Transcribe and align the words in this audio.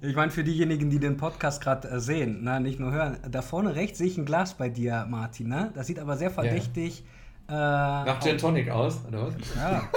Ich 0.00 0.14
meine, 0.14 0.30
für 0.30 0.44
diejenigen, 0.44 0.90
die 0.90 1.00
den 1.00 1.16
Podcast 1.16 1.60
gerade 1.60 1.88
äh, 1.88 2.00
sehen, 2.00 2.38
na, 2.42 2.60
nicht 2.60 2.78
nur 2.78 2.92
hören, 2.92 3.18
da 3.28 3.42
vorne 3.42 3.74
rechts 3.74 3.98
sehe 3.98 4.06
ich 4.06 4.16
ein 4.16 4.24
Glas 4.24 4.54
bei 4.54 4.68
dir, 4.68 5.06
Martin. 5.08 5.48
Ne? 5.48 5.72
Das 5.74 5.88
sieht 5.88 5.98
aber 5.98 6.16
sehr 6.16 6.30
verdächtig. 6.30 7.02
Ja. 7.48 8.02
Äh, 8.02 8.06
Nach 8.06 8.20
Gin 8.20 8.38
Tonic 8.38 8.70
aus, 8.70 9.04
oder 9.06 9.26
was? 9.26 9.34
Ja. 9.56 9.90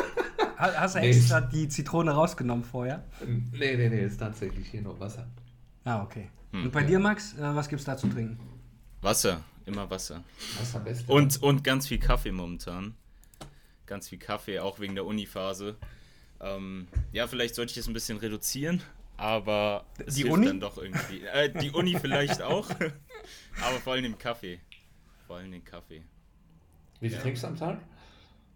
Hast 0.58 0.96
du 0.96 1.00
nee, 1.00 1.10
extra 1.10 1.42
die 1.42 1.68
Zitrone 1.68 2.12
rausgenommen 2.12 2.64
vorher? 2.64 3.04
Nee, 3.26 3.76
nee, 3.76 3.90
nee, 3.90 4.06
ist 4.06 4.18
tatsächlich 4.18 4.70
hier 4.70 4.82
nur 4.82 5.00
Wasser. 5.00 5.28
Ah, 5.84 6.04
okay. 6.04 6.30
Hm. 6.52 6.66
Und 6.66 6.72
bei 6.72 6.84
dir, 6.84 7.00
Max, 7.00 7.34
äh, 7.34 7.56
was 7.56 7.72
es 7.72 7.84
da 7.84 7.98
zu 7.98 8.08
trinken? 8.08 8.40
Wasser, 9.02 9.42
immer 9.66 9.90
Wasser. 9.90 10.24
Wasser 10.60 10.80
best. 10.80 11.10
Und, 11.10 11.42
und 11.42 11.64
ganz 11.64 11.88
viel 11.88 12.00
Kaffee 12.00 12.32
momentan. 12.32 12.96
Ganz 13.86 14.10
viel 14.10 14.20
Kaffee, 14.20 14.60
auch 14.60 14.80
wegen 14.80 14.96
der 14.96 15.06
Uniphase. 15.06 15.76
Ähm, 16.40 16.88
ja, 17.12 17.28
vielleicht 17.28 17.56
sollte 17.56 17.72
ich 17.72 17.78
es 17.78 17.88
ein 17.88 17.94
bisschen 17.94 18.18
reduzieren, 18.18 18.82
aber 19.22 19.86
es 20.06 20.16
die 20.16 20.24
hilft 20.24 20.34
Uni? 20.34 20.48
dann 20.48 20.60
doch 20.60 20.78
irgendwie. 20.78 21.24
Äh, 21.26 21.50
die 21.62 21.70
Uni 21.72 21.98
vielleicht 22.00 22.42
auch, 22.42 22.70
aber 23.62 23.78
vor 23.84 23.94
allem 23.94 24.04
den 24.04 24.18
Kaffee. 24.18 24.60
Vor 25.28 25.38
allem 25.38 25.52
den 25.52 25.64
Kaffee. 25.64 26.04
Wie 27.00 27.10
viel 27.10 27.18
ja. 27.18 27.24
trinkst 27.24 27.44
du 27.44 27.48
am 27.48 27.56
Tag? 27.56 27.82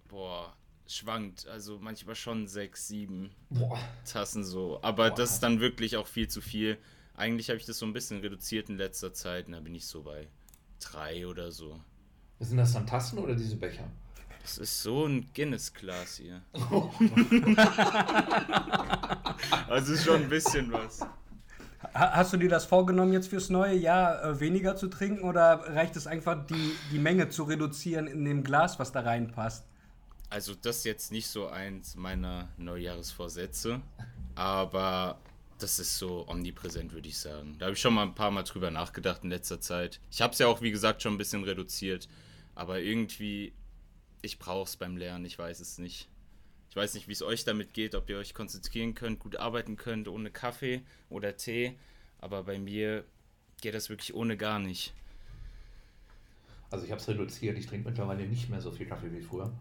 Boah, 0.07 0.55
schwankt. 0.87 1.47
Also 1.47 1.79
manchmal 1.79 2.15
schon 2.15 2.47
sechs, 2.47 2.87
sieben 2.87 3.31
Boah. 3.49 3.79
Tassen 4.11 4.43
so. 4.43 4.79
Aber 4.81 5.09
Boah. 5.09 5.15
das 5.15 5.33
ist 5.33 5.43
dann 5.43 5.59
wirklich 5.59 5.97
auch 5.97 6.07
viel 6.07 6.27
zu 6.27 6.41
viel. 6.41 6.77
Eigentlich 7.15 7.49
habe 7.49 7.57
ich 7.57 7.65
das 7.65 7.77
so 7.77 7.85
ein 7.85 7.93
bisschen 7.93 8.19
reduziert 8.21 8.69
in 8.69 8.77
letzter 8.77 9.13
Zeit 9.13 9.45
und 9.45 9.53
da 9.53 9.59
bin 9.59 9.75
ich 9.75 9.85
so 9.85 10.03
bei 10.03 10.27
drei 10.79 11.27
oder 11.27 11.51
so. 11.51 11.79
Sind 12.39 12.57
das 12.57 12.73
dann 12.73 12.85
Tassen 12.85 13.19
oder 13.19 13.35
diese 13.35 13.55
Becher? 13.55 13.89
Das 14.45 14.59
ist 14.59 14.83
so 14.83 15.07
ein 15.07 15.25
Guinness-Glas 15.33 16.17
hier. 16.17 16.39
also 19.67 19.93
ist 19.93 20.05
schon 20.05 20.21
ein 20.21 20.29
bisschen 20.29 20.71
was. 20.71 20.99
Hast 21.95 22.31
du 22.31 22.37
dir 22.37 22.49
das 22.49 22.65
vorgenommen, 22.65 23.11
jetzt 23.11 23.29
fürs 23.29 23.49
neue 23.49 23.73
Jahr 23.73 24.23
äh, 24.23 24.39
weniger 24.39 24.75
zu 24.75 24.87
trinken 24.87 25.23
oder 25.23 25.61
reicht 25.73 25.95
es 25.95 26.05
einfach, 26.05 26.45
die, 26.45 26.75
die 26.91 26.99
Menge 26.99 27.29
zu 27.29 27.41
reduzieren 27.41 28.05
in 28.05 28.23
dem 28.23 28.43
Glas, 28.43 28.77
was 28.77 28.91
da 28.91 28.99
reinpasst? 28.99 29.65
Also, 30.29 30.53
das 30.53 30.77
ist 30.77 30.85
jetzt 30.85 31.11
nicht 31.11 31.25
so 31.27 31.47
eins 31.47 31.95
meiner 31.95 32.47
Neujahresvorsätze, 32.57 33.81
aber 34.35 35.17
das 35.57 35.79
ist 35.79 35.97
so 35.97 36.27
omnipräsent, 36.27 36.93
würde 36.93 37.09
ich 37.09 37.17
sagen. 37.17 37.55
Da 37.57 37.65
habe 37.65 37.73
ich 37.73 37.81
schon 37.81 37.95
mal 37.95 38.03
ein 38.03 38.13
paar 38.13 38.29
Mal 38.29 38.43
drüber 38.43 38.69
nachgedacht 38.69 39.23
in 39.23 39.31
letzter 39.31 39.59
Zeit. 39.59 39.99
Ich 40.11 40.21
habe 40.21 40.33
es 40.33 40.39
ja 40.39 40.45
auch, 40.45 40.61
wie 40.61 40.69
gesagt, 40.69 41.01
schon 41.01 41.15
ein 41.15 41.17
bisschen 41.17 41.43
reduziert, 41.43 42.07
aber 42.53 42.79
irgendwie, 42.79 43.51
ich 44.21 44.39
brauche 44.39 44.67
es 44.67 44.77
beim 44.77 44.97
Lernen, 44.97 45.25
ich 45.25 45.37
weiß 45.37 45.59
es 45.59 45.77
nicht. 45.77 46.09
Ich 46.69 46.75
weiß 46.75 46.93
nicht, 46.93 47.07
wie 47.07 47.13
es 47.13 47.21
euch 47.21 47.45
damit 47.45 47.73
geht, 47.73 47.95
ob 47.95 48.09
ihr 48.09 48.17
euch 48.17 48.33
konzentrieren 48.33 48.95
könnt, 48.95 49.19
gut 49.19 49.37
arbeiten 49.37 49.77
könnt 49.77 50.07
ohne 50.07 50.29
Kaffee 50.29 50.81
oder 51.09 51.37
Tee, 51.37 51.77
aber 52.19 52.43
bei 52.43 52.59
mir 52.59 53.05
geht 53.61 53.75
das 53.75 53.89
wirklich 53.89 54.13
ohne 54.13 54.35
gar 54.35 54.59
nicht. 54.59 54.93
Also 56.71 56.85
ich 56.85 56.91
habe 56.91 56.99
es 56.99 57.07
reduziert, 57.07 57.57
ich 57.57 57.67
trinke 57.67 57.87
mittlerweile 57.89 58.25
nicht 58.27 58.49
mehr 58.49 58.59
so 58.59 58.71
viel 58.71 58.85
Kaffee 58.85 59.11
wie 59.11 59.21
früher. 59.21 59.51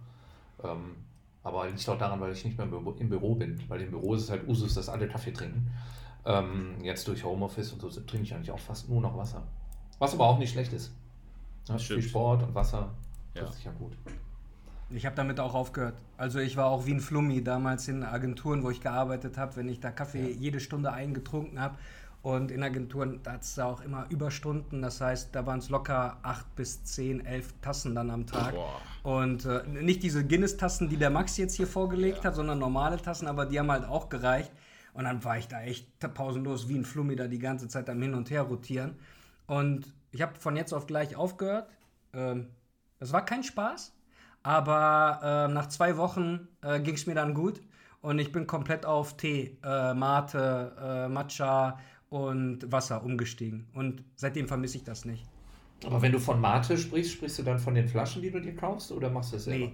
Ähm, 0.62 0.96
aber 1.42 1.68
liegt 1.68 1.88
auch 1.88 1.98
daran, 1.98 2.20
weil 2.20 2.32
ich 2.32 2.44
nicht 2.44 2.56
mehr 2.56 2.66
im 2.66 3.08
Büro 3.08 3.34
bin. 3.34 3.62
Weil 3.68 3.82
im 3.82 3.90
Büro 3.90 4.14
ist 4.14 4.22
es 4.22 4.30
halt 4.30 4.48
Usus, 4.48 4.74
dass 4.74 4.88
alle 4.88 5.06
Kaffee 5.06 5.32
trinken. 5.32 5.70
Ähm, 6.24 6.82
jetzt 6.82 7.06
durch 7.06 7.22
Homeoffice 7.22 7.72
und 7.72 7.80
so 7.80 7.88
trinke 7.88 8.24
ich 8.24 8.34
eigentlich 8.34 8.50
auch 8.50 8.58
fast 8.58 8.88
nur 8.88 9.00
noch 9.02 9.16
Wasser. 9.16 9.46
Was 9.98 10.14
aber 10.14 10.26
auch 10.26 10.38
nicht 10.38 10.52
schlecht 10.52 10.72
ist. 10.72 10.92
Ja, 11.68 11.78
viel 11.78 12.02
Sport 12.02 12.42
und 12.42 12.54
Wasser, 12.54 12.94
das 13.34 13.42
ja. 13.42 13.50
ist 13.50 13.64
ja 13.64 13.72
gut. 13.72 13.92
Ich 14.90 15.06
habe 15.06 15.16
damit 15.16 15.40
auch 15.40 15.54
aufgehört. 15.54 15.94
Also 16.16 16.38
ich 16.38 16.56
war 16.56 16.66
auch 16.66 16.86
wie 16.86 16.92
ein 16.92 17.00
Flummi 17.00 17.42
damals 17.42 17.88
in 17.88 18.04
Agenturen, 18.04 18.62
wo 18.62 18.70
ich 18.70 18.80
gearbeitet 18.80 19.38
habe, 19.38 19.56
wenn 19.56 19.68
ich 19.68 19.80
da 19.80 19.90
Kaffee 19.90 20.30
ja. 20.30 20.36
jede 20.36 20.60
Stunde 20.60 20.92
eingetrunken 20.92 21.60
habe 21.60 21.76
und 22.24 22.50
in 22.50 22.62
Agenturen, 22.62 23.20
da 23.22 23.32
hat 23.32 23.42
es 23.42 23.58
auch 23.58 23.82
immer 23.82 24.06
Überstunden. 24.08 24.80
Das 24.80 25.02
heißt, 25.02 25.34
da 25.34 25.44
waren 25.44 25.58
es 25.58 25.68
locker 25.68 26.16
acht 26.22 26.56
bis 26.56 26.82
zehn, 26.82 27.24
elf 27.26 27.52
Tassen 27.60 27.94
dann 27.94 28.10
am 28.10 28.26
Tag. 28.26 28.54
Boah. 28.54 28.80
Und 29.02 29.44
äh, 29.44 29.62
nicht 29.66 30.02
diese 30.02 30.26
Guinness-Tassen, 30.26 30.88
die 30.88 30.96
der 30.96 31.10
Max 31.10 31.36
jetzt 31.36 31.54
hier 31.54 31.66
vorgelegt 31.66 32.18
ja. 32.18 32.24
hat, 32.24 32.34
sondern 32.34 32.58
normale 32.58 32.96
Tassen, 32.96 33.28
aber 33.28 33.44
die 33.44 33.58
haben 33.58 33.70
halt 33.70 33.84
auch 33.84 34.08
gereicht. 34.08 34.50
Und 34.94 35.04
dann 35.04 35.22
war 35.22 35.36
ich 35.36 35.48
da 35.48 35.60
echt 35.64 35.86
pausenlos 36.14 36.66
wie 36.70 36.78
ein 36.78 36.86
Flummi 36.86 37.14
da 37.14 37.26
die 37.26 37.38
ganze 37.38 37.68
Zeit 37.68 37.90
am 37.90 38.00
Hin 38.00 38.14
und 38.14 38.30
Her 38.30 38.42
rotieren. 38.42 38.96
Und 39.46 39.92
ich 40.10 40.22
habe 40.22 40.34
von 40.36 40.56
jetzt 40.56 40.72
auf 40.72 40.86
gleich 40.86 41.16
aufgehört. 41.16 41.68
Ähm, 42.14 42.48
das 43.00 43.12
war 43.12 43.22
kein 43.26 43.42
Spaß, 43.42 43.92
aber 44.44 45.48
äh, 45.48 45.52
nach 45.52 45.66
zwei 45.68 45.96
Wochen 45.96 46.46
äh, 46.62 46.78
ging 46.78 46.94
es 46.94 47.06
mir 47.06 47.14
dann 47.14 47.34
gut. 47.34 47.60
Und 48.00 48.18
ich 48.18 48.30
bin 48.30 48.46
komplett 48.46 48.84
auf 48.84 49.16
Tee, 49.16 49.56
äh, 49.64 49.94
Mate, 49.94 50.72
äh, 50.78 51.08
Matcha, 51.08 51.78
und 52.10 52.70
Wasser 52.70 53.02
umgestiegen. 53.02 53.66
Und 53.74 54.04
seitdem 54.14 54.46
vermisse 54.46 54.76
ich 54.76 54.84
das 54.84 55.04
nicht. 55.04 55.26
Aber 55.84 56.00
wenn 56.00 56.12
du 56.12 56.20
von 56.20 56.40
Mate 56.40 56.78
sprichst, 56.78 57.12
sprichst 57.12 57.40
du 57.40 57.42
dann 57.42 57.58
von 57.58 57.74
den 57.74 57.88
Flaschen, 57.88 58.22
die 58.22 58.30
du 58.30 58.40
dir 58.40 58.54
kaufst, 58.54 58.92
oder 58.92 59.10
machst 59.10 59.32
du 59.32 59.36
das 59.36 59.44
selber? 59.44 59.72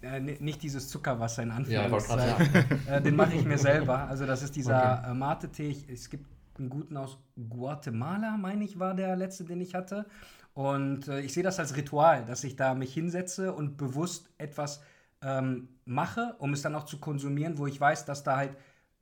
Nee. 0.00 0.06
Äh, 0.06 0.20
nicht 0.20 0.62
dieses 0.62 0.88
Zuckerwasser 0.88 1.42
in 1.42 1.50
Anführungszeichen. 1.50 2.66
Ja, 2.86 2.96
äh, 2.96 3.02
den 3.02 3.16
mache 3.16 3.34
ich 3.34 3.44
mir 3.44 3.58
selber. 3.58 4.06
Also 4.08 4.26
das 4.26 4.42
ist 4.42 4.54
dieser 4.54 5.00
okay. 5.02 5.14
Mate-Tee. 5.14 5.76
Es 5.88 6.10
gibt 6.10 6.26
einen 6.58 6.70
guten 6.70 6.96
aus 6.96 7.18
Guatemala, 7.48 8.36
meine 8.36 8.64
ich, 8.64 8.78
war 8.78 8.94
der 8.94 9.16
letzte, 9.16 9.44
den 9.44 9.60
ich 9.60 9.74
hatte. 9.74 10.06
Und 10.54 11.08
äh, 11.08 11.20
ich 11.20 11.32
sehe 11.32 11.42
das 11.42 11.58
als 11.58 11.76
Ritual, 11.76 12.24
dass 12.24 12.44
ich 12.44 12.56
da 12.56 12.74
mich 12.74 12.92
hinsetze 12.92 13.52
und 13.54 13.76
bewusst 13.76 14.30
etwas 14.38 14.82
ähm, 15.22 15.68
mache, 15.84 16.36
um 16.38 16.52
es 16.52 16.62
dann 16.62 16.74
auch 16.74 16.84
zu 16.84 16.98
konsumieren, 16.98 17.58
wo 17.58 17.66
ich 17.66 17.80
weiß, 17.80 18.04
dass 18.04 18.22
da 18.22 18.36
halt 18.36 18.56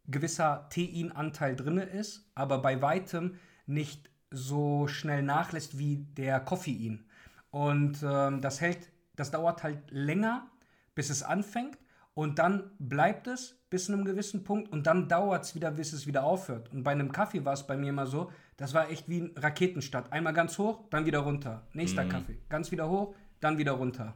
gewisser 0.07 0.69
Teinanteil 0.71 1.57
drin 1.57 1.79
ist, 1.79 2.31
aber 2.35 2.59
bei 2.59 2.81
weitem 2.83 3.37
nicht 3.67 4.11
so 4.31 4.87
schnell 4.87 5.23
nachlässt 5.23 5.79
wie 5.79 5.97
der 6.17 6.41
Koffein. 6.41 7.05
Und 7.51 7.99
ähm, 8.03 8.41
das 8.41 8.61
hält, 8.61 8.91
das 9.17 9.31
dauert 9.31 9.63
halt 9.63 9.91
länger, 9.91 10.49
bis 10.95 11.11
es 11.11 11.23
anfängt 11.23 11.79
und 12.21 12.39
dann 12.39 12.71
bleibt 12.79 13.29
es 13.29 13.57
bis 13.71 13.87
zu 13.87 13.95
einem 13.95 14.05
gewissen 14.05 14.45
Punkt 14.45 14.71
und 14.71 14.87
dann 14.87 15.09
dauert 15.09 15.43
es 15.43 15.55
wieder, 15.55 15.71
bis 15.71 15.95
es 15.95 16.07
wieder 16.07 16.23
aufhört. 16.23 16.71
Und 16.71 16.83
bei 16.83 16.91
einem 16.91 17.13
Kaffee 17.13 17.47
war 17.47 17.55
es 17.55 17.67
bei 17.67 17.79
mir 17.79 17.89
immer 17.89 18.07
so, 18.07 18.31
das 18.59 18.75
war 18.75 18.91
echt 18.91 19.09
wie 19.09 19.23
ein 19.23 19.33
Raketenstart. 19.37 20.13
Einmal 20.13 20.35
ganz 20.35 20.59
hoch, 20.59 20.85
dann 20.91 21.07
wieder 21.07 21.21
runter. 21.21 21.67
Nächster 21.73 22.05
mhm. 22.05 22.11
Kaffee. 22.11 22.37
Ganz 22.51 22.71
wieder 22.73 22.91
hoch, 22.91 23.15
dann 23.41 23.57
wieder 23.57 23.73
runter. 23.73 24.15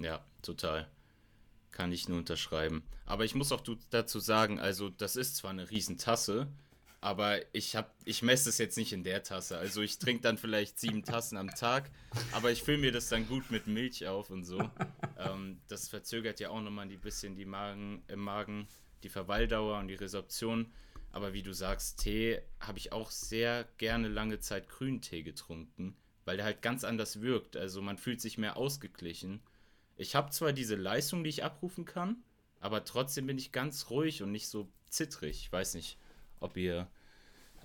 Ja, 0.00 0.18
total. 0.42 0.88
Kann 1.70 1.92
ich 1.92 2.08
nur 2.08 2.18
unterschreiben. 2.18 2.82
Aber 3.06 3.24
ich 3.24 3.36
muss 3.36 3.52
auch 3.52 3.62
dazu 3.90 4.18
sagen, 4.18 4.58
also 4.58 4.88
das 4.88 5.14
ist 5.14 5.36
zwar 5.36 5.52
eine 5.52 5.70
Riesentasse, 5.70 6.48
aber 7.00 7.40
ich 7.54 7.76
habe, 7.76 7.90
ich 8.04 8.22
messe 8.22 8.48
es 8.48 8.58
jetzt 8.58 8.76
nicht 8.76 8.92
in 8.92 9.04
der 9.04 9.22
Tasse. 9.22 9.56
Also 9.56 9.82
ich 9.82 9.98
trinke 9.98 10.22
dann 10.22 10.36
vielleicht 10.36 10.78
sieben 10.78 11.04
Tassen 11.04 11.36
am 11.36 11.50
Tag, 11.50 11.90
aber 12.32 12.50
ich 12.50 12.62
fülle 12.62 12.78
mir 12.78 12.92
das 12.92 13.08
dann 13.08 13.28
gut 13.28 13.50
mit 13.50 13.66
Milch 13.66 14.06
auf 14.06 14.30
und 14.30 14.44
so. 14.44 14.58
Ähm, 15.20 15.60
das 15.66 15.88
verzögert 15.88 16.38
ja 16.38 16.50
auch 16.50 16.60
nochmal 16.60 16.88
ein 16.88 17.00
bisschen 17.00 17.34
die 17.34 17.44
Magen, 17.44 18.04
im 18.06 18.20
Magen, 18.20 18.68
die 19.02 19.08
Verweildauer 19.08 19.80
und 19.80 19.88
die 19.88 19.96
Resorption. 19.96 20.72
Aber 21.10 21.32
wie 21.32 21.42
du 21.42 21.52
sagst, 21.52 21.98
Tee 21.98 22.40
habe 22.60 22.78
ich 22.78 22.92
auch 22.92 23.10
sehr 23.10 23.66
gerne 23.78 24.06
lange 24.06 24.38
Zeit 24.38 24.68
Grüntee 24.68 25.24
getrunken, 25.24 25.96
weil 26.24 26.36
der 26.36 26.46
halt 26.46 26.62
ganz 26.62 26.84
anders 26.84 27.20
wirkt. 27.20 27.56
Also 27.56 27.82
man 27.82 27.98
fühlt 27.98 28.20
sich 28.20 28.38
mehr 28.38 28.56
ausgeglichen. 28.56 29.40
Ich 29.96 30.14
habe 30.14 30.30
zwar 30.30 30.52
diese 30.52 30.76
Leistung, 30.76 31.24
die 31.24 31.30
ich 31.30 31.42
abrufen 31.42 31.84
kann, 31.84 32.22
aber 32.60 32.84
trotzdem 32.84 33.26
bin 33.26 33.38
ich 33.38 33.50
ganz 33.50 33.90
ruhig 33.90 34.22
und 34.22 34.30
nicht 34.30 34.46
so 34.46 34.68
zittrig. 34.88 35.40
Ich 35.40 35.52
weiß 35.52 35.74
nicht, 35.74 35.98
ob 36.40 36.56
ihr 36.56 36.86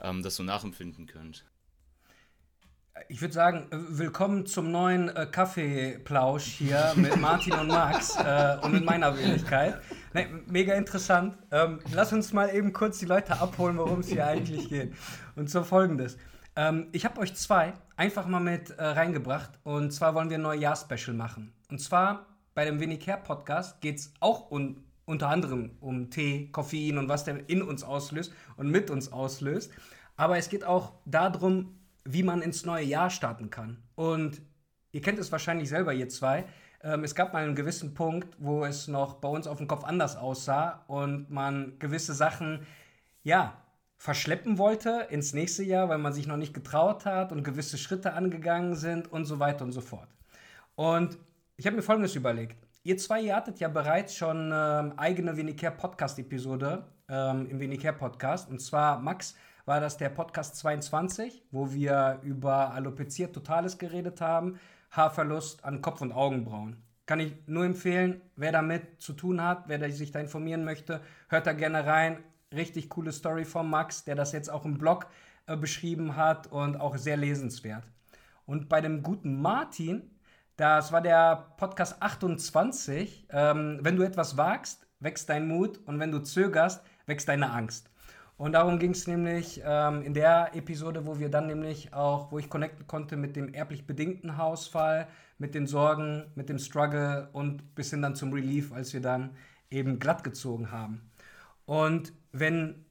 ähm, 0.01 0.23
das 0.23 0.35
so 0.35 0.43
nachempfinden 0.43 1.05
könnt. 1.05 1.45
Ich 3.09 3.21
würde 3.21 3.33
sagen, 3.33 3.65
willkommen 3.71 4.45
zum 4.45 4.71
neuen 4.71 5.09
äh, 5.09 5.25
Kaffeeplausch 5.25 6.43
hier 6.43 6.93
mit 6.95 7.19
Martin 7.19 7.53
und 7.53 7.67
Max 7.67 8.15
äh, 8.17 8.57
und 8.61 8.73
mit 8.73 8.85
meiner 8.85 9.17
Wenigkeit. 9.17 9.81
Nee, 10.13 10.27
mega 10.45 10.75
interessant. 10.75 11.35
Ähm, 11.51 11.79
lass 11.91 12.13
uns 12.13 12.33
mal 12.33 12.53
eben 12.53 12.71
kurz 12.71 12.99
die 12.99 13.05
Leute 13.05 13.39
abholen, 13.39 13.77
worum 13.77 14.01
es 14.01 14.09
hier 14.09 14.27
eigentlich 14.27 14.69
geht. 14.69 14.93
Und 15.35 15.49
zwar 15.49 15.63
folgendes. 15.63 16.17
Ähm, 16.55 16.89
ich 16.91 17.03
habe 17.03 17.19
euch 17.19 17.33
zwei 17.33 17.73
einfach 17.95 18.27
mal 18.27 18.39
mit 18.39 18.69
äh, 18.69 18.83
reingebracht 18.83 19.51
und 19.63 19.91
zwar 19.91 20.13
wollen 20.13 20.29
wir 20.29 20.37
ein 20.37 20.43
Neujahr-Special 20.43 21.15
machen. 21.15 21.51
Und 21.71 21.79
zwar 21.79 22.27
bei 22.53 22.65
dem 22.65 22.79
Wenig 22.79 22.99
Care 22.99 23.21
Podcast 23.23 23.81
geht 23.81 23.97
es 23.97 24.13
auch 24.19 24.51
un 24.51 24.83
unter 25.05 25.29
anderem 25.29 25.71
um 25.79 26.09
Tee, 26.09 26.49
Koffein 26.51 26.97
und 26.97 27.09
was 27.09 27.23
der 27.23 27.49
in 27.49 27.61
uns 27.61 27.83
auslöst 27.83 28.33
und 28.57 28.69
mit 28.69 28.89
uns 28.89 29.11
auslöst. 29.11 29.71
Aber 30.15 30.37
es 30.37 30.49
geht 30.49 30.63
auch 30.63 30.93
darum, 31.05 31.75
wie 32.05 32.23
man 32.23 32.41
ins 32.41 32.65
neue 32.65 32.85
Jahr 32.85 33.09
starten 33.09 33.49
kann. 33.49 33.81
Und 33.95 34.41
ihr 34.91 35.01
kennt 35.01 35.19
es 35.19 35.31
wahrscheinlich 35.31 35.69
selber, 35.69 35.93
ihr 35.93 36.09
zwei. 36.09 36.45
Ähm, 36.81 37.03
es 37.03 37.15
gab 37.15 37.33
mal 37.33 37.43
einen 37.43 37.55
gewissen 37.55 37.93
Punkt, 37.93 38.35
wo 38.39 38.65
es 38.65 38.87
noch 38.87 39.15
bei 39.15 39.29
uns 39.29 39.47
auf 39.47 39.57
dem 39.57 39.67
Kopf 39.67 39.83
anders 39.83 40.15
aussah 40.15 40.83
und 40.87 41.29
man 41.29 41.79
gewisse 41.79 42.13
Sachen, 42.13 42.65
ja, 43.23 43.57
verschleppen 43.97 44.57
wollte 44.57 45.07
ins 45.09 45.33
nächste 45.33 45.63
Jahr, 45.63 45.87
weil 45.87 45.97
man 45.97 46.11
sich 46.11 46.27
noch 46.27 46.35
nicht 46.35 46.53
getraut 46.53 47.05
hat 47.05 47.31
und 47.31 47.43
gewisse 47.43 47.77
Schritte 47.77 48.13
angegangen 48.13 48.75
sind 48.75 49.09
und 49.09 49.23
so 49.23 49.39
weiter 49.39 49.63
und 49.63 49.71
so 49.71 49.79
fort. 49.79 50.09
Und 50.75 51.17
ich 51.55 51.65
habe 51.65 51.77
mir 51.77 51.83
Folgendes 51.83 52.15
überlegt. 52.15 52.62
Ihr 52.85 52.97
zwei, 52.97 53.21
ihr 53.21 53.33
hattet 53.33 53.61
ja 53.61 53.69
bereits 53.69 54.13
schon 54.13 54.51
ähm, 54.53 54.91
eigene 54.97 55.37
Wenicare 55.37 55.73
Podcast-Episode 55.73 56.85
ähm, 57.07 57.47
im 57.49 57.61
Wenicare 57.61 57.95
Podcast. 57.95 58.49
Und 58.49 58.59
zwar 58.59 58.99
Max 58.99 59.35
war 59.63 59.79
das 59.79 59.95
der 59.95 60.09
Podcast 60.09 60.57
22, 60.57 61.45
wo 61.49 61.71
wir 61.71 62.19
über 62.23 62.73
Alopecia 62.73 63.27
Totales 63.27 63.77
geredet 63.77 64.19
haben, 64.19 64.59
Haarverlust 64.91 65.63
an 65.63 65.81
Kopf- 65.81 66.01
und 66.01 66.11
Augenbrauen. 66.11 66.75
Kann 67.05 67.21
ich 67.21 67.33
nur 67.45 67.63
empfehlen, 67.63 68.19
wer 68.35 68.51
damit 68.51 69.01
zu 69.01 69.13
tun 69.13 69.41
hat, 69.41 69.69
wer 69.69 69.89
sich 69.89 70.11
da 70.11 70.19
informieren 70.19 70.65
möchte, 70.65 70.99
hört 71.29 71.47
da 71.47 71.53
gerne 71.53 71.85
rein. 71.85 72.17
Richtig 72.53 72.89
coole 72.89 73.13
Story 73.13 73.45
von 73.45 73.69
Max, 73.69 74.03
der 74.03 74.15
das 74.15 74.33
jetzt 74.33 74.49
auch 74.49 74.65
im 74.65 74.77
Blog 74.77 75.07
äh, 75.45 75.55
beschrieben 75.55 76.17
hat 76.17 76.47
und 76.47 76.75
auch 76.75 76.97
sehr 76.97 77.15
lesenswert. 77.15 77.85
Und 78.45 78.67
bei 78.67 78.81
dem 78.81 79.03
guten 79.03 79.41
Martin, 79.41 80.12
das 80.55 80.91
war 80.91 81.01
der 81.01 81.53
Podcast 81.57 82.01
28, 82.01 83.27
ähm, 83.31 83.79
wenn 83.81 83.95
du 83.95 84.03
etwas 84.03 84.37
wagst, 84.37 84.87
wächst 84.99 85.29
dein 85.29 85.47
Mut 85.47 85.79
und 85.85 85.99
wenn 85.99 86.11
du 86.11 86.19
zögerst, 86.19 86.83
wächst 87.05 87.27
deine 87.27 87.51
Angst. 87.51 87.89
Und 88.37 88.53
darum 88.53 88.79
ging 88.79 88.91
es 88.91 89.07
nämlich 89.07 89.61
ähm, 89.63 90.01
in 90.01 90.13
der 90.13 90.55
Episode, 90.55 91.05
wo 91.05 91.19
wir 91.19 91.29
dann 91.29 91.47
nämlich 91.47 91.93
auch, 91.93 92.31
wo 92.31 92.39
ich 92.39 92.49
connecten 92.49 92.87
konnte 92.87 93.15
mit 93.15 93.35
dem 93.35 93.53
erblich 93.53 93.85
bedingten 93.85 94.37
Hausfall, 94.37 95.07
mit 95.37 95.55
den 95.55 95.67
Sorgen, 95.67 96.25
mit 96.35 96.49
dem 96.49 96.59
Struggle 96.59 97.29
und 97.33 97.75
bis 97.75 97.89
hin 97.91 98.01
dann 98.01 98.15
zum 98.15 98.33
Relief, 98.33 98.71
als 98.71 98.93
wir 98.93 99.01
dann 99.01 99.35
eben 99.69 99.99
glatt 99.99 100.23
gezogen 100.23 100.71
haben. 100.71 101.11
Und 101.65 102.13
wenn 102.31 102.85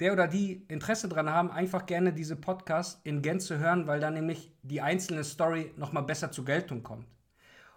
der 0.00 0.12
oder 0.12 0.28
die 0.28 0.64
Interesse 0.68 1.08
daran 1.08 1.30
haben, 1.30 1.50
einfach 1.50 1.86
gerne 1.86 2.12
diese 2.12 2.36
Podcasts 2.36 3.00
in 3.04 3.22
Gänze 3.22 3.58
hören, 3.58 3.86
weil 3.86 4.00
dann 4.00 4.14
nämlich 4.14 4.52
die 4.62 4.80
einzelne 4.80 5.24
Story 5.24 5.72
nochmal 5.76 6.02
besser 6.02 6.30
zur 6.30 6.44
Geltung 6.44 6.82
kommt. 6.82 7.06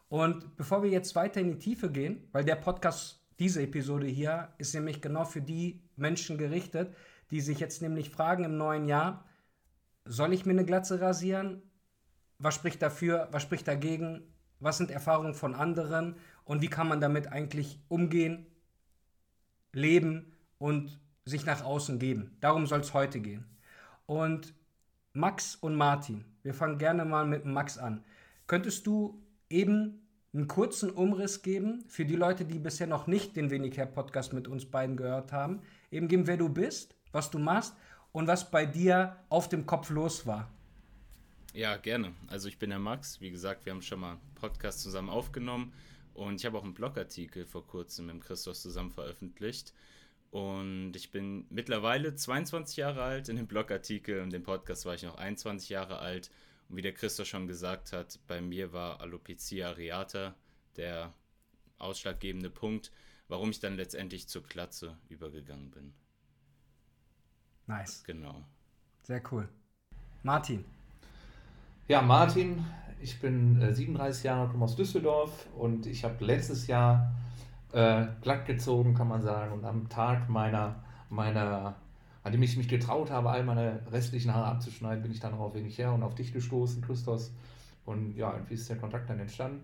Und 0.10 0.58
bevor 0.58 0.84
wir 0.84 0.90
jetzt 0.90 1.16
weiter 1.16 1.40
in 1.40 1.52
die 1.52 1.60
Tiefe 1.60 1.92
gehen, 1.92 2.28
weil 2.32 2.44
der 2.44 2.56
Podcast, 2.56 3.22
diese 3.38 3.62
Episode 3.62 4.08
hier, 4.08 4.50
ist 4.58 4.74
nämlich 4.74 5.02
genau 5.02 5.24
für 5.24 5.42
die 5.42 5.82
Menschen 5.96 6.38
gerichtet, 6.38 6.94
die 7.32 7.42
sich 7.42 7.60
jetzt 7.60 7.82
nämlich 7.82 8.10
fragen 8.10 8.44
im 8.44 8.58
neuen 8.58 8.86
Jahr, 8.86 9.24
soll 10.06 10.34
ich 10.34 10.46
mir 10.46 10.54
eine 10.54 10.66
Glatze 10.66 11.00
rasieren? 11.00 11.62
Was 12.40 12.56
spricht 12.56 12.82
dafür? 12.82 13.28
Was 13.32 13.44
spricht 13.44 13.68
dagegen? 13.68 14.24
Was 14.60 14.78
sind 14.78 14.92
Erfahrungen 14.92 15.36
von 15.36 15.54
anderen? 15.56 16.16
Und 16.44 16.62
wie 16.62 16.68
kann 16.68 16.88
man 16.88 17.00
damit 17.00 17.28
eigentlich 17.28 17.80
umgehen, 17.88 18.48
leben 19.72 20.34
und 20.58 21.00
sich 21.30 21.46
nach 21.46 21.64
außen 21.64 22.00
geben? 22.00 22.36
Darum 22.42 22.66
soll 22.66 22.82
es 22.82 22.94
heute 22.94 23.20
gehen. 23.20 23.46
Und 24.06 24.54
Max 25.14 25.56
und 25.56 25.76
Martin, 25.76 26.26
wir 26.44 26.54
fangen 26.54 26.78
gerne 26.78 27.06
mal 27.06 27.26
mit 27.26 27.46
Max 27.46 27.78
an. 27.78 28.04
Könntest 28.48 28.88
du 28.88 29.22
eben 29.50 30.02
einen 30.34 30.48
kurzen 30.48 30.92
Umriss 30.92 31.42
geben 31.42 31.84
für 31.88 32.06
die 32.06 32.16
Leute, 32.16 32.46
die 32.46 32.60
bisher 32.60 32.88
noch 32.88 33.08
nicht 33.08 33.36
den 33.36 33.50
Wenig 33.50 33.80
Podcast 33.94 34.34
mit 34.34 34.48
uns 34.48 34.66
beiden 34.66 34.98
gehört 34.98 35.32
haben? 35.32 35.62
Eben 35.92 36.08
geben, 36.08 36.28
wer 36.28 36.38
du 36.38 36.50
bist, 36.50 36.96
was 37.12 37.32
du 37.32 37.40
machst 37.40 37.76
und 38.12 38.28
was 38.28 38.50
bei 38.52 38.66
dir 38.66 39.16
auf 39.30 39.50
dem 39.50 39.66
Kopf 39.66 39.90
los 39.90 40.26
war. 40.28 40.50
Ja, 41.54 41.78
gerne. 41.78 42.14
Also 42.28 42.48
ich 42.48 42.60
bin 42.60 42.70
der 42.70 42.80
Max. 42.80 43.22
Wie 43.22 43.32
gesagt, 43.32 43.66
wir 43.66 43.74
haben 43.74 43.82
schon 43.82 44.00
mal 44.00 44.12
einen 44.12 44.20
Podcast 44.36 44.82
zusammen 44.82 45.10
aufgenommen 45.10 45.74
und 46.14 46.36
ich 46.36 46.46
habe 46.46 46.58
auch 46.58 46.64
einen 46.64 46.74
Blogartikel 46.76 47.46
vor 47.46 47.66
kurzem 47.66 48.06
mit 48.08 48.22
Christoph 48.22 48.58
zusammen 48.58 48.92
veröffentlicht. 48.92 49.74
Und 50.32 50.94
ich 50.96 51.12
bin 51.12 51.46
mittlerweile 51.50 52.16
22 52.16 52.78
Jahre 52.78 53.02
alt. 53.02 53.30
In 53.30 53.36
dem 53.36 53.48
Blogartikel 53.48 54.22
und 54.22 54.32
dem 54.32 54.44
Podcast 54.44 54.86
war 54.86 54.94
ich 54.94 55.04
noch 55.04 55.18
21 55.18 55.70
Jahre 55.70 56.00
alt. 56.00 56.30
Und 56.68 56.78
wie 56.78 56.82
der 56.82 56.94
Christoph 56.94 57.28
schon 57.28 57.48
gesagt 57.48 57.94
hat, 57.94 58.20
bei 58.28 58.42
mir 58.42 58.72
war 58.72 59.02
Alopecia 59.02 59.70
areata 59.70 60.36
der 60.78 61.14
ausschlaggebende 61.80 62.50
Punkt, 62.50 62.92
warum 63.28 63.50
ich 63.50 63.60
dann 63.60 63.76
letztendlich 63.76 64.28
zur 64.28 64.44
Klatze 64.44 64.98
übergegangen 65.10 65.72
bin. 65.72 65.94
Nice. 67.66 68.04
Genau. 68.04 68.44
Sehr 69.04 69.22
cool. 69.32 69.50
Martin. 70.24 70.64
Ja, 71.88 72.02
Martin, 72.02 72.64
ich 73.02 73.20
bin 73.20 73.62
äh, 73.62 73.74
37 73.74 74.24
Jahre, 74.24 74.50
komme 74.50 74.66
aus 74.66 74.76
Düsseldorf 74.76 75.48
und 75.56 75.88
ich 75.88 76.04
habe 76.04 76.24
letztes 76.24 76.68
Jahr 76.68 77.12
äh, 77.72 78.08
glatt 78.22 78.46
gezogen, 78.46 78.94
kann 78.94 79.08
man 79.08 79.22
sagen. 79.22 79.54
Und 79.54 79.66
am 79.66 79.90
Tag 79.90 80.30
meiner, 80.30 80.84
meiner, 81.10 81.76
an 82.24 82.32
dem 82.32 82.42
ich 82.42 82.58
mich 82.58 82.68
getraut 82.68 83.12
habe, 83.12 83.30
all 83.30 83.44
meine 83.44 83.82
restlichen 83.92 84.34
Haare 84.34 84.48
abzuschneiden, 84.48 85.04
bin 85.04 85.12
ich 85.12 85.20
dann 85.20 85.34
auf 85.34 85.54
wenig 85.54 85.78
her 85.78 85.94
und 85.94 86.04
auf 86.04 86.16
dich 86.16 86.34
gestoßen, 86.34 86.82
Christos. 86.82 87.32
Und 87.86 88.16
ja, 88.16 88.40
wie 88.48 88.54
ist 88.54 88.70
der 88.70 88.78
Kontakt 88.78 89.10
dann 89.10 89.20
entstanden? 89.20 89.62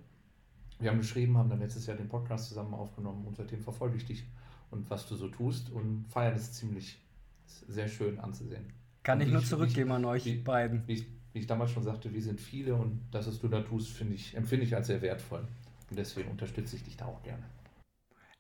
Wir 0.80 0.90
haben 0.90 1.00
geschrieben, 1.00 1.38
haben 1.38 1.50
dann 1.50 1.60
letztes 1.60 1.86
Jahr 1.86 1.96
den 1.96 2.10
Podcast 2.10 2.50
zusammen 2.50 2.74
aufgenommen 2.74 3.26
und 3.26 3.38
seitdem 3.38 3.62
verfolge 3.62 3.98
ich 3.98 4.06
dich 4.06 4.26
und 4.72 4.90
was 4.90 5.08
du 5.08 5.16
so 5.16 5.30
tust 5.30 5.72
und 5.72 6.06
feiern 6.10 6.36
es 6.36 6.52
ziemlich 6.52 7.00
sehr 7.46 7.88
schön 7.88 8.20
anzusehen. 8.20 8.66
Kann 9.04 9.22
ich 9.22 9.30
nur 9.30 9.44
zurückgeben 9.44 9.92
an 9.92 10.04
euch 10.06 10.26
wie, 10.26 10.36
beiden. 10.36 10.86
Wie 10.88 10.94
ich, 10.94 11.08
wie 11.32 11.40
ich, 11.40 11.48
damals 11.48 11.72
schon 11.72 11.84
sagte, 11.84 12.14
wir 12.14 12.22
sind 12.22 12.42
viele 12.42 12.76
und 12.76 13.02
das, 13.12 13.28
was 13.28 13.40
du 13.40 13.48
da 13.48 13.62
tust, 13.62 13.92
finde 13.92 14.16
ich, 14.16 14.36
empfinde 14.36 14.66
ich 14.66 14.76
als 14.76 14.88
sehr 14.88 15.02
wertvoll. 15.02 15.48
Und 15.90 15.98
deswegen 15.98 16.30
unterstütze 16.32 16.76
ich 16.76 16.84
dich 16.84 16.98
da 16.98 17.06
auch 17.06 17.22
gerne. 17.24 17.44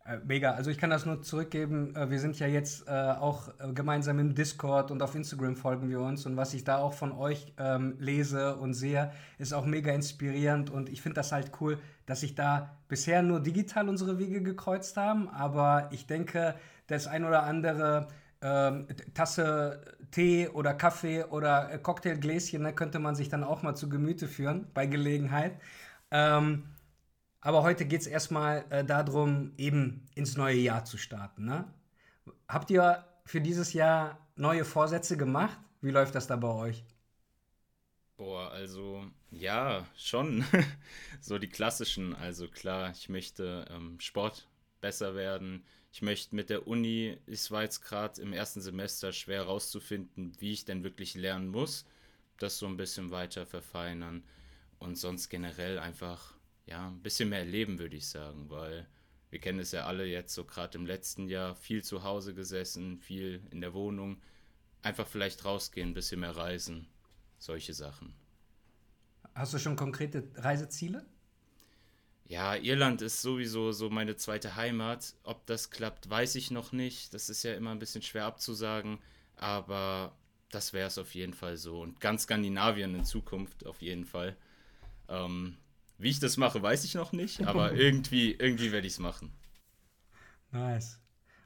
Äh, 0.05 0.19
mega, 0.23 0.51
also 0.51 0.69
ich 0.69 0.77
kann 0.77 0.91
das 0.91 1.05
nur 1.05 1.21
zurückgeben. 1.23 1.95
Äh, 1.95 2.09
wir 2.09 2.19
sind 2.19 2.37
ja 2.39 2.47
jetzt 2.47 2.87
äh, 2.87 2.91
auch 2.91 3.49
äh, 3.59 3.73
gemeinsam 3.73 4.19
im 4.19 4.35
Discord 4.35 4.91
und 4.91 5.01
auf 5.01 5.15
Instagram 5.15 5.55
folgen 5.55 5.89
wir 5.89 5.99
uns. 5.99 6.25
Und 6.25 6.37
was 6.37 6.53
ich 6.53 6.63
da 6.63 6.77
auch 6.77 6.93
von 6.93 7.11
euch 7.11 7.53
ähm, 7.57 7.95
lese 7.99 8.55
und 8.57 8.73
sehe, 8.75 9.11
ist 9.39 9.53
auch 9.53 9.65
mega 9.65 9.91
inspirierend. 9.91 10.69
Und 10.69 10.89
ich 10.89 11.01
finde 11.01 11.15
das 11.15 11.31
halt 11.31 11.51
cool, 11.59 11.79
dass 12.05 12.21
sich 12.21 12.35
da 12.35 12.77
bisher 12.87 13.23
nur 13.23 13.39
digital 13.39 13.89
unsere 13.89 14.19
Wege 14.19 14.43
gekreuzt 14.43 14.95
haben. 14.95 15.27
Aber 15.29 15.89
ich 15.91 16.05
denke, 16.05 16.55
das 16.87 17.07
ein 17.07 17.25
oder 17.25 17.43
andere 17.43 18.07
ähm, 18.41 18.87
Tasse 19.15 19.81
Tee 20.11 20.49
oder 20.49 20.75
Kaffee 20.75 21.23
oder 21.23 21.79
Cocktailgläschen 21.79 22.61
ne, 22.61 22.73
könnte 22.73 22.99
man 22.99 23.15
sich 23.15 23.29
dann 23.29 23.43
auch 23.43 23.63
mal 23.63 23.75
zu 23.75 23.89
Gemüte 23.89 24.27
führen 24.27 24.67
bei 24.75 24.85
Gelegenheit. 24.85 25.59
Ähm, 26.11 26.63
aber 27.45 27.61
heute 27.61 27.85
geht 27.85 28.01
es 28.01 28.07
erstmal 28.07 28.65
äh, 28.71 28.83
darum, 28.83 29.51
eben 29.57 30.09
ins 30.15 30.35
neue 30.35 30.57
Jahr 30.57 30.83
zu 30.83 30.97
starten. 30.97 31.45
Ne? 31.45 31.71
Habt 32.47 32.71
ihr 32.71 33.05
für 33.23 33.39
dieses 33.39 33.73
Jahr 33.73 34.17
neue 34.35 34.65
Vorsätze 34.65 35.15
gemacht? 35.15 35.55
Wie 35.79 35.91
läuft 35.91 36.15
das 36.15 36.25
da 36.25 36.37
bei 36.37 36.47
euch? 36.47 36.83
Boah, 38.17 38.49
also 38.49 39.05
ja, 39.29 39.85
schon. 39.95 40.43
so 41.21 41.37
die 41.37 41.47
klassischen. 41.47 42.15
Also 42.15 42.47
klar, 42.47 42.89
ich 42.89 43.09
möchte 43.09 43.67
ähm, 43.69 43.99
Sport 43.99 44.47
besser 44.81 45.13
werden. 45.13 45.63
Ich 45.91 46.01
möchte 46.01 46.35
mit 46.35 46.49
der 46.49 46.67
Uni, 46.67 47.15
es 47.27 47.51
war 47.51 47.61
jetzt 47.61 47.81
gerade 47.81 48.19
im 48.23 48.33
ersten 48.33 48.59
Semester 48.59 49.13
schwer 49.13 49.43
herauszufinden, 49.43 50.33
wie 50.39 50.53
ich 50.53 50.65
denn 50.65 50.83
wirklich 50.83 51.13
lernen 51.13 51.49
muss. 51.49 51.85
Das 52.39 52.57
so 52.57 52.65
ein 52.65 52.75
bisschen 52.75 53.11
weiter 53.11 53.45
verfeinern. 53.45 54.23
Und 54.79 54.97
sonst 54.97 55.29
generell 55.29 55.77
einfach 55.77 56.34
ja, 56.65 56.87
ein 56.87 57.01
bisschen 57.01 57.29
mehr 57.29 57.39
erleben, 57.39 57.79
würde 57.79 57.95
ich 57.95 58.07
sagen, 58.07 58.49
weil 58.49 58.87
wir 59.29 59.39
kennen 59.39 59.59
es 59.59 59.71
ja 59.71 59.85
alle 59.85 60.05
jetzt 60.05 60.33
so 60.33 60.45
gerade 60.45 60.77
im 60.77 60.85
letzten 60.85 61.27
Jahr, 61.27 61.55
viel 61.55 61.83
zu 61.83 62.03
Hause 62.03 62.33
gesessen, 62.33 62.99
viel 62.99 63.41
in 63.51 63.61
der 63.61 63.73
Wohnung. 63.73 64.21
Einfach 64.81 65.07
vielleicht 65.07 65.45
rausgehen, 65.45 65.89
ein 65.89 65.93
bisschen 65.93 66.19
mehr 66.19 66.35
reisen, 66.35 66.87
solche 67.37 67.73
Sachen. 67.73 68.13
Hast 69.33 69.53
du 69.53 69.59
schon 69.59 69.75
konkrete 69.75 70.29
Reiseziele? 70.35 71.05
Ja, 72.27 72.55
Irland 72.55 73.01
ist 73.01 73.21
sowieso 73.21 73.71
so 73.71 73.89
meine 73.89 74.15
zweite 74.15 74.55
Heimat. 74.55 75.13
Ob 75.23 75.45
das 75.45 75.69
klappt, 75.69 76.09
weiß 76.09 76.35
ich 76.35 76.49
noch 76.49 76.71
nicht. 76.71 77.13
Das 77.13 77.29
ist 77.29 77.43
ja 77.43 77.53
immer 77.53 77.71
ein 77.71 77.79
bisschen 77.79 78.01
schwer 78.01 78.25
abzusagen, 78.25 78.99
aber 79.35 80.15
das 80.49 80.73
wäre 80.73 80.87
es 80.87 80.97
auf 80.97 81.13
jeden 81.13 81.33
Fall 81.33 81.57
so. 81.57 81.81
Und 81.81 81.99
ganz 81.99 82.23
Skandinavien 82.23 82.95
in 82.95 83.05
Zukunft 83.05 83.65
auf 83.65 83.81
jeden 83.81 84.05
Fall. 84.05 84.35
Ähm, 85.07 85.57
wie 85.97 86.09
ich 86.09 86.19
das 86.19 86.37
mache, 86.37 86.61
weiß 86.61 86.83
ich 86.83 86.95
noch 86.95 87.11
nicht, 87.11 87.45
aber 87.45 87.73
irgendwie, 87.73 88.33
irgendwie 88.33 88.71
werde 88.71 88.87
ich 88.87 88.93
es 88.93 88.99
machen. 88.99 89.31
Nice. 90.51 90.99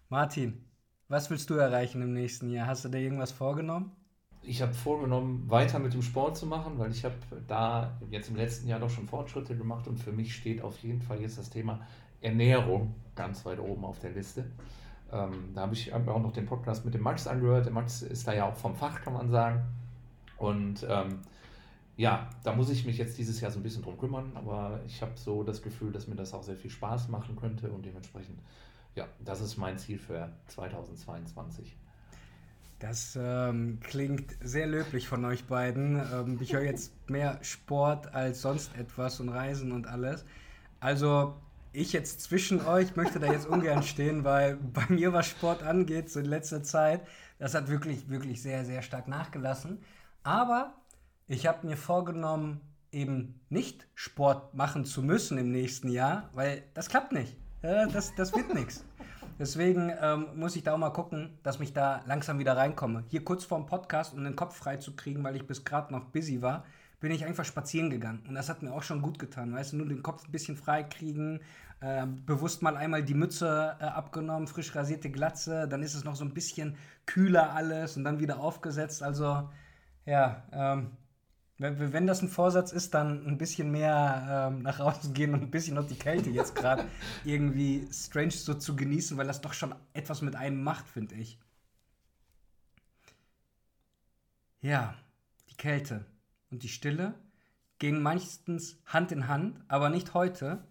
Martin, 0.09 0.65
was 1.07 1.29
willst 1.29 1.49
du 1.49 1.55
erreichen 1.55 2.01
im 2.01 2.13
nächsten 2.13 2.49
Jahr? 2.49 2.67
Hast 2.67 2.85
du 2.85 2.89
dir 2.89 2.99
irgendwas 2.99 3.31
vorgenommen? 3.31 3.91
Ich 4.41 4.61
habe 4.61 4.73
vorgenommen, 4.73 5.49
weiter 5.49 5.79
mit 5.79 5.93
dem 5.93 6.01
Sport 6.01 6.37
zu 6.37 6.45
machen, 6.45 6.79
weil 6.79 6.91
ich 6.91 7.03
habe 7.03 7.15
da 7.47 7.99
jetzt 8.09 8.29
im 8.29 8.35
letzten 8.35 8.67
Jahr 8.67 8.79
doch 8.79 8.89
schon 8.89 9.07
Fortschritte 9.07 9.55
gemacht 9.55 9.87
und 9.87 9.99
für 9.99 10.11
mich 10.11 10.33
steht 10.33 10.61
auf 10.61 10.77
jeden 10.79 11.01
Fall 11.01 11.19
jetzt 11.21 11.37
das 11.37 11.49
Thema 11.49 11.85
Ernährung 12.21 12.95
ganz 13.15 13.45
weit 13.45 13.59
oben 13.59 13.83
auf 13.83 13.99
der 13.99 14.11
Liste. 14.11 14.45
Ähm, 15.11 15.51
da 15.55 15.61
habe 15.61 15.73
ich 15.73 15.93
auch 15.93 16.21
noch 16.21 16.31
den 16.31 16.45
Podcast 16.45 16.85
mit 16.85 16.93
dem 16.93 17.01
Max 17.01 17.27
angehört. 17.27 17.65
Der 17.65 17.73
Max 17.73 18.01
ist 18.01 18.27
da 18.27 18.33
ja 18.33 18.47
auch 18.47 18.55
vom 18.55 18.75
Fach, 18.75 19.01
kann 19.01 19.13
man 19.13 19.29
sagen. 19.29 19.63
Und 20.37 20.85
ähm, 20.87 21.19
ja, 21.99 22.29
da 22.45 22.53
muss 22.53 22.69
ich 22.69 22.85
mich 22.85 22.97
jetzt 22.97 23.17
dieses 23.17 23.41
Jahr 23.41 23.51
so 23.51 23.59
ein 23.59 23.63
bisschen 23.63 23.83
drum 23.83 23.97
kümmern, 23.97 24.31
aber 24.33 24.79
ich 24.87 25.01
habe 25.01 25.11
so 25.15 25.43
das 25.43 25.61
Gefühl, 25.61 25.91
dass 25.91 26.07
mir 26.07 26.15
das 26.15 26.33
auch 26.33 26.43
sehr 26.43 26.55
viel 26.55 26.71
Spaß 26.71 27.09
machen 27.09 27.35
könnte 27.35 27.69
und 27.69 27.85
dementsprechend, 27.85 28.39
ja, 28.95 29.05
das 29.19 29.41
ist 29.41 29.57
mein 29.57 29.77
Ziel 29.77 29.99
für 29.99 30.31
2022. 30.47 31.75
Das 32.79 33.19
ähm, 33.21 33.81
klingt 33.81 34.33
sehr 34.41 34.65
löblich 34.65 35.09
von 35.09 35.25
euch 35.25 35.43
beiden. 35.43 35.97
Ähm, 36.13 36.37
ich 36.39 36.53
höre 36.53 36.63
jetzt 36.63 36.93
mehr 37.09 37.37
Sport 37.41 38.13
als 38.13 38.43
sonst 38.43 38.73
etwas 38.77 39.19
und 39.19 39.27
Reisen 39.27 39.73
und 39.73 39.85
alles. 39.85 40.23
Also 40.79 41.35
ich 41.73 41.91
jetzt 41.91 42.21
zwischen 42.21 42.65
euch 42.65 42.95
möchte 42.95 43.19
da 43.19 43.29
jetzt 43.29 43.45
ungern 43.45 43.83
stehen, 43.83 44.23
weil 44.23 44.55
bei 44.55 44.85
mir, 44.87 45.11
was 45.11 45.27
Sport 45.27 45.63
angeht, 45.63 46.09
so 46.09 46.21
in 46.21 46.27
letzter 46.27 46.63
Zeit, 46.63 47.05
Das 47.39 47.55
hat 47.55 47.67
wirklich, 47.67 48.09
wirklich 48.09 48.41
sehr, 48.41 48.63
sehr 48.63 48.83
stark 48.83 49.09
nachgelassen. 49.09 49.79
Aber 50.23 50.78
ich 51.29 51.45
habe 51.45 51.65
mir 51.65 51.77
vorgenommen, 51.77 52.59
eben 52.91 53.39
nicht 53.49 53.87
Sport 53.93 54.55
machen 54.55 54.83
zu 54.83 55.03
müssen 55.03 55.37
im 55.37 55.51
nächsten 55.51 55.89
Jahr, 55.89 56.29
weil 56.33 56.63
das 56.73 56.89
klappt 56.89 57.11
nicht. 57.11 57.37
Das, 57.61 58.15
das 58.15 58.33
wird 58.35 58.53
nichts. 58.53 58.83
Deswegen 59.37 59.91
ähm, 60.01 60.27
muss 60.35 60.55
ich 60.55 60.63
da 60.63 60.73
auch 60.73 60.77
mal 60.79 60.89
gucken, 60.89 61.37
dass 61.43 61.59
ich 61.59 61.71
da 61.71 62.01
langsam 62.07 62.39
wieder 62.39 62.57
reinkomme. 62.57 63.03
Hier 63.09 63.23
kurz 63.23 63.45
vorm 63.45 63.67
Podcast, 63.67 64.13
um 64.13 64.23
den 64.23 64.35
Kopf 64.35 64.55
frei 64.57 64.77
zu 64.77 64.95
kriegen, 64.95 65.23
weil 65.23 65.35
ich 65.35 65.45
bis 65.45 65.63
gerade 65.63 65.93
noch 65.93 66.05
busy 66.05 66.41
war, 66.41 66.65
bin 66.99 67.11
ich 67.11 67.23
einfach 67.23 67.45
spazieren 67.45 67.91
gegangen. 67.91 68.23
Und 68.27 68.33
das 68.33 68.49
hat 68.49 68.63
mir 68.63 68.73
auch 68.73 68.83
schon 68.83 69.01
gut 69.01 69.19
getan. 69.19 69.53
Weißt 69.53 69.73
du, 69.73 69.77
nur 69.77 69.87
den 69.87 70.01
Kopf 70.01 70.25
ein 70.25 70.31
bisschen 70.31 70.57
frei 70.57 70.83
kriegen, 70.83 71.41
äh, 71.79 72.07
bewusst 72.07 72.63
mal 72.63 72.75
einmal 72.75 73.03
die 73.03 73.13
Mütze 73.13 73.77
äh, 73.79 73.83
abgenommen, 73.83 74.47
frisch 74.47 74.75
rasierte 74.75 75.11
Glatze, 75.11 75.67
dann 75.67 75.83
ist 75.83 75.93
es 75.93 76.03
noch 76.03 76.15
so 76.15 76.25
ein 76.25 76.33
bisschen 76.33 76.75
kühler 77.05 77.53
alles 77.53 77.97
und 77.97 78.03
dann 78.03 78.19
wieder 78.19 78.39
aufgesetzt. 78.39 79.03
Also, 79.03 79.47
ja, 80.05 80.43
ähm, 80.51 80.91
wenn, 81.59 81.93
wenn 81.93 82.07
das 82.07 82.21
ein 82.21 82.29
Vorsatz 82.29 82.71
ist, 82.71 82.93
dann 82.93 83.27
ein 83.27 83.37
bisschen 83.37 83.69
mehr 83.69 84.49
ähm, 84.49 84.61
nach 84.63 84.79
außen 84.79 85.13
gehen 85.13 85.33
und 85.33 85.43
ein 85.43 85.51
bisschen 85.51 85.75
noch 85.75 85.85
die 85.85 85.97
Kälte 85.97 86.29
jetzt 86.29 86.55
gerade 86.55 86.85
irgendwie 87.25 87.87
strange 87.91 88.31
so 88.31 88.53
zu 88.53 88.75
genießen, 88.75 89.17
weil 89.17 89.27
das 89.27 89.41
doch 89.41 89.53
schon 89.53 89.75
etwas 89.93 90.21
mit 90.21 90.35
einem 90.35 90.63
macht, 90.63 90.87
finde 90.87 91.15
ich. 91.15 91.37
Ja, 94.61 94.95
die 95.49 95.55
Kälte 95.55 96.05
und 96.49 96.63
die 96.63 96.69
Stille 96.69 97.13
gehen 97.77 98.01
meistens 98.01 98.81
Hand 98.85 99.11
in 99.11 99.27
Hand, 99.27 99.61
aber 99.67 99.89
nicht 99.89 100.13
heute, 100.13 100.65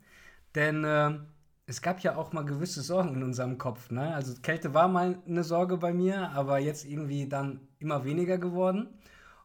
denn 0.55 0.85
äh, 0.85 1.19
es 1.67 1.83
gab 1.83 2.01
ja 2.01 2.17
auch 2.17 2.33
mal 2.33 2.45
gewisse 2.47 2.81
Sorgen 2.81 3.15
in 3.15 3.23
unserem 3.23 3.59
Kopf. 3.59 3.91
Ne? 3.91 4.15
Also 4.15 4.35
Kälte 4.41 4.73
war 4.73 4.89
mal 4.89 5.19
eine 5.27 5.45
Sorge 5.45 5.77
bei 5.77 5.93
mir, 5.93 6.31
aber 6.31 6.59
jetzt 6.59 6.87
irgendwie 6.87 7.29
dann 7.29 7.61
immer 7.79 8.05
weniger 8.05 8.39
geworden. 8.39 8.89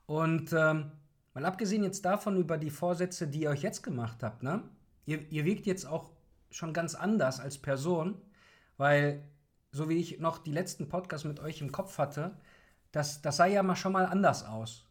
Und 0.05 0.53
ähm, 0.53 0.91
Mal 1.33 1.45
abgesehen 1.45 1.83
jetzt 1.83 2.05
davon 2.05 2.37
über 2.37 2.57
die 2.57 2.69
Vorsätze, 2.69 3.27
die 3.27 3.41
ihr 3.41 3.49
euch 3.49 3.63
jetzt 3.63 3.81
gemacht 3.81 4.21
habt, 4.21 4.43
ne? 4.43 4.63
Ihr, 5.05 5.29
ihr 5.31 5.45
wirkt 5.45 5.65
jetzt 5.65 5.85
auch 5.85 6.11
schon 6.51 6.73
ganz 6.73 6.95
anders 6.95 7.39
als 7.39 7.57
Person, 7.57 8.21
weil, 8.77 9.23
so 9.71 9.89
wie 9.89 9.97
ich 9.97 10.19
noch 10.19 10.37
die 10.37 10.51
letzten 10.51 10.87
Podcasts 10.87 11.25
mit 11.25 11.39
euch 11.39 11.61
im 11.61 11.71
Kopf 11.71 11.97
hatte, 11.97 12.37
das, 12.91 13.21
das 13.21 13.37
sah 13.37 13.47
ja 13.47 13.63
mal 13.63 13.75
schon 13.75 13.91
mal 13.91 14.05
anders 14.05 14.45
aus. 14.45 14.85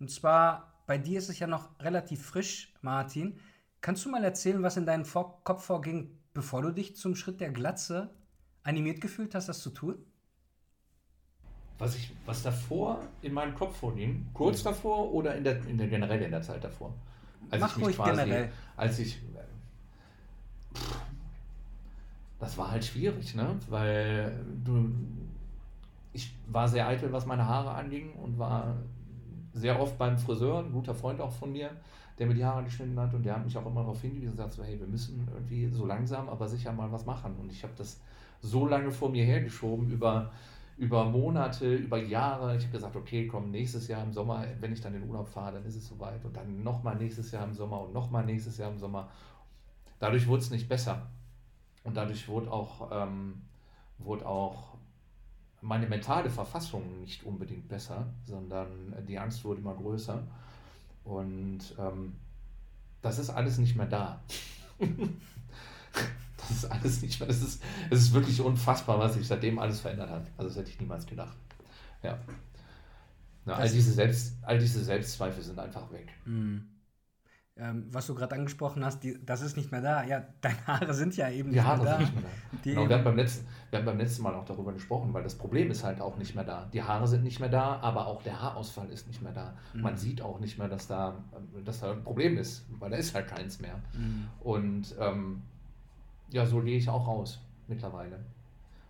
Und 0.00 0.10
zwar, 0.10 0.82
bei 0.86 0.98
dir 0.98 1.18
ist 1.18 1.28
es 1.28 1.38
ja 1.38 1.46
noch 1.46 1.78
relativ 1.80 2.24
frisch, 2.24 2.74
Martin. 2.80 3.38
Kannst 3.82 4.04
du 4.04 4.08
mal 4.08 4.24
erzählen, 4.24 4.62
was 4.62 4.76
in 4.76 4.86
deinem 4.86 5.04
Vor 5.04 5.44
Kopf 5.44 5.64
vorging, 5.64 6.18
bevor 6.32 6.62
du 6.62 6.72
dich 6.72 6.96
zum 6.96 7.14
Schritt 7.14 7.40
der 7.40 7.50
Glatze 7.50 8.10
animiert 8.62 9.00
gefühlt 9.00 9.34
hast, 9.34 9.48
das 9.48 9.60
zu 9.60 9.70
tun? 9.70 10.04
Was 11.78 11.96
ich, 11.96 12.12
was 12.24 12.42
davor 12.42 13.00
in 13.22 13.32
meinem 13.32 13.54
Kopf 13.54 13.76
vorging, 13.76 14.26
kurz 14.32 14.60
mhm. 14.60 14.68
davor 14.68 15.12
oder 15.12 15.34
in 15.34 15.44
der, 15.44 15.64
in 15.66 15.76
der 15.76 15.88
generell 15.88 16.22
in 16.22 16.30
der 16.30 16.42
Zeit 16.42 16.64
davor? 16.64 16.92
Als 17.50 17.60
Mach 17.60 17.76
ich 17.76 17.86
mich 17.86 17.96
quasi, 17.96 18.10
generell. 18.22 18.50
Als 18.76 18.98
ich, 18.98 19.20
pff, 20.74 21.00
das 22.38 22.58
war 22.58 22.70
halt 22.70 22.84
schwierig, 22.84 23.34
ne? 23.34 23.58
Weil 23.68 24.44
du, 24.64 24.90
ich 26.12 26.34
war 26.48 26.68
sehr 26.68 26.86
eitel, 26.86 27.12
was 27.12 27.26
meine 27.26 27.46
Haare 27.46 27.70
anging 27.70 28.12
und 28.14 28.38
war 28.38 28.76
sehr 29.52 29.80
oft 29.80 29.96
beim 29.96 30.18
Friseur, 30.18 30.60
ein 30.60 30.72
guter 30.72 30.94
Freund 30.94 31.20
auch 31.20 31.32
von 31.32 31.52
mir, 31.52 31.70
der 32.18 32.26
mir 32.26 32.34
die 32.34 32.44
Haare 32.44 32.64
geschnitten 32.64 32.98
hat 32.98 33.12
und 33.14 33.24
der 33.24 33.36
hat 33.36 33.44
mich 33.44 33.56
auch 33.56 33.66
immer 33.66 33.80
darauf 33.80 34.00
hingewiesen 34.00 34.30
und 34.30 34.36
gesagt, 34.36 34.54
so, 34.54 34.64
hey, 34.64 34.78
wir 34.78 34.86
müssen 34.86 35.26
irgendwie 35.32 35.68
so 35.68 35.86
langsam, 35.86 36.28
aber 36.28 36.48
sicher 36.48 36.72
mal 36.72 36.90
was 36.92 37.06
machen. 37.06 37.34
Und 37.36 37.50
ich 37.50 37.62
habe 37.62 37.72
das 37.76 38.00
so 38.40 38.66
lange 38.66 38.90
vor 38.90 39.10
mir 39.10 39.24
hergeschoben 39.24 39.90
über 39.90 40.30
über 40.76 41.04
Monate, 41.04 41.74
über 41.74 41.98
Jahre. 41.98 42.56
Ich 42.56 42.64
habe 42.64 42.72
gesagt, 42.72 42.96
okay, 42.96 43.26
komm, 43.26 43.50
nächstes 43.50 43.88
Jahr 43.88 44.02
im 44.02 44.12
Sommer, 44.12 44.46
wenn 44.60 44.72
ich 44.72 44.80
dann 44.80 44.94
in 44.94 45.00
den 45.00 45.08
Urlaub 45.08 45.28
fahre, 45.28 45.54
dann 45.54 45.64
ist 45.64 45.76
es 45.76 45.86
soweit. 45.86 46.24
Und 46.24 46.36
dann 46.36 46.62
nochmal 46.62 46.96
nächstes 46.96 47.30
Jahr 47.30 47.44
im 47.44 47.54
Sommer 47.54 47.80
und 47.80 47.92
nochmal 47.94 48.24
nächstes 48.24 48.58
Jahr 48.58 48.70
im 48.70 48.78
Sommer. 48.78 49.08
Dadurch 49.98 50.26
wurde 50.26 50.42
es 50.42 50.50
nicht 50.50 50.68
besser. 50.68 51.06
Und 51.84 51.96
dadurch 51.96 52.28
wurde 52.28 52.50
auch, 52.52 52.90
ähm, 52.92 53.42
wurde 53.98 54.26
auch 54.26 54.76
meine 55.62 55.86
mentale 55.86 56.28
Verfassung 56.28 57.00
nicht 57.00 57.24
unbedingt 57.24 57.68
besser, 57.68 58.06
sondern 58.24 58.94
die 59.06 59.18
Angst 59.18 59.44
wurde 59.44 59.60
immer 59.60 59.74
größer. 59.74 60.22
Und 61.04 61.60
ähm, 61.78 62.16
das 63.00 63.18
ist 63.18 63.30
alles 63.30 63.58
nicht 63.58 63.76
mehr 63.76 63.86
da. 63.86 64.20
Das 66.48 66.58
ist 66.58 66.64
alles 66.66 67.02
nicht 67.02 67.20
mehr. 67.20 67.28
Es 67.28 67.42
ist, 67.42 67.62
es 67.90 68.00
ist 68.00 68.12
wirklich 68.12 68.40
unfassbar, 68.40 68.98
was 68.98 69.14
sich 69.14 69.26
seitdem 69.26 69.58
alles 69.58 69.80
verändert 69.80 70.10
hat. 70.10 70.26
Also 70.36 70.48
das 70.48 70.58
hätte 70.58 70.70
ich 70.70 70.80
niemals 70.80 71.06
gedacht. 71.06 71.36
Ja. 72.02 72.18
Na, 73.44 73.54
all, 73.54 73.68
diese 73.68 73.92
Selbst, 73.92 74.36
all 74.42 74.58
diese 74.58 74.82
Selbstzweifel 74.82 75.42
sind 75.42 75.58
einfach 75.58 75.90
weg. 75.92 76.08
Mhm. 76.24 76.68
Ähm, 77.58 77.86
was 77.90 78.06
du 78.06 78.14
gerade 78.14 78.34
angesprochen 78.34 78.84
hast, 78.84 79.02
die, 79.02 79.18
das 79.24 79.40
ist 79.40 79.56
nicht 79.56 79.72
mehr 79.72 79.80
da. 79.80 80.04
Ja, 80.04 80.26
deine 80.42 80.66
Haare 80.66 80.92
sind 80.92 81.16
ja 81.16 81.30
eben 81.30 81.50
nicht, 81.50 81.62
Haare 81.62 81.84
mehr, 81.84 81.92
da. 81.92 81.98
Sind 81.98 82.14
nicht 82.14 82.22
mehr 82.22 82.32
da. 82.52 82.58
Genau, 82.62 82.88
wir, 82.88 82.96
haben 82.96 83.04
beim 83.04 83.16
letzten, 83.16 83.46
wir 83.70 83.78
haben 83.78 83.86
beim 83.86 83.98
letzten 83.98 84.22
Mal 84.22 84.34
auch 84.34 84.44
darüber 84.44 84.72
gesprochen, 84.72 85.14
weil 85.14 85.22
das 85.22 85.36
Problem 85.36 85.70
ist 85.70 85.82
halt 85.82 86.00
auch 86.02 86.18
nicht 86.18 86.34
mehr 86.34 86.44
da. 86.44 86.68
Die 86.72 86.82
Haare 86.82 87.08
sind 87.08 87.22
nicht 87.22 87.40
mehr 87.40 87.48
da, 87.48 87.78
aber 87.80 88.08
auch 88.08 88.22
der 88.22 88.42
Haarausfall 88.42 88.90
ist 88.90 89.06
nicht 89.06 89.22
mehr 89.22 89.32
da. 89.32 89.56
Mhm. 89.72 89.80
Man 89.80 89.96
sieht 89.96 90.20
auch 90.20 90.38
nicht 90.38 90.58
mehr, 90.58 90.68
dass 90.68 90.86
da, 90.86 91.24
dass 91.64 91.80
da 91.80 91.92
ein 91.92 92.02
Problem 92.02 92.36
ist, 92.36 92.66
weil 92.78 92.90
da 92.90 92.96
ist 92.98 93.14
halt 93.14 93.28
keins 93.28 93.58
mehr. 93.58 93.76
Mhm. 93.94 94.28
Und 94.40 94.94
ähm, 95.00 95.42
ja, 96.30 96.46
so 96.46 96.60
gehe 96.60 96.76
ich 96.76 96.88
auch 96.88 97.06
raus 97.06 97.40
mittlerweile. 97.68 98.24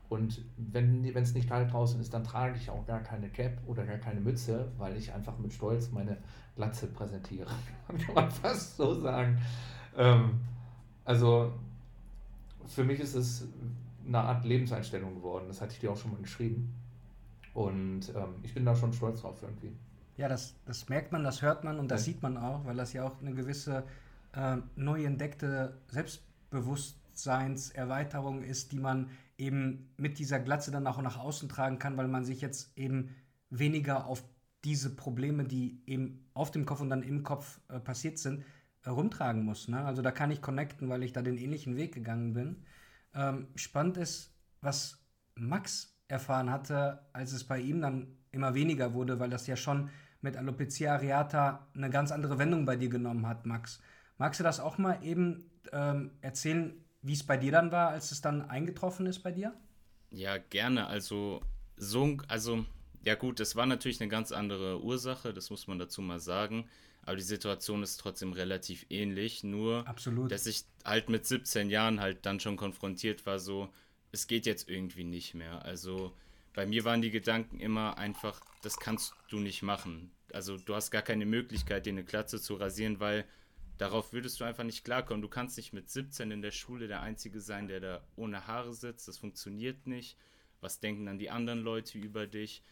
Und 0.09 0.43
wenn 0.57 1.05
es 1.05 1.35
nicht 1.35 1.49
kalt 1.49 1.73
draußen 1.73 2.01
ist, 2.01 2.15
dann 2.15 2.23
trage 2.23 2.57
ich 2.57 2.71
auch 2.71 2.87
gar 2.87 3.01
keine 3.01 3.29
Cap 3.29 3.59
oder 3.67 3.85
gar 3.85 3.99
keine 3.99 4.21
Mütze, 4.21 4.71
weil 4.79 4.97
ich 4.97 5.13
einfach 5.13 5.37
mit 5.39 5.53
Stolz 5.53 5.91
meine 5.91 6.19
Glatze 6.55 6.87
präsentiere. 6.87 7.51
kann 7.89 8.15
man 8.15 8.31
fast 8.31 8.77
so 8.77 8.95
sagen. 9.01 9.39
Ähm, 9.97 10.41
also 11.05 11.53
für 12.67 12.85
mich 12.85 13.01
ist 13.01 13.15
es 13.15 13.49
eine 14.07 14.21
Art 14.21 14.45
Lebenseinstellung 14.45 15.17
geworden. 15.17 15.47
Das 15.49 15.61
hatte 15.61 15.73
ich 15.73 15.81
dir 15.81 15.91
auch 15.91 15.97
schon 15.97 16.13
mal 16.13 16.23
geschrieben. 16.23 16.73
Und 17.53 18.11
ähm, 18.15 18.35
ich 18.43 18.55
bin 18.55 18.65
da 18.65 18.77
schon 18.77 18.93
stolz 18.93 19.23
drauf 19.23 19.43
irgendwie. 19.43 19.73
Ja, 20.17 20.29
das, 20.29 20.55
das 20.67 20.89
merkt 20.89 21.11
man, 21.11 21.25
das 21.25 21.43
hört 21.43 21.65
man 21.65 21.81
und 21.81 21.91
das 21.91 22.07
ja. 22.07 22.13
sieht 22.13 22.23
man 22.23 22.37
auch, 22.37 22.65
weil 22.65 22.77
das 22.77 22.93
ja 22.93 23.05
auch 23.05 23.21
eine 23.21 23.35
gewisse 23.35 23.85
äh, 24.35 24.59
neu 24.77 25.05
entdeckte 25.05 25.77
Selbstbewusstsein 25.89 27.06
Bewusstseinserweiterung 27.17 28.43
ist, 28.43 28.73
die 28.73 28.79
man 28.79 29.11
eben 29.39 29.91
mit 29.97 30.19
dieser 30.19 30.39
Glatze 30.39 30.71
dann 30.71 30.87
auch 30.87 31.01
nach 31.01 31.19
außen 31.19 31.49
tragen 31.49 31.79
kann, 31.79 31.97
weil 31.97 32.09
man 32.09 32.25
sich 32.25 32.41
jetzt 32.41 32.77
eben 32.77 33.15
weniger 33.51 34.07
auf 34.07 34.23
diese 34.65 34.95
Probleme, 34.95 35.45
die 35.45 35.83
eben 35.87 36.29
auf 36.35 36.51
dem 36.51 36.67
Kopf 36.67 36.81
und 36.81 36.91
dann 36.91 37.03
im 37.03 37.23
Kopf 37.23 37.61
äh, 37.69 37.79
passiert 37.81 38.19
sind, 38.19 38.45
äh, 38.85 38.91
rumtragen 38.91 39.45
muss. 39.45 39.69
Ne? 39.69 39.85
Also 39.85 40.03
da 40.03 40.11
kann 40.11 40.31
ich 40.31 40.43
connecten, 40.43 40.89
weil 40.89 41.03
ich 41.03 41.13
da 41.13 41.23
den 41.23 41.39
ähnlichen 41.39 41.77
Weg 41.77 41.95
gegangen 41.95 42.33
bin. 42.33 42.65
Ähm, 43.15 43.49
spannend 43.55 43.97
ist, 43.97 44.35
was 44.61 44.99
Max 45.35 45.97
erfahren 46.09 46.51
hatte, 46.51 47.07
als 47.13 47.33
es 47.33 47.45
bei 47.45 47.61
ihm 47.61 47.81
dann 47.81 48.09
immer 48.31 48.55
weniger 48.55 48.95
wurde, 48.95 49.21
weil 49.21 49.31
das 49.31 49.47
ja 49.47 49.57
schon 49.57 49.91
mit 50.21 50.37
Alopecia 50.37 50.95
areata 50.95 51.67
eine 51.75 51.91
ganz 51.91 52.11
andere 52.11 52.39
Wendung 52.39 52.65
bei 52.65 52.77
dir 52.77 52.89
genommen 52.89 53.27
hat, 53.27 53.47
Max. 53.47 53.81
Magst 54.19 54.41
du 54.41 54.45
das 54.45 54.61
auch 54.61 54.79
mal 54.79 54.99
eben 55.03 55.51
ähm, 55.73 56.11
erzählen, 56.21 56.73
wie 57.07 57.13
es 57.13 57.23
bei 57.23 57.37
dir 57.37 57.53
dann 57.53 57.71
war, 57.71 57.91
als 57.91 58.11
es 58.11 58.21
dann 58.21 58.43
eingetroffen 58.51 59.07
ist 59.07 59.21
bei 59.21 59.31
dir? 59.31 59.55
Ja, 60.11 60.39
gerne. 60.39 60.87
Also, 60.87 61.41
so, 61.77 62.17
also, 62.27 62.65
ja 63.05 63.15
gut, 63.15 63.39
es 63.39 63.55
war 63.55 63.67
natürlich 63.67 64.01
eine 64.01 64.11
ganz 64.11 64.33
andere 64.33 64.83
Ursache, 64.83 65.33
das 65.33 65.51
muss 65.51 65.69
man 65.69 65.79
dazu 65.79 66.03
mal 66.03 66.19
sagen. 66.19 66.69
Aber 67.03 67.17
die 67.17 67.23
Situation 67.23 67.85
ist 67.85 67.99
trotzdem 67.99 68.33
relativ 68.33 68.87
ähnlich. 68.91 69.45
Nur, 69.45 69.87
Absolut. 69.87 70.33
dass 70.33 70.47
ich 70.47 70.65
halt 70.85 71.09
mit 71.09 71.25
17 71.25 71.71
Jahren 71.71 72.01
halt 72.01 72.27
dann 72.27 72.41
schon 72.41 72.57
konfrontiert 72.57 73.25
war, 73.25 73.39
so, 73.39 73.73
es 74.11 74.27
geht 74.27 74.45
jetzt 74.45 74.69
irgendwie 74.69 75.05
nicht 75.05 75.35
mehr. 75.35 75.65
Also, 75.65 76.13
bei 76.55 76.67
mir 76.67 76.85
waren 76.85 77.03
die 77.03 77.13
Gedanken 77.13 77.61
immer 77.61 77.99
einfach, 77.99 78.41
das 78.63 78.79
kannst 78.79 79.15
du 79.29 79.39
nicht 79.39 79.63
machen. 79.63 80.11
Also, 80.33 80.57
du 80.57 80.75
hast 80.75 80.91
gar 80.91 81.03
keine 81.03 81.27
Möglichkeit, 81.27 81.87
dir 81.87 81.91
eine 81.91 82.05
Klatze 82.05 82.41
zu 82.41 82.55
rasieren, 82.55 82.99
weil 82.99 83.25
Darauf 83.79 84.13
würdest 84.13 84.41
du 84.41 84.45
einfach 84.45 84.65
nicht 84.65 84.85
klarkommen. 84.85 85.23
Du 85.23 85.29
kannst 85.29 85.57
nicht 85.59 85.73
mit 85.73 85.91
17 85.91 86.31
in 86.31 86.43
der 86.43 86.51
Schule 86.51 86.89
der 86.89 87.03
Einzige 87.03 87.41
sein, 87.41 87.69
der 87.69 87.81
da 87.81 88.07
ohne 88.17 88.47
Haare 88.47 88.73
sitzt. 88.73 89.07
Das 89.07 89.19
funktioniert 89.19 89.87
nicht. 89.87 90.17
Was 90.61 90.81
denken 90.81 91.05
dann 91.05 91.19
die 91.19 91.31
anderen 91.31 91.61
Leute 91.61 91.99
über 91.99 92.27
dich? 92.27 92.63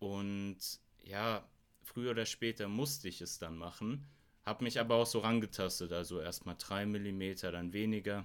Und 0.00 0.58
ja, 1.04 1.48
früher 1.82 2.10
oder 2.10 2.26
später 2.26 2.68
musste 2.68 3.08
ich 3.08 3.20
es 3.20 3.38
dann 3.38 3.56
machen. 3.56 4.06
Hab 4.44 4.62
mich 4.62 4.80
aber 4.80 4.96
auch 4.96 5.06
so 5.06 5.20
rangetastet. 5.20 5.92
Also 5.92 6.20
erstmal 6.20 6.56
3 6.58 6.86
mm, 6.86 7.36
dann 7.42 7.72
weniger. 7.72 8.24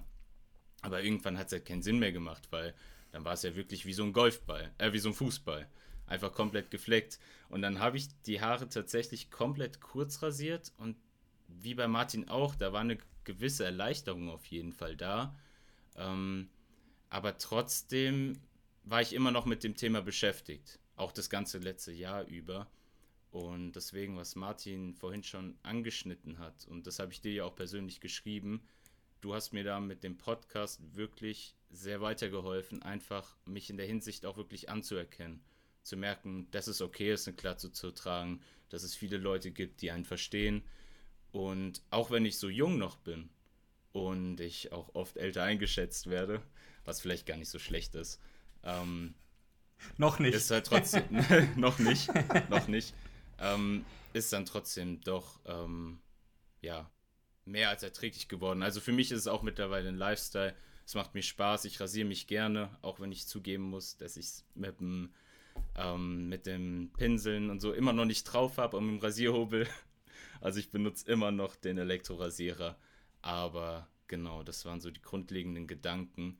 Aber 0.82 1.02
irgendwann 1.02 1.38
hat 1.38 1.46
es 1.46 1.52
halt 1.52 1.66
keinen 1.66 1.82
Sinn 1.82 1.98
mehr 1.98 2.12
gemacht, 2.12 2.48
weil 2.50 2.74
dann 3.12 3.24
war 3.24 3.34
es 3.34 3.42
ja 3.42 3.54
wirklich 3.54 3.86
wie 3.86 3.92
so 3.92 4.02
ein 4.02 4.12
Golfball, 4.12 4.72
äh, 4.78 4.92
wie 4.92 4.98
so 4.98 5.10
ein 5.10 5.14
Fußball. 5.14 5.68
Einfach 6.06 6.32
komplett 6.32 6.70
gefleckt. 6.70 7.18
Und 7.48 7.62
dann 7.62 7.78
habe 7.78 7.96
ich 7.96 8.08
die 8.22 8.40
Haare 8.40 8.68
tatsächlich 8.68 9.30
komplett 9.30 9.80
kurz 9.80 10.22
rasiert 10.22 10.72
und 10.76 10.96
wie 11.60 11.74
bei 11.74 11.88
Martin 11.88 12.28
auch, 12.28 12.54
da 12.54 12.72
war 12.72 12.80
eine 12.80 12.98
gewisse 13.24 13.64
Erleichterung 13.64 14.28
auf 14.28 14.44
jeden 14.46 14.72
Fall 14.72 14.96
da. 14.96 15.34
Ähm, 15.96 16.48
aber 17.10 17.38
trotzdem 17.38 18.40
war 18.84 19.00
ich 19.00 19.12
immer 19.12 19.30
noch 19.30 19.46
mit 19.46 19.64
dem 19.64 19.76
Thema 19.76 20.02
beschäftigt. 20.02 20.78
auch 20.96 21.10
das 21.10 21.28
ganze 21.28 21.58
letzte 21.58 21.90
Jahr 21.92 22.24
über. 22.26 22.68
Und 23.32 23.72
deswegen, 23.72 24.16
was 24.16 24.36
Martin 24.36 24.94
vorhin 24.94 25.24
schon 25.24 25.58
angeschnitten 25.64 26.38
hat, 26.38 26.68
und 26.68 26.86
das 26.86 27.00
habe 27.00 27.12
ich 27.12 27.20
dir 27.20 27.32
ja 27.32 27.44
auch 27.44 27.56
persönlich 27.56 28.00
geschrieben, 28.00 28.62
du 29.20 29.34
hast 29.34 29.52
mir 29.52 29.64
da 29.64 29.80
mit 29.80 30.04
dem 30.04 30.16
Podcast 30.16 30.80
wirklich 30.94 31.56
sehr 31.70 32.00
weitergeholfen, 32.00 32.82
einfach 32.82 33.36
mich 33.44 33.70
in 33.70 33.76
der 33.76 33.86
Hinsicht 33.86 34.24
auch 34.24 34.36
wirklich 34.36 34.68
anzuerkennen. 34.68 35.42
Zu 35.82 35.96
merken, 35.96 36.46
dass 36.52 36.68
es 36.68 36.80
okay 36.80 37.12
ist, 37.12 37.26
eine 37.26 37.36
Klatze 37.36 37.72
zu 37.72 37.90
tragen, 37.90 38.40
dass 38.68 38.84
es 38.84 38.94
viele 38.94 39.16
Leute 39.16 39.50
gibt, 39.50 39.82
die 39.82 39.90
einen 39.90 40.04
verstehen. 40.04 40.62
Und 41.34 41.82
auch 41.90 42.10
wenn 42.10 42.24
ich 42.24 42.38
so 42.38 42.48
jung 42.48 42.78
noch 42.78 42.96
bin 42.96 43.28
und 43.92 44.40
ich 44.40 44.72
auch 44.72 44.94
oft 44.94 45.16
älter 45.16 45.42
eingeschätzt 45.42 46.08
werde, 46.08 46.40
was 46.84 47.00
vielleicht 47.00 47.26
gar 47.26 47.36
nicht 47.36 47.48
so 47.50 47.58
schlecht 47.58 47.94
ist, 47.96 48.20
ähm, 48.62 49.14
noch 49.96 50.20
nicht. 50.20 50.34
Ist 50.34 50.50
halt 50.50 50.66
trotzdem, 50.66 51.02
noch 51.56 51.78
nicht, 51.78 52.08
noch 52.48 52.68
nicht 52.68 52.94
ähm, 53.38 53.84
ist 54.12 54.32
dann 54.32 54.46
trotzdem 54.46 55.00
doch, 55.00 55.40
ähm, 55.46 55.98
ja, 56.60 56.90
mehr 57.44 57.68
als 57.68 57.82
erträglich 57.82 58.28
geworden. 58.28 58.62
Also 58.62 58.80
für 58.80 58.92
mich 58.92 59.10
ist 59.10 59.20
es 59.20 59.26
auch 59.26 59.42
mittlerweile 59.42 59.88
ein 59.88 59.98
Lifestyle. 59.98 60.54
Es 60.86 60.94
macht 60.94 61.14
mir 61.14 61.22
Spaß, 61.22 61.64
ich 61.64 61.80
rasiere 61.80 62.06
mich 62.06 62.26
gerne, 62.26 62.70
auch 62.82 63.00
wenn 63.00 63.12
ich 63.12 63.26
zugeben 63.26 63.64
muss, 63.64 63.96
dass 63.96 64.16
ich 64.16 64.26
es 64.26 64.44
mit 64.54 64.80
dem, 64.80 65.12
ähm, 65.76 66.28
mit 66.28 66.46
dem 66.46 66.90
Pinseln 66.96 67.50
und 67.50 67.60
so 67.60 67.72
immer 67.72 67.92
noch 67.92 68.04
nicht 68.04 68.24
drauf 68.24 68.58
habe 68.58 68.76
und 68.76 68.86
mit 68.86 69.00
dem 69.00 69.04
Rasierhobel. 69.04 69.66
Also 70.44 70.60
ich 70.60 70.70
benutze 70.70 71.10
immer 71.10 71.32
noch 71.32 71.56
den 71.56 71.78
Elektrorasierer. 71.78 72.76
Aber 73.22 73.88
genau, 74.08 74.42
das 74.42 74.66
waren 74.66 74.82
so 74.82 74.90
die 74.90 75.00
grundlegenden 75.00 75.66
Gedanken, 75.66 76.38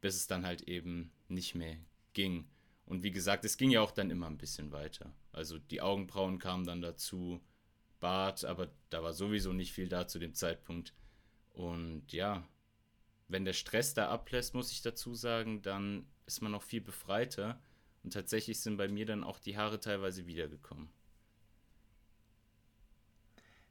bis 0.00 0.16
es 0.16 0.26
dann 0.26 0.44
halt 0.44 0.62
eben 0.62 1.12
nicht 1.28 1.54
mehr 1.54 1.76
ging. 2.12 2.48
Und 2.86 3.04
wie 3.04 3.12
gesagt, 3.12 3.44
es 3.44 3.56
ging 3.56 3.70
ja 3.70 3.82
auch 3.82 3.92
dann 3.92 4.10
immer 4.10 4.26
ein 4.26 4.36
bisschen 4.36 4.72
weiter. 4.72 5.12
Also 5.30 5.58
die 5.58 5.80
Augenbrauen 5.80 6.40
kamen 6.40 6.66
dann 6.66 6.80
dazu, 6.80 7.40
Bart, 8.00 8.44
aber 8.44 8.68
da 8.90 9.04
war 9.04 9.12
sowieso 9.12 9.52
nicht 9.52 9.72
viel 9.72 9.88
da 9.88 10.08
zu 10.08 10.18
dem 10.18 10.34
Zeitpunkt. 10.34 10.92
Und 11.52 12.12
ja, 12.12 12.48
wenn 13.28 13.44
der 13.44 13.52
Stress 13.52 13.94
da 13.94 14.08
ablässt, 14.08 14.54
muss 14.54 14.72
ich 14.72 14.82
dazu 14.82 15.14
sagen, 15.14 15.62
dann 15.62 16.04
ist 16.26 16.42
man 16.42 16.50
noch 16.50 16.64
viel 16.64 16.80
befreiter. 16.80 17.60
Und 18.02 18.12
tatsächlich 18.12 18.58
sind 18.58 18.76
bei 18.76 18.88
mir 18.88 19.06
dann 19.06 19.22
auch 19.22 19.38
die 19.38 19.56
Haare 19.56 19.78
teilweise 19.78 20.26
wiedergekommen. 20.26 20.88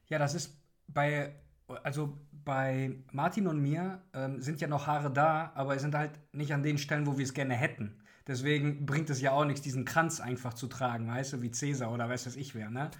Ja, 0.08 0.18
das 0.18 0.34
ist 0.34 0.56
bei, 0.88 1.34
also 1.82 2.18
bei 2.44 2.96
Martin 3.12 3.46
und 3.48 3.60
mir 3.60 4.02
ähm, 4.14 4.40
sind 4.40 4.60
ja 4.60 4.68
noch 4.68 4.86
Haare 4.86 5.10
da, 5.12 5.52
aber 5.54 5.78
sind 5.78 5.94
halt 5.94 6.12
nicht 6.32 6.52
an 6.52 6.62
den 6.62 6.78
Stellen, 6.78 7.06
wo 7.06 7.18
wir 7.18 7.24
es 7.24 7.34
gerne 7.34 7.54
hätten. 7.54 7.98
Deswegen 8.26 8.86
bringt 8.86 9.10
es 9.10 9.20
ja 9.20 9.32
auch 9.32 9.44
nichts, 9.44 9.62
diesen 9.62 9.84
Kranz 9.84 10.20
einfach 10.20 10.54
zu 10.54 10.66
tragen, 10.66 11.08
weißt 11.08 11.34
du, 11.34 11.42
wie 11.42 11.50
Cäsar 11.50 11.92
oder 11.92 12.08
weiß 12.08 12.26
was 12.26 12.36
ich 12.36 12.54
wer, 12.54 12.70
ne? 12.70 12.90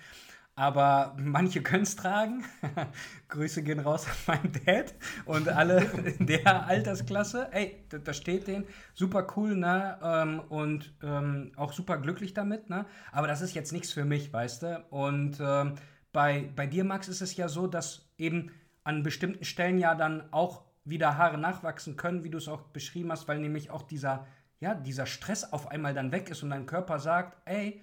Aber 0.58 1.14
manche 1.18 1.62
können 1.62 1.82
es 1.82 1.96
tragen. 1.96 2.42
Grüße 3.28 3.62
gehen 3.62 3.78
raus 3.78 4.06
an 4.06 4.16
meinen 4.42 4.52
Dad 4.64 4.94
und 5.26 5.48
alle 5.50 5.82
in 6.18 6.26
der 6.26 6.66
Altersklasse. 6.66 7.48
Ey, 7.52 7.84
da, 7.90 7.98
da 7.98 8.14
steht 8.14 8.46
den. 8.46 8.64
Super 8.94 9.26
cool, 9.36 9.54
ne? 9.54 9.98
Ähm, 10.02 10.40
und 10.48 10.94
ähm, 11.02 11.52
auch 11.56 11.74
super 11.74 11.98
glücklich 11.98 12.32
damit, 12.32 12.70
ne? 12.70 12.86
Aber 13.12 13.26
das 13.26 13.42
ist 13.42 13.54
jetzt 13.54 13.72
nichts 13.72 13.92
für 13.92 14.06
mich, 14.06 14.32
weißt 14.32 14.62
du? 14.62 14.84
Und 14.88 15.38
ähm, 15.40 15.74
bei, 16.16 16.50
bei 16.56 16.66
dir, 16.66 16.82
Max, 16.82 17.08
ist 17.08 17.20
es 17.20 17.36
ja 17.36 17.46
so, 17.46 17.66
dass 17.66 18.08
eben 18.16 18.50
an 18.84 19.02
bestimmten 19.02 19.44
Stellen 19.44 19.76
ja 19.78 19.94
dann 19.94 20.32
auch 20.32 20.64
wieder 20.84 21.18
Haare 21.18 21.36
nachwachsen 21.36 21.98
können, 21.98 22.24
wie 22.24 22.30
du 22.30 22.38
es 22.38 22.48
auch 22.48 22.62
beschrieben 22.62 23.12
hast, 23.12 23.28
weil 23.28 23.38
nämlich 23.38 23.68
auch 23.70 23.82
dieser 23.82 24.26
ja, 24.60 24.74
dieser 24.74 25.04
Stress 25.06 25.52
auf 25.52 25.68
einmal 25.68 25.94
dann 25.94 26.12
weg 26.12 26.30
ist 26.30 26.42
und 26.42 26.50
dein 26.50 26.66
Körper 26.66 26.98
sagt, 26.98 27.36
ey, 27.44 27.82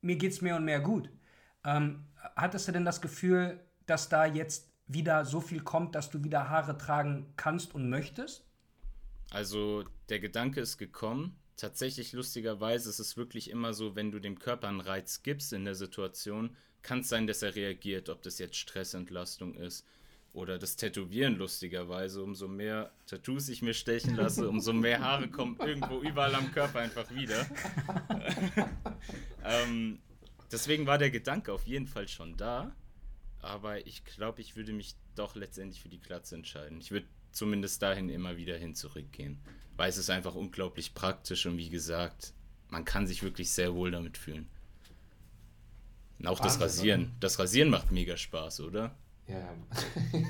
mir 0.00 0.16
geht's 0.16 0.40
mehr 0.40 0.56
und 0.56 0.64
mehr 0.64 0.80
gut. 0.80 1.10
Ähm, 1.64 2.06
hattest 2.36 2.68
du 2.68 2.72
denn 2.72 2.84
das 2.84 3.00
Gefühl, 3.00 3.60
dass 3.86 4.08
da 4.08 4.24
jetzt 4.24 4.70
wieder 4.86 5.24
so 5.24 5.40
viel 5.40 5.60
kommt, 5.60 5.94
dass 5.94 6.10
du 6.10 6.22
wieder 6.22 6.48
Haare 6.50 6.78
tragen 6.78 7.32
kannst 7.36 7.74
und 7.74 7.88
möchtest? 7.88 8.46
Also 9.30 9.84
der 10.08 10.20
Gedanke 10.20 10.60
ist 10.60 10.78
gekommen. 10.78 11.36
Tatsächlich 11.56 12.12
lustigerweise 12.12 12.90
ist 12.90 12.98
es 12.98 13.16
wirklich 13.16 13.50
immer 13.50 13.74
so, 13.74 13.94
wenn 13.94 14.10
du 14.10 14.18
dem 14.18 14.38
Körper 14.38 14.68
einen 14.68 14.80
Reiz 14.80 15.22
gibst 15.22 15.52
in 15.52 15.64
der 15.64 15.74
Situation, 15.74 16.56
kann 16.82 17.00
es 17.00 17.08
sein, 17.08 17.26
dass 17.26 17.42
er 17.42 17.54
reagiert, 17.54 18.08
ob 18.08 18.22
das 18.22 18.38
jetzt 18.38 18.56
Stressentlastung 18.56 19.54
ist, 19.54 19.86
oder 20.34 20.58
das 20.58 20.76
Tätowieren 20.76 21.36
lustigerweise. 21.36 22.22
Umso 22.22 22.48
mehr 22.48 22.92
Tattoos 23.06 23.48
ich 23.48 23.62
mir 23.62 23.72
stechen 23.72 24.16
lasse, 24.16 24.48
umso 24.50 24.72
mehr 24.72 25.00
Haare 25.00 25.28
kommen 25.28 25.56
irgendwo 25.60 26.00
überall 26.00 26.34
am 26.34 26.52
Körper 26.52 26.80
einfach 26.80 27.08
wieder. 27.14 27.46
ähm, 29.44 30.00
deswegen 30.50 30.86
war 30.86 30.98
der 30.98 31.10
Gedanke 31.10 31.52
auf 31.52 31.66
jeden 31.66 31.86
Fall 31.86 32.08
schon 32.08 32.36
da. 32.36 32.74
Aber 33.40 33.86
ich 33.86 34.04
glaube, 34.04 34.40
ich 34.40 34.56
würde 34.56 34.72
mich 34.72 34.96
doch 35.14 35.36
letztendlich 35.36 35.80
für 35.80 35.88
die 35.88 36.00
Glatze 36.00 36.34
entscheiden. 36.34 36.80
Ich 36.80 36.90
würde 36.90 37.06
zumindest 37.30 37.82
dahin 37.82 38.08
immer 38.08 38.36
wieder 38.36 38.56
hin 38.56 38.74
zurückgehen. 38.74 39.38
Weil 39.76 39.88
es 39.88 39.98
ist 39.98 40.10
einfach 40.10 40.34
unglaublich 40.34 40.94
praktisch 40.94 41.46
und 41.46 41.56
wie 41.56 41.68
gesagt, 41.68 42.32
man 42.68 42.84
kann 42.84 43.06
sich 43.06 43.22
wirklich 43.22 43.50
sehr 43.50 43.74
wohl 43.74 43.90
damit 43.90 44.16
fühlen. 44.16 44.48
Und 46.18 46.26
auch 46.28 46.40
Wahnsinn, 46.40 46.60
das 46.60 46.60
Rasieren. 46.60 47.02
Oder? 47.02 47.10
Das 47.20 47.38
Rasieren 47.38 47.70
macht 47.70 47.90
mega 47.90 48.16
Spaß, 48.16 48.60
oder? 48.60 48.92
Ja. 49.26 49.48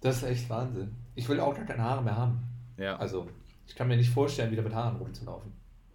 das 0.00 0.18
ist 0.18 0.22
echt 0.24 0.50
Wahnsinn. 0.50 0.94
Ich 1.14 1.28
will 1.28 1.40
auch 1.40 1.54
gar 1.54 1.64
keine 1.64 1.82
Haare 1.82 2.02
mehr 2.02 2.16
haben. 2.16 2.42
Ja. 2.76 2.96
Also, 2.96 3.28
ich 3.66 3.74
kann 3.74 3.88
mir 3.88 3.96
nicht 3.96 4.10
vorstellen, 4.10 4.50
wieder 4.50 4.62
mit 4.62 4.74
Haaren 4.74 4.96
rumzulaufen. 4.96 5.52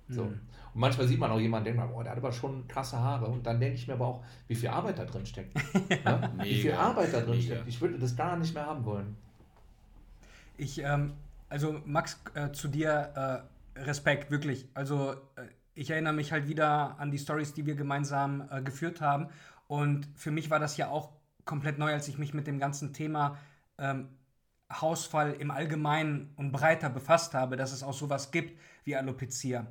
So. 0.09 0.23
Mhm. 0.23 0.39
Und 0.73 0.79
manchmal 0.79 1.07
sieht 1.07 1.19
man 1.19 1.31
auch 1.31 1.39
jemanden, 1.39 1.65
denkt 1.65 1.79
man, 1.79 1.91
boah, 1.91 2.03
der 2.03 2.11
hat 2.11 2.17
aber 2.17 2.31
schon 2.31 2.67
krasse 2.67 2.97
Haare. 2.97 3.27
Und 3.27 3.45
dann 3.45 3.59
denke 3.59 3.75
ich 3.75 3.87
mir 3.87 3.93
aber 3.93 4.07
auch, 4.07 4.23
wie 4.47 4.55
viel 4.55 4.69
Arbeit 4.69 4.97
da 4.97 5.05
drin 5.05 5.25
steckt. 5.25 5.55
ja, 6.03 6.17
ne? 6.37 6.43
Wie 6.43 6.61
viel 6.61 6.73
Arbeit 6.73 7.13
da 7.13 7.21
drin 7.21 7.37
mega. 7.37 7.55
steckt. 7.55 7.67
Ich 7.67 7.79
würde 7.79 7.99
das 7.99 8.15
gar 8.15 8.37
nicht 8.37 8.53
mehr 8.53 8.65
haben 8.65 8.83
wollen. 8.85 9.15
Ich, 10.57 10.79
ähm, 10.79 11.13
also 11.53 11.79
Max, 11.85 12.19
äh, 12.33 12.51
zu 12.51 12.67
dir 12.67 13.43
äh, 13.75 13.79
Respekt, 13.79 14.31
wirklich. 14.31 14.67
Also 14.73 15.11
äh, 15.35 15.45
ich 15.75 15.91
erinnere 15.91 16.13
mich 16.13 16.31
halt 16.31 16.47
wieder 16.47 16.99
an 16.99 17.11
die 17.11 17.19
Stories, 17.19 17.53
die 17.53 17.67
wir 17.67 17.75
gemeinsam 17.75 18.47
äh, 18.49 18.63
geführt 18.63 19.01
haben. 19.01 19.27
Und 19.67 20.07
für 20.15 20.31
mich 20.31 20.49
war 20.49 20.59
das 20.59 20.77
ja 20.77 20.89
auch 20.89 21.11
komplett 21.45 21.77
neu, 21.77 21.93
als 21.93 22.07
ich 22.07 22.17
mich 22.17 22.33
mit 22.33 22.47
dem 22.47 22.57
ganzen 22.57 22.91
Thema 22.91 23.37
ähm, 23.77 24.09
Hausfall 24.71 25.33
im 25.33 25.51
Allgemeinen 25.51 26.33
und 26.37 26.51
breiter 26.51 26.89
befasst 26.89 27.35
habe, 27.35 27.55
dass 27.55 27.71
es 27.71 27.83
auch 27.83 27.93
sowas 27.93 28.31
gibt 28.31 28.59
wie 28.83 28.95
Alopecia. 28.95 29.67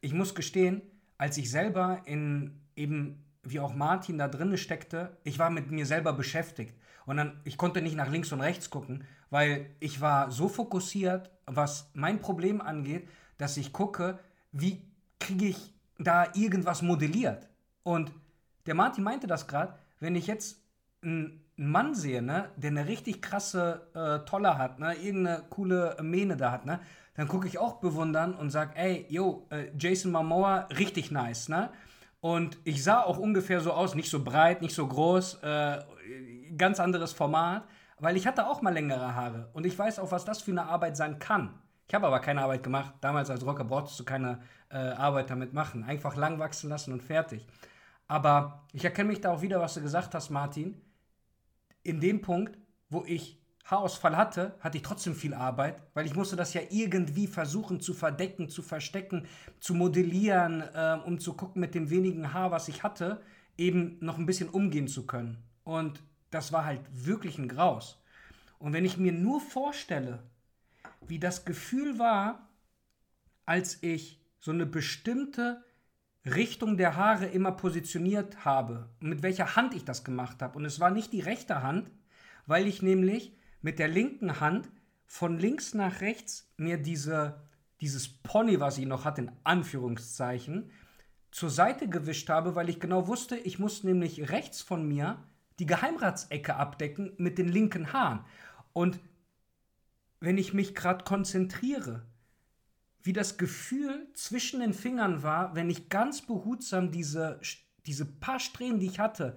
Ich 0.00 0.14
muss 0.14 0.34
gestehen, 0.34 0.80
als 1.18 1.36
ich 1.36 1.50
selber 1.50 2.00
in 2.06 2.62
eben 2.76 3.22
wie 3.42 3.60
auch 3.60 3.74
Martin 3.74 4.16
da 4.16 4.26
drinne 4.26 4.56
steckte, 4.56 5.18
ich 5.22 5.38
war 5.38 5.50
mit 5.50 5.70
mir 5.70 5.84
selber 5.84 6.14
beschäftigt 6.14 6.74
und 7.04 7.18
dann 7.18 7.40
ich 7.44 7.58
konnte 7.58 7.82
nicht 7.82 7.94
nach 7.94 8.10
links 8.10 8.32
und 8.32 8.40
rechts 8.40 8.70
gucken, 8.70 9.04
weil 9.30 9.70
ich 9.80 10.00
war 10.00 10.30
so 10.30 10.48
fokussiert, 10.48 11.30
was 11.46 11.90
mein 11.94 12.20
Problem 12.20 12.60
angeht, 12.60 13.08
dass 13.38 13.56
ich 13.56 13.72
gucke, 13.72 14.18
wie 14.52 14.82
kriege 15.18 15.46
ich 15.46 15.74
da 15.98 16.26
irgendwas 16.34 16.82
modelliert 16.82 17.48
und 17.82 18.12
der 18.66 18.74
Martin 18.74 19.04
meinte 19.04 19.26
das 19.26 19.46
gerade, 19.46 19.74
wenn 20.00 20.16
ich 20.16 20.26
jetzt 20.26 20.60
einen 21.02 21.44
Mann 21.56 21.94
sehe, 21.94 22.20
ne, 22.20 22.50
der 22.56 22.70
eine 22.70 22.86
richtig 22.86 23.22
krasse 23.22 23.86
äh, 23.94 24.28
Tolle 24.28 24.58
hat, 24.58 24.78
ne, 24.78 24.94
irgendeine 24.94 25.44
coole 25.48 25.96
Mähne 26.02 26.36
da 26.36 26.50
hat, 26.50 26.66
ne, 26.66 26.80
dann 27.14 27.28
gucke 27.28 27.46
ich 27.46 27.58
auch 27.58 27.80
bewundern 27.80 28.34
und 28.34 28.50
sage, 28.50 28.72
ey, 28.76 29.06
yo, 29.08 29.46
äh, 29.50 29.70
Jason 29.78 30.12
Momoa, 30.12 30.68
richtig 30.78 31.10
nice, 31.10 31.48
ne? 31.48 31.70
Und 32.20 32.58
ich 32.64 32.82
sah 32.82 33.02
auch 33.02 33.18
ungefähr 33.18 33.60
so 33.60 33.72
aus, 33.72 33.94
nicht 33.94 34.10
so 34.10 34.24
breit, 34.24 34.60
nicht 34.60 34.74
so 34.74 34.86
groß, 34.86 35.42
äh, 35.42 35.78
ganz 36.56 36.80
anderes 36.80 37.12
Format, 37.12 37.64
weil 37.98 38.16
ich 38.16 38.26
hatte 38.26 38.46
auch 38.46 38.62
mal 38.62 38.72
längere 38.72 39.14
Haare 39.14 39.50
und 39.52 39.66
ich 39.66 39.78
weiß 39.78 39.98
auch, 39.98 40.10
was 40.10 40.24
das 40.24 40.42
für 40.42 40.50
eine 40.50 40.66
Arbeit 40.66 40.96
sein 40.96 41.18
kann. 41.18 41.58
Ich 41.88 41.94
habe 41.94 42.06
aber 42.06 42.20
keine 42.20 42.42
Arbeit 42.42 42.62
gemacht. 42.62 42.94
Damals 43.00 43.30
als 43.30 43.46
Rocker 43.46 43.64
brauchtest 43.64 43.98
du 44.00 44.04
keine 44.04 44.40
äh, 44.70 44.76
Arbeit 44.76 45.30
damit 45.30 45.52
machen. 45.52 45.84
Einfach 45.84 46.16
lang 46.16 46.38
wachsen 46.38 46.68
lassen 46.68 46.92
und 46.92 47.02
fertig. 47.02 47.46
Aber 48.08 48.64
ich 48.72 48.84
erkenne 48.84 49.08
mich 49.08 49.20
da 49.20 49.32
auch 49.32 49.42
wieder, 49.42 49.60
was 49.60 49.74
du 49.74 49.82
gesagt 49.82 50.14
hast, 50.14 50.30
Martin. 50.30 50.80
In 51.84 52.00
dem 52.00 52.20
Punkt, 52.22 52.58
wo 52.88 53.04
ich 53.06 53.40
Haarausfall 53.64 54.16
hatte, 54.16 54.56
hatte 54.60 54.78
ich 54.78 54.82
trotzdem 54.82 55.14
viel 55.14 55.34
Arbeit, 55.34 55.80
weil 55.94 56.06
ich 56.06 56.14
musste 56.14 56.36
das 56.36 56.54
ja 56.54 56.60
irgendwie 56.70 57.26
versuchen 57.26 57.80
zu 57.80 57.94
verdecken, 57.94 58.48
zu 58.48 58.62
verstecken, 58.62 59.26
zu 59.58 59.74
modellieren, 59.74 60.62
äh, 60.62 60.98
um 61.04 61.18
zu 61.18 61.34
gucken 61.34 61.60
mit 61.60 61.74
dem 61.74 61.90
wenigen 61.90 62.32
Haar, 62.32 62.50
was 62.52 62.68
ich 62.68 62.82
hatte, 62.82 63.20
eben 63.56 63.98
noch 64.00 64.18
ein 64.18 64.26
bisschen 64.26 64.48
umgehen 64.48 64.86
zu 64.86 65.06
können. 65.06 65.42
Und 65.64 66.02
das 66.30 66.52
war 66.52 66.64
halt 66.64 66.80
wirklich 66.92 67.38
ein 67.38 67.48
Graus. 67.48 68.02
Und 68.58 68.72
wenn 68.72 68.84
ich 68.84 68.96
mir 68.96 69.12
nur 69.12 69.40
vorstelle, 69.40 70.22
wie 71.06 71.18
das 71.18 71.44
Gefühl 71.44 71.98
war, 71.98 72.48
als 73.44 73.82
ich 73.82 74.20
so 74.38 74.50
eine 74.50 74.66
bestimmte 74.66 75.64
Richtung 76.24 76.76
der 76.76 76.96
Haare 76.96 77.26
immer 77.26 77.52
positioniert 77.52 78.44
habe 78.44 78.88
mit 79.00 79.22
welcher 79.22 79.54
Hand 79.54 79.74
ich 79.74 79.84
das 79.84 80.02
gemacht 80.02 80.42
habe. 80.42 80.58
Und 80.58 80.64
es 80.64 80.80
war 80.80 80.90
nicht 80.90 81.12
die 81.12 81.20
rechte 81.20 81.62
Hand, 81.62 81.90
weil 82.46 82.66
ich 82.66 82.82
nämlich 82.82 83.36
mit 83.62 83.78
der 83.78 83.88
linken 83.88 84.40
Hand 84.40 84.68
von 85.06 85.38
links 85.38 85.74
nach 85.74 86.00
rechts 86.00 86.52
mir 86.56 86.78
diese 86.78 87.46
dieses 87.80 88.08
Pony, 88.08 88.60
was 88.60 88.78
ich 88.78 88.86
noch 88.86 89.04
hatte, 89.04 89.22
in 89.22 89.32
Anführungszeichen, 89.44 90.70
zur 91.30 91.50
Seite 91.50 91.88
gewischt 91.88 92.30
habe, 92.30 92.54
weil 92.54 92.68
ich 92.68 92.80
genau 92.80 93.06
wusste, 93.08 93.36
ich 93.36 93.58
muss 93.58 93.84
nämlich 93.84 94.30
rechts 94.30 94.62
von 94.62 94.88
mir 94.88 95.22
die 95.58 95.66
Geheimratsecke 95.66 96.56
abdecken 96.56 97.12
mit 97.16 97.38
den 97.38 97.48
linken 97.48 97.92
Haaren. 97.92 98.24
Und 98.72 98.98
wenn 100.20 100.38
ich 100.38 100.52
mich 100.52 100.74
gerade 100.74 101.04
konzentriere, 101.04 102.06
wie 103.02 103.12
das 103.12 103.38
Gefühl 103.38 104.08
zwischen 104.14 104.60
den 104.60 104.74
Fingern 104.74 105.22
war, 105.22 105.54
wenn 105.54 105.70
ich 105.70 105.88
ganz 105.88 106.22
behutsam 106.22 106.90
diese, 106.90 107.40
diese 107.86 108.04
paar 108.04 108.40
Strähnen, 108.40 108.80
die 108.80 108.86
ich 108.86 108.98
hatte, 108.98 109.36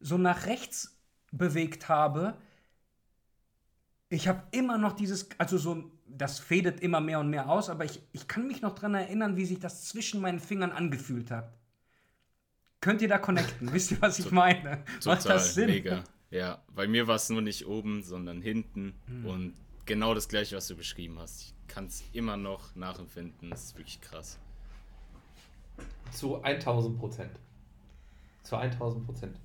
so 0.00 0.16
nach 0.16 0.46
rechts 0.46 0.98
bewegt 1.30 1.88
habe, 1.88 2.38
ich 4.08 4.26
habe 4.26 4.42
immer 4.50 4.78
noch 4.78 4.94
dieses, 4.94 5.28
also 5.38 5.58
so, 5.58 5.92
das 6.06 6.40
fädet 6.40 6.80
immer 6.80 7.00
mehr 7.00 7.20
und 7.20 7.30
mehr 7.30 7.48
aus, 7.48 7.70
aber 7.70 7.84
ich, 7.84 8.02
ich 8.12 8.26
kann 8.26 8.48
mich 8.48 8.62
noch 8.62 8.74
daran 8.74 8.94
erinnern, 8.94 9.36
wie 9.36 9.44
sich 9.44 9.60
das 9.60 9.84
zwischen 9.84 10.20
meinen 10.20 10.40
Fingern 10.40 10.72
angefühlt 10.72 11.30
hat. 11.30 11.52
Könnt 12.80 13.02
ihr 13.02 13.08
da 13.08 13.18
connecten? 13.18 13.72
Wisst 13.72 13.90
ihr, 13.90 14.00
was 14.00 14.18
ich 14.18 14.30
meine? 14.30 14.82
Total, 15.00 15.16
Macht 15.16 15.28
das 15.28 15.54
Sinn? 15.54 15.66
Mega. 15.66 16.04
Ja, 16.30 16.62
bei 16.74 16.86
mir 16.86 17.06
war 17.06 17.16
es 17.16 17.28
nur 17.28 17.42
nicht 17.42 17.66
oben, 17.66 18.02
sondern 18.02 18.40
hinten. 18.40 18.94
Hm. 19.06 19.26
Und 19.26 19.54
genau 19.84 20.14
das 20.14 20.28
gleiche, 20.28 20.56
was 20.56 20.68
du 20.68 20.76
beschrieben 20.76 21.18
hast. 21.18 21.42
Ich 21.42 21.54
kann 21.66 21.86
es 21.86 22.02
immer 22.12 22.36
noch 22.36 22.74
nachempfinden. 22.74 23.50
Das 23.50 23.64
ist 23.64 23.76
wirklich 23.76 24.00
krass. 24.00 24.38
Zu 26.12 26.42
1000 26.42 26.98
Prozent. 26.98 27.32
Zu 28.42 28.56
1000 28.56 29.04
Prozent. 29.04 29.36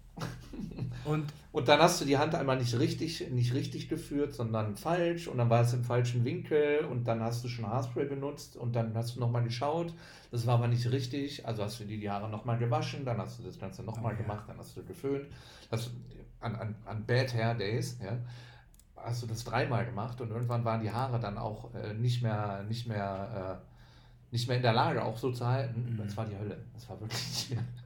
Und, 1.06 1.32
und 1.51 1.67
dann 1.67 1.80
hast 1.80 2.01
du 2.01 2.06
die 2.06 2.17
Hand 2.17 2.34
einmal 2.34 2.58
nicht 2.58 2.78
richtig, 2.80 3.30
nicht 3.30 3.54
richtig 3.54 3.89
geführt, 3.89 4.34
sondern 4.34 4.75
falsch 4.75 5.28
und 5.28 5.38
dann 5.38 5.49
war 5.49 5.62
es 5.62 5.73
im 5.73 5.84
falschen 5.84 6.25
Winkel 6.25 6.86
und 6.86 7.08
dann 7.08 7.21
hast 7.21 7.43
du 7.43 7.47
schon 7.47 7.67
Haarspray 7.67 8.06
benutzt 8.06 8.58
und 8.58 8.75
dann 8.75 8.95
hast 8.95 9.15
du 9.15 9.19
nochmal 9.19 9.43
geschaut, 9.43 9.93
das 10.32 10.47
war 10.47 10.56
aber 10.56 10.67
nicht 10.67 10.91
richtig, 10.91 11.45
also 11.45 11.63
hast 11.63 11.80
du 11.80 11.86
dir 11.86 11.99
die 11.99 12.10
Haare 12.10 12.30
nochmal 12.30 12.58
gewaschen, 12.58 13.06
dann 13.06 13.19
hast 13.19 13.39
du 13.39 13.43
das 13.43 13.60
Ganze 13.60 13.84
nochmal 13.84 14.15
oh, 14.15 14.21
gemacht, 14.21 14.45
dann 14.47 14.58
hast 14.58 14.75
du 14.75 14.84
geföhnt. 14.84 15.28
Das, 15.69 15.91
an, 16.39 16.56
an, 16.56 16.75
an 16.86 17.06
Bad 17.06 17.34
Hair 17.34 17.56
Days, 17.56 17.99
ja, 18.04 18.17
hast 18.95 19.21
du 19.21 19.28
das 19.28 19.43
dreimal 19.43 19.86
gemacht 19.86 20.19
und 20.21 20.32
irgendwann 20.32 20.65
waren 20.65 20.82
die 20.82 20.91
Haare 20.91 21.19
dann 21.19 21.38
auch 21.38 21.73
äh, 21.75 21.93
nicht 21.93 22.23
mehr, 22.23 22.63
nicht 22.67 22.88
mehr, 22.88 23.62
äh, 23.62 24.34
nicht 24.34 24.47
mehr 24.47 24.58
in 24.58 24.63
der 24.63 24.73
Lage, 24.73 25.04
auch 25.04 25.17
so 25.17 25.32
zu 25.32 25.45
halten. 25.45 25.93
Mhm. 25.93 25.97
Das 25.97 26.17
war 26.17 26.25
die 26.25 26.36
Hölle. 26.36 26.58
Das 26.73 26.89
war 26.89 26.99
wirklich. 26.99 27.56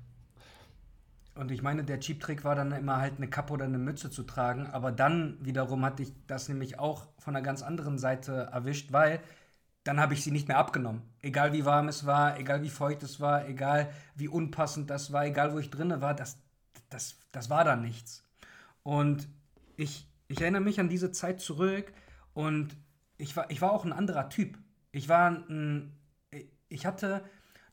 Und 1.40 1.52
ich 1.52 1.62
meine, 1.62 1.86
der 1.86 2.02
Cheap-Trick 2.02 2.44
war 2.44 2.54
dann 2.54 2.74
immer 2.74 2.98
halt 2.98 3.16
eine 3.16 3.30
Kappe 3.30 3.54
oder 3.54 3.64
eine 3.64 3.78
Mütze 3.78 4.12
zu 4.12 4.24
tragen. 4.24 4.68
Aber 4.68 4.92
dann 4.92 5.38
wiederum 5.40 5.86
hatte 5.86 6.04
ich 6.04 6.14
das 6.28 6.50
nämlich 6.50 6.80
auch 6.80 7.08
von 7.18 7.34
einer 7.34 7.42
ganz 7.42 7.62
anderen 7.64 7.98
Seite 7.98 8.50
erwischt, 8.52 8.92
weil 8.92 9.22
dann 9.86 10.02
habe 10.02 10.14
ich 10.14 10.22
sie 10.22 10.32
nicht 10.32 10.50
mehr 10.50 10.58
abgenommen. 10.58 11.02
Egal 11.22 11.54
wie 11.54 11.64
warm 11.64 11.88
es 11.88 12.06
war, 12.06 12.38
egal 12.38 12.62
wie 12.62 12.70
feucht 12.70 13.04
es 13.04 13.22
war, 13.22 13.48
egal 13.48 13.90
wie 14.16 14.28
unpassend 14.28 14.90
das 14.90 15.14
war, 15.14 15.26
egal 15.26 15.54
wo 15.54 15.60
ich 15.60 15.70
drinne 15.70 16.02
war, 16.02 16.14
das, 16.14 16.38
das, 16.90 17.16
das 17.32 17.50
war 17.50 17.64
dann 17.64 17.84
nichts. 17.84 18.26
Und 18.84 19.30
ich, 19.78 20.10
ich 20.28 20.42
erinnere 20.42 20.62
mich 20.62 20.82
an 20.82 20.90
diese 20.90 21.14
Zeit 21.14 21.40
zurück 21.40 21.94
und 22.34 22.76
ich 23.18 23.34
war, 23.38 23.50
ich 23.50 23.62
war 23.62 23.72
auch 23.72 23.86
ein 23.86 23.94
anderer 23.94 24.28
Typ. 24.28 24.58
Ich 24.92 25.08
war 25.08 25.30
ein, 25.32 25.98
ich 26.68 26.86
hatte 26.86 27.24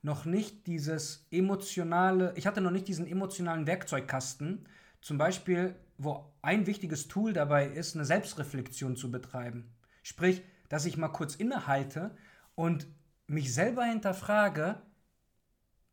noch 0.06 0.24
nicht 0.24 0.68
dieses 0.68 1.26
emotionale, 1.32 2.32
ich 2.36 2.46
hatte 2.46 2.60
noch 2.60 2.70
nicht 2.70 2.86
diesen 2.86 3.08
emotionalen 3.08 3.66
Werkzeugkasten, 3.66 4.64
zum 5.00 5.18
Beispiel, 5.18 5.74
wo 5.98 6.32
ein 6.42 6.68
wichtiges 6.68 7.08
Tool 7.08 7.32
dabei 7.32 7.66
ist, 7.66 7.96
eine 7.96 8.04
Selbstreflexion 8.04 8.94
zu 8.94 9.10
betreiben. 9.10 9.74
Sprich, 10.04 10.42
dass 10.68 10.86
ich 10.86 10.96
mal 10.96 11.08
kurz 11.08 11.34
innehalte 11.34 12.12
und 12.54 12.86
mich 13.26 13.52
selber 13.52 13.84
hinterfrage, 13.84 14.80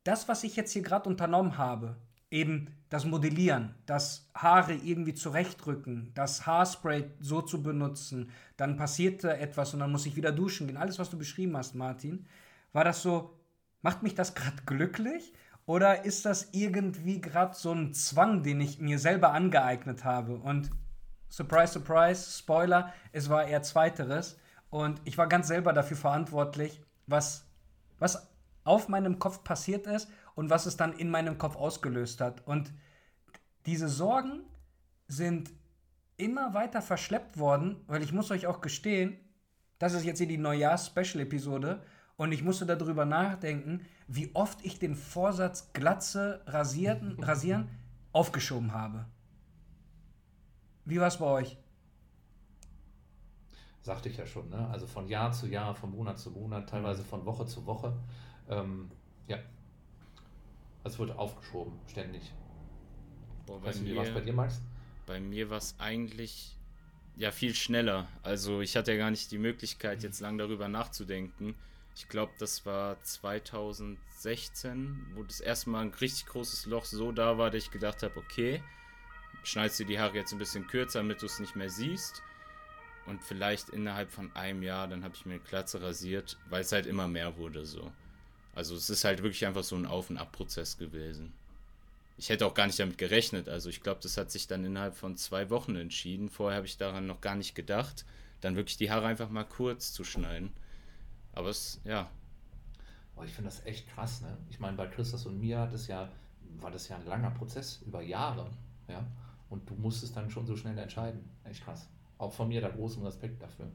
das, 0.03 0.27
was 0.27 0.43
ich 0.43 0.55
jetzt 0.55 0.73
hier 0.73 0.83
gerade 0.83 1.09
unternommen 1.09 1.57
habe, 1.57 1.97
eben 2.29 2.67
das 2.89 3.05
Modellieren, 3.05 3.73
das 3.87 4.29
Haare 4.35 4.75
irgendwie 4.75 5.15
zurechtrücken, 5.15 6.11
das 6.13 6.45
Haarspray 6.45 7.09
so 7.19 7.41
zu 7.41 7.63
benutzen, 7.63 8.29
dann 8.57 8.77
passierte 8.77 9.35
etwas 9.37 9.73
und 9.73 9.79
dann 9.79 9.91
muss 9.91 10.05
ich 10.05 10.15
wieder 10.15 10.31
duschen 10.31 10.67
gehen, 10.67 10.77
alles, 10.77 10.99
was 10.99 11.09
du 11.09 11.17
beschrieben 11.17 11.57
hast, 11.57 11.73
Martin, 11.73 12.27
war 12.73 12.83
das 12.83 13.01
so, 13.01 13.39
Macht 13.83 14.01
mich 14.01 14.15
das 14.15 14.33
gerade 14.33 14.63
glücklich? 14.65 15.33
Oder 15.65 16.05
ist 16.05 16.25
das 16.25 16.49
irgendwie 16.53 17.21
gerade 17.21 17.53
so 17.53 17.71
ein 17.71 17.93
Zwang, 17.93 18.41
den 18.41 18.59
ich 18.59 18.79
mir 18.79 18.97
selber 18.97 19.33
angeeignet 19.33 20.03
habe? 20.03 20.37
Und 20.37 20.71
surprise, 21.29 21.73
surprise, 21.73 22.39
Spoiler, 22.39 22.91
es 23.11 23.29
war 23.29 23.45
eher 23.45 23.61
zweiteres. 23.61 24.39
Und 24.69 25.01
ich 25.03 25.17
war 25.17 25.27
ganz 25.27 25.47
selber 25.47 25.73
dafür 25.73 25.97
verantwortlich, 25.97 26.81
was, 27.07 27.45
was 27.99 28.27
auf 28.63 28.87
meinem 28.87 29.19
Kopf 29.19 29.43
passiert 29.43 29.85
ist 29.85 30.09
und 30.33 30.49
was 30.49 30.65
es 30.65 30.77
dann 30.77 30.93
in 30.93 31.09
meinem 31.09 31.37
Kopf 31.37 31.55
ausgelöst 31.55 32.21
hat. 32.21 32.47
Und 32.47 32.73
diese 33.65 33.89
Sorgen 33.89 34.43
sind 35.07 35.51
immer 36.17 36.53
weiter 36.53 36.81
verschleppt 36.81 37.37
worden, 37.37 37.81
weil 37.87 38.01
ich 38.01 38.13
muss 38.13 38.31
euch 38.31 38.47
auch 38.47 38.61
gestehen, 38.61 39.17
das 39.77 39.93
ist 39.93 40.05
jetzt 40.05 40.19
hier 40.19 40.27
die 40.27 40.37
Neujahrs-Special-Episode 40.37 41.83
und 42.17 42.31
ich 42.31 42.43
musste 42.43 42.65
darüber 42.65 43.05
nachdenken, 43.05 43.85
wie 44.07 44.33
oft 44.33 44.63
ich 44.63 44.79
den 44.79 44.95
Vorsatz 44.95 45.73
Glatze 45.73 46.41
rasieren, 46.45 47.17
rasieren 47.23 47.69
aufgeschoben 48.11 48.71
habe. 48.73 49.05
Wie 50.85 50.99
war 50.99 51.07
es 51.07 51.17
bei 51.17 51.25
euch? 51.25 51.57
Sagte 53.81 54.09
ich 54.09 54.17
ja 54.17 54.25
schon, 54.25 54.49
ne? 54.49 54.67
Also 54.69 54.87
von 54.87 55.07
Jahr 55.07 55.31
zu 55.31 55.47
Jahr, 55.47 55.75
von 55.75 55.91
Monat 55.91 56.19
zu 56.19 56.31
Monat, 56.31 56.69
teilweise 56.69 57.03
von 57.03 57.25
Woche 57.25 57.45
zu 57.45 57.65
Woche. 57.65 57.97
Ähm, 58.49 58.91
ja. 59.27 59.39
Es 60.83 60.99
wurde 60.99 61.17
aufgeschoben, 61.17 61.73
ständig. 61.87 62.31
Boah, 63.45 63.59
bei 63.59 63.67
weißt 63.67 63.81
du, 63.81 63.85
wie 63.85 63.95
war 63.95 64.03
es 64.03 64.13
bei 64.13 64.21
dir, 64.21 64.33
Max? 64.33 64.61
Bei 65.05 65.19
mir 65.19 65.49
war 65.49 65.57
es 65.57 65.75
eigentlich 65.79 66.57
ja 67.15 67.31
viel 67.31 67.55
schneller. 67.55 68.07
Also 68.21 68.61
ich 68.61 68.77
hatte 68.77 68.91
ja 68.91 68.97
gar 68.97 69.11
nicht 69.11 69.31
die 69.31 69.37
Möglichkeit, 69.37 70.03
jetzt 70.03 70.19
lang 70.19 70.37
darüber 70.37 70.67
nachzudenken 70.67 71.55
ich 71.95 72.09
glaube, 72.09 72.33
das 72.39 72.65
war 72.65 73.01
2016, 73.03 75.13
wo 75.15 75.23
das 75.23 75.39
erste 75.39 75.69
Mal 75.69 75.81
ein 75.81 75.93
richtig 75.93 76.25
großes 76.27 76.65
Loch 76.65 76.85
so 76.85 77.11
da 77.11 77.37
war, 77.37 77.51
dass 77.51 77.63
ich 77.63 77.71
gedacht 77.71 78.03
habe, 78.03 78.17
okay, 78.17 78.63
schneidest 79.43 79.79
dir 79.79 79.85
die 79.85 79.99
Haare 79.99 80.15
jetzt 80.15 80.31
ein 80.31 80.39
bisschen 80.39 80.67
kürzer, 80.67 80.99
damit 80.99 81.21
du 81.21 81.27
es 81.27 81.39
nicht 81.39 81.55
mehr 81.55 81.69
siehst. 81.69 82.21
Und 83.05 83.21
vielleicht 83.21 83.69
innerhalb 83.69 84.11
von 84.11 84.33
einem 84.35 84.63
Jahr, 84.63 84.87
dann 84.87 85.03
habe 85.03 85.13
ich 85.15 85.25
mir 85.25 85.33
eine 85.33 85.43
Glatze 85.43 85.81
rasiert, 85.81 86.37
weil 86.49 86.61
es 86.61 86.71
halt 86.71 86.85
immer 86.85 87.07
mehr 87.07 87.37
wurde 87.37 87.65
so. 87.65 87.91
Also 88.55 88.75
es 88.75 88.89
ist 88.89 89.03
halt 89.03 89.23
wirklich 89.23 89.45
einfach 89.45 89.63
so 89.63 89.75
ein 89.75 89.85
Auf- 89.85 90.09
und 90.09 90.17
Ab-Prozess 90.17 90.77
gewesen. 90.77 91.33
Ich 92.17 92.29
hätte 92.29 92.45
auch 92.45 92.53
gar 92.53 92.67
nicht 92.67 92.79
damit 92.79 92.97
gerechnet. 92.97 93.49
Also 93.49 93.69
ich 93.69 93.81
glaube, 93.81 93.99
das 94.01 94.17
hat 94.17 94.31
sich 94.31 94.47
dann 94.47 94.63
innerhalb 94.63 94.95
von 94.95 95.17
zwei 95.17 95.49
Wochen 95.49 95.75
entschieden. 95.75 96.29
Vorher 96.29 96.57
habe 96.57 96.67
ich 96.67 96.77
daran 96.77 97.07
noch 97.07 97.21
gar 97.21 97.35
nicht 97.35 97.55
gedacht, 97.55 98.05
dann 98.41 98.55
wirklich 98.55 98.77
die 98.77 98.91
Haare 98.91 99.07
einfach 99.07 99.29
mal 99.29 99.43
kurz 99.43 99.91
zu 99.91 100.03
schneiden. 100.03 100.53
Aber 101.33 101.49
es, 101.49 101.81
ja. 101.83 102.09
Oh, 103.15 103.23
ich 103.23 103.31
finde 103.31 103.49
das 103.49 103.65
echt 103.65 103.87
krass, 103.89 104.21
ne? 104.21 104.37
Ich 104.49 104.59
meine, 104.59 104.77
bei 104.77 104.87
Christus 104.87 105.25
und 105.25 105.39
mir 105.39 105.59
hat 105.59 105.73
es 105.73 105.87
ja, 105.87 106.09
war 106.59 106.71
das 106.71 106.87
ja 106.87 106.97
ein 106.97 107.05
langer 107.05 107.31
Prozess 107.31 107.81
über 107.85 108.01
Jahre, 108.01 108.49
ja. 108.87 109.05
Und 109.49 109.69
du 109.69 109.75
musstest 109.75 110.15
dann 110.15 110.31
schon 110.31 110.47
so 110.47 110.55
schnell 110.55 110.77
entscheiden. 110.77 111.29
Echt 111.43 111.63
krass. 111.63 111.87
Auch 112.17 112.33
von 112.33 112.47
mir 112.47 112.61
da 112.61 112.69
großen 112.69 113.03
Respekt 113.03 113.41
dafür. 113.41 113.71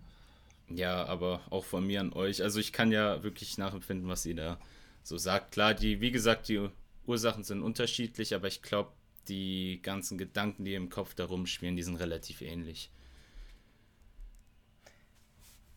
Ja, 0.68 1.04
aber 1.06 1.40
auch 1.50 1.64
von 1.64 1.86
mir 1.86 2.00
an 2.00 2.12
euch. 2.12 2.42
Also 2.42 2.58
ich 2.58 2.72
kann 2.72 2.90
ja 2.90 3.22
wirklich 3.22 3.58
nachempfinden, 3.58 4.08
was 4.08 4.26
ihr 4.26 4.34
da 4.34 4.58
so 5.02 5.16
sagt. 5.16 5.52
Klar, 5.52 5.74
die, 5.74 6.00
wie 6.00 6.10
gesagt, 6.10 6.48
die 6.48 6.68
Ursachen 7.06 7.44
sind 7.44 7.62
unterschiedlich, 7.62 8.34
aber 8.34 8.48
ich 8.48 8.60
glaube, 8.62 8.92
die 9.28 9.80
ganzen 9.82 10.18
Gedanken, 10.18 10.64
die 10.64 10.74
im 10.74 10.90
Kopf 10.90 11.14
darum 11.14 11.46
spielen, 11.46 11.76
die 11.76 11.82
sind 11.82 11.96
relativ 11.96 12.42
ähnlich. 12.42 12.90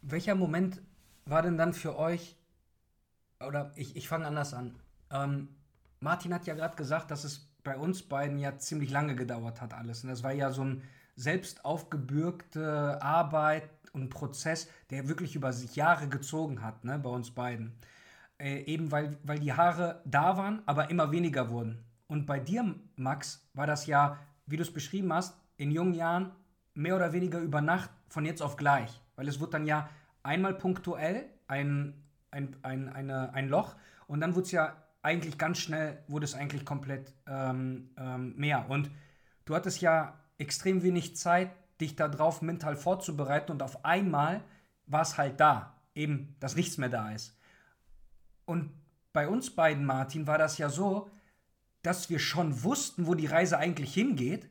Welcher 0.02 0.36
Moment 0.36 0.82
war 1.26 1.42
denn 1.42 1.58
dann 1.58 1.74
für 1.74 1.98
euch, 1.98 2.38
oder 3.46 3.72
ich, 3.76 3.96
ich 3.96 4.08
fange 4.08 4.28
anders 4.28 4.54
an. 4.54 4.76
Ähm, 5.12 5.50
Martin 6.00 6.34
hat 6.34 6.48
ja 6.48 6.56
gerade 6.56 6.76
gesagt, 6.76 7.12
dass 7.12 7.24
es 7.24 7.52
bei 7.64 7.78
uns 7.78 8.04
beiden 8.04 8.40
ja 8.40 8.58
ziemlich 8.58 8.90
lange 8.90 9.16
gedauert 9.16 9.62
hat 9.62 9.74
alles. 9.74 10.04
Und 10.04 10.10
das 10.10 10.24
war 10.24 10.32
ja 10.32 10.52
so 10.52 10.64
ein 10.64 10.84
selbst 11.16 11.66
aufgebürgte 11.66 13.02
Arbeit 13.02 13.70
und 13.94 14.10
Prozess, 14.10 14.70
der 14.90 15.08
wirklich 15.08 15.36
über 15.36 15.54
sich 15.54 15.76
Jahre 15.76 16.08
gezogen 16.08 16.64
hat, 16.64 16.84
ne, 16.84 16.98
bei 16.98 17.10
uns 17.10 17.32
beiden. 17.32 17.74
Äh, 18.40 18.62
eben 18.64 18.92
weil, 18.92 19.18
weil 19.24 19.40
die 19.40 19.54
Haare 19.54 20.02
da 20.06 20.38
waren, 20.38 20.64
aber 20.66 20.90
immer 20.90 21.12
weniger 21.12 21.50
wurden. 21.50 21.84
Und 22.08 22.26
bei 22.26 22.40
dir, 22.40 22.76
Max, 22.96 23.48
war 23.54 23.68
das 23.68 23.86
ja, 23.86 24.18
wie 24.48 24.58
du 24.58 24.64
es 24.64 24.74
beschrieben 24.74 25.14
hast, 25.14 25.38
in 25.58 25.72
jungen 25.72 25.94
Jahren 25.94 26.32
mehr 26.74 26.96
oder 26.96 27.14
weniger 27.14 27.40
über 27.40 27.62
Nacht 27.62 27.90
von 28.10 28.26
jetzt 28.26 28.42
auf 28.42 28.56
gleich. 28.56 29.02
Weil 29.16 29.28
es 29.28 29.40
wird 29.40 29.54
dann 29.54 29.66
ja 29.66 29.90
einmal 30.24 30.54
punktuell 30.54 31.26
ein, 31.48 31.94
ein, 32.32 32.56
ein, 32.62 32.90
eine, 32.90 33.34
ein 33.34 33.50
Loch 33.50 33.76
und 34.08 34.22
dann 34.22 34.36
wurde 34.36 34.46
es 34.46 34.52
ja 34.52 34.76
eigentlich 35.02 35.38
ganz 35.38 35.60
schnell, 35.60 36.04
wurde 36.08 36.26
es 36.26 36.36
eigentlich 36.36 36.66
komplett 36.66 37.14
ähm, 37.28 37.90
ähm, 37.98 38.36
mehr. 38.36 38.70
Und 38.70 38.92
du 39.46 39.56
hattest 39.56 39.82
ja 39.82 40.20
extrem 40.38 40.84
wenig 40.84 41.16
Zeit, 41.16 41.52
dich 41.80 41.96
darauf 41.96 42.42
mental 42.42 42.76
vorzubereiten 42.76 43.52
und 43.52 43.64
auf 43.64 43.84
einmal 43.84 44.44
war 44.86 45.02
es 45.02 45.18
halt 45.18 45.40
da. 45.40 45.78
eben, 45.96 46.36
dass 46.40 46.56
nichts 46.56 46.78
mehr 46.78 46.90
da 46.90 47.12
ist. 47.12 47.38
Und 48.46 48.72
bei 49.14 49.28
uns 49.28 49.54
beiden, 49.54 49.86
Martin, 49.86 50.28
war 50.28 50.38
das 50.38 50.58
ja 50.58 50.70
so, 50.70 51.10
dass 51.82 52.10
wir 52.10 52.20
schon 52.20 52.64
wussten, 52.64 53.08
wo 53.08 53.16
die 53.16 53.26
Reise 53.26 53.58
eigentlich 53.58 53.94
hingeht, 53.94 54.50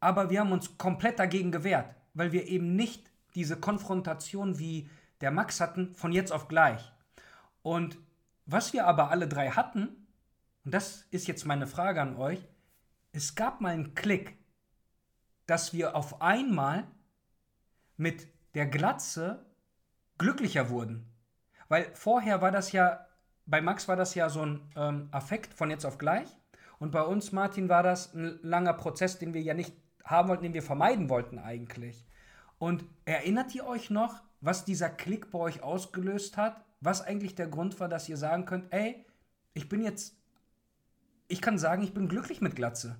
aber 0.00 0.30
wir 0.30 0.40
haben 0.40 0.52
uns 0.52 0.78
komplett 0.78 1.18
dagegen 1.18 1.50
gewehrt, 1.50 1.94
weil 2.14 2.32
wir 2.32 2.46
eben 2.46 2.76
nicht 2.76 3.10
diese 3.34 3.58
Konfrontation 3.58 4.58
wie 4.58 4.88
der 5.20 5.30
Max 5.30 5.60
hatten 5.60 5.94
von 5.94 6.12
jetzt 6.12 6.32
auf 6.32 6.48
gleich. 6.48 6.92
Und 7.62 7.98
was 8.46 8.72
wir 8.72 8.86
aber 8.86 9.10
alle 9.10 9.28
drei 9.28 9.50
hatten, 9.50 10.06
und 10.64 10.74
das 10.74 11.06
ist 11.10 11.26
jetzt 11.28 11.44
meine 11.46 11.66
Frage 11.66 12.00
an 12.00 12.16
euch, 12.16 12.46
es 13.12 13.34
gab 13.34 13.60
mal 13.60 13.72
einen 13.72 13.94
Klick, 13.94 14.36
dass 15.46 15.72
wir 15.72 15.94
auf 15.94 16.20
einmal 16.20 16.86
mit 17.96 18.26
der 18.54 18.66
Glatze 18.66 19.46
glücklicher 20.18 20.70
wurden. 20.70 21.10
Weil 21.68 21.90
vorher 21.94 22.40
war 22.40 22.50
das 22.50 22.72
ja, 22.72 23.06
bei 23.46 23.60
Max 23.60 23.88
war 23.88 23.96
das 23.96 24.14
ja 24.14 24.28
so 24.28 24.44
ein 24.44 24.60
ähm, 24.76 25.08
Affekt 25.10 25.54
von 25.54 25.70
jetzt 25.70 25.84
auf 25.84 25.98
gleich. 25.98 26.28
Und 26.78 26.90
bei 26.90 27.02
uns, 27.02 27.32
Martin, 27.32 27.68
war 27.68 27.82
das 27.82 28.14
ein 28.14 28.38
langer 28.42 28.74
Prozess, 28.74 29.18
den 29.18 29.32
wir 29.32 29.42
ja 29.42 29.54
nicht 29.54 29.74
haben 30.04 30.28
wollten, 30.28 30.42
den 30.42 30.54
wir 30.54 30.62
vermeiden 30.62 31.08
wollten 31.08 31.38
eigentlich. 31.38 32.04
Und 32.58 32.84
erinnert 33.04 33.54
ihr 33.54 33.66
euch 33.66 33.90
noch, 33.90 34.22
was 34.40 34.64
dieser 34.64 34.90
Klick 34.90 35.30
bei 35.30 35.38
euch 35.38 35.62
ausgelöst 35.62 36.36
hat? 36.36 36.64
Was 36.80 37.00
eigentlich 37.00 37.34
der 37.34 37.48
Grund 37.48 37.78
war, 37.80 37.88
dass 37.88 38.08
ihr 38.08 38.16
sagen 38.16 38.44
könnt, 38.44 38.72
ey, 38.72 39.04
ich 39.54 39.68
bin 39.68 39.82
jetzt, 39.82 40.16
ich 41.28 41.40
kann 41.40 41.58
sagen, 41.58 41.82
ich 41.82 41.94
bin 41.94 42.08
glücklich 42.08 42.40
mit 42.40 42.54
Glatze. 42.54 42.98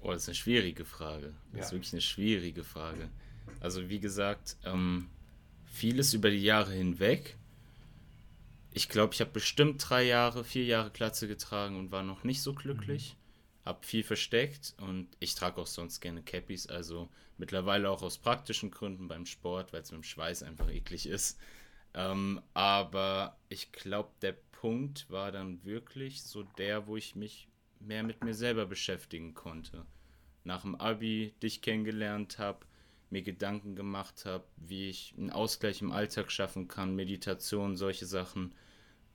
Oh, 0.00 0.12
das 0.12 0.22
ist 0.22 0.28
eine 0.28 0.34
schwierige 0.36 0.84
Frage. 0.84 1.34
Das 1.52 1.58
ja. 1.58 1.64
ist 1.66 1.72
wirklich 1.72 1.92
eine 1.92 2.00
schwierige 2.00 2.64
Frage. 2.64 3.10
Also 3.60 3.88
wie 3.88 4.00
gesagt, 4.00 4.56
ähm, 4.64 5.08
vieles 5.66 6.14
über 6.14 6.30
die 6.30 6.42
Jahre 6.42 6.72
hinweg. 6.72 7.36
Ich 8.72 8.88
glaube, 8.88 9.14
ich 9.14 9.20
habe 9.20 9.30
bestimmt 9.30 9.84
drei 9.88 10.04
Jahre, 10.04 10.44
vier 10.44 10.64
Jahre 10.64 10.90
Glatze 10.90 11.26
getragen 11.26 11.76
und 11.76 11.90
war 11.90 12.02
noch 12.02 12.24
nicht 12.24 12.42
so 12.42 12.54
glücklich. 12.54 13.16
Mhm. 13.16 13.27
Hab 13.68 13.84
viel 13.84 14.02
versteckt 14.02 14.74
und 14.78 15.08
ich 15.20 15.34
trage 15.34 15.60
auch 15.60 15.66
sonst 15.66 16.00
gerne 16.00 16.22
Cappies, 16.22 16.68
also 16.68 17.10
mittlerweile 17.36 17.90
auch 17.90 18.00
aus 18.00 18.16
praktischen 18.16 18.70
Gründen 18.70 19.08
beim 19.08 19.26
Sport, 19.26 19.74
weil 19.74 19.82
es 19.82 19.90
mit 19.90 20.00
dem 20.00 20.04
Schweiß 20.04 20.42
einfach 20.42 20.70
eklig 20.70 21.06
ist. 21.06 21.38
Ähm, 21.92 22.40
aber 22.54 23.36
ich 23.50 23.70
glaube, 23.70 24.08
der 24.22 24.32
Punkt 24.52 25.10
war 25.10 25.32
dann 25.32 25.62
wirklich 25.66 26.22
so 26.22 26.44
der, 26.44 26.86
wo 26.86 26.96
ich 26.96 27.14
mich 27.14 27.46
mehr 27.78 28.02
mit 28.02 28.24
mir 28.24 28.32
selber 28.32 28.64
beschäftigen 28.64 29.34
konnte. 29.34 29.84
Nach 30.44 30.62
dem 30.62 30.74
Abi 30.74 31.34
dich 31.42 31.60
kennengelernt 31.60 32.38
habe, 32.38 32.64
mir 33.10 33.20
Gedanken 33.20 33.76
gemacht 33.76 34.24
habe, 34.24 34.44
wie 34.56 34.88
ich 34.88 35.12
einen 35.18 35.28
Ausgleich 35.28 35.82
im 35.82 35.92
Alltag 35.92 36.32
schaffen 36.32 36.68
kann, 36.68 36.96
Meditation, 36.96 37.76
solche 37.76 38.06
Sachen 38.06 38.54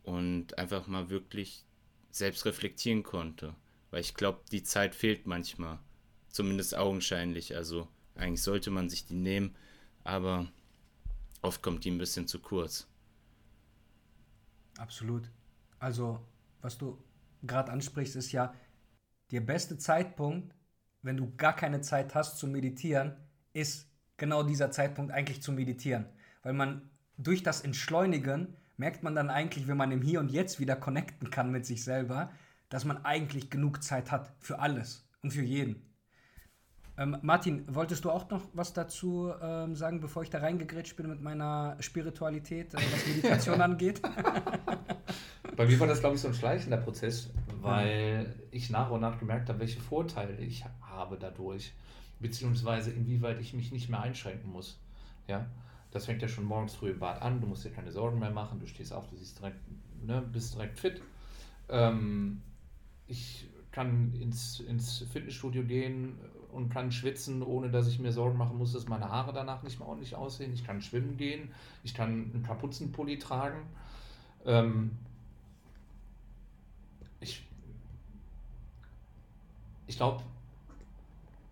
und 0.03 0.59
einfach 0.59 0.85
mal 0.85 1.09
wirklich 1.09 1.65
selbst 2.11 2.45
reflektieren 2.45 3.01
konnte. 3.01 3.55
Weil 3.93 4.01
ich 4.01 4.15
glaube, 4.15 4.39
die 4.51 4.63
Zeit 4.63 4.95
fehlt 4.95 5.27
manchmal, 5.27 5.77
zumindest 6.27 6.75
augenscheinlich. 6.75 7.55
Also 7.55 7.87
eigentlich 8.15 8.41
sollte 8.41 8.71
man 8.71 8.89
sich 8.89 9.05
die 9.05 9.13
nehmen, 9.13 9.55
aber 10.03 10.47
oft 11.43 11.61
kommt 11.61 11.85
die 11.85 11.91
ein 11.91 11.99
bisschen 11.99 12.27
zu 12.27 12.39
kurz. 12.39 12.87
Absolut. 14.79 15.29
Also, 15.77 16.25
was 16.61 16.79
du 16.79 16.97
gerade 17.43 17.71
ansprichst, 17.71 18.15
ist 18.15 18.31
ja 18.31 18.55
der 19.29 19.41
beste 19.41 19.77
Zeitpunkt, 19.77 20.55
wenn 21.03 21.17
du 21.17 21.31
gar 21.35 21.55
keine 21.55 21.81
Zeit 21.81 22.15
hast 22.15 22.39
zu 22.39 22.47
meditieren, 22.47 23.15
ist 23.53 23.87
genau 24.17 24.41
dieser 24.41 24.71
Zeitpunkt 24.71 25.11
eigentlich 25.11 25.43
zu 25.43 25.51
meditieren. 25.51 26.07
Weil 26.41 26.53
man 26.53 26.89
durch 27.19 27.43
das 27.43 27.61
Entschleunigen 27.61 28.57
merkt 28.75 29.03
man 29.03 29.13
dann 29.13 29.29
eigentlich, 29.29 29.67
wenn 29.67 29.77
man 29.77 29.91
im 29.91 30.01
Hier 30.01 30.19
und 30.19 30.31
Jetzt 30.31 30.59
wieder 30.59 30.75
connecten 30.75 31.29
kann 31.29 31.51
mit 31.51 31.67
sich 31.67 31.83
selber, 31.83 32.31
dass 32.73 32.85
man 32.85 33.05
eigentlich 33.05 33.51
genug 33.51 33.83
Zeit 33.83 34.11
hat 34.11 34.33
für 34.39 34.57
alles 34.57 35.07
und 35.21 35.29
für 35.29 35.43
jeden. 35.43 35.75
Ähm, 36.97 37.17
Martin, 37.21 37.65
wolltest 37.67 38.03
du 38.03 38.09
auch 38.09 38.27
noch 38.31 38.41
was 38.53 38.73
dazu 38.73 39.31
ähm, 39.39 39.75
sagen, 39.75 40.01
bevor 40.01 40.23
ich 40.23 40.31
da 40.31 40.39
reingegrätscht 40.39 40.97
bin 40.97 41.07
mit 41.07 41.21
meiner 41.21 41.77
Spiritualität, 41.81 42.73
äh, 42.73 42.77
was 42.77 43.05
Meditation 43.05 43.61
angeht? 43.61 44.01
Bei 45.55 45.67
mir 45.67 45.79
war 45.79 45.85
das, 45.85 45.99
glaube 45.99 46.15
ich, 46.15 46.21
so 46.21 46.29
ein 46.29 46.33
schleichender 46.33 46.77
Prozess, 46.77 47.29
weil 47.61 48.33
ich 48.49 48.71
nach 48.71 48.89
und 48.89 49.01
nach 49.01 49.19
gemerkt 49.19 49.49
habe, 49.49 49.59
welche 49.59 49.79
Vorteile 49.79 50.35
ich 50.37 50.65
habe 50.81 51.19
dadurch, 51.19 51.73
beziehungsweise 52.19 52.89
inwieweit 52.89 53.39
ich 53.39 53.53
mich 53.53 53.71
nicht 53.71 53.87
mehr 53.87 54.01
einschränken 54.01 54.51
muss. 54.51 54.79
Ja, 55.27 55.45
das 55.91 56.07
fängt 56.07 56.23
ja 56.23 56.27
schon 56.27 56.45
morgens 56.45 56.73
früh 56.73 56.89
im 56.89 56.97
Bad 56.97 57.21
an, 57.21 57.39
du 57.39 57.45
musst 57.45 57.65
dir 57.65 57.69
keine 57.69 57.91
Sorgen 57.91 58.17
mehr 58.17 58.31
machen, 58.31 58.59
du 58.59 58.65
stehst 58.65 58.93
auf, 58.93 59.07
du 59.11 59.15
siehst 59.15 59.37
direkt, 59.37 59.59
ne, 60.03 60.23
bist 60.23 60.55
direkt 60.55 60.79
fit. 60.79 61.03
Ähm, 61.69 62.41
ich 63.13 63.47
kann 63.71 64.13
ins, 64.19 64.59
ins 64.59 65.05
Fitnessstudio 65.11 65.63
gehen 65.63 66.17
und 66.51 66.69
kann 66.69 66.91
schwitzen, 66.91 67.41
ohne 67.41 67.69
dass 67.69 67.87
ich 67.87 67.99
mir 67.99 68.11
Sorgen 68.11 68.37
machen 68.37 68.57
muss, 68.57 68.73
dass 68.73 68.87
meine 68.87 69.09
Haare 69.09 69.33
danach 69.33 69.63
nicht 69.63 69.79
mehr 69.79 69.87
ordentlich 69.87 70.15
aussehen. 70.15 70.53
Ich 70.53 70.63
kann 70.63 70.81
schwimmen 70.81 71.17
gehen, 71.17 71.51
ich 71.83 71.93
kann 71.93 72.31
einen 72.33 72.43
Kapuzenpulli 72.43 73.17
tragen. 73.17 73.61
Ähm, 74.45 74.91
ich 77.19 77.43
ich 79.87 79.97
glaube, 79.97 80.23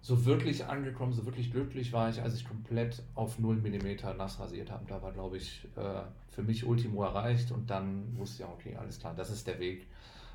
so 0.02 0.26
wirklich 0.26 0.66
angekommen, 0.66 1.14
so 1.14 1.26
wirklich 1.26 1.52
glücklich 1.52 1.94
war 1.94 2.10
ich, 2.10 2.22
als 2.22 2.36
ich 2.36 2.48
komplett 2.48 3.04
auf 3.14 3.38
0 3.38 3.58
mm 3.58 4.18
nass 4.18 4.40
rasiert 4.40 4.72
habe. 4.72 4.86
Da 4.88 5.02
war, 5.02 5.12
glaube 5.12 5.38
ich, 5.38 5.66
äh, 5.76 6.02
für 6.32 6.42
mich 6.42 6.66
Ultimo 6.66 7.04
erreicht 7.04 7.52
und 7.52 7.70
dann 7.70 8.18
wusste 8.18 8.44
ich, 8.44 8.50
okay, 8.50 8.76
alles 8.76 9.00
klar, 9.00 9.14
das 9.16 9.30
ist 9.30 9.46
der 9.48 9.60
Weg. 9.60 9.86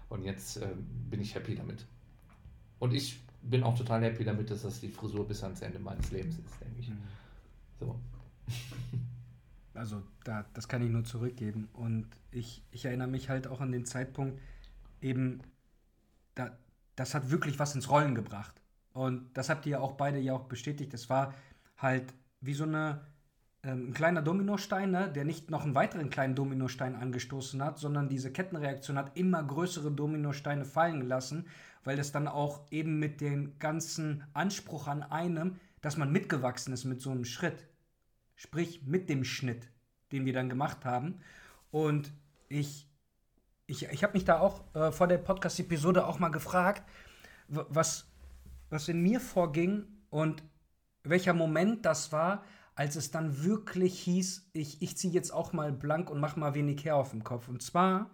Und 0.09 0.23
jetzt 0.25 0.59
äh, 0.59 0.69
bin 1.11 1.21
ich 1.21 1.35
happy 1.35 1.55
damit. 1.55 1.85
Und 2.79 2.93
ich 2.93 3.21
bin 3.43 3.63
auch 3.63 3.77
total 3.77 4.03
happy 4.03 4.25
damit, 4.25 4.51
dass 4.51 4.63
das 4.63 4.81
die 4.81 4.89
Frisur 4.89 5.27
bis 5.27 5.43
ans 5.43 5.63
Ende 5.63 5.79
meines 5.79 6.11
Lebens 6.11 6.39
ist, 6.39 6.61
denke 6.61 6.81
ich. 6.81 6.89
Mhm. 6.89 6.99
So. 7.81 8.01
Also 9.77 10.03
da, 10.25 10.47
das 10.55 10.69
kann 10.69 10.83
ich 10.83 10.91
nur 10.91 11.05
zurückgeben. 11.05 11.69
Und 11.75 12.09
ich, 12.31 12.63
ich 12.71 12.87
erinnere 12.87 13.09
mich 13.09 13.29
halt 13.29 13.47
auch 13.47 13.61
an 13.61 13.73
den 13.73 13.85
Zeitpunkt, 13.85 14.41
eben, 15.03 15.43
da, 16.35 16.57
das 16.97 17.15
hat 17.15 17.31
wirklich 17.31 17.59
was 17.59 17.75
ins 17.75 17.91
Rollen 17.91 18.15
gebracht. 18.15 18.61
Und 18.95 19.37
das 19.37 19.51
habt 19.51 19.67
ihr 19.67 19.73
ja 19.73 19.81
auch 19.81 19.93
beide 19.93 20.19
ja 20.19 20.33
auch 20.33 20.45
bestätigt. 20.45 20.95
Es 20.95 21.11
war 21.11 21.35
halt 21.77 22.15
wie 22.41 22.55
so 22.55 22.65
eine, 22.65 23.07
ähm, 23.67 23.89
ein 23.89 23.95
kleiner 23.95 24.23
Dominostein, 24.23 24.91
ne, 24.91 25.11
der 25.13 25.25
nicht 25.25 25.51
noch 25.51 25.65
einen 25.65 25.75
weiteren 25.75 26.09
kleinen 26.11 26.35
Dominostein 26.35 26.95
angestoßen 26.95 27.63
hat, 27.63 27.79
sondern 27.79 28.09
diese 28.09 28.33
Kettenreaktion 28.33 28.97
hat 28.97 29.17
immer 29.17 29.43
größere 29.43 29.91
Dominosteine 29.91 30.65
fallen 30.65 31.01
gelassen, 31.01 31.47
weil 31.85 31.97
das 31.97 32.13
dann 32.13 32.29
auch 32.29 32.71
eben 32.71 32.99
mit 32.99 33.21
dem 33.21 33.59
ganzen 33.59 34.25
Anspruch 34.33 34.87
an 34.89 35.03
einem, 35.03 35.57
dass 35.81 35.97
man 35.97 36.13
mitgewachsen 36.13 36.73
ist 36.73 36.85
mit 36.85 37.01
so 37.01 37.11
einem 37.11 37.25
Schritt. 37.25 37.67
Sprich, 38.37 38.83
mit 38.87 39.09
dem 39.09 39.25
Schnitt, 39.25 39.69
den 40.13 40.25
wir 40.25 40.33
dann 40.33 40.49
gemacht 40.49 40.85
haben. 40.85 41.21
Und 41.71 42.13
ich, 42.49 42.89
ich, 43.67 43.89
ich 43.89 44.03
habe 44.03 44.13
mich 44.13 44.25
da 44.25 44.39
auch 44.41 44.63
äh, 44.75 44.93
vor 44.93 45.09
der 45.09 45.19
Podcast-Episode 45.19 46.07
auch 46.07 46.19
mal 46.19 46.29
gefragt, 46.29 46.83
was 47.49 48.07
was 48.71 48.89
in 48.89 49.03
mir 49.03 49.21
vorging 49.21 49.85
und 50.11 50.43
welcher 51.03 51.35
Moment 51.35 51.85
das 51.85 52.13
war, 52.13 52.45
als 52.77 52.95
es 52.95 53.11
dann 53.11 53.43
wirklich 53.43 53.99
hieß, 54.01 54.51
ich, 54.53 54.83
ich 54.83 54.97
ziehe 54.97 55.13
jetzt 55.13 55.33
auch 55.33 55.53
mal 55.53 55.73
blank 55.73 56.11
und 56.11 56.21
mache 56.21 56.39
mal 56.39 56.55
wenig 56.55 56.85
her 56.85 56.97
auf 56.97 57.11
dem 57.11 57.25
Kopf. 57.25 57.49
Und 57.49 57.63
zwar 57.63 58.11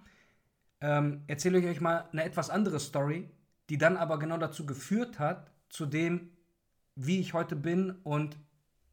ähm, 0.81 1.25
erzähle 1.27 1.59
ich 1.59 1.67
euch 1.67 1.81
mal 1.81 2.09
eine 2.13 2.23
etwas 2.25 2.49
andere 2.49 2.79
Story, 2.79 3.29
die 3.69 3.77
dann 3.77 3.97
aber 3.97 4.21
genau 4.21 4.39
dazu 4.39 4.65
geführt 4.65 5.19
hat, 5.19 5.51
zu 5.69 5.85
dem, 5.85 6.31
wie 6.95 7.19
ich 7.19 7.35
heute 7.35 7.57
bin 7.57 7.91
und 8.05 8.39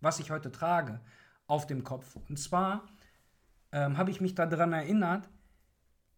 was 0.02 0.20
ich 0.20 0.32
heute 0.32 0.52
trage 0.52 1.02
auf 1.46 1.68
dem 1.68 1.84
Kopf. 1.84 2.18
Und 2.30 2.40
zwar 2.40 2.84
ähm, 3.72 3.98
habe 3.98 4.10
ich 4.10 4.22
mich 4.22 4.34
daran 4.34 4.74
erinnert, 4.74 5.30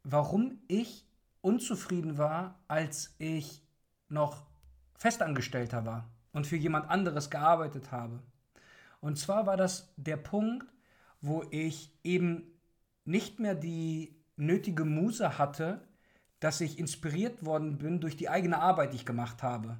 warum 0.04 0.62
ich 0.70 1.06
unzufrieden 1.42 2.18
war, 2.18 2.64
als 2.70 3.16
ich 3.18 3.68
noch 4.08 4.46
Festangestellter 4.96 5.86
war 5.86 6.10
und 6.32 6.48
für 6.48 6.56
jemand 6.56 6.90
anderes 6.90 7.30
gearbeitet 7.30 7.92
habe. 7.92 8.22
Und 9.02 9.18
zwar 9.18 9.46
war 9.46 9.58
das 9.58 9.94
der 9.98 10.18
Punkt, 10.18 10.66
wo 11.20 11.44
ich 11.52 11.94
eben 12.04 12.44
nicht 13.04 13.40
mehr 13.40 13.56
die 13.56 14.16
nötige 14.38 14.86
Muse 14.86 15.38
hatte, 15.38 15.82
dass 16.40 16.62
ich 16.62 16.80
inspiriert 16.80 17.46
worden 17.46 17.78
bin 17.78 18.00
durch 18.00 18.16
die 18.16 18.30
eigene 18.30 18.60
Arbeit, 18.60 18.94
die 18.94 18.98
ich 18.98 19.06
gemacht 19.06 19.44
habe. 19.44 19.78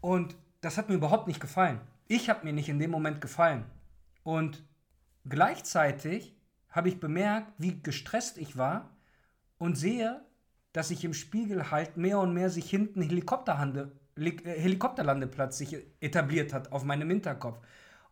Und 0.00 0.36
das 0.60 0.78
hat 0.78 0.88
mir 0.88 0.94
überhaupt 0.94 1.26
nicht 1.26 1.40
gefallen. 1.40 1.80
Ich 2.08 2.30
habe 2.30 2.44
mir 2.44 2.52
nicht 2.52 2.68
in 2.68 2.78
dem 2.78 2.90
Moment 2.90 3.20
gefallen. 3.20 3.64
Und 4.22 4.62
gleichzeitig 5.28 6.34
habe 6.70 6.88
ich 6.88 7.00
bemerkt, 7.00 7.52
wie 7.58 7.82
gestresst 7.82 8.38
ich 8.38 8.56
war 8.56 8.90
und 9.58 9.76
sehe, 9.76 10.22
dass 10.72 10.88
sich 10.88 11.04
im 11.04 11.14
Spiegel 11.14 11.70
halt 11.70 11.96
mehr 11.96 12.18
und 12.18 12.34
mehr 12.34 12.50
sich 12.50 12.68
hinten 12.68 13.02
äh, 13.02 13.06
Helikopterlandeplatz 14.16 15.58
sich 15.58 15.76
etabliert 16.00 16.52
hat 16.52 16.72
auf 16.72 16.84
meinem 16.84 17.08
Hinterkopf. 17.10 17.60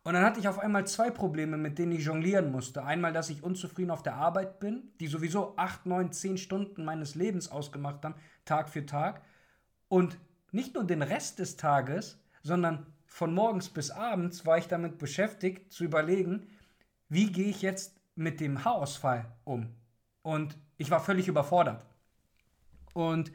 Und 0.03 0.13
dann 0.13 0.23
hatte 0.23 0.39
ich 0.39 0.49
auf 0.49 0.59
einmal 0.59 0.85
zwei 0.85 1.09
Probleme, 1.09 1.57
mit 1.57 1.79
denen 1.79 1.93
ich 1.93 2.05
jonglieren 2.05 2.51
musste. 2.51 2.83
Einmal, 2.83 3.13
dass 3.13 3.29
ich 3.29 3.41
unzufrieden 3.41 3.91
auf 3.91 4.03
der 4.03 4.15
Arbeit 4.15 4.59
bin, 4.59 4.91
die 4.99 5.07
sowieso 5.07 5.55
acht, 5.55 5.85
neun, 5.85 6.11
zehn 6.11 6.37
Stunden 6.37 6.83
meines 6.83 7.15
Lebens 7.15 7.49
ausgemacht 7.49 8.03
haben, 8.03 8.15
Tag 8.43 8.69
für 8.69 8.85
Tag. 8.85 9.21
Und 9.87 10.17
nicht 10.51 10.75
nur 10.75 10.83
den 10.83 11.01
Rest 11.01 11.39
des 11.39 11.55
Tages, 11.55 12.19
sondern 12.41 12.85
von 13.05 13.33
morgens 13.33 13.69
bis 13.69 13.91
abends 13.91 14.45
war 14.45 14.57
ich 14.57 14.67
damit 14.67 14.97
beschäftigt, 14.97 15.71
zu 15.71 15.85
überlegen, 15.85 16.47
wie 17.07 17.31
gehe 17.31 17.49
ich 17.49 17.61
jetzt 17.61 17.95
mit 18.15 18.41
dem 18.41 18.65
Haarausfall 18.65 19.25
um. 19.45 19.73
Und 20.21 20.57
ich 20.77 20.91
war 20.91 20.99
völlig 20.99 21.27
überfordert. 21.29 21.85
Und 22.93 23.31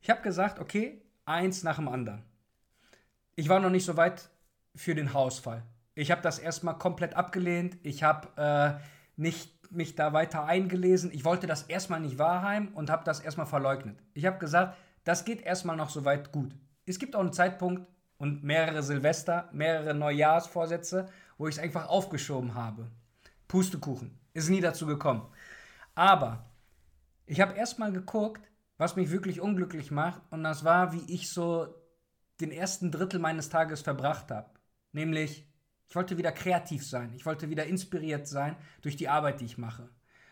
ich 0.00 0.10
habe 0.10 0.22
gesagt, 0.22 0.58
okay, 0.58 1.00
eins 1.24 1.62
nach 1.62 1.76
dem 1.76 1.88
anderen. 1.88 2.24
Ich 3.36 3.48
war 3.48 3.60
noch 3.60 3.70
nicht 3.70 3.84
so 3.84 3.96
weit 3.96 4.30
für 4.74 4.94
den 4.94 5.12
Haarausfall. 5.12 5.62
Ich 5.98 6.12
habe 6.12 6.22
das 6.22 6.38
erstmal 6.38 6.78
komplett 6.78 7.14
abgelehnt. 7.14 7.76
Ich 7.82 8.04
habe 8.04 8.28
äh, 8.36 8.80
nicht 9.16 9.72
mich 9.72 9.96
da 9.96 10.12
weiter 10.12 10.44
eingelesen. 10.44 11.10
Ich 11.12 11.24
wollte 11.24 11.48
das 11.48 11.64
erstmal 11.64 11.98
nicht 11.98 12.18
wahrheim 12.18 12.68
und 12.74 12.88
habe 12.88 13.02
das 13.02 13.18
erstmal 13.18 13.46
verleugnet. 13.46 13.98
Ich 14.14 14.24
habe 14.24 14.38
gesagt, 14.38 14.76
das 15.02 15.24
geht 15.24 15.42
erstmal 15.42 15.76
noch 15.76 15.90
so 15.90 16.04
weit 16.04 16.30
gut. 16.30 16.54
Es 16.86 17.00
gibt 17.00 17.16
auch 17.16 17.20
einen 17.20 17.32
Zeitpunkt 17.32 17.84
und 18.16 18.44
mehrere 18.44 18.84
Silvester, 18.84 19.48
mehrere 19.52 19.92
Neujahrsvorsätze, 19.92 21.08
wo 21.36 21.48
ich 21.48 21.56
es 21.56 21.60
einfach 21.60 21.88
aufgeschoben 21.88 22.54
habe. 22.54 22.92
Pustekuchen. 23.48 24.20
Ist 24.34 24.50
nie 24.50 24.60
dazu 24.60 24.86
gekommen. 24.86 25.26
Aber 25.96 26.48
ich 27.26 27.40
habe 27.40 27.56
erstmal 27.56 27.90
geguckt, 27.90 28.48
was 28.76 28.94
mich 28.94 29.10
wirklich 29.10 29.40
unglücklich 29.40 29.90
macht 29.90 30.22
und 30.30 30.44
das 30.44 30.62
war, 30.62 30.92
wie 30.92 31.12
ich 31.12 31.28
so 31.28 31.74
den 32.40 32.52
ersten 32.52 32.92
Drittel 32.92 33.18
meines 33.18 33.48
Tages 33.48 33.80
verbracht 33.80 34.30
habe. 34.30 34.48
Nämlich 34.92 35.47
ich 35.88 35.96
wollte 35.96 36.18
wieder 36.18 36.32
kreativ 36.32 36.86
sein. 36.86 37.12
Ich 37.14 37.24
wollte 37.24 37.48
wieder 37.48 37.66
inspiriert 37.66 38.28
sein 38.28 38.56
durch 38.82 38.96
die 38.96 39.08
Arbeit, 39.08 39.40
die 39.40 39.46
ich 39.46 39.58
mache. 39.58 39.88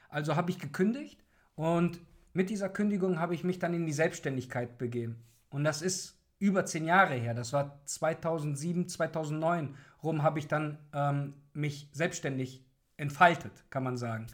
Also 0.09 0.37
habe 0.37 0.51
ich 0.51 0.59
gekündigt 0.59 1.25
und 1.55 2.01
mit 2.33 2.51
dieser 2.51 2.69
Kündigung 2.69 3.19
habe 3.19 3.35
ich 3.35 3.45
mich 3.45 3.59
dann 3.59 3.73
in 3.73 3.87
die 3.87 3.92
Selbstständigkeit 3.92 4.77
begeben. 4.77 5.25
Und 5.49 5.64
das 5.64 5.81
ist 5.81 6.21
über 6.38 6.66
zehn 6.66 6.85
Jahre 6.85 7.14
her. 7.14 7.33
Das 7.33 7.55
war 7.55 7.81
2007, 7.87 8.88
2009 8.88 9.75
rum 10.03 10.23
habe 10.23 10.38
ich 10.38 10.47
dann 10.47 10.79
ähm, 10.92 11.35
mich 11.55 11.88
selbstständig 11.92 12.62
entfaltet, 12.99 13.64
kann 13.71 13.83
man 13.83 13.97
sagen. 13.97 14.27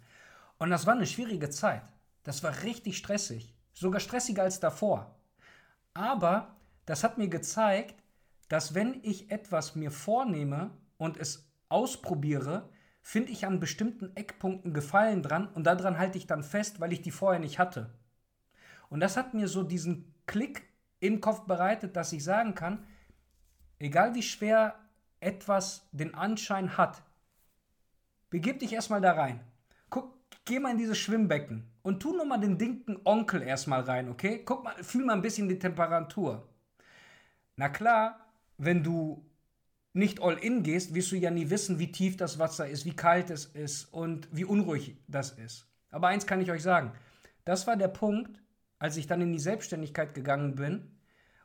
Und 0.59 0.71
das 0.71 0.87
war 0.87 0.95
eine 0.95 1.07
schwierige 1.07 1.51
Zeit. 1.51 1.83
Das 2.25 2.43
war 2.43 2.63
richtig 2.65 2.97
stressig. 2.97 3.55
Sogar 3.73 4.01
stressiger 4.01 4.43
als 4.43 4.59
davor. 4.59 5.15
Aber 5.95 6.57
das 6.87 7.05
hat 7.05 7.19
mir 7.19 7.29
gezeigt, 7.29 8.03
dass 8.49 8.75
wenn 8.75 9.01
ich 9.03 9.31
etwas 9.31 9.77
mir 9.77 9.91
vornehme 9.91 10.71
und 11.03 11.17
es 11.17 11.51
ausprobiere, 11.69 12.69
finde 13.01 13.33
ich 13.33 13.45
an 13.45 13.59
bestimmten 13.59 14.15
Eckpunkten 14.15 14.73
Gefallen 14.73 15.21
dran 15.21 15.49
und 15.49 15.65
daran 15.65 15.99
halte 15.99 16.17
ich 16.17 16.29
dann 16.29 16.45
fest, 16.45 16.79
weil 16.79 16.93
ich 16.93 17.03
die 17.03 17.11
vorher 17.11 17.41
nicht 17.41 17.59
hatte. 17.59 17.93
Und 18.89 19.01
das 19.01 19.17
hat 19.17 19.35
mir 19.35 19.49
so 19.49 19.65
diesen 19.65 20.15
Klick 20.27 20.63
im 21.01 21.21
Kopf 21.21 21.41
bereitet, 21.41 21.97
dass 21.97 22.13
ich 22.13 22.23
sagen 22.23 22.55
kann, 22.55 22.87
egal 23.81 24.15
wie 24.15 24.23
schwer 24.23 24.79
etwas 25.19 25.89
den 25.91 26.15
Anschein 26.15 26.77
hat, 26.77 27.03
begib 28.31 28.61
dich 28.61 28.73
erstmal 28.73 29.01
da 29.01 29.15
rein. 29.15 29.41
Guck, 29.91 30.15
geh 30.45 30.61
mal 30.61 30.71
in 30.71 30.79
dieses 30.79 30.99
Schwimmbecken 30.99 31.69
und 31.83 32.01
tu 32.01 32.13
nur 32.13 32.27
mal 32.27 32.39
den 32.39 32.59
dicken 32.59 33.01
Onkel 33.03 33.43
erstmal 33.43 33.81
rein, 33.81 34.09
okay? 34.09 34.43
Guck 34.45 34.63
mal, 34.63 34.85
fühl 34.85 35.05
mal 35.05 35.15
ein 35.15 35.23
bisschen 35.23 35.49
die 35.49 35.59
Temperatur. 35.59 36.49
Na 37.57 37.69
klar, 37.71 38.21
wenn 38.57 38.85
du 38.85 39.29
nicht 39.93 40.23
all 40.23 40.39
in 40.39 40.63
gehst, 40.63 40.95
wirst 40.95 41.13
du 41.13 41.17
ja 41.17 41.31
nie 41.31 41.51
wissen, 41.51 41.79
wie 41.79 41.93
tief 41.93 42.17
das 42.17 42.39
Wasser 42.39 42.69
ist, 42.69 42.85
wie 42.85 42.97
kalt 42.97 43.31
es 43.31 43.47
ist 43.47 43.93
und 43.93 44.29
wie 44.33 44.45
unruhig 44.45 44.97
das 45.07 45.33
ist. 45.33 45.67
Aber 45.91 46.09
eins 46.09 46.27
kann 46.27 46.41
ich 46.41 46.51
euch 46.51 46.63
sagen, 46.63 46.93
das 47.45 47.67
war 47.67 47.77
der 47.77 47.89
Punkt, 47.89 48.41
als 48.79 48.97
ich 48.97 49.07
dann 49.07 49.21
in 49.21 49.33
die 49.33 49.39
Selbstständigkeit 49.39 50.15
gegangen 50.15 50.55
bin, 50.55 50.91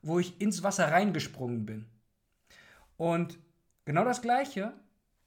wo 0.02 0.20
ich 0.20 0.40
ins 0.42 0.64
Wasser 0.64 0.92
reingesprungen 0.92 1.66
bin. 1.66 1.86
Und 2.96 3.38
genau 3.86 4.06
das 4.06 4.22
gleiche 4.22 4.74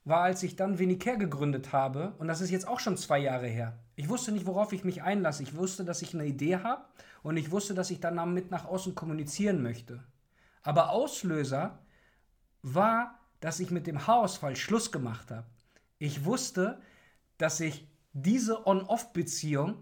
war, 0.03 0.21
als 0.21 0.41
ich 0.43 0.55
dann 0.55 0.79
Venicare 0.79 1.17
gegründet 1.17 1.71
habe, 1.71 2.13
und 2.17 2.27
das 2.27 2.41
ist 2.41 2.49
jetzt 2.49 2.67
auch 2.67 2.79
schon 2.79 2.97
zwei 2.97 3.19
Jahre 3.19 3.47
her. 3.47 3.77
Ich 3.95 4.09
wusste 4.09 4.31
nicht, 4.31 4.47
worauf 4.47 4.73
ich 4.73 4.83
mich 4.83 5.03
einlasse. 5.03 5.43
Ich 5.43 5.55
wusste, 5.55 5.85
dass 5.85 6.01
ich 6.01 6.13
eine 6.13 6.25
Idee 6.25 6.57
habe 6.57 6.83
und 7.21 7.37
ich 7.37 7.51
wusste, 7.51 7.75
dass 7.75 7.91
ich 7.91 7.99
dann 7.99 8.15
damit 8.15 8.49
nach 8.49 8.65
außen 8.65 8.95
kommunizieren 8.95 9.61
möchte. 9.61 10.03
Aber 10.63 10.89
Auslöser 10.89 11.79
war, 12.63 13.19
dass 13.39 13.59
ich 13.59 13.71
mit 13.71 13.87
dem 13.87 14.07
Haarausfall 14.07 14.55
Schluss 14.55 14.91
gemacht 14.91 15.31
habe. 15.31 15.47
Ich 15.97 16.25
wusste, 16.25 16.79
dass 17.37 17.59
ich 17.59 17.87
diese 18.13 18.67
On-Off-Beziehung 18.67 19.75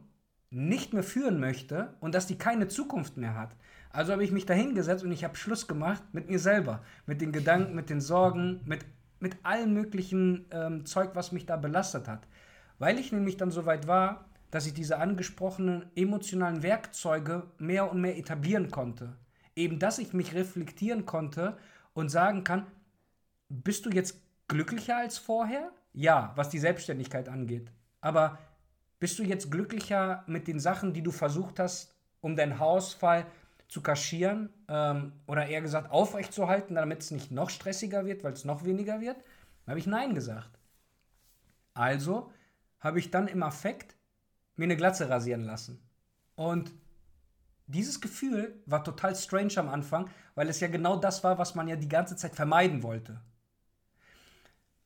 nicht 0.49 0.93
mehr 0.93 1.03
führen 1.03 1.39
möchte 1.39 1.95
und 1.99 2.15
dass 2.15 2.27
die 2.27 2.37
keine 2.37 2.67
Zukunft 2.67 3.17
mehr 3.17 3.35
hat. 3.35 3.55
Also 3.91 4.13
habe 4.13 4.23
ich 4.23 4.31
mich 4.31 4.45
dahingesetzt 4.45 5.03
und 5.03 5.11
ich 5.11 5.23
habe 5.23 5.35
Schluss 5.35 5.67
gemacht 5.67 6.03
mit 6.11 6.29
mir 6.29 6.39
selber, 6.39 6.83
mit 7.05 7.21
den 7.21 7.31
Gedanken, 7.31 7.75
mit 7.75 7.89
den 7.89 8.01
Sorgen, 8.01 8.61
mit, 8.65 8.85
mit 9.19 9.37
allem 9.43 9.73
möglichen 9.73 10.45
ähm, 10.51 10.85
Zeug, 10.85 11.11
was 11.13 11.31
mich 11.31 11.45
da 11.45 11.57
belastet 11.57 12.07
hat. 12.07 12.27
Weil 12.77 12.99
ich 12.99 13.11
nämlich 13.11 13.37
dann 13.37 13.51
so 13.51 13.65
weit 13.65 13.87
war, 13.87 14.25
dass 14.51 14.65
ich 14.65 14.73
diese 14.73 14.97
angesprochenen 14.97 15.85
emotionalen 15.95 16.63
Werkzeuge 16.63 17.43
mehr 17.57 17.91
und 17.91 18.01
mehr 18.01 18.17
etablieren 18.17 18.71
konnte. 18.71 19.15
Eben, 19.55 19.79
dass 19.79 19.99
ich 19.99 20.13
mich 20.13 20.33
reflektieren 20.33 21.05
konnte 21.05 21.57
und 21.99 22.09
sagen 22.09 22.43
kann, 22.43 22.67
bist 23.49 23.85
du 23.85 23.89
jetzt 23.89 24.21
glücklicher 24.47 24.97
als 24.97 25.17
vorher? 25.17 25.71
Ja, 25.93 26.33
was 26.35 26.49
die 26.49 26.59
Selbstständigkeit 26.59 27.29
angeht. 27.29 27.71
Aber 28.01 28.37
bist 28.99 29.17
du 29.19 29.23
jetzt 29.23 29.51
glücklicher 29.51 30.23
mit 30.27 30.47
den 30.47 30.59
Sachen, 30.59 30.93
die 30.93 31.01
du 31.01 31.11
versucht 31.11 31.59
hast, 31.59 31.93
um 32.21 32.35
deinen 32.35 32.59
Hausfall 32.59 33.25
zu 33.67 33.81
kaschieren 33.81 34.49
ähm, 34.67 35.13
oder 35.27 35.47
eher 35.47 35.61
gesagt 35.61 35.91
aufrechtzuerhalten, 35.91 36.75
damit 36.75 37.01
es 37.01 37.11
nicht 37.11 37.31
noch 37.31 37.49
stressiger 37.49 38.05
wird, 38.05 38.23
weil 38.23 38.33
es 38.33 38.45
noch 38.45 38.65
weniger 38.65 38.99
wird? 38.99 39.17
Dann 39.65 39.73
habe 39.73 39.79
ich 39.79 39.87
Nein 39.87 40.15
gesagt. 40.15 40.59
Also 41.73 42.31
habe 42.79 42.99
ich 42.99 43.11
dann 43.11 43.27
im 43.27 43.43
Affekt 43.43 43.95
mir 44.55 44.65
eine 44.65 44.77
Glatze 44.77 45.09
rasieren 45.09 45.43
lassen. 45.43 45.79
Und 46.35 46.71
dieses 47.69 48.01
Gefühl 48.01 48.61
war 48.65 48.83
total 48.83 49.15
strange 49.15 49.57
am 49.57 49.69
Anfang, 49.69 50.09
weil 50.33 50.49
es 50.49 50.59
ja 50.59 50.67
genau 50.67 50.97
das 50.97 51.23
war, 51.23 51.37
was 51.37 51.53
man 51.53 51.67
ja 51.67 51.75
die 51.75 51.87
ganze 51.87 52.15
Zeit 52.15 52.35
vermeiden 52.35 52.81
wollte. 52.81 53.21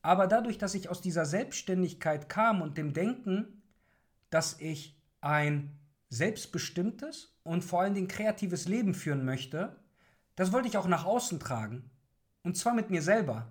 Aber 0.02 0.26
dadurch, 0.26 0.58
dass 0.58 0.74
ich 0.74 0.90
aus 0.90 1.00
dieser 1.00 1.24
Selbstständigkeit 1.24 2.28
kam 2.28 2.60
und 2.60 2.76
dem 2.76 2.92
Denken, 2.92 3.62
dass 4.28 4.60
ich 4.60 5.00
ein 5.22 5.78
selbstbestimmtes 6.10 7.34
und 7.42 7.64
vor 7.64 7.80
allen 7.80 7.94
Dingen 7.94 8.08
kreatives 8.08 8.68
Leben 8.68 8.92
führen 8.92 9.24
möchte, 9.24 9.76
das 10.36 10.52
wollte 10.52 10.68
ich 10.68 10.76
auch 10.76 10.88
nach 10.88 11.06
außen 11.06 11.40
tragen. 11.40 11.90
Und 12.42 12.58
zwar 12.58 12.74
mit 12.74 12.90
mir 12.90 13.00
selber. 13.00 13.50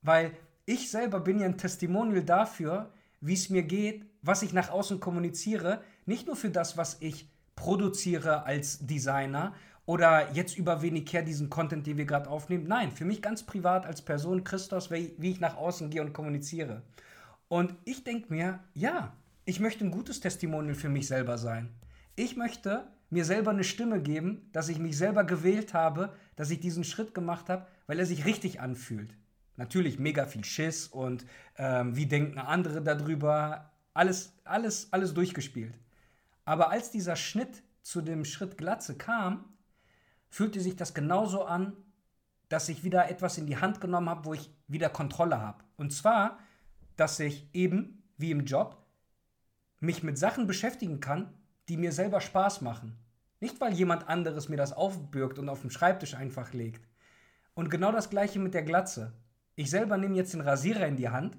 Weil 0.00 0.36
ich 0.64 0.92
selber 0.92 1.18
bin 1.18 1.40
ja 1.40 1.46
ein 1.46 1.58
Testimonial 1.58 2.22
dafür, 2.22 2.92
wie 3.20 3.34
es 3.34 3.50
mir 3.50 3.64
geht, 3.64 4.06
was 4.22 4.42
ich 4.42 4.52
nach 4.52 4.70
außen 4.70 5.00
kommuniziere. 5.00 5.82
Nicht 6.06 6.28
nur 6.28 6.36
für 6.36 6.50
das, 6.50 6.76
was 6.76 6.98
ich 7.00 7.33
produziere 7.64 8.44
als 8.44 8.86
Designer 8.86 9.54
oder 9.86 10.30
jetzt 10.32 10.58
über 10.58 10.82
Venicare 10.82 11.24
diesen 11.24 11.48
Content, 11.48 11.86
den 11.86 11.96
wir 11.96 12.04
gerade 12.04 12.28
aufnehmen. 12.28 12.66
Nein, 12.68 12.92
für 12.92 13.06
mich 13.06 13.22
ganz 13.22 13.42
privat 13.42 13.86
als 13.86 14.02
Person, 14.02 14.44
Christos, 14.44 14.90
wie, 14.90 15.14
wie 15.16 15.30
ich 15.30 15.40
nach 15.40 15.56
außen 15.56 15.88
gehe 15.88 16.02
und 16.02 16.12
kommuniziere. 16.12 16.82
Und 17.48 17.74
ich 17.86 18.04
denke 18.04 18.30
mir, 18.30 18.60
ja, 18.74 19.14
ich 19.46 19.60
möchte 19.60 19.82
ein 19.82 19.90
gutes 19.90 20.20
Testimonial 20.20 20.74
für 20.74 20.90
mich 20.90 21.08
selber 21.08 21.38
sein. 21.38 21.70
Ich 22.16 22.36
möchte 22.36 22.84
mir 23.08 23.24
selber 23.24 23.52
eine 23.52 23.64
Stimme 23.64 24.02
geben, 24.02 24.50
dass 24.52 24.68
ich 24.68 24.78
mich 24.78 24.98
selber 24.98 25.24
gewählt 25.24 25.72
habe, 25.72 26.12
dass 26.36 26.50
ich 26.50 26.60
diesen 26.60 26.84
Schritt 26.84 27.14
gemacht 27.14 27.48
habe, 27.48 27.66
weil 27.86 27.98
er 27.98 28.04
sich 28.04 28.26
richtig 28.26 28.60
anfühlt. 28.60 29.16
Natürlich 29.56 29.98
mega 29.98 30.26
viel 30.26 30.44
Schiss 30.44 30.86
und 30.86 31.24
ähm, 31.56 31.96
wie 31.96 32.04
denken 32.04 32.38
andere 32.38 32.82
darüber. 32.82 33.70
Alles, 33.94 34.34
alles, 34.44 34.88
alles 34.90 35.14
durchgespielt. 35.14 35.78
Aber 36.44 36.70
als 36.70 36.90
dieser 36.90 37.16
Schnitt 37.16 37.62
zu 37.82 38.00
dem 38.00 38.24
Schritt 38.24 38.58
Glatze 38.58 38.96
kam, 38.96 39.44
fühlte 40.28 40.60
sich 40.60 40.76
das 40.76 40.94
genauso 40.94 41.44
an, 41.44 41.76
dass 42.48 42.68
ich 42.68 42.84
wieder 42.84 43.08
etwas 43.08 43.38
in 43.38 43.46
die 43.46 43.56
Hand 43.56 43.80
genommen 43.80 44.08
habe, 44.08 44.24
wo 44.24 44.34
ich 44.34 44.50
wieder 44.68 44.88
Kontrolle 44.88 45.40
habe. 45.40 45.64
Und 45.76 45.92
zwar, 45.92 46.38
dass 46.96 47.18
ich 47.20 47.48
eben, 47.52 48.02
wie 48.16 48.30
im 48.30 48.44
Job, 48.44 48.84
mich 49.80 50.02
mit 50.02 50.18
Sachen 50.18 50.46
beschäftigen 50.46 51.00
kann, 51.00 51.32
die 51.68 51.76
mir 51.76 51.92
selber 51.92 52.20
Spaß 52.20 52.60
machen. 52.60 52.98
Nicht, 53.40 53.60
weil 53.60 53.74
jemand 53.74 54.08
anderes 54.08 54.48
mir 54.48 54.56
das 54.56 54.72
aufbürgt 54.72 55.38
und 55.38 55.48
auf 55.48 55.60
dem 55.60 55.70
Schreibtisch 55.70 56.14
einfach 56.14 56.52
legt. 56.52 56.86
Und 57.54 57.70
genau 57.70 57.92
das 57.92 58.10
gleiche 58.10 58.38
mit 58.38 58.54
der 58.54 58.62
Glatze. 58.62 59.12
Ich 59.54 59.70
selber 59.70 59.96
nehme 59.96 60.16
jetzt 60.16 60.32
den 60.32 60.40
Rasierer 60.40 60.86
in 60.86 60.96
die 60.96 61.08
Hand. 61.08 61.36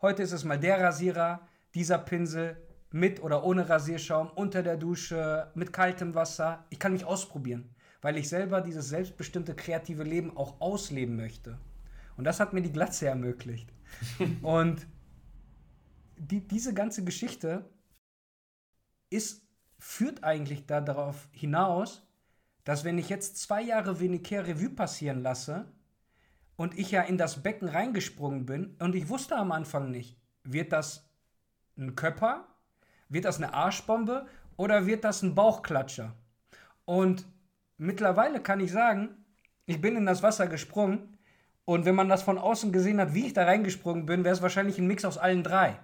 Heute 0.00 0.22
ist 0.22 0.32
es 0.32 0.44
mal 0.44 0.58
der 0.58 0.80
Rasierer, 0.80 1.46
dieser 1.74 1.98
Pinsel, 1.98 2.56
mit 2.90 3.22
oder 3.22 3.44
ohne 3.44 3.68
Rasierschaum, 3.68 4.30
unter 4.34 4.62
der 4.62 4.76
Dusche, 4.76 5.50
mit 5.54 5.72
kaltem 5.72 6.14
Wasser. 6.14 6.64
Ich 6.70 6.78
kann 6.78 6.92
mich 6.92 7.04
ausprobieren, 7.04 7.74
weil 8.00 8.16
ich 8.16 8.28
selber 8.28 8.60
dieses 8.60 8.88
selbstbestimmte 8.88 9.54
kreative 9.54 10.04
Leben 10.04 10.36
auch 10.36 10.60
ausleben 10.60 11.16
möchte. 11.16 11.58
Und 12.16 12.24
das 12.24 12.40
hat 12.40 12.52
mir 12.52 12.62
die 12.62 12.72
Glatze 12.72 13.06
ermöglicht. 13.06 13.72
und 14.42 14.86
die, 16.16 16.46
diese 16.46 16.72
ganze 16.72 17.04
Geschichte 17.04 17.68
ist, 19.10 19.42
führt 19.78 20.24
eigentlich 20.24 20.66
da 20.66 20.80
darauf 20.80 21.28
hinaus, 21.32 22.06
dass 22.64 22.84
wenn 22.84 22.98
ich 22.98 23.08
jetzt 23.08 23.36
zwei 23.36 23.62
Jahre 23.62 24.00
Venicare 24.00 24.48
Revue 24.48 24.70
passieren 24.70 25.22
lasse 25.22 25.72
und 26.56 26.76
ich 26.78 26.90
ja 26.90 27.02
in 27.02 27.18
das 27.18 27.42
Becken 27.42 27.68
reingesprungen 27.68 28.46
bin 28.46 28.76
und 28.80 28.94
ich 28.94 29.08
wusste 29.08 29.36
am 29.36 29.52
Anfang 29.52 29.90
nicht, 29.90 30.18
wird 30.42 30.72
das 30.72 31.08
ein 31.76 31.94
Köpper, 31.94 32.48
wird 33.08 33.24
das 33.24 33.36
eine 33.36 33.54
Arschbombe 33.54 34.26
oder 34.56 34.86
wird 34.86 35.04
das 35.04 35.22
ein 35.22 35.34
Bauchklatscher? 35.34 36.14
Und 36.84 37.26
mittlerweile 37.78 38.40
kann 38.40 38.60
ich 38.60 38.72
sagen, 38.72 39.24
ich 39.66 39.80
bin 39.80 39.96
in 39.96 40.06
das 40.06 40.22
Wasser 40.22 40.46
gesprungen 40.46 41.16
und 41.64 41.84
wenn 41.84 41.94
man 41.94 42.08
das 42.08 42.22
von 42.22 42.38
außen 42.38 42.72
gesehen 42.72 43.00
hat, 43.00 43.14
wie 43.14 43.26
ich 43.26 43.32
da 43.32 43.44
reingesprungen 43.44 44.06
bin, 44.06 44.24
wäre 44.24 44.34
es 44.34 44.42
wahrscheinlich 44.42 44.78
ein 44.78 44.86
Mix 44.86 45.04
aus 45.04 45.18
allen 45.18 45.42
drei 45.42 45.78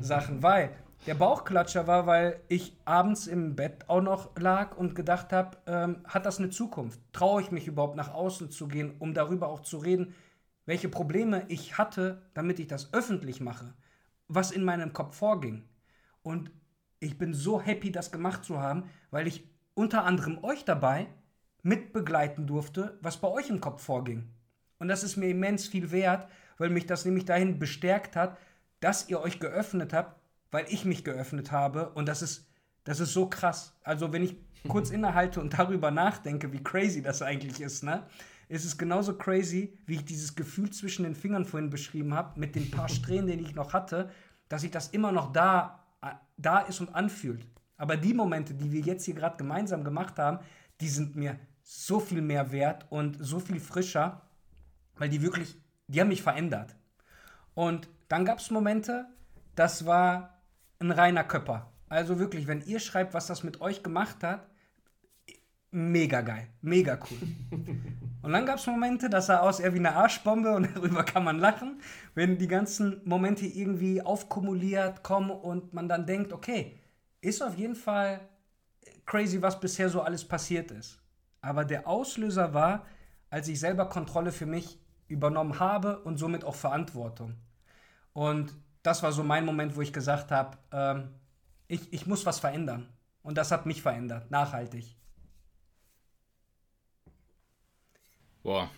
Sachen, 0.00 0.42
weil 0.42 0.70
der 1.06 1.14
Bauchklatscher 1.14 1.86
war, 1.86 2.06
weil 2.06 2.40
ich 2.48 2.76
abends 2.84 3.26
im 3.26 3.54
Bett 3.54 3.88
auch 3.88 4.00
noch 4.00 4.36
lag 4.36 4.76
und 4.76 4.94
gedacht 4.94 5.32
habe, 5.32 5.56
ähm, 5.66 5.98
hat 6.04 6.26
das 6.26 6.38
eine 6.38 6.50
Zukunft? 6.50 7.00
Traue 7.12 7.42
ich 7.42 7.50
mich 7.50 7.66
überhaupt 7.66 7.96
nach 7.96 8.12
außen 8.12 8.50
zu 8.50 8.66
gehen, 8.66 8.94
um 8.98 9.14
darüber 9.14 9.48
auch 9.48 9.60
zu 9.60 9.78
reden, 9.78 10.14
welche 10.64 10.88
Probleme 10.88 11.44
ich 11.48 11.78
hatte, 11.78 12.22
damit 12.34 12.58
ich 12.58 12.66
das 12.66 12.92
öffentlich 12.92 13.40
mache, 13.40 13.74
was 14.26 14.50
in 14.50 14.64
meinem 14.64 14.92
Kopf 14.92 15.16
vorging. 15.16 15.64
Und 16.26 16.50
ich 16.98 17.18
bin 17.18 17.34
so 17.34 17.60
happy, 17.60 17.92
das 17.92 18.10
gemacht 18.10 18.44
zu 18.44 18.58
haben, 18.60 18.90
weil 19.12 19.28
ich 19.28 19.48
unter 19.74 20.04
anderem 20.04 20.42
euch 20.42 20.64
dabei 20.64 21.06
mitbegleiten 21.62 22.48
durfte, 22.48 22.98
was 23.00 23.20
bei 23.20 23.28
euch 23.28 23.48
im 23.48 23.60
Kopf 23.60 23.84
vorging. 23.84 24.28
Und 24.80 24.88
das 24.88 25.04
ist 25.04 25.16
mir 25.16 25.28
immens 25.28 25.68
viel 25.68 25.92
wert, 25.92 26.28
weil 26.58 26.70
mich 26.70 26.84
das 26.84 27.04
nämlich 27.04 27.26
dahin 27.26 27.60
bestärkt 27.60 28.16
hat, 28.16 28.36
dass 28.80 29.08
ihr 29.08 29.20
euch 29.20 29.38
geöffnet 29.38 29.92
habt, 29.92 30.20
weil 30.50 30.66
ich 30.68 30.84
mich 30.84 31.04
geöffnet 31.04 31.52
habe. 31.52 31.90
Und 31.90 32.08
das 32.08 32.22
ist, 32.22 32.48
das 32.82 32.98
ist 32.98 33.12
so 33.12 33.28
krass. 33.28 33.76
Also, 33.84 34.12
wenn 34.12 34.24
ich 34.24 34.34
kurz 34.66 34.90
innehalte 34.96 35.40
und 35.40 35.56
darüber 35.56 35.92
nachdenke, 35.92 36.52
wie 36.52 36.62
crazy 36.62 37.02
das 37.02 37.22
eigentlich 37.22 37.60
ist, 37.60 37.84
ne? 37.84 38.02
ist 38.48 38.64
es 38.64 38.76
genauso 38.76 39.16
crazy, 39.16 39.78
wie 39.86 39.94
ich 39.94 40.04
dieses 40.04 40.34
Gefühl 40.34 40.70
zwischen 40.70 41.04
den 41.04 41.14
Fingern 41.14 41.44
vorhin 41.44 41.70
beschrieben 41.70 42.14
habe, 42.14 42.40
mit 42.40 42.56
den 42.56 42.68
paar 42.68 42.88
Strähnen, 42.88 43.38
die 43.38 43.44
ich 43.44 43.54
noch 43.54 43.72
hatte, 43.72 44.10
dass 44.48 44.64
ich 44.64 44.72
das 44.72 44.88
immer 44.88 45.12
noch 45.12 45.32
da, 45.32 45.85
da 46.36 46.60
ist 46.60 46.80
und 46.80 46.94
anfühlt. 46.94 47.46
Aber 47.76 47.96
die 47.96 48.14
Momente, 48.14 48.54
die 48.54 48.72
wir 48.72 48.80
jetzt 48.80 49.04
hier 49.04 49.14
gerade 49.14 49.36
gemeinsam 49.36 49.84
gemacht 49.84 50.18
haben, 50.18 50.38
die 50.80 50.88
sind 50.88 51.16
mir 51.16 51.38
so 51.62 52.00
viel 52.00 52.22
mehr 52.22 52.52
wert 52.52 52.86
und 52.90 53.16
so 53.20 53.38
viel 53.38 53.60
frischer, 53.60 54.22
weil 54.96 55.08
die 55.08 55.22
wirklich, 55.22 55.56
die 55.88 56.00
haben 56.00 56.08
mich 56.08 56.22
verändert. 56.22 56.76
Und 57.54 57.88
dann 58.08 58.24
gab 58.24 58.38
es 58.38 58.50
Momente, 58.50 59.06
das 59.54 59.86
war 59.86 60.40
ein 60.78 60.90
reiner 60.90 61.24
Köpper. 61.24 61.72
Also 61.88 62.18
wirklich, 62.18 62.46
wenn 62.46 62.62
ihr 62.62 62.80
schreibt, 62.80 63.14
was 63.14 63.26
das 63.26 63.42
mit 63.42 63.60
euch 63.60 63.82
gemacht 63.82 64.22
hat, 64.22 64.48
mega 65.76 66.22
geil, 66.22 66.48
mega 66.62 66.98
cool. 67.10 67.18
Und 68.22 68.32
dann 68.32 68.46
gab 68.46 68.56
es 68.56 68.66
Momente, 68.66 69.10
das 69.10 69.26
sah 69.26 69.40
aus 69.40 69.60
eher 69.60 69.74
wie 69.74 69.78
eine 69.78 69.94
Arschbombe 69.94 70.54
und 70.54 70.68
darüber 70.74 71.04
kann 71.04 71.22
man 71.22 71.38
lachen, 71.38 71.80
wenn 72.14 72.38
die 72.38 72.48
ganzen 72.48 73.02
Momente 73.04 73.44
irgendwie 73.44 74.00
aufkumuliert 74.00 75.02
kommen 75.02 75.30
und 75.30 75.74
man 75.74 75.88
dann 75.88 76.06
denkt, 76.06 76.32
okay, 76.32 76.78
ist 77.20 77.42
auf 77.42 77.56
jeden 77.56 77.74
Fall 77.74 78.20
crazy, 79.04 79.40
was 79.42 79.60
bisher 79.60 79.90
so 79.90 80.00
alles 80.00 80.26
passiert 80.26 80.70
ist. 80.70 80.98
Aber 81.42 81.64
der 81.64 81.86
Auslöser 81.86 82.54
war, 82.54 82.86
als 83.28 83.46
ich 83.48 83.60
selber 83.60 83.88
Kontrolle 83.88 84.32
für 84.32 84.46
mich 84.46 84.80
übernommen 85.08 85.60
habe 85.60 86.00
und 86.02 86.16
somit 86.16 86.44
auch 86.44 86.54
Verantwortung. 86.54 87.34
Und 88.14 88.56
das 88.82 89.02
war 89.02 89.12
so 89.12 89.22
mein 89.22 89.44
Moment, 89.44 89.76
wo 89.76 89.82
ich 89.82 89.92
gesagt 89.92 90.30
habe, 90.30 90.56
ähm, 90.72 91.10
ich, 91.68 91.92
ich 91.92 92.06
muss 92.06 92.24
was 92.24 92.40
verändern. 92.40 92.88
Und 93.22 93.36
das 93.36 93.50
hat 93.50 93.66
mich 93.66 93.82
verändert, 93.82 94.30
nachhaltig. 94.30 94.96
Boah, 98.46 98.70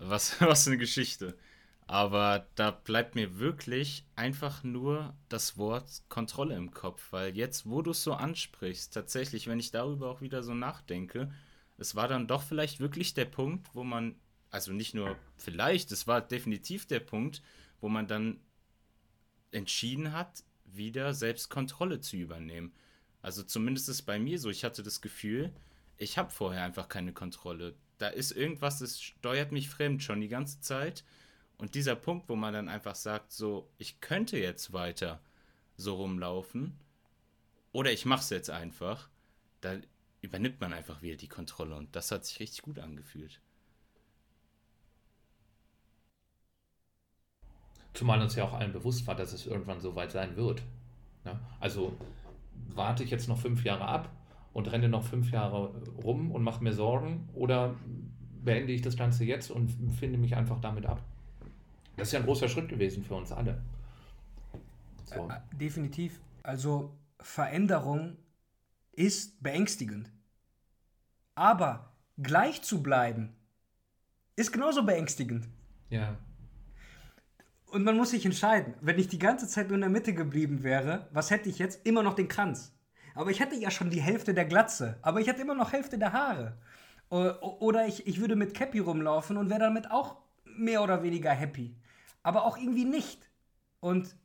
was, 0.00 0.40
was 0.40 0.66
eine 0.66 0.78
Geschichte. 0.78 1.38
Aber 1.86 2.48
da 2.56 2.72
bleibt 2.72 3.14
mir 3.14 3.38
wirklich 3.38 4.04
einfach 4.16 4.64
nur 4.64 5.14
das 5.28 5.56
Wort 5.56 6.02
Kontrolle 6.08 6.56
im 6.56 6.72
Kopf, 6.72 7.12
weil 7.12 7.36
jetzt, 7.36 7.70
wo 7.70 7.82
du 7.82 7.92
es 7.92 8.02
so 8.02 8.14
ansprichst, 8.14 8.92
tatsächlich, 8.92 9.46
wenn 9.46 9.60
ich 9.60 9.70
darüber 9.70 10.10
auch 10.10 10.22
wieder 10.22 10.42
so 10.42 10.54
nachdenke, 10.54 11.32
es 11.78 11.94
war 11.94 12.08
dann 12.08 12.26
doch 12.26 12.42
vielleicht 12.42 12.80
wirklich 12.80 13.14
der 13.14 13.26
Punkt, 13.26 13.68
wo 13.74 13.84
man, 13.84 14.16
also 14.50 14.72
nicht 14.72 14.92
nur 14.92 15.16
vielleicht, 15.36 15.92
es 15.92 16.08
war 16.08 16.20
definitiv 16.20 16.86
der 16.86 16.98
Punkt, 16.98 17.42
wo 17.80 17.88
man 17.88 18.08
dann 18.08 18.40
entschieden 19.52 20.12
hat, 20.12 20.42
wieder 20.64 21.14
selbst 21.14 21.48
Kontrolle 21.48 22.00
zu 22.00 22.16
übernehmen. 22.16 22.72
Also 23.20 23.44
zumindest 23.44 23.88
ist 23.88 24.02
bei 24.02 24.18
mir 24.18 24.40
so, 24.40 24.50
ich 24.50 24.64
hatte 24.64 24.82
das 24.82 25.00
Gefühl, 25.00 25.52
ich 25.96 26.18
habe 26.18 26.32
vorher 26.32 26.64
einfach 26.64 26.88
keine 26.88 27.12
Kontrolle. 27.12 27.76
Da 28.02 28.08
ist 28.08 28.32
irgendwas, 28.32 28.80
das 28.80 29.00
steuert 29.00 29.52
mich 29.52 29.70
fremd 29.70 30.02
schon 30.02 30.20
die 30.20 30.26
ganze 30.26 30.60
Zeit. 30.60 31.04
Und 31.56 31.76
dieser 31.76 31.94
Punkt, 31.94 32.28
wo 32.28 32.34
man 32.34 32.52
dann 32.52 32.68
einfach 32.68 32.96
sagt, 32.96 33.30
so, 33.30 33.70
ich 33.78 34.00
könnte 34.00 34.38
jetzt 34.38 34.72
weiter 34.72 35.20
so 35.76 35.94
rumlaufen 35.94 36.76
oder 37.70 37.92
ich 37.92 38.04
mache 38.04 38.22
es 38.22 38.30
jetzt 38.30 38.50
einfach, 38.50 39.08
da 39.60 39.76
übernimmt 40.20 40.60
man 40.60 40.72
einfach 40.72 41.00
wieder 41.00 41.14
die 41.14 41.28
Kontrolle 41.28 41.76
und 41.76 41.94
das 41.94 42.10
hat 42.10 42.24
sich 42.24 42.40
richtig 42.40 42.62
gut 42.62 42.80
angefühlt. 42.80 43.40
Zumal 47.94 48.20
uns 48.20 48.34
ja 48.34 48.42
auch 48.42 48.54
allen 48.54 48.72
bewusst 48.72 49.06
war, 49.06 49.14
dass 49.14 49.32
es 49.32 49.46
irgendwann 49.46 49.80
so 49.80 49.94
weit 49.94 50.10
sein 50.10 50.34
wird. 50.34 50.60
Ja? 51.24 51.38
Also 51.60 51.96
warte 52.74 53.04
ich 53.04 53.10
jetzt 53.10 53.28
noch 53.28 53.38
fünf 53.38 53.62
Jahre 53.62 53.84
ab 53.84 54.10
und 54.52 54.70
renne 54.70 54.88
noch 54.88 55.04
fünf 55.04 55.30
Jahre 55.30 55.74
rum 56.02 56.30
und 56.30 56.42
mache 56.42 56.62
mir 56.62 56.72
Sorgen 56.72 57.28
oder 57.34 57.74
beende 58.44 58.72
ich 58.72 58.82
das 58.82 58.96
Ganze 58.96 59.24
jetzt 59.24 59.50
und 59.50 59.70
finde 59.98 60.18
mich 60.18 60.36
einfach 60.36 60.60
damit 60.60 60.86
ab. 60.86 61.02
Das 61.96 62.08
ist 62.08 62.12
ja 62.12 62.20
ein 62.20 62.26
großer 62.26 62.48
Schritt 62.48 62.68
gewesen 62.68 63.04
für 63.04 63.14
uns 63.14 63.32
alle. 63.32 63.62
So. 65.04 65.28
Definitiv. 65.52 66.20
Also 66.42 66.96
Veränderung 67.20 68.16
ist 68.92 69.42
beängstigend. 69.42 70.10
Aber 71.34 71.92
gleich 72.18 72.62
zu 72.62 72.82
bleiben 72.82 73.34
ist 74.36 74.52
genauso 74.52 74.84
beängstigend. 74.84 75.48
Ja. 75.90 76.16
Und 77.66 77.84
man 77.84 77.96
muss 77.96 78.10
sich 78.10 78.26
entscheiden. 78.26 78.74
Wenn 78.80 78.98
ich 78.98 79.08
die 79.08 79.18
ganze 79.18 79.48
Zeit 79.48 79.68
nur 79.68 79.76
in 79.76 79.82
der 79.82 79.90
Mitte 79.90 80.14
geblieben 80.14 80.62
wäre, 80.62 81.08
was 81.12 81.30
hätte 81.30 81.48
ich 81.48 81.58
jetzt? 81.58 81.86
Immer 81.86 82.02
noch 82.02 82.14
den 82.14 82.28
Kranz. 82.28 82.74
Aber 83.14 83.30
ich 83.30 83.40
hätte 83.40 83.56
ja 83.56 83.70
schon 83.70 83.90
die 83.90 84.00
Hälfte 84.00 84.34
der 84.34 84.44
Glatze. 84.44 84.98
Aber 85.02 85.20
ich 85.20 85.26
hätte 85.26 85.42
immer 85.42 85.54
noch 85.54 85.72
Hälfte 85.72 85.98
der 85.98 86.12
Haare. 86.12 86.56
Oder 87.10 87.86
ich, 87.86 88.06
ich 88.06 88.20
würde 88.20 88.36
mit 88.36 88.54
Cappy 88.54 88.78
rumlaufen 88.78 89.36
und 89.36 89.50
wäre 89.50 89.60
damit 89.60 89.90
auch 89.90 90.16
mehr 90.44 90.82
oder 90.82 91.02
weniger 91.02 91.30
happy. 91.30 91.76
Aber 92.22 92.44
auch 92.44 92.56
irgendwie 92.56 92.84
nicht. 92.84 93.30
Und 93.80 94.16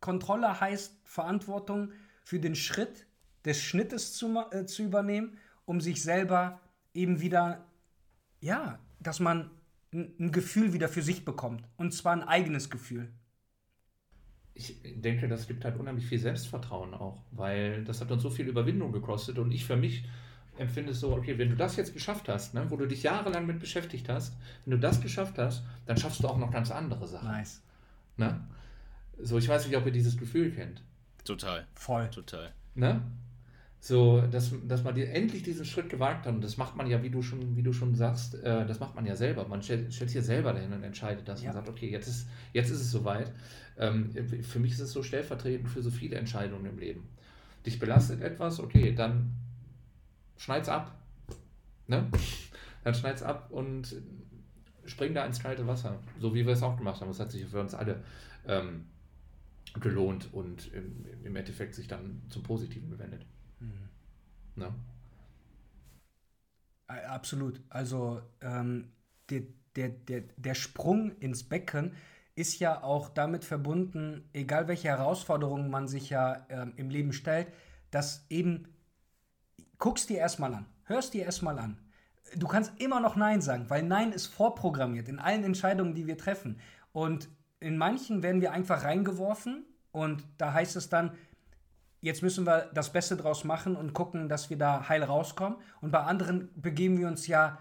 Kontrolle 0.00 0.60
heißt 0.60 0.98
Verantwortung 1.04 1.92
für 2.24 2.40
den 2.40 2.56
Schritt 2.56 3.06
des 3.44 3.62
Schnittes 3.62 4.14
zu, 4.14 4.38
äh, 4.50 4.66
zu 4.66 4.82
übernehmen, 4.82 5.38
um 5.64 5.80
sich 5.80 6.02
selber 6.02 6.60
eben 6.94 7.20
wieder, 7.20 7.64
ja, 8.40 8.78
dass 9.00 9.20
man 9.20 9.50
ein 9.92 10.32
Gefühl 10.32 10.72
wieder 10.72 10.88
für 10.88 11.02
sich 11.02 11.24
bekommt. 11.24 11.64
Und 11.76 11.92
zwar 11.92 12.12
ein 12.12 12.22
eigenes 12.22 12.70
Gefühl. 12.70 13.12
Ich 14.54 14.76
denke, 14.84 15.28
das 15.28 15.46
gibt 15.46 15.64
halt 15.64 15.78
unheimlich 15.78 16.06
viel 16.06 16.18
Selbstvertrauen 16.18 16.94
auch, 16.94 17.22
weil 17.30 17.84
das 17.84 18.00
hat 18.00 18.10
uns 18.10 18.22
so 18.22 18.30
viel 18.30 18.46
Überwindung 18.46 18.92
gekostet 18.92 19.38
und 19.38 19.50
ich 19.50 19.64
für 19.64 19.76
mich 19.76 20.04
empfinde 20.58 20.92
es 20.92 21.00
so, 21.00 21.14
okay, 21.16 21.38
wenn 21.38 21.48
du 21.48 21.56
das 21.56 21.76
jetzt 21.76 21.94
geschafft 21.94 22.28
hast, 22.28 22.52
ne, 22.54 22.66
wo 22.70 22.76
du 22.76 22.86
dich 22.86 23.02
jahrelang 23.02 23.46
mit 23.46 23.60
beschäftigt 23.60 24.08
hast, 24.08 24.36
wenn 24.64 24.72
du 24.72 24.78
das 24.78 25.00
geschafft 25.00 25.38
hast, 25.38 25.64
dann 25.86 25.96
schaffst 25.96 26.22
du 26.22 26.28
auch 26.28 26.36
noch 26.36 26.50
ganz 26.50 26.70
andere 26.70 27.08
Sachen. 27.08 27.28
Nice. 27.28 27.62
Ne? 28.16 28.40
So, 29.18 29.38
ich 29.38 29.48
weiß 29.48 29.66
nicht, 29.66 29.76
ob 29.76 29.86
ihr 29.86 29.92
dieses 29.92 30.18
Gefühl 30.18 30.50
kennt. 30.50 30.82
Total. 31.24 31.66
Voll. 31.74 32.08
Total. 32.10 32.52
Ne? 32.74 33.00
So, 33.84 34.20
dass, 34.20 34.52
dass 34.68 34.84
man 34.84 34.94
die, 34.94 35.04
endlich 35.04 35.42
diesen 35.42 35.64
Schritt 35.64 35.88
gewagt 35.88 36.24
hat. 36.24 36.32
Und 36.32 36.44
das 36.44 36.56
macht 36.56 36.76
man 36.76 36.86
ja, 36.86 37.02
wie 37.02 37.10
du 37.10 37.20
schon, 37.20 37.56
wie 37.56 37.64
du 37.64 37.72
schon 37.72 37.96
sagst, 37.96 38.36
äh, 38.36 38.64
das 38.64 38.78
macht 38.78 38.94
man 38.94 39.04
ja 39.04 39.16
selber. 39.16 39.48
Man 39.48 39.60
stellt, 39.60 39.92
stellt 39.92 40.12
hier 40.12 40.22
selber 40.22 40.52
dahin 40.52 40.72
und 40.72 40.84
entscheidet 40.84 41.26
das 41.26 41.42
ja. 41.42 41.50
und 41.50 41.56
sagt, 41.56 41.68
okay, 41.68 41.90
jetzt 41.90 42.06
ist, 42.06 42.28
jetzt 42.52 42.70
ist 42.70 42.80
es 42.80 42.92
soweit. 42.92 43.32
Ähm, 43.76 44.12
für 44.44 44.60
mich 44.60 44.70
ist 44.70 44.78
es 44.78 44.92
so 44.92 45.02
stellvertretend 45.02 45.68
für 45.68 45.82
so 45.82 45.90
viele 45.90 46.14
Entscheidungen 46.14 46.64
im 46.66 46.78
Leben. 46.78 47.08
Dich 47.66 47.80
belastet 47.80 48.20
etwas, 48.20 48.60
okay, 48.60 48.94
dann 48.94 49.32
schneid's 50.36 50.68
ab. 50.68 50.96
Ne? 51.88 52.08
Dann 52.84 52.94
schneid's 52.94 53.24
ab 53.24 53.48
und 53.50 53.96
spring 54.84 55.12
da 55.12 55.26
ins 55.26 55.40
kalte 55.40 55.66
Wasser. 55.66 55.98
So 56.20 56.34
wie 56.34 56.46
wir 56.46 56.52
es 56.52 56.62
auch 56.62 56.76
gemacht 56.76 57.00
haben. 57.00 57.08
Das 57.08 57.18
hat 57.18 57.32
sich 57.32 57.44
für 57.46 57.60
uns 57.60 57.74
alle 57.74 58.04
ähm, 58.46 58.84
gelohnt 59.80 60.32
und 60.32 60.72
im, 60.72 61.04
im 61.24 61.34
Endeffekt 61.34 61.74
sich 61.74 61.88
dann 61.88 62.22
zum 62.28 62.44
Positiven 62.44 62.88
gewendet. 62.88 63.26
Mhm. 63.62 63.88
Ne? 64.56 64.74
Absolut. 66.86 67.60
Also 67.68 68.20
ähm, 68.40 68.92
die, 69.30 69.46
der, 69.76 69.88
der, 69.88 70.22
der 70.36 70.54
Sprung 70.54 71.12
ins 71.18 71.44
Becken 71.44 71.94
ist 72.34 72.58
ja 72.58 72.82
auch 72.82 73.08
damit 73.08 73.44
verbunden, 73.44 74.28
egal 74.32 74.68
welche 74.68 74.88
Herausforderungen 74.88 75.70
man 75.70 75.88
sich 75.88 76.10
ja 76.10 76.46
äh, 76.48 76.66
im 76.76 76.90
Leben 76.90 77.12
stellt, 77.12 77.48
dass 77.90 78.24
eben, 78.30 78.68
guckst 79.78 80.08
dir 80.08 80.18
erstmal 80.18 80.54
an, 80.54 80.66
hörst 80.84 81.14
dir 81.14 81.24
erstmal 81.24 81.58
an. 81.58 81.78
Du 82.36 82.46
kannst 82.46 82.72
immer 82.80 83.00
noch 83.00 83.16
Nein 83.16 83.42
sagen, 83.42 83.68
weil 83.68 83.82
Nein 83.82 84.12
ist 84.12 84.26
vorprogrammiert 84.26 85.08
in 85.08 85.18
allen 85.18 85.44
Entscheidungen, 85.44 85.94
die 85.94 86.06
wir 86.06 86.16
treffen. 86.16 86.58
Und 86.92 87.28
in 87.60 87.76
manchen 87.76 88.22
werden 88.22 88.40
wir 88.40 88.52
einfach 88.52 88.84
reingeworfen 88.84 89.66
und 89.92 90.24
da 90.38 90.54
heißt 90.54 90.76
es 90.76 90.88
dann, 90.88 91.12
jetzt 92.02 92.22
müssen 92.22 92.44
wir 92.44 92.70
das 92.74 92.92
Beste 92.92 93.16
draus 93.16 93.44
machen 93.44 93.76
und 93.76 93.94
gucken, 93.94 94.28
dass 94.28 94.50
wir 94.50 94.58
da 94.58 94.88
heil 94.88 95.02
rauskommen. 95.02 95.58
Und 95.80 95.92
bei 95.92 96.00
anderen 96.00 96.50
begeben 96.54 96.98
wir 96.98 97.08
uns 97.08 97.26
ja 97.26 97.58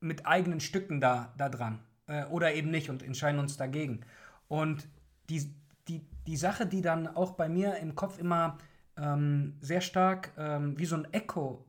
mit 0.00 0.26
eigenen 0.26 0.60
Stücken 0.60 1.00
da, 1.00 1.34
da 1.36 1.48
dran 1.48 1.80
äh, 2.06 2.24
oder 2.26 2.54
eben 2.54 2.70
nicht 2.70 2.90
und 2.90 3.02
entscheiden 3.02 3.40
uns 3.40 3.56
dagegen. 3.56 4.02
Und 4.46 4.86
die, 5.28 5.54
die, 5.88 6.06
die 6.26 6.36
Sache, 6.36 6.66
die 6.66 6.82
dann 6.82 7.08
auch 7.08 7.32
bei 7.32 7.48
mir 7.48 7.76
im 7.76 7.94
Kopf 7.96 8.18
immer 8.18 8.58
ähm, 8.96 9.56
sehr 9.60 9.80
stark 9.80 10.32
ähm, 10.36 10.78
wie 10.78 10.86
so 10.86 10.96
ein 10.96 11.12
Echo, 11.12 11.64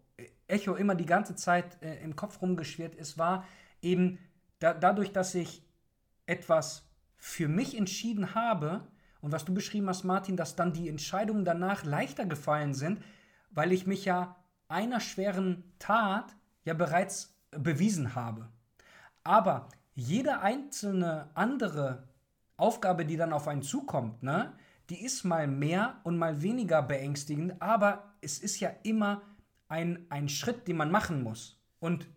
Echo 0.48 0.76
immer 0.76 0.96
die 0.96 1.06
ganze 1.06 1.36
Zeit 1.36 1.82
äh, 1.82 2.04
im 2.04 2.16
Kopf 2.16 2.42
rumgeschwirrt 2.42 2.96
ist, 2.96 3.18
war 3.18 3.46
eben 3.82 4.20
da, 4.60 4.74
dadurch, 4.74 5.14
dass 5.14 5.34
ich 5.36 5.64
etwas 6.26 6.86
für 7.16 7.48
mich 7.48 7.78
entschieden 7.78 8.36
habe 8.36 8.88
und 9.22 9.32
was 9.32 9.46
du 9.46 9.54
beschrieben 9.54 9.90
hast, 9.90 10.04
Martin, 10.04 10.38
dass 10.38 10.56
dann 10.56 10.74
die 10.74 10.90
Entscheidungen 10.90 11.46
danach 11.46 11.84
leichter 11.84 12.26
gefallen 12.26 12.74
sind, 12.74 13.02
weil 13.52 13.72
ich 13.72 13.86
mich 13.86 14.06
ja 14.06 14.36
einer 14.68 15.00
schweren 15.00 15.64
Tat 15.80 16.36
ja 16.64 16.74
bereits 16.74 17.36
bewiesen 17.52 18.16
habe. 18.16 18.50
Aber 19.24 19.70
jede 19.96 20.40
einzelne 20.40 21.30
andere 21.34 22.08
Aufgabe, 22.56 23.06
die 23.06 23.18
dann 23.18 23.34
auf 23.34 23.48
einen 23.48 23.64
zukommt, 23.64 24.24
ne, 24.24 24.54
die 24.90 25.04
ist 25.04 25.24
mal 25.24 25.48
mehr 25.48 25.98
und 26.04 26.18
mal 26.18 26.42
weniger 26.42 26.82
beängstigend, 26.82 27.62
aber 27.62 28.14
es 28.22 28.40
ist 28.40 28.60
ja 28.60 28.72
immer 28.84 29.22
ein, 29.68 30.06
ein 30.10 30.30
Schritt, 30.30 30.68
den 30.68 30.78
man 30.78 30.92
machen 30.92 31.22
muss. 31.24 31.60
Und 31.80 32.08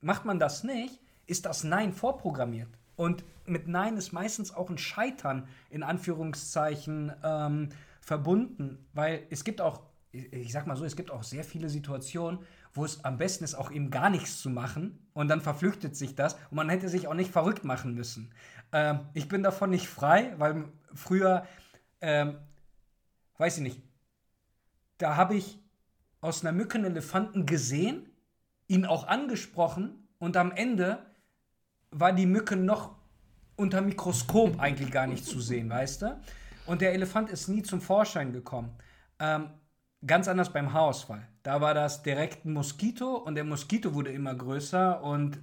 macht 0.00 0.24
man 0.24 0.38
das 0.38 0.64
nicht, 0.64 1.00
ist 1.26 1.46
das 1.46 1.64
Nein 1.64 1.92
vorprogrammiert. 1.92 2.68
Und 3.02 3.24
mit 3.46 3.66
Nein 3.66 3.96
ist 3.96 4.12
meistens 4.12 4.54
auch 4.54 4.70
ein 4.70 4.78
Scheitern 4.78 5.48
in 5.70 5.82
Anführungszeichen 5.82 7.12
ähm, 7.24 7.70
verbunden, 8.00 8.78
weil 8.92 9.26
es 9.28 9.42
gibt 9.42 9.60
auch, 9.60 9.80
ich 10.12 10.52
sag 10.52 10.68
mal 10.68 10.76
so, 10.76 10.84
es 10.84 10.94
gibt 10.94 11.10
auch 11.10 11.24
sehr 11.24 11.42
viele 11.42 11.68
Situationen, 11.68 12.38
wo 12.74 12.84
es 12.84 13.04
am 13.04 13.18
besten 13.18 13.42
ist, 13.42 13.56
auch 13.56 13.72
eben 13.72 13.90
gar 13.90 14.08
nichts 14.08 14.40
zu 14.40 14.50
machen. 14.50 15.04
Und 15.14 15.26
dann 15.26 15.40
verflüchtet 15.40 15.96
sich 15.96 16.14
das. 16.14 16.34
Und 16.50 16.54
man 16.54 16.68
hätte 16.68 16.88
sich 16.88 17.08
auch 17.08 17.14
nicht 17.14 17.32
verrückt 17.32 17.64
machen 17.64 17.96
müssen. 17.96 18.32
Ähm, 18.70 19.00
ich 19.14 19.26
bin 19.26 19.42
davon 19.42 19.70
nicht 19.70 19.88
frei, 19.88 20.34
weil 20.38 20.66
früher, 20.94 21.44
ähm, 22.00 22.36
weiß 23.36 23.56
ich 23.56 23.62
nicht, 23.64 23.82
da 24.98 25.16
habe 25.16 25.34
ich 25.34 25.58
aus 26.20 26.42
einer 26.44 26.52
Mücke 26.52 26.78
einen 26.78 26.92
Elefanten 26.92 27.46
gesehen, 27.46 28.08
ihn 28.68 28.86
auch 28.86 29.08
angesprochen 29.08 30.06
und 30.20 30.36
am 30.36 30.52
Ende 30.52 31.04
war 31.92 32.12
die 32.12 32.26
Mücke 32.26 32.56
noch 32.56 32.96
unter 33.56 33.80
Mikroskop 33.80 34.58
eigentlich 34.58 34.90
gar 34.90 35.06
nicht 35.06 35.24
zu 35.24 35.40
sehen, 35.40 35.70
weißt 35.70 36.02
du? 36.02 36.20
Und 36.66 36.80
der 36.80 36.92
Elefant 36.92 37.30
ist 37.30 37.48
nie 37.48 37.62
zum 37.62 37.80
Vorschein 37.80 38.32
gekommen. 38.32 38.70
Ähm, 39.18 39.50
Ganz 40.04 40.26
anders 40.26 40.52
beim 40.52 40.72
Haarausfall. 40.72 41.28
Da 41.44 41.60
war 41.60 41.74
das 41.74 42.02
direkt 42.02 42.44
ein 42.44 42.52
Moskito 42.52 43.16
und 43.16 43.36
der 43.36 43.44
Moskito 43.44 43.94
wurde 43.94 44.10
immer 44.10 44.34
größer 44.34 45.00
und 45.02 45.38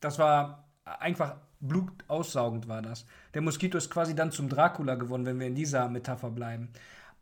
das 0.00 0.18
war 0.18 0.68
einfach 0.84 1.36
blutaussaugend 1.60 2.68
war 2.68 2.82
das. 2.82 3.06
Der 3.32 3.40
Moskito 3.40 3.78
ist 3.78 3.90
quasi 3.90 4.14
dann 4.14 4.32
zum 4.32 4.50
Dracula 4.50 4.96
geworden, 4.96 5.24
wenn 5.24 5.40
wir 5.40 5.46
in 5.46 5.54
dieser 5.54 5.88
Metapher 5.88 6.30
bleiben. 6.30 6.68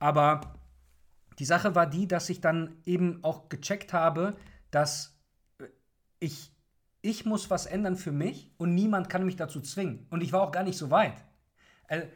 Aber 0.01 0.41
die 1.39 1.45
Sache 1.45 1.77
war 1.77 1.87
die, 1.87 2.09
dass 2.09 2.29
ich 2.29 2.41
dann 2.41 2.77
eben 2.85 3.23
auch 3.23 3.49
gecheckt 3.49 3.93
habe, 3.93 4.37
dass 4.73 5.17
ich, 6.19 6.53
ich 7.05 7.27
muss 7.27 7.51
was 7.51 7.67
ändern 7.67 7.97
für 7.97 8.13
mich 8.13 8.51
und 8.57 8.75
niemand 8.75 9.11
kann 9.11 9.27
mich 9.27 9.37
dazu 9.37 9.61
zwingen. 9.61 10.07
Und 10.09 10.23
ich 10.23 10.33
war 10.33 10.41
auch 10.41 10.53
gar 10.53 10.63
nicht 10.63 10.79
so 10.79 10.91
weit. 10.91 11.23
Also, 11.87 12.07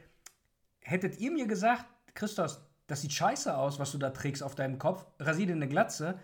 hättet 0.81 1.21
ihr 1.21 1.31
mir 1.31 1.47
gesagt, 1.47 1.85
Christos, 2.15 2.67
das 2.87 3.03
sieht 3.03 3.13
scheiße 3.13 3.55
aus, 3.55 3.79
was 3.79 3.93
du 3.93 3.99
da 3.99 4.09
trägst 4.09 4.43
auf 4.43 4.55
deinem 4.55 4.79
Kopf, 4.79 5.05
rasier 5.21 5.47
dir 5.47 5.53
eine 5.53 5.69
Glatze. 5.69 6.19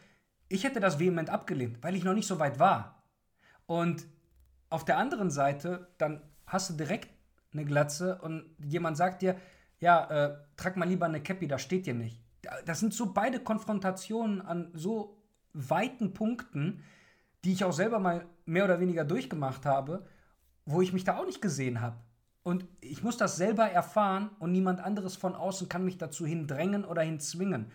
Ich 0.48 0.64
hätte 0.64 0.80
das 0.80 0.98
vehement 0.98 1.28
abgelehnt, 1.28 1.82
weil 1.82 1.94
ich 1.94 2.04
noch 2.04 2.14
nicht 2.14 2.26
so 2.26 2.38
weit 2.38 2.58
war. 2.58 3.04
Und 3.66 4.06
auf 4.70 4.86
der 4.86 4.96
anderen 4.96 5.30
Seite, 5.30 5.88
dann 5.98 6.22
hast 6.46 6.70
du 6.70 6.74
direkt 6.74 7.10
eine 7.52 7.66
Glatze 7.66 8.18
und 8.22 8.46
jemand 8.64 8.96
sagt 8.96 9.20
dir, 9.20 9.36
ja, 9.78 10.06
äh, 10.06 10.38
trag 10.56 10.78
mal 10.78 10.88
lieber 10.88 11.04
eine 11.04 11.22
Cappy, 11.22 11.48
da 11.48 11.58
steht 11.58 11.84
dir 11.84 11.94
nicht. 11.94 12.18
Das 12.64 12.80
sind 12.80 12.94
so 12.94 13.12
beide 13.12 13.40
Konfrontationen 13.40 14.40
an 14.40 14.70
so 14.72 15.22
weiten 15.52 16.14
Punkten, 16.14 16.82
die 17.44 17.52
ich 17.52 17.62
auch 17.64 17.72
selber 17.72 17.98
mal 17.98 18.26
mehr 18.46 18.64
oder 18.64 18.80
weniger 18.80 19.04
durchgemacht 19.04 19.66
habe, 19.66 20.06
wo 20.66 20.80
ich 20.80 20.92
mich 20.92 21.04
da 21.04 21.18
auch 21.18 21.26
nicht 21.26 21.42
gesehen 21.42 21.80
habe. 21.80 21.96
Und 22.42 22.66
ich 22.80 23.02
muss 23.02 23.16
das 23.16 23.36
selber 23.36 23.64
erfahren 23.64 24.30
und 24.38 24.52
niemand 24.52 24.80
anderes 24.80 25.16
von 25.16 25.34
außen 25.34 25.68
kann 25.68 25.84
mich 25.84 25.96
dazu 25.96 26.26
hindrängen 26.26 26.84
oder 26.84 27.02
hinzwingen. 27.02 27.70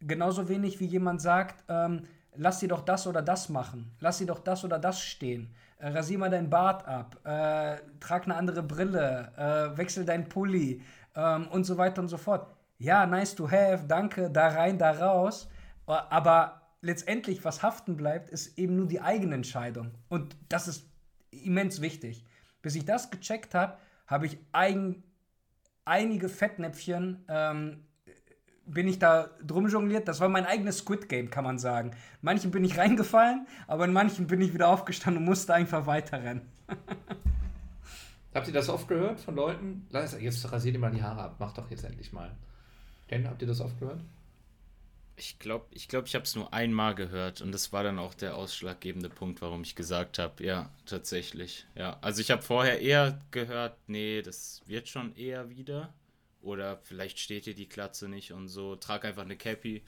Genauso 0.00 0.48
wenig 0.48 0.80
wie 0.80 0.86
jemand 0.86 1.20
sagt, 1.20 1.64
ähm, 1.68 2.02
lass 2.34 2.60
sie 2.60 2.68
doch 2.68 2.82
das 2.82 3.06
oder 3.06 3.22
das 3.22 3.48
machen, 3.48 3.92
lass 4.00 4.18
sie 4.18 4.26
doch 4.26 4.40
das 4.40 4.64
oder 4.64 4.78
das 4.78 5.00
stehen, 5.00 5.54
äh, 5.78 5.88
rasier 5.88 6.18
mal 6.18 6.30
dein 6.30 6.50
Bart 6.50 6.86
ab, 6.86 7.16
äh, 7.24 7.76
trag 8.00 8.24
eine 8.24 8.34
andere 8.34 8.62
Brille, 8.62 9.32
äh, 9.36 9.76
wechsel 9.76 10.04
dein 10.04 10.28
Pulli 10.28 10.82
ähm, 11.14 11.48
und 11.48 11.64
so 11.64 11.78
weiter 11.78 12.02
und 12.02 12.08
so 12.08 12.16
fort. 12.16 12.54
Ja, 12.78 13.06
nice 13.06 13.34
to 13.34 13.50
have, 13.50 13.84
danke, 13.86 14.30
da 14.30 14.48
rein, 14.48 14.78
da 14.78 14.92
raus. 14.92 15.48
Äh, 15.86 15.92
aber 15.92 16.60
letztendlich, 16.80 17.44
was 17.44 17.62
haften 17.62 17.96
bleibt, 17.96 18.30
ist 18.30 18.58
eben 18.58 18.76
nur 18.76 18.86
die 18.86 19.00
eigene 19.00 19.34
Entscheidung. 19.34 19.92
Und 20.08 20.36
das 20.48 20.68
ist 20.68 20.88
immens 21.30 21.80
wichtig. 21.80 22.24
Bis 22.62 22.74
ich 22.74 22.84
das 22.84 23.10
gecheckt 23.10 23.54
habe, 23.54 23.78
habe 24.06 24.26
ich 24.26 24.38
ein, 24.52 25.02
einige 25.84 26.28
Fettnäpfchen, 26.28 27.24
ähm, 27.28 27.84
bin 28.64 28.86
ich 28.86 28.98
da 28.98 29.30
drum 29.44 29.68
jongliert. 29.68 30.08
Das 30.08 30.20
war 30.20 30.28
mein 30.28 30.44
eigenes 30.44 30.78
Squid 30.78 31.08
Game, 31.08 31.30
kann 31.30 31.44
man 31.44 31.58
sagen. 31.58 31.92
Manchen 32.20 32.50
bin 32.50 32.64
ich 32.64 32.76
reingefallen, 32.76 33.46
aber 33.66 33.84
in 33.86 33.92
manchen 33.92 34.26
bin 34.26 34.40
ich 34.40 34.52
wieder 34.52 34.68
aufgestanden 34.68 35.22
und 35.22 35.28
musste 35.28 35.54
einfach 35.54 35.86
weiterrennen. 35.86 36.42
habt 38.34 38.46
ihr 38.46 38.52
das 38.52 38.68
oft 38.68 38.86
gehört 38.88 39.20
von 39.20 39.34
Leuten? 39.34 39.86
Jetzt 40.20 40.52
rasiert 40.52 40.74
ihr 40.74 40.80
mal 40.80 40.90
die 40.90 41.02
Haare 41.02 41.22
ab, 41.22 41.36
mach 41.38 41.52
doch 41.52 41.70
jetzt 41.70 41.84
endlich 41.84 42.12
mal. 42.12 42.30
Denn 43.10 43.26
habt 43.26 43.40
ihr 43.40 43.48
das 43.48 43.60
oft 43.60 43.78
gehört? 43.78 44.02
Ich 45.18 45.38
glaube, 45.40 45.66
ich, 45.72 45.88
glaub, 45.88 46.06
ich 46.06 46.14
habe 46.14 46.24
es 46.24 46.36
nur 46.36 46.52
einmal 46.54 46.94
gehört 46.94 47.40
und 47.40 47.50
das 47.50 47.72
war 47.72 47.82
dann 47.82 47.98
auch 47.98 48.14
der 48.14 48.36
ausschlaggebende 48.36 49.08
Punkt, 49.08 49.42
warum 49.42 49.62
ich 49.62 49.74
gesagt 49.74 50.18
habe, 50.18 50.44
ja, 50.44 50.70
tatsächlich. 50.86 51.66
Ja, 51.74 51.98
also 52.02 52.20
ich 52.20 52.30
habe 52.30 52.42
vorher 52.42 52.80
eher 52.80 53.20
gehört, 53.32 53.76
nee, 53.88 54.22
das 54.22 54.62
wird 54.66 54.88
schon 54.88 55.14
eher 55.16 55.50
wieder. 55.50 55.92
Oder 56.40 56.78
vielleicht 56.84 57.18
steht 57.18 57.46
dir 57.46 57.54
die 57.54 57.68
Klatze 57.68 58.08
nicht 58.08 58.32
und 58.32 58.48
so, 58.48 58.76
trag 58.76 59.04
einfach 59.04 59.22
eine 59.24 59.36
Cappy. 59.36 59.82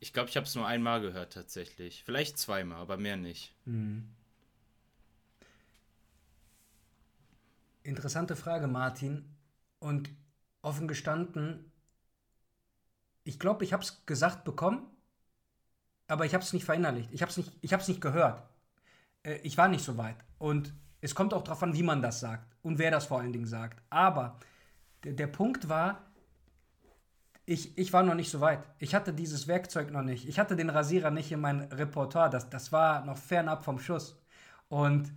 Ich 0.00 0.14
glaube, 0.14 0.30
ich 0.30 0.36
habe 0.36 0.46
es 0.46 0.54
nur 0.54 0.66
einmal 0.66 1.02
gehört 1.02 1.34
tatsächlich. 1.34 2.02
Vielleicht 2.04 2.38
zweimal, 2.38 2.78
aber 2.78 2.96
mehr 2.96 3.18
nicht. 3.18 3.54
Mhm. 3.66 4.08
Interessante 7.82 8.36
Frage, 8.36 8.68
Martin. 8.68 9.36
Und 9.80 10.10
offen 10.62 10.88
gestanden, 10.88 11.69
ich 13.24 13.38
glaube, 13.38 13.64
ich 13.64 13.72
habe 13.72 13.82
es 13.82 14.04
gesagt 14.06 14.44
bekommen, 14.44 14.86
aber 16.06 16.26
ich 16.26 16.34
habe 16.34 16.42
es 16.42 16.52
nicht 16.52 16.64
verinnerlicht. 16.64 17.10
Ich 17.12 17.22
habe 17.22 17.30
es 17.30 17.36
nicht, 17.36 17.88
nicht 17.88 18.00
gehört. 18.00 18.42
Äh, 19.22 19.36
ich 19.42 19.56
war 19.56 19.68
nicht 19.68 19.84
so 19.84 19.96
weit. 19.96 20.16
Und 20.38 20.74
es 21.00 21.14
kommt 21.14 21.34
auch 21.34 21.42
darauf 21.42 21.62
an, 21.62 21.74
wie 21.74 21.82
man 21.82 22.02
das 22.02 22.20
sagt 22.20 22.56
und 22.62 22.78
wer 22.78 22.90
das 22.90 23.06
vor 23.06 23.20
allen 23.20 23.32
Dingen 23.32 23.46
sagt. 23.46 23.82
Aber 23.90 24.38
der, 25.04 25.12
der 25.12 25.26
Punkt 25.28 25.68
war, 25.68 26.10
ich, 27.46 27.76
ich 27.78 27.92
war 27.92 28.02
noch 28.02 28.14
nicht 28.14 28.30
so 28.30 28.40
weit. 28.40 28.62
Ich 28.78 28.94
hatte 28.94 29.12
dieses 29.12 29.48
Werkzeug 29.48 29.90
noch 29.90 30.02
nicht. 30.02 30.28
Ich 30.28 30.38
hatte 30.38 30.56
den 30.56 30.70
Rasierer 30.70 31.10
nicht 31.10 31.32
in 31.32 31.40
meinem 31.40 31.62
Repertoire. 31.72 32.30
Das, 32.30 32.48
das 32.50 32.70
war 32.70 33.04
noch 33.04 33.18
fernab 33.18 33.64
vom 33.64 33.78
Schuss. 33.78 34.20
Und 34.68 35.12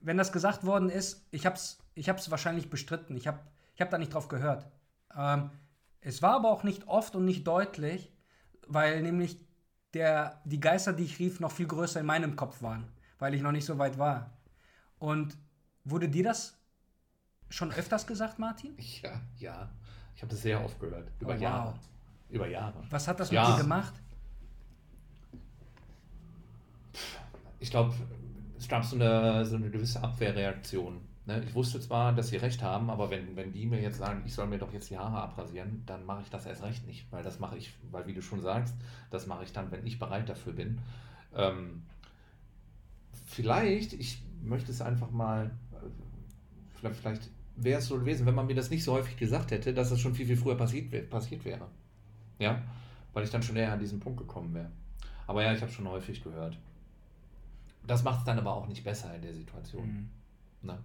wenn 0.00 0.16
das 0.16 0.32
gesagt 0.32 0.64
worden 0.64 0.90
ist, 0.90 1.26
ich 1.30 1.44
habe 1.44 1.56
es 1.56 1.78
ich 1.94 2.08
hab's 2.08 2.30
wahrscheinlich 2.30 2.70
bestritten. 2.70 3.16
Ich 3.16 3.26
habe 3.26 3.40
ich 3.74 3.80
hab 3.80 3.90
da 3.90 3.98
nicht 3.98 4.14
drauf 4.14 4.28
gehört. 4.28 4.66
Ähm, 5.16 5.50
es 6.04 6.22
war 6.22 6.34
aber 6.36 6.50
auch 6.50 6.62
nicht 6.62 6.86
oft 6.86 7.16
und 7.16 7.24
nicht 7.24 7.46
deutlich, 7.46 8.12
weil 8.66 9.02
nämlich 9.02 9.38
der, 9.94 10.40
die 10.44 10.60
Geister, 10.60 10.92
die 10.92 11.04
ich 11.04 11.18
rief, 11.18 11.40
noch 11.40 11.50
viel 11.50 11.66
größer 11.66 12.00
in 12.00 12.06
meinem 12.06 12.36
Kopf 12.36 12.62
waren, 12.62 12.86
weil 13.18 13.34
ich 13.34 13.42
noch 13.42 13.52
nicht 13.52 13.64
so 13.64 13.78
weit 13.78 13.98
war. 13.98 14.36
Und 14.98 15.36
wurde 15.84 16.08
dir 16.08 16.24
das 16.24 16.58
schon 17.48 17.72
öfters 17.72 18.06
gesagt, 18.06 18.38
Martin? 18.38 18.76
Ja, 19.02 19.20
ja. 19.38 19.70
Ich 20.14 20.22
habe 20.22 20.30
das 20.30 20.42
sehr 20.42 20.64
oft 20.64 20.78
gehört. 20.78 21.10
Über 21.18 21.34
oh, 21.34 21.38
Jahre. 21.38 21.72
Wow. 21.72 21.80
Über 22.28 22.46
Jahre. 22.46 22.84
Was 22.90 23.08
hat 23.08 23.18
das 23.18 23.30
ja. 23.30 23.48
mit 23.48 23.56
dir 23.56 23.62
gemacht? 23.62 23.94
Ich 27.58 27.70
glaube, 27.70 27.94
gab 28.74 28.84
so 28.84 28.96
eine, 28.96 29.44
so 29.44 29.56
eine 29.56 29.70
gewisse 29.70 30.02
Abwehrreaktion. 30.02 31.00
Ne? 31.26 31.42
Ich 31.46 31.54
wusste 31.54 31.80
zwar, 31.80 32.12
dass 32.12 32.28
sie 32.28 32.36
recht 32.36 32.62
haben, 32.62 32.90
aber 32.90 33.10
wenn, 33.10 33.34
wenn 33.36 33.52
die 33.52 33.66
mir 33.66 33.80
jetzt 33.80 33.98
sagen, 33.98 34.22
ich 34.26 34.34
soll 34.34 34.46
mir 34.46 34.58
doch 34.58 34.72
jetzt 34.72 34.90
die 34.90 34.98
Haare 34.98 35.22
abrasieren, 35.22 35.82
dann 35.86 36.04
mache 36.04 36.22
ich 36.22 36.30
das 36.30 36.44
erst 36.44 36.62
recht 36.62 36.86
nicht, 36.86 37.10
weil 37.10 37.22
das 37.22 37.38
mache 37.40 37.56
ich, 37.56 37.74
weil 37.90 38.06
wie 38.06 38.12
du 38.12 38.20
schon 38.20 38.42
sagst, 38.42 38.74
das 39.10 39.26
mache 39.26 39.44
ich 39.44 39.52
dann, 39.52 39.70
wenn 39.70 39.86
ich 39.86 39.98
bereit 39.98 40.28
dafür 40.28 40.52
bin. 40.52 40.80
Ähm, 41.34 41.82
vielleicht, 43.24 43.94
ich 43.94 44.22
möchte 44.42 44.70
es 44.70 44.82
einfach 44.82 45.10
mal, 45.10 45.50
äh, 45.72 45.86
vielleicht, 46.74 46.96
vielleicht 46.96 47.30
wäre 47.56 47.78
es 47.78 47.86
so 47.86 47.98
gewesen, 47.98 48.26
wenn 48.26 48.34
man 48.34 48.46
mir 48.46 48.54
das 48.54 48.68
nicht 48.68 48.84
so 48.84 48.92
häufig 48.92 49.16
gesagt 49.16 49.50
hätte, 49.50 49.72
dass 49.72 49.90
das 49.90 50.00
schon 50.00 50.14
viel, 50.14 50.26
viel 50.26 50.36
früher 50.36 50.56
passiert, 50.56 51.08
passiert 51.08 51.44
wäre. 51.44 51.68
Ja, 52.38 52.62
weil 53.14 53.24
ich 53.24 53.30
dann 53.30 53.42
schon 53.42 53.56
eher 53.56 53.72
an 53.72 53.78
diesen 53.78 54.00
Punkt 54.00 54.18
gekommen 54.18 54.52
wäre. 54.52 54.70
Aber 55.26 55.42
ja, 55.42 55.54
ich 55.54 55.62
habe 55.62 55.72
schon 55.72 55.88
häufig 55.88 56.22
gehört. 56.22 56.58
Das 57.86 58.02
macht 58.02 58.18
es 58.20 58.24
dann 58.24 58.38
aber 58.38 58.54
auch 58.54 58.66
nicht 58.66 58.84
besser 58.84 59.14
in 59.14 59.22
der 59.22 59.32
Situation. 59.32 59.86
Mhm. 59.86 60.68
Ne? 60.68 60.78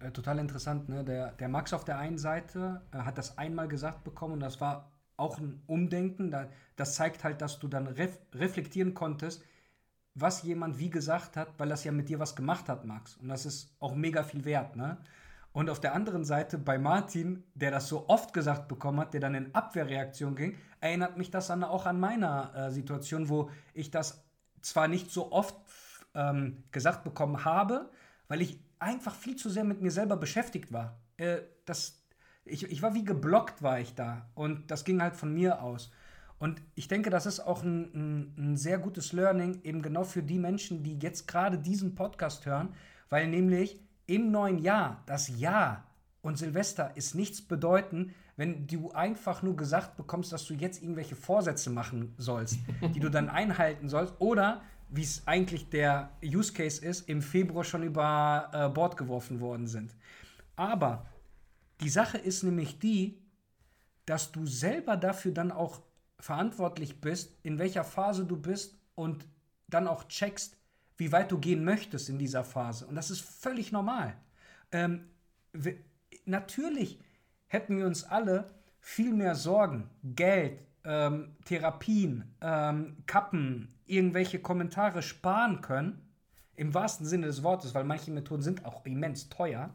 Äh, 0.00 0.10
total 0.12 0.38
interessant, 0.38 0.88
ne? 0.88 1.04
Der, 1.04 1.32
der 1.32 1.48
Max 1.48 1.72
auf 1.72 1.84
der 1.84 1.98
einen 1.98 2.18
Seite 2.18 2.82
äh, 2.92 2.98
hat 2.98 3.18
das 3.18 3.38
einmal 3.38 3.68
gesagt 3.68 4.04
bekommen 4.04 4.34
und 4.34 4.40
das 4.40 4.60
war 4.60 4.92
auch 5.16 5.38
ein 5.38 5.62
Umdenken. 5.66 6.30
Da, 6.30 6.48
das 6.76 6.94
zeigt 6.94 7.24
halt, 7.24 7.40
dass 7.40 7.58
du 7.58 7.68
dann 7.68 7.86
ref 7.86 8.18
reflektieren 8.34 8.94
konntest, 8.94 9.44
was 10.14 10.42
jemand 10.42 10.78
wie 10.78 10.90
gesagt 10.90 11.36
hat, 11.36 11.48
weil 11.58 11.68
das 11.68 11.84
ja 11.84 11.92
mit 11.92 12.08
dir 12.08 12.18
was 12.18 12.36
gemacht 12.36 12.68
hat, 12.68 12.84
Max. 12.84 13.16
Und 13.16 13.28
das 13.28 13.46
ist 13.46 13.74
auch 13.80 13.94
mega 13.94 14.22
viel 14.22 14.44
wert, 14.44 14.76
ne? 14.76 14.98
Und 15.52 15.70
auf 15.70 15.80
der 15.80 15.94
anderen 15.94 16.24
Seite 16.24 16.58
bei 16.58 16.78
Martin, 16.78 17.42
der 17.54 17.70
das 17.70 17.88
so 17.88 18.08
oft 18.08 18.32
gesagt 18.32 18.68
bekommen 18.68 19.00
hat, 19.00 19.14
der 19.14 19.20
dann 19.20 19.34
in 19.34 19.54
Abwehrreaktion 19.54 20.36
ging, 20.36 20.56
erinnert 20.80 21.16
mich 21.16 21.30
das 21.30 21.48
dann 21.48 21.64
auch 21.64 21.86
an 21.86 21.98
meiner 21.98 22.54
äh, 22.54 22.70
Situation, 22.70 23.28
wo 23.28 23.50
ich 23.74 23.90
das 23.90 24.24
zwar 24.60 24.86
nicht 24.86 25.10
so 25.10 25.32
oft 25.32 25.56
ähm, 26.14 26.62
gesagt 26.70 27.02
bekommen 27.02 27.44
habe, 27.44 27.90
weil 28.28 28.42
ich 28.42 28.60
einfach 28.80 29.14
viel 29.14 29.36
zu 29.36 29.50
sehr 29.50 29.64
mit 29.64 29.80
mir 29.80 29.90
selber 29.90 30.16
beschäftigt 30.16 30.72
war. 30.72 30.98
Äh, 31.16 31.38
das, 31.64 32.02
ich, 32.44 32.64
ich 32.64 32.82
war 32.82 32.94
wie 32.94 33.04
geblockt, 33.04 33.62
war 33.62 33.80
ich 33.80 33.94
da. 33.94 34.28
Und 34.34 34.70
das 34.70 34.84
ging 34.84 35.02
halt 35.02 35.16
von 35.16 35.32
mir 35.32 35.62
aus. 35.62 35.90
Und 36.38 36.62
ich 36.74 36.86
denke, 36.88 37.10
das 37.10 37.26
ist 37.26 37.40
auch 37.40 37.62
ein, 37.62 37.90
ein, 37.94 38.34
ein 38.38 38.56
sehr 38.56 38.78
gutes 38.78 39.12
Learning, 39.12 39.60
eben 39.64 39.82
genau 39.82 40.04
für 40.04 40.22
die 40.22 40.38
Menschen, 40.38 40.82
die 40.82 40.98
jetzt 40.98 41.26
gerade 41.26 41.58
diesen 41.58 41.94
Podcast 41.94 42.46
hören, 42.46 42.74
weil 43.08 43.26
nämlich 43.26 43.80
im 44.06 44.30
neuen 44.30 44.58
Jahr 44.58 45.02
das 45.06 45.28
Jahr 45.38 45.84
und 46.22 46.38
Silvester 46.38 46.96
ist 46.96 47.14
nichts 47.14 47.42
bedeuten, 47.42 48.14
wenn 48.36 48.68
du 48.68 48.92
einfach 48.92 49.42
nur 49.42 49.56
gesagt 49.56 49.96
bekommst, 49.96 50.32
dass 50.32 50.46
du 50.46 50.54
jetzt 50.54 50.80
irgendwelche 50.80 51.16
Vorsätze 51.16 51.70
machen 51.70 52.14
sollst, 52.18 52.58
die 52.94 53.00
du 53.00 53.10
dann 53.10 53.28
einhalten 53.28 53.88
sollst, 53.88 54.14
oder 54.20 54.62
wie 54.90 55.02
es 55.02 55.26
eigentlich 55.26 55.68
der 55.68 56.10
Use 56.24 56.52
Case 56.52 56.84
ist, 56.84 57.08
im 57.08 57.22
Februar 57.22 57.64
schon 57.64 57.82
über 57.82 58.50
äh, 58.52 58.68
Bord 58.68 58.96
geworfen 58.96 59.40
worden 59.40 59.66
sind. 59.66 59.94
Aber 60.56 61.06
die 61.80 61.90
Sache 61.90 62.18
ist 62.18 62.42
nämlich 62.42 62.78
die, 62.78 63.18
dass 64.06 64.32
du 64.32 64.46
selber 64.46 64.96
dafür 64.96 65.32
dann 65.32 65.52
auch 65.52 65.82
verantwortlich 66.18 67.00
bist, 67.00 67.36
in 67.42 67.58
welcher 67.58 67.84
Phase 67.84 68.24
du 68.24 68.36
bist 68.36 68.76
und 68.94 69.26
dann 69.68 69.86
auch 69.86 70.04
checkst, 70.08 70.56
wie 70.96 71.12
weit 71.12 71.30
du 71.30 71.38
gehen 71.38 71.64
möchtest 71.64 72.08
in 72.08 72.18
dieser 72.18 72.42
Phase. 72.42 72.86
Und 72.86 72.94
das 72.94 73.10
ist 73.10 73.20
völlig 73.20 73.70
normal. 73.70 74.16
Ähm, 74.72 75.08
natürlich 76.24 76.98
hätten 77.46 77.78
wir 77.78 77.86
uns 77.86 78.04
alle 78.04 78.50
viel 78.80 79.12
mehr 79.12 79.34
Sorgen, 79.34 79.88
Geld, 80.02 80.62
ähm, 80.84 81.36
Therapien, 81.44 82.24
ähm, 82.40 82.96
Kappen, 83.06 83.68
irgendwelche 83.86 84.38
Kommentare 84.38 85.02
sparen 85.02 85.60
können, 85.60 86.02
im 86.56 86.74
wahrsten 86.74 87.06
Sinne 87.06 87.26
des 87.26 87.42
Wortes, 87.42 87.74
weil 87.74 87.84
manche 87.84 88.10
Methoden 88.10 88.42
sind 88.42 88.64
auch 88.64 88.84
immens 88.84 89.28
teuer, 89.28 89.70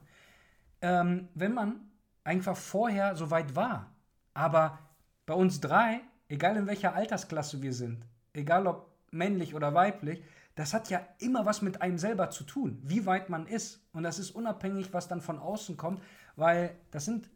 ähm, 0.82 1.30
wenn 1.34 1.54
man 1.54 1.80
einfach 2.24 2.58
vorher 2.58 3.16
so 3.16 3.32
weit 3.32 3.56
war. 3.56 3.92
Aber 4.34 4.80
bei 5.26 5.34
uns 5.34 5.62
drei, 5.62 6.02
egal 6.28 6.58
in 6.58 6.68
welcher 6.68 6.94
Altersklasse 6.96 7.62
wir 7.62 7.74
sind, 7.74 8.06
egal 8.34 8.68
ob 8.68 8.92
männlich 9.12 9.56
oder 9.56 9.74
weiblich, 9.74 10.24
das 10.56 10.74
hat 10.74 10.90
ja 10.90 11.02
immer 11.20 11.46
was 11.46 11.62
mit 11.62 11.82
einem 11.82 11.98
selber 11.98 12.30
zu 12.30 12.44
tun, 12.44 12.80
wie 12.84 13.06
weit 13.06 13.30
man 13.30 13.48
ist. 13.48 13.88
Und 13.94 14.04
das 14.04 14.20
ist 14.20 14.32
unabhängig, 14.32 14.94
was 14.94 15.08
dann 15.08 15.22
von 15.22 15.40
außen 15.40 15.78
kommt, 15.78 16.02
weil 16.36 16.76
das 16.92 17.06
sind, 17.06 17.30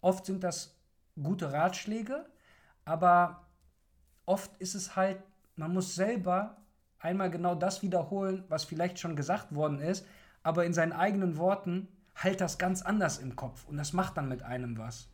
oft 0.00 0.26
sind 0.26 0.44
das 0.44 0.76
gute 1.22 1.52
Ratschläge, 1.52 2.26
aber 2.88 3.44
oft 4.24 4.56
ist 4.56 4.74
es 4.74 4.96
halt, 4.96 5.22
man 5.56 5.74
muss 5.74 5.94
selber 5.94 6.56
einmal 6.98 7.30
genau 7.30 7.54
das 7.54 7.82
wiederholen, 7.82 8.44
was 8.48 8.64
vielleicht 8.64 8.98
schon 8.98 9.14
gesagt 9.14 9.54
worden 9.54 9.80
ist, 9.80 10.06
aber 10.42 10.64
in 10.64 10.72
seinen 10.72 10.92
eigenen 10.92 11.36
Worten 11.36 11.88
halt 12.16 12.40
das 12.40 12.56
ganz 12.56 12.80
anders 12.80 13.18
im 13.18 13.36
Kopf 13.36 13.66
und 13.68 13.76
das 13.76 13.92
macht 13.92 14.16
dann 14.16 14.28
mit 14.28 14.42
einem 14.42 14.78
was. 14.78 15.08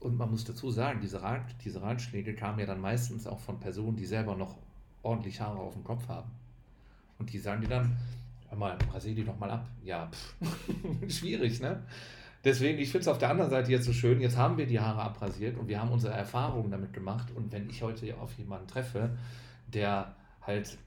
Und 0.00 0.16
man 0.16 0.30
muss 0.30 0.44
dazu 0.44 0.70
sagen, 0.70 1.00
diese, 1.00 1.22
Rat, 1.22 1.42
diese 1.64 1.80
Ratschläge 1.80 2.34
kamen 2.34 2.58
ja 2.58 2.66
dann 2.66 2.80
meistens 2.80 3.26
auch 3.26 3.38
von 3.38 3.60
Personen, 3.60 3.96
die 3.96 4.04
selber 4.04 4.34
noch 4.34 4.56
ordentlich 5.02 5.40
Haare 5.40 5.58
auf 5.58 5.74
dem 5.74 5.84
Kopf 5.84 6.08
haben. 6.08 6.30
Und 7.18 7.32
die 7.32 7.38
sagen 7.38 7.62
dir 7.62 7.68
dann, 7.68 7.96
mal, 8.54 8.76
rasier 8.92 9.14
die 9.14 9.24
doch 9.24 9.38
mal 9.38 9.50
ab. 9.50 9.66
Ja, 9.82 10.10
schwierig, 11.08 11.60
ne? 11.60 11.82
Deswegen, 12.44 12.78
ich 12.78 12.90
finde 12.90 13.02
es 13.02 13.08
auf 13.08 13.18
der 13.18 13.30
anderen 13.30 13.50
Seite 13.50 13.72
jetzt 13.72 13.86
so 13.86 13.92
schön, 13.92 14.20
jetzt 14.20 14.36
haben 14.36 14.56
wir 14.56 14.66
die 14.66 14.78
Haare 14.78 15.02
abrasiert 15.02 15.58
und 15.58 15.68
wir 15.68 15.80
haben 15.80 15.90
unsere 15.90 16.14
Erfahrungen 16.14 16.70
damit 16.70 16.92
gemacht. 16.92 17.32
Und 17.34 17.52
wenn 17.52 17.68
ich 17.68 17.82
heute 17.82 18.16
auf 18.18 18.32
jemanden 18.38 18.68
treffe, 18.68 19.10
der 19.66 20.14
halt 20.42 20.78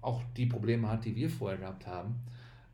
auch 0.00 0.22
die 0.36 0.46
Probleme 0.46 0.88
hat, 0.88 1.04
die 1.04 1.14
wir 1.14 1.30
vorher 1.30 1.58
gehabt 1.58 1.86
haben, 1.86 2.16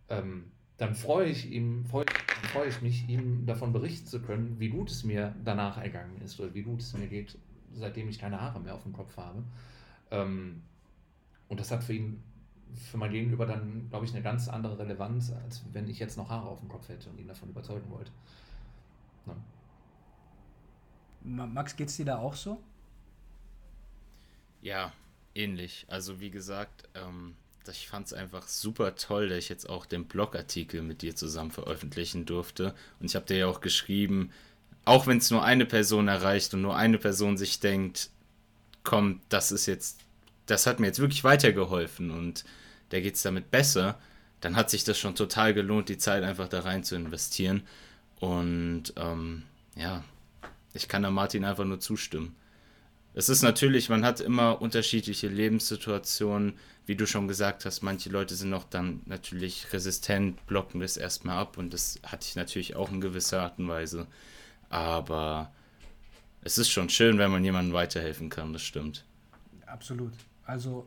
ähm, 0.09 0.45
dann 0.77 0.95
freue 0.95 1.27
ich 1.27 1.51
ihm, 1.51 1.85
freue, 1.87 2.07
freue 2.53 2.69
ich 2.69 2.83
mich, 2.83 3.09
ihm 3.09 3.47
davon 3.47 3.73
berichten 3.73 4.07
zu 4.07 4.21
können, 4.21 4.57
wie 4.59 4.69
gut 4.69 4.91
es 4.91 5.05
mir 5.05 5.35
danach 5.45 5.79
ergangen 5.79 6.21
ist 6.25 6.41
oder 6.41 6.53
wie 6.55 6.63
gut 6.63 6.81
es 6.81 6.93
mir 6.95 7.07
geht, 7.07 7.39
seitdem 7.73 8.09
ich 8.09 8.19
keine 8.19 8.41
Haare 8.41 8.61
mehr 8.61 8.75
auf 8.75 8.83
dem 8.83 8.93
Kopf 8.93 9.17
habe. 9.17 9.45
Ähm, 10.11 10.63
und 11.49 11.61
das 11.61 11.71
hat 11.71 11.85
für 11.85 11.93
ihn 11.93 12.23
für 12.91 12.97
mein 12.97 13.13
Gegenüber 13.13 13.47
dann, 13.47 13.89
glaube 13.91 14.05
ich, 14.05 14.13
eine 14.13 14.23
ganz 14.23 14.49
andere 14.49 14.79
Relevanz, 14.79 15.33
als 15.33 15.63
wenn 15.73 15.89
ich 15.89 15.99
jetzt 15.99 16.17
noch 16.17 16.29
Haare 16.29 16.49
auf 16.49 16.61
dem 16.61 16.69
Kopf 16.69 16.89
hätte 16.89 17.11
und 17.11 17.19
ihn 17.19 17.29
davon 17.29 17.51
überzeugen 17.51 17.91
wollte. 17.91 18.11
Ja. 19.27 19.37
Max, 21.47 21.77
geht's 21.77 21.97
dir 21.97 22.05
da 22.05 22.19
auch 22.19 22.35
so? 22.35 22.61
Ja, 24.63 24.93
ähnlich. 25.35 25.87
Also 25.89 26.21
wie 26.21 26.31
gesagt, 26.31 26.89
ähm, 26.95 27.35
ich 27.71 27.89
fand 27.89 28.07
es 28.07 28.13
einfach 28.13 28.47
super 28.47 28.95
toll, 28.97 29.29
dass 29.29 29.39
ich 29.39 29.49
jetzt 29.49 29.69
auch 29.69 29.87
den 29.87 30.07
Blogartikel 30.07 30.83
mit 30.83 31.03
dir 31.03 31.17
zusammen 31.17 31.51
veröffentlichen 31.51 32.27
durfte. 32.27 32.75
Und 33.01 33.07
ich 33.07 33.17
habe 33.17 33.27
dir 33.27 33.39
ja 33.39 33.47
auch 33.47 33.61
geschrieben, 33.61 34.31
auch 34.85 35.07
wenn 35.07 35.19
es 35.19 35.31
nur 35.31 35.43
eine 35.43 35.65
Person 35.65 36.09
erreicht 36.09 36.53
und 36.55 36.63
nur 36.63 36.77
eine 36.77 36.99
Person 36.99 37.39
sich 37.39 37.61
denkt, 37.61 38.11
komm, 38.83 39.21
das 39.31 39.51
ist 39.51 39.67
jetzt, 39.67 40.01
das 40.47 40.67
hat 40.67 40.79
mir 40.79 40.89
jetzt 40.89 40.99
wirklich 40.99 41.25
weitergeholfen 41.25 42.11
und 42.11 42.45
der 42.91 43.03
geht 43.03 43.15
es 43.15 43.23
damit 43.23 43.51
besser, 43.51 43.99
dann 44.41 44.57
hat 44.57 44.71
sich 44.71 44.85
das 44.85 44.99
schon 44.99 45.15
total 45.15 45.55
gelohnt, 45.55 45.89
die 45.89 45.99
Zeit 45.99 46.23
einfach 46.23 46.49
da 46.49 46.61
rein 46.61 46.85
zu 46.85 46.97
investieren. 46.97 47.63
Und 48.21 48.93
ähm, 48.97 49.43
ja, 49.77 50.05
ich 50.75 50.89
kann 50.89 51.03
da 51.03 51.11
Martin 51.11 51.45
einfach 51.45 51.65
nur 51.65 51.81
zustimmen. 51.81 52.35
Es 53.15 53.29
ist 53.29 53.43
natürlich, 53.43 53.89
man 53.89 54.05
hat 54.05 54.21
immer 54.21 54.61
unterschiedliche 54.61 55.29
Lebenssituationen, 55.29 56.59
wie 56.85 56.97
du 56.97 57.07
schon 57.07 57.29
gesagt 57.29 57.65
hast, 57.65 57.83
manche 57.83 58.11
Leute 58.11 58.35
sind 58.35 58.51
noch 58.51 58.65
dann 58.65 59.03
natürlich 59.07 59.73
resistent, 59.73 60.45
blocken 60.47 60.81
das 60.81 60.97
erstmal 60.97 61.39
ab 61.39 61.57
und 61.57 61.73
das 61.73 62.01
hatte 62.05 62.27
ich 62.29 62.35
natürlich 62.37 62.77
auch 62.77 62.91
in 62.91 63.01
gewisser 63.01 63.43
Art 63.43 63.59
und 63.59 63.69
Weise. 63.69 64.09
Aber 64.69 65.53
es 66.43 66.59
ist 66.59 66.71
schon 66.71 66.91
schön, 66.91 67.17
wenn 67.19 67.31
man 67.31 67.45
jemandem 67.45 67.73
weiterhelfen 67.73 68.29
kann, 68.29 68.53
das 68.53 68.63
stimmt. 68.63 69.05
Absolut. 69.65 70.13
Also 70.45 70.87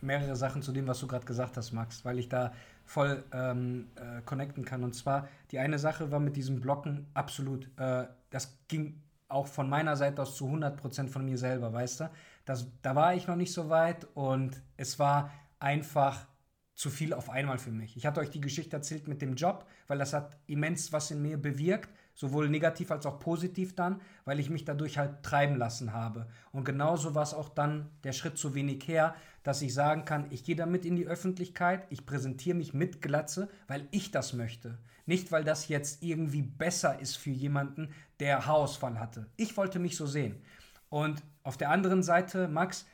mehrere 0.00 0.36
Sachen 0.36 0.62
zu 0.62 0.72
dem, 0.72 0.86
was 0.86 1.00
du 1.00 1.06
gerade 1.06 1.24
gesagt 1.24 1.56
hast, 1.56 1.72
Max, 1.72 2.04
weil 2.04 2.18
ich 2.18 2.28
da 2.28 2.52
voll 2.84 3.24
ähm, 3.32 3.88
äh, 3.96 4.22
connecten 4.22 4.64
kann. 4.64 4.84
Und 4.84 4.94
zwar, 4.94 5.28
die 5.50 5.58
eine 5.58 5.78
Sache 5.78 6.10
war 6.10 6.20
mit 6.20 6.36
diesem 6.36 6.60
Blocken 6.60 7.06
absolut, 7.14 7.68
äh, 7.78 8.06
das 8.30 8.58
ging 8.68 9.02
auch 9.28 9.46
von 9.46 9.68
meiner 9.68 9.96
Seite 9.96 10.22
aus 10.22 10.36
zu 10.36 10.46
100% 10.46 11.08
von 11.08 11.24
mir 11.24 11.38
selber, 11.38 11.72
weißt 11.72 12.00
du? 12.00 12.10
Das, 12.44 12.66
da 12.82 12.94
war 12.94 13.14
ich 13.14 13.26
noch 13.26 13.36
nicht 13.36 13.52
so 13.52 13.68
weit 13.68 14.06
und 14.14 14.62
es 14.76 14.98
war 14.98 15.32
einfach 15.58 16.26
zu 16.74 16.90
viel 16.90 17.14
auf 17.14 17.30
einmal 17.30 17.58
für 17.58 17.70
mich. 17.70 17.96
Ich 17.96 18.04
hatte 18.04 18.20
euch 18.20 18.30
die 18.30 18.40
Geschichte 18.40 18.76
erzählt 18.76 19.08
mit 19.08 19.22
dem 19.22 19.34
Job, 19.34 19.66
weil 19.86 19.98
das 19.98 20.12
hat 20.12 20.36
immens 20.46 20.92
was 20.92 21.10
in 21.10 21.22
mir 21.22 21.38
bewirkt 21.38 21.88
sowohl 22.14 22.48
negativ 22.48 22.90
als 22.90 23.06
auch 23.06 23.18
positiv 23.18 23.74
dann, 23.74 24.00
weil 24.24 24.40
ich 24.40 24.50
mich 24.50 24.64
dadurch 24.64 24.98
halt 24.98 25.22
treiben 25.22 25.56
lassen 25.56 25.92
habe. 25.92 26.26
Und 26.52 26.64
genauso 26.64 27.14
war 27.14 27.22
es 27.22 27.34
auch 27.34 27.48
dann 27.48 27.90
der 28.04 28.12
Schritt 28.12 28.38
zu 28.38 28.54
wenig 28.54 28.86
her, 28.86 29.14
dass 29.42 29.62
ich 29.62 29.74
sagen 29.74 30.04
kann, 30.04 30.26
ich 30.30 30.44
gehe 30.44 30.56
damit 30.56 30.84
in 30.84 30.96
die 30.96 31.06
Öffentlichkeit, 31.06 31.86
ich 31.90 32.06
präsentiere 32.06 32.56
mich 32.56 32.72
mit 32.72 33.02
Glatze, 33.02 33.48
weil 33.66 33.86
ich 33.90 34.10
das 34.10 34.32
möchte. 34.32 34.78
Nicht, 35.06 35.32
weil 35.32 35.44
das 35.44 35.68
jetzt 35.68 36.02
irgendwie 36.02 36.42
besser 36.42 36.98
ist 36.98 37.16
für 37.16 37.30
jemanden, 37.30 37.90
der 38.20 38.46
Haarausfall 38.46 38.98
hatte. 38.98 39.26
Ich 39.36 39.56
wollte 39.56 39.78
mich 39.78 39.96
so 39.96 40.06
sehen. 40.06 40.40
Und 40.88 41.22
auf 41.42 41.58
der 41.58 41.70
anderen 41.70 42.02
Seite, 42.02 42.48
Max, 42.48 42.86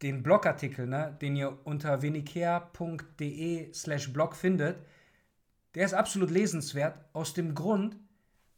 den 0.00 0.22
Blogartikel, 0.22 0.86
ne, 0.86 1.16
den 1.20 1.36
ihr 1.36 1.58
unter 1.64 2.02
venicare.de 2.02 3.72
slash 3.74 4.12
blog 4.12 4.34
findet, 4.34 4.78
der 5.74 5.84
ist 5.84 5.94
absolut 5.94 6.30
lesenswert 6.30 6.98
aus 7.12 7.34
dem 7.34 7.54
Grund, 7.54 7.96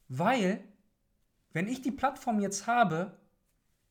weil, 0.09 0.65
wenn 1.53 1.69
ich 1.69 1.83
die 1.83 1.91
Plattform 1.91 2.41
jetzt 2.41 2.67
habe, 2.67 3.17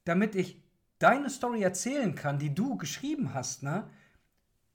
damit 0.06 0.36
ich 0.36 0.62
deine 1.00 1.30
Story 1.30 1.62
erzählen 1.62 2.16
kann, 2.16 2.40
die 2.40 2.54
du 2.54 2.78
geschrieben 2.78 3.34
hast, 3.34 3.64
ne, 3.64 3.90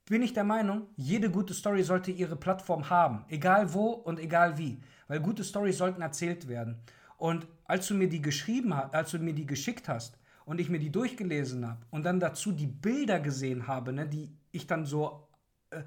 bin 0.05 0.21
ich 0.21 0.33
der 0.33 0.43
Meinung, 0.43 0.87
jede 0.95 1.29
gute 1.29 1.53
Story 1.53 1.83
sollte 1.83 2.11
ihre 2.11 2.35
Plattform 2.35 2.89
haben, 2.89 3.25
egal 3.27 3.73
wo 3.73 3.89
und 3.89 4.19
egal 4.19 4.57
wie, 4.57 4.81
weil 5.07 5.19
gute 5.19 5.43
Stories 5.43 5.77
sollten 5.77 6.01
erzählt 6.01 6.47
werden. 6.47 6.79
Und 7.17 7.47
als 7.65 7.87
du 7.87 7.93
mir 7.93 8.09
die 8.09 8.21
geschrieben 8.21 8.75
hast, 8.75 8.95
als 8.95 9.11
du 9.11 9.19
mir 9.19 9.33
die 9.33 9.45
geschickt 9.45 9.87
hast 9.87 10.17
und 10.45 10.59
ich 10.59 10.69
mir 10.69 10.79
die 10.79 10.91
durchgelesen 10.91 11.67
habe 11.67 11.85
und 11.91 12.03
dann 12.03 12.19
dazu 12.19 12.51
die 12.51 12.67
Bilder 12.67 13.19
gesehen 13.19 13.67
habe, 13.67 13.93
ne, 13.93 14.07
die 14.07 14.31
ich 14.51 14.65
dann 14.65 14.85
so 14.85 15.27
äh, 15.69 15.83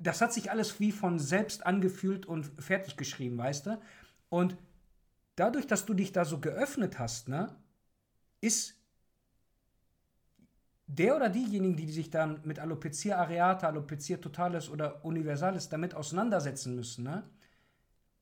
das 0.00 0.20
hat 0.20 0.32
sich 0.32 0.50
alles 0.50 0.80
wie 0.80 0.92
von 0.92 1.18
selbst 1.18 1.66
angefühlt 1.66 2.26
und 2.26 2.50
fertig 2.58 2.96
geschrieben, 2.96 3.38
weißt 3.38 3.66
du? 3.66 3.80
Und 4.30 4.56
dadurch, 5.36 5.66
dass 5.66 5.86
du 5.86 5.94
dich 5.94 6.12
da 6.12 6.24
so 6.24 6.38
geöffnet 6.38 6.98
hast, 6.98 7.28
ne, 7.28 7.54
ist 8.40 8.76
der 10.86 11.16
oder 11.16 11.28
diejenigen, 11.28 11.76
die 11.76 11.90
sich 11.90 12.10
dann 12.10 12.40
mit 12.44 12.58
Alopecia 12.58 13.16
areata, 13.16 13.68
Alopecia 13.68 14.16
totalis 14.16 14.68
oder 14.68 15.04
universalis 15.04 15.68
damit 15.68 15.94
auseinandersetzen 15.94 16.74
müssen, 16.74 17.04
ne, 17.04 17.22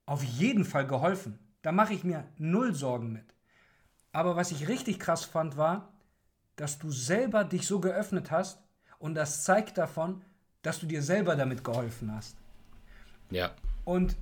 auf 0.07 0.23
jeden 0.23 0.65
Fall 0.65 0.87
geholfen. 0.87 1.39
Da 1.63 1.73
mache 1.73 1.95
ich 1.95 2.05
mir 2.05 2.25
null 2.37 2.75
Sorgen 2.75 3.13
mit. 3.13 3.35
Aber 4.13 4.37
was 4.37 4.51
ich 4.51 4.69
richtig 4.69 4.99
krass 4.99 5.25
fand, 5.25 5.57
war, 5.57 5.93
dass 6.57 6.79
du 6.79 6.91
selber 6.91 7.45
dich 7.45 7.67
so 7.67 7.81
geöffnet 7.81 8.31
hast 8.31 8.59
und 8.99 9.15
das 9.15 9.45
zeigt 9.45 9.79
davon, 9.79 10.23
dass 10.63 10.81
du 10.81 10.87
dir 10.87 11.03
selber 11.03 11.37
damit 11.37 11.63
geholfen 11.63 12.15
hast. 12.15 12.37
Ja. 13.31 13.53
Und 13.85 14.17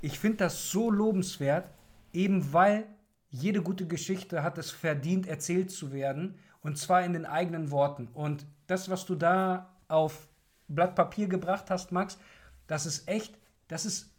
ich 0.00 0.18
finde 0.18 0.38
das 0.38 0.70
so 0.70 0.90
lobenswert, 0.90 1.68
eben 2.14 2.52
weil 2.52 2.86
jede 3.28 3.62
gute 3.62 3.86
Geschichte 3.86 4.42
hat 4.42 4.58
es 4.58 4.70
verdient, 4.70 5.26
erzählt 5.26 5.70
zu 5.70 5.92
werden. 5.92 6.38
Und 6.60 6.78
zwar 6.78 7.04
in 7.04 7.12
den 7.12 7.26
eigenen 7.26 7.70
Worten. 7.70 8.08
Und 8.14 8.46
das, 8.68 8.88
was 8.88 9.04
du 9.04 9.16
da 9.16 9.74
auf 9.88 10.28
Blatt 10.68 10.94
Papier 10.94 11.26
gebracht 11.26 11.68
hast, 11.68 11.92
Max, 11.92 12.18
das 12.66 12.86
ist 12.86 13.06
echt, 13.08 13.36
das 13.68 13.84
ist, 13.84 14.14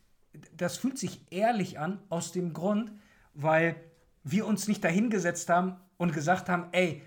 das 0.56 0.78
fühlt 0.78 1.00
sich 1.00 1.22
ehrlich 1.32 1.80
an, 1.80 2.00
aus 2.10 2.34
dem 2.34 2.54
Grund, 2.54 2.92
weil 3.34 3.76
wir 4.24 4.46
uns 4.46 4.68
nicht 4.68 4.84
dahingesetzt 4.84 5.50
haben 5.50 5.78
und 5.98 6.14
gesagt 6.14 6.50
haben, 6.50 6.68
ey, 6.72 7.02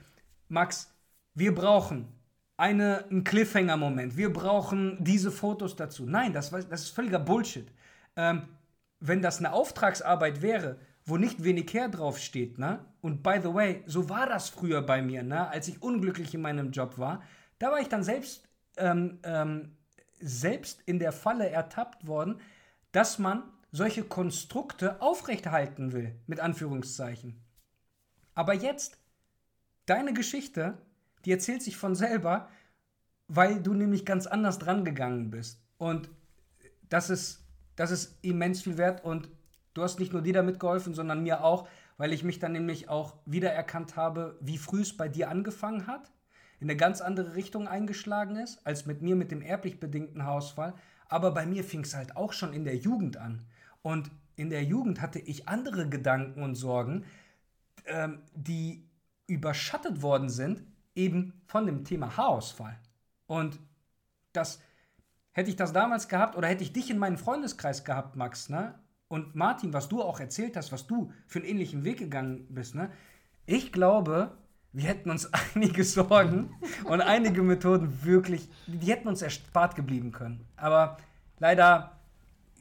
Max, 0.49 0.93
wir 1.35 1.55
brauchen 1.55 2.09
eine, 2.57 3.05
einen 3.11 3.23
Cliffhanger-Moment. 3.23 4.17
Wir 4.17 4.33
brauchen 4.33 4.97
diese 4.99 5.31
Fotos 5.31 5.77
dazu. 5.77 6.07
Nein, 6.07 6.33
das, 6.33 6.51
das 6.51 6.83
ist 6.83 6.89
völliger 6.91 7.21
Bullshit. 7.21 7.71
Ähm, 8.17 8.49
wenn 9.01 9.23
das 9.23 9.39
eine 9.39 9.53
Auftragsarbeit 9.53 10.43
wäre, 10.43 10.79
wo 11.05 11.17
nicht 11.17 11.45
wenig 11.45 11.73
her 11.73 11.89
draufsteht, 11.89 12.59
ne? 12.59 12.85
Und 13.01 13.23
by 13.23 13.39
the 13.43 13.55
way, 13.55 13.83
so 13.87 14.09
war 14.09 14.27
das 14.27 14.49
früher 14.49 14.83
bei 14.83 15.01
mir, 15.01 15.23
ne? 15.23 15.49
Als 15.49 15.69
ich 15.69 15.83
unglücklich 15.83 16.35
in 16.35 16.43
meinem 16.43 16.71
Job 16.71 16.99
war, 16.99 17.23
da 17.59 17.71
war 17.71 17.81
ich 17.81 17.89
dann 17.89 18.03
selbst, 18.03 18.47
ähm, 18.77 19.19
ähm, 19.23 19.77
selbst 20.21 20.83
in 20.87 20.99
der 20.99 21.13
Falle 21.13 21.49
ertappt 21.49 22.07
worden, 22.07 22.41
dass 22.93 23.19
man 23.19 23.43
solche 23.71 24.03
Konstrukte 24.03 25.01
aufrechterhalten 25.01 25.93
will, 25.93 26.15
mit 26.27 26.41
Anführungszeichen. 26.41 27.41
Aber 28.35 28.55
jetzt, 28.55 28.99
deine 29.87 30.13
Geschichte 30.13 30.79
die 31.25 31.33
erzählt 31.33 31.63
sich 31.63 31.77
von 31.77 31.95
selber, 31.95 32.49
weil 33.27 33.61
du 33.61 33.75
nämlich 33.75 34.07
ganz 34.07 34.27
anders 34.27 34.59
dran 34.59 34.85
gegangen 34.85 35.31
bist. 35.31 35.61
Und 35.77 36.09
das 36.89 37.11
ist, 37.11 37.45
das 37.79 37.93
ist 37.93 38.19
immens 38.23 38.63
viel 38.63 38.77
wert 38.77 39.05
und 39.05 39.31
du 39.73 39.85
hast 39.85 40.01
nicht 40.01 40.13
nur 40.13 40.21
dir 40.21 40.33
damit 40.33 40.59
geholfen, 40.59 40.95
sondern 40.95 41.23
mir 41.23 41.45
auch, 41.45 41.69
weil 41.97 42.13
ich 42.13 42.25
mich 42.25 42.41
dann 42.41 42.51
nämlich 42.51 42.89
auch 42.89 43.15
wiedererkannt 43.25 43.95
habe, 43.95 44.37
wie 44.41 44.59
früh 44.59 44.83
es 44.83 44.97
bei 44.97 45.09
dir 45.09 45.31
angefangen 45.31 45.87
hat, 45.87 46.11
in 46.59 46.69
eine 46.69 46.77
ganz 46.77 47.01
andere 47.01 47.37
Richtung 47.37 47.69
eingeschlagen 47.69 48.35
ist, 48.35 48.67
als 48.67 48.87
mit 48.87 49.01
mir 49.01 49.15
mit 49.15 49.31
dem 49.31 49.43
erblich 49.43 49.79
bedingten 49.79 50.25
Haarausfall. 50.25 50.75
Aber 51.09 51.31
bei 51.31 51.47
mir 51.47 51.63
fing 51.63 51.83
es 51.83 51.95
halt 51.95 52.17
auch 52.17 52.33
schon 52.33 52.53
in 52.53 52.65
der 52.65 52.77
Jugend 52.77 53.17
an. 53.17 53.47
Und 53.83 54.11
in 54.35 54.51
der 54.51 54.65
Jugend 54.65 55.01
hatte 55.01 55.21
ich 55.21 55.49
andere 55.49 55.89
Gedanken 55.89 56.43
und 56.43 56.57
Sorgen, 56.57 57.05
ähm, 57.87 58.23
die 58.35 58.89
überschattet 59.29 60.03
worden 60.03 60.31
sind 60.31 60.65
eben 60.97 61.41
von 61.47 61.65
dem 61.65 61.85
Thema 61.85 62.17
Haarausfall. 62.17 62.77
Und 63.29 63.61
das 64.33 64.61
hätte 65.39 65.51
ich 65.51 65.57
das 65.57 65.73
damals 65.73 66.09
gehabt 66.09 66.37
oder 66.37 66.49
hätte 66.49 66.65
ich 66.65 66.73
dich 66.73 66.91
in 66.91 66.99
meinen 66.99 67.17
Freundeskreis 67.17 67.85
gehabt, 67.85 68.17
Max, 68.17 68.49
ne? 68.49 68.75
Und 69.07 69.37
Martin, 69.37 69.73
was 69.73 69.89
du 69.89 70.03
auch 70.03 70.19
erzählt 70.19 70.57
hast, 70.57 70.73
was 70.73 70.89
du 70.89 71.13
für 71.29 71.39
einen 71.39 71.49
ähnlichen 71.49 71.85
Weg 71.85 71.99
gegangen 71.99 72.49
bist, 72.51 72.75
ne? 72.75 72.91
Ich 73.47 73.73
glaube, 73.73 74.37
wir 74.73 74.89
hätten 74.89 75.11
uns 75.11 75.31
einige 75.55 75.85
Sorgen 75.85 76.57
und 76.85 77.01
einige 77.03 77.43
Methoden 77.43 78.03
wirklich, 78.03 78.49
die 78.67 78.91
hätten 78.91 79.07
uns 79.07 79.23
erspart 79.23 79.77
geblieben 79.77 80.11
können. 80.11 80.45
Aber 80.57 80.99
leider 81.39 82.01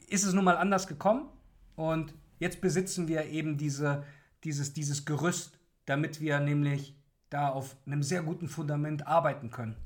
ist 0.06 0.24
es 0.24 0.32
nun 0.32 0.44
mal 0.44 0.56
anders 0.56 0.86
gekommen 0.86 1.28
und 1.74 2.14
jetzt 2.38 2.60
besitzen 2.60 3.08
wir 3.08 3.24
eben 3.24 3.58
diese, 3.58 4.04
dieses, 4.44 4.72
dieses 4.72 5.04
Gerüst, 5.04 5.58
damit 5.84 6.20
wir 6.20 6.38
nämlich 6.38 6.96
da 7.28 7.48
auf 7.48 7.76
einem 7.86 8.04
sehr 8.04 8.22
guten 8.22 8.46
Fundament 8.46 9.04
arbeiten 9.08 9.50
können. 9.50 9.76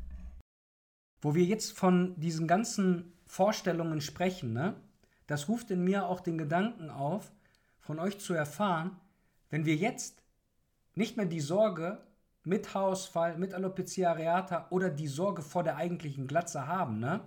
Wo 1.23 1.35
wir 1.35 1.45
jetzt 1.45 1.79
von 1.79 2.19
diesen 2.21 2.47
ganzen 2.47 3.13
Vorstellungen 3.25 4.01
sprechen, 4.01 4.53
ne, 4.53 4.75
das 5.27 5.49
ruft 5.49 5.71
in 5.71 5.83
mir 5.83 6.07
auch 6.07 6.21
den 6.21 6.37
Gedanken 6.37 6.91
auf, 6.91 7.33
von 7.79 7.99
euch 7.99 8.19
zu 8.19 8.35
erfahren, 8.35 9.01
wenn 9.49 9.65
wir 9.65 9.77
jetzt 9.77 10.23
nicht 10.95 11.17
mehr 11.17 11.27
die 11.27 11.41
Sorge 11.41 12.05
mit 12.45 12.75
Haarausfall, 12.75 13.39
mit 13.39 13.55
Alopecia 13.55 14.11
areata 14.11 14.67
oder 14.71 14.91
die 14.91 15.07
Sorge 15.07 15.43
vor 15.43 15.63
der 15.63 15.77
eigentlichen 15.77 16.27
Glatze 16.27 16.67
haben, 16.67 16.99
ne? 16.99 17.27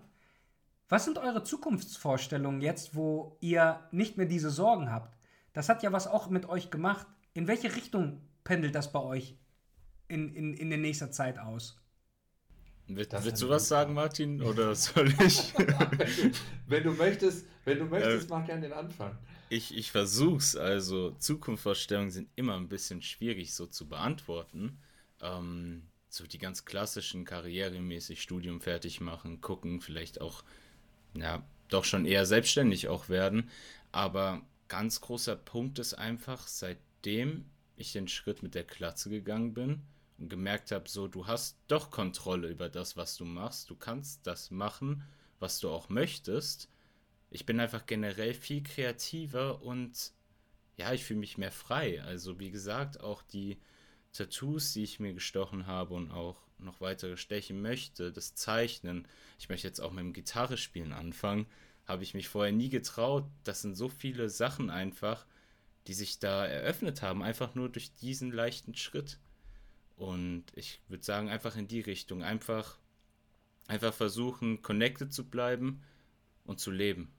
Was 0.87 1.05
sind 1.05 1.17
eure 1.17 1.41
Zukunftsvorstellungen 1.41 2.61
jetzt, 2.61 2.95
wo 2.95 3.37
ihr 3.41 3.79
nicht 3.89 4.17
mehr 4.17 4.27
diese 4.27 4.51
Sorgen 4.51 4.91
habt? 4.91 5.17
Das 5.53 5.67
hat 5.67 5.81
ja 5.81 5.91
was 5.91 6.05
auch 6.05 6.29
mit 6.29 6.47
euch 6.47 6.69
gemacht. 6.69 7.07
In 7.33 7.47
welche 7.47 7.75
Richtung 7.75 8.21
pendelt 8.43 8.75
das 8.75 8.91
bei 8.91 8.99
euch 8.99 9.35
in, 10.07 10.31
in, 10.35 10.53
in 10.53 10.69
der 10.69 10.77
nächsten 10.77 11.11
Zeit 11.11 11.39
aus. 11.39 11.81
Will, 12.87 13.07
willst 13.11 13.41
du 13.41 13.49
was 13.49 13.67
sagen, 13.67 13.93
Martin, 13.93 14.41
oder 14.43 14.75
soll 14.75 15.13
ich? 15.25 15.53
wenn 16.67 16.83
du 16.83 16.91
möchtest, 16.91 17.47
wenn 17.63 17.79
du 17.79 17.85
möchtest, 17.85 18.29
äh, 18.29 18.33
mach 18.33 18.45
gerne 18.45 18.61
den 18.61 18.73
Anfang. 18.73 19.17
Ich, 19.49 19.75
ich 19.75 19.91
versuch's. 19.91 20.55
Also 20.55 21.11
Zukunftsvorstellungen 21.11 22.11
sind 22.11 22.29
immer 22.35 22.55
ein 22.55 22.69
bisschen 22.69 23.01
schwierig 23.01 23.53
so 23.53 23.65
zu 23.65 23.87
beantworten. 23.87 24.79
Ähm, 25.21 25.83
so 26.09 26.25
die 26.25 26.37
ganz 26.37 26.65
klassischen 26.65 27.25
karrieremäßig 27.25 28.21
Studium 28.21 28.61
fertig 28.61 29.01
machen, 29.01 29.41
gucken, 29.41 29.81
vielleicht 29.81 30.21
auch, 30.21 30.43
ja, 31.13 31.43
doch 31.67 31.83
schon 31.83 32.05
eher 32.05 32.25
selbstständig 32.25 32.87
auch 32.87 33.09
werden. 33.09 33.49
Aber 33.91 34.41
ganz 34.67 35.01
großer 35.01 35.35
Punkt 35.35 35.79
ist 35.79 35.93
einfach, 35.93 36.47
seitdem 36.47 37.45
ich 37.75 37.91
den 37.91 38.07
Schritt 38.07 38.43
mit 38.43 38.55
der 38.55 38.63
Klatze 38.63 39.09
gegangen 39.09 39.53
bin, 39.53 39.81
und 40.17 40.29
gemerkt 40.29 40.71
habe, 40.71 40.87
so 40.89 41.07
du 41.07 41.27
hast 41.27 41.57
doch 41.67 41.91
Kontrolle 41.91 42.49
über 42.49 42.69
das, 42.69 42.95
was 42.97 43.17
du 43.17 43.25
machst. 43.25 43.69
Du 43.69 43.75
kannst 43.75 44.25
das 44.25 44.51
machen, 44.51 45.03
was 45.39 45.59
du 45.59 45.69
auch 45.69 45.89
möchtest. 45.89 46.69
Ich 47.29 47.45
bin 47.45 47.59
einfach 47.59 47.85
generell 47.85 48.33
viel 48.33 48.63
kreativer 48.63 49.61
und 49.61 50.13
ja, 50.77 50.93
ich 50.93 51.03
fühle 51.03 51.19
mich 51.19 51.37
mehr 51.37 51.51
frei. 51.51 52.01
Also 52.03 52.39
wie 52.39 52.51
gesagt, 52.51 53.01
auch 53.01 53.21
die 53.21 53.57
Tattoos, 54.13 54.73
die 54.73 54.83
ich 54.83 54.99
mir 54.99 55.13
gestochen 55.13 55.67
habe 55.67 55.93
und 55.93 56.11
auch 56.11 56.37
noch 56.57 56.79
weitere 56.81 57.17
stechen 57.17 57.61
möchte, 57.61 58.11
das 58.11 58.35
Zeichnen. 58.35 59.07
Ich 59.37 59.49
möchte 59.49 59.67
jetzt 59.67 59.81
auch 59.81 59.91
mit 59.91 60.03
dem 60.03 60.13
Gitarre 60.13 60.57
spielen 60.57 60.93
anfangen. 60.93 61.47
Habe 61.85 62.03
ich 62.03 62.13
mich 62.13 62.29
vorher 62.29 62.53
nie 62.53 62.69
getraut. 62.69 63.25
Das 63.43 63.61
sind 63.61 63.75
so 63.75 63.89
viele 63.89 64.29
Sachen 64.29 64.69
einfach, 64.69 65.25
die 65.87 65.93
sich 65.93 66.19
da 66.19 66.45
eröffnet 66.45 67.01
haben, 67.01 67.21
einfach 67.21 67.55
nur 67.55 67.69
durch 67.69 67.93
diesen 67.95 68.31
leichten 68.31 68.75
Schritt. 68.75 69.19
Und 69.97 70.45
ich 70.55 70.81
würde 70.87 71.03
sagen, 71.03 71.29
einfach 71.29 71.55
in 71.55 71.67
die 71.67 71.81
Richtung. 71.81 72.23
Einfach, 72.23 72.77
einfach 73.67 73.93
versuchen, 73.93 74.61
connected 74.61 75.13
zu 75.13 75.29
bleiben 75.29 75.83
und 76.43 76.59
zu 76.59 76.71
leben. 76.71 77.11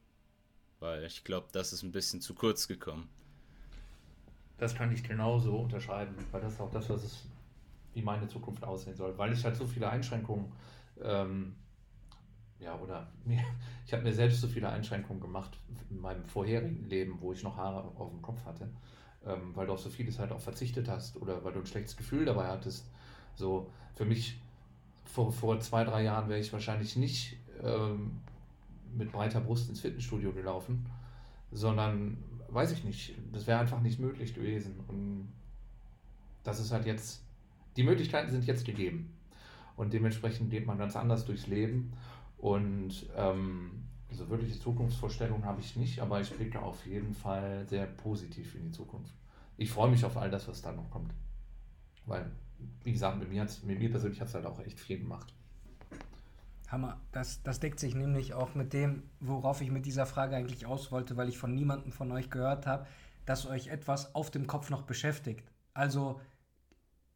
Weil 0.79 1.05
ich 1.05 1.25
glaube, 1.25 1.49
das 1.53 1.73
ist 1.73 1.83
ein 1.83 1.93
bisschen 1.93 2.21
zu 2.21 2.35
kurz 2.35 2.69
gekommen. 2.69 3.09
Das 4.59 4.75
kann 4.75 4.93
ich 4.93 5.03
genauso 5.03 5.57
unterschreiben, 5.57 6.15
weil 6.33 6.41
das 6.41 6.55
ist 6.55 6.61
auch 6.61 6.71
das, 6.71 6.89
was 6.89 7.05
es, 7.05 7.25
wie 7.95 8.03
meine 8.03 8.29
Zukunft 8.29 8.65
aussehen 8.65 8.97
soll. 8.97 9.17
Weil 9.17 9.33
ich 9.33 9.45
halt 9.45 9.57
so 9.57 9.67
viele 9.67 9.89
Einschränkungen, 9.89 10.53
ähm, 11.03 11.55
ja, 12.59 12.79
oder 12.79 13.11
mir, 13.25 13.43
ich 13.87 13.93
habe 13.93 14.03
mir 14.03 14.13
selbst 14.13 14.41
so 14.41 14.49
viele 14.49 14.69
Einschränkungen 14.69 15.21
gemacht 15.21 15.59
in 15.91 16.01
meinem 16.01 16.27
vorherigen 16.27 16.89
Leben, 16.89 17.21
wo 17.21 17.33
ich 17.33 17.43
noch 17.43 17.57
Haare 17.57 17.85
auf 17.97 18.11
dem 18.11 18.23
Kopf 18.23 18.45
hatte 18.45 18.69
ähm, 19.27 19.55
weil 19.55 19.67
du 19.67 19.73
auf 19.73 19.81
so 19.81 19.91
vieles 19.91 20.19
halt 20.19 20.33
auch 20.33 20.41
verzichtet 20.41 20.89
hast 20.89 21.17
oder 21.17 21.43
weil 21.45 21.53
du 21.53 21.61
ein 21.61 21.67
schlechtes 21.67 21.97
Gefühl 21.97 22.25
dabei 22.25 22.47
hattest. 22.49 22.87
So, 23.35 23.71
für 23.95 24.05
mich 24.05 24.41
vor, 25.05 25.33
vor 25.33 25.59
zwei, 25.61 25.85
drei 25.85 26.03
Jahren 26.03 26.29
wäre 26.29 26.41
ich 26.41 26.53
wahrscheinlich 26.53 26.97
nicht 26.97 27.37
ähm, 27.63 28.21
mit 28.95 29.13
breiter 29.13 29.41
Brust 29.41 29.69
ins 29.69 29.81
Fitnessstudio 29.81 30.33
gelaufen, 30.33 30.87
sondern 31.53 32.19
weiß 32.49 32.73
ich 32.73 32.85
nicht, 32.85 33.15
das 33.33 33.47
wäre 33.47 33.59
einfach 33.59 33.81
nicht 33.81 33.99
möglich 33.99 34.35
gewesen. 34.35 34.81
Und 34.89 35.29
das 36.45 36.61
ist 36.61 36.73
halt 36.73 36.87
jetzt, 36.87 37.23
die 37.77 37.83
Möglichkeiten 37.83 38.31
sind 38.31 38.47
jetzt 38.47 38.65
gegeben. 38.65 39.13
Und 39.77 39.93
dementsprechend 39.93 40.51
geht 40.51 40.67
man 40.67 40.79
ganz 40.79 40.97
anders 40.97 41.25
durchs 41.25 41.47
Leben. 41.47 41.93
Und 42.39 43.07
ähm, 43.17 43.86
also 44.17 44.31
wirkliche 44.31 44.59
Zukunftsvorstellungen 44.59 45.45
habe 45.45 45.61
ich 45.61 45.77
nicht, 45.77 46.01
aber 46.01 46.21
ich 46.21 46.31
blicke 46.35 46.61
auf 46.61 46.87
jeden 46.87 47.13
Fall 47.13 47.67
sehr 47.69 47.87
positiv 47.87 48.55
in 48.55 48.65
die 48.65 48.73
Zukunft. 48.73 49.13
Ich 49.59 49.71
freue 49.71 49.91
mich 49.91 50.05
auf 50.07 50.17
all 50.17 50.31
das, 50.31 50.49
was 50.49 50.63
da 50.63 50.73
noch 50.73 50.91
kommt. 50.91 51.13
Weil, 52.07 52.31
wie 52.83 52.93
gesagt, 52.93 53.19
mit 53.19 53.31
mir, 53.31 53.47
mit 53.65 53.79
mir 53.79 53.91
persönlich 53.91 54.21
hat 54.21 54.29
es 54.29 54.35
halt 54.35 54.47
auch 54.47 54.59
echt 54.61 54.81
viel 54.81 54.99
gemacht. 54.99 55.35
Hammer. 56.69 56.99
Das, 57.13 57.43
das 57.43 57.61
deckt 57.61 57.79
sich 57.79 57.95
nämlich 57.95 58.33
auch 58.33 58.55
mit 58.55 58.73
dem, 58.73 59.03
worauf 59.21 59.61
ich 59.61 59.71
mit 59.71 59.85
dieser 59.85 60.07
Frage 60.07 60.35
eigentlich 60.35 60.65
aus 60.65 60.91
wollte, 60.91 61.17
weil 61.17 61.29
ich 61.29 61.37
von 61.37 61.55
niemandem 61.55 61.93
von 61.93 62.11
euch 62.11 62.31
gehört 62.31 62.67
habe, 62.67 62.87
dass 63.27 63.47
euch 63.47 63.69
etwas 63.69 64.15
auf 64.15 64.31
dem 64.31 64.47
Kopf 64.47 64.71
noch 64.71 64.83
beschäftigt. 64.83 65.45
Also 65.75 66.21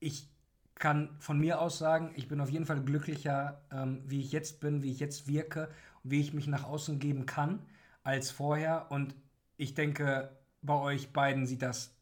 ich 0.00 0.28
kann 0.74 1.16
von 1.18 1.38
mir 1.38 1.60
aus 1.60 1.78
sagen, 1.78 2.12
ich 2.14 2.28
bin 2.28 2.40
auf 2.40 2.50
jeden 2.50 2.66
Fall 2.66 2.82
glücklicher, 2.82 3.62
ähm, 3.72 4.02
wie 4.06 4.20
ich 4.20 4.32
jetzt 4.32 4.60
bin, 4.60 4.82
wie 4.82 4.92
ich 4.92 5.00
jetzt 5.00 5.28
wirke 5.28 5.68
wie 6.02 6.20
ich 6.20 6.32
mich 6.32 6.46
nach 6.46 6.64
außen 6.64 6.98
geben 6.98 7.26
kann 7.26 7.66
als 8.02 8.30
vorher. 8.30 8.90
Und 8.90 9.14
ich 9.56 9.74
denke, 9.74 10.36
bei 10.62 10.74
euch 10.74 11.12
beiden 11.12 11.46
sieht 11.46 11.62
das, 11.62 11.94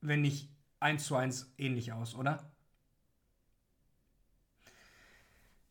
wenn 0.00 0.22
nicht 0.22 0.50
eins 0.80 1.04
zu 1.04 1.16
eins 1.16 1.52
ähnlich 1.58 1.92
aus, 1.92 2.14
oder? 2.14 2.50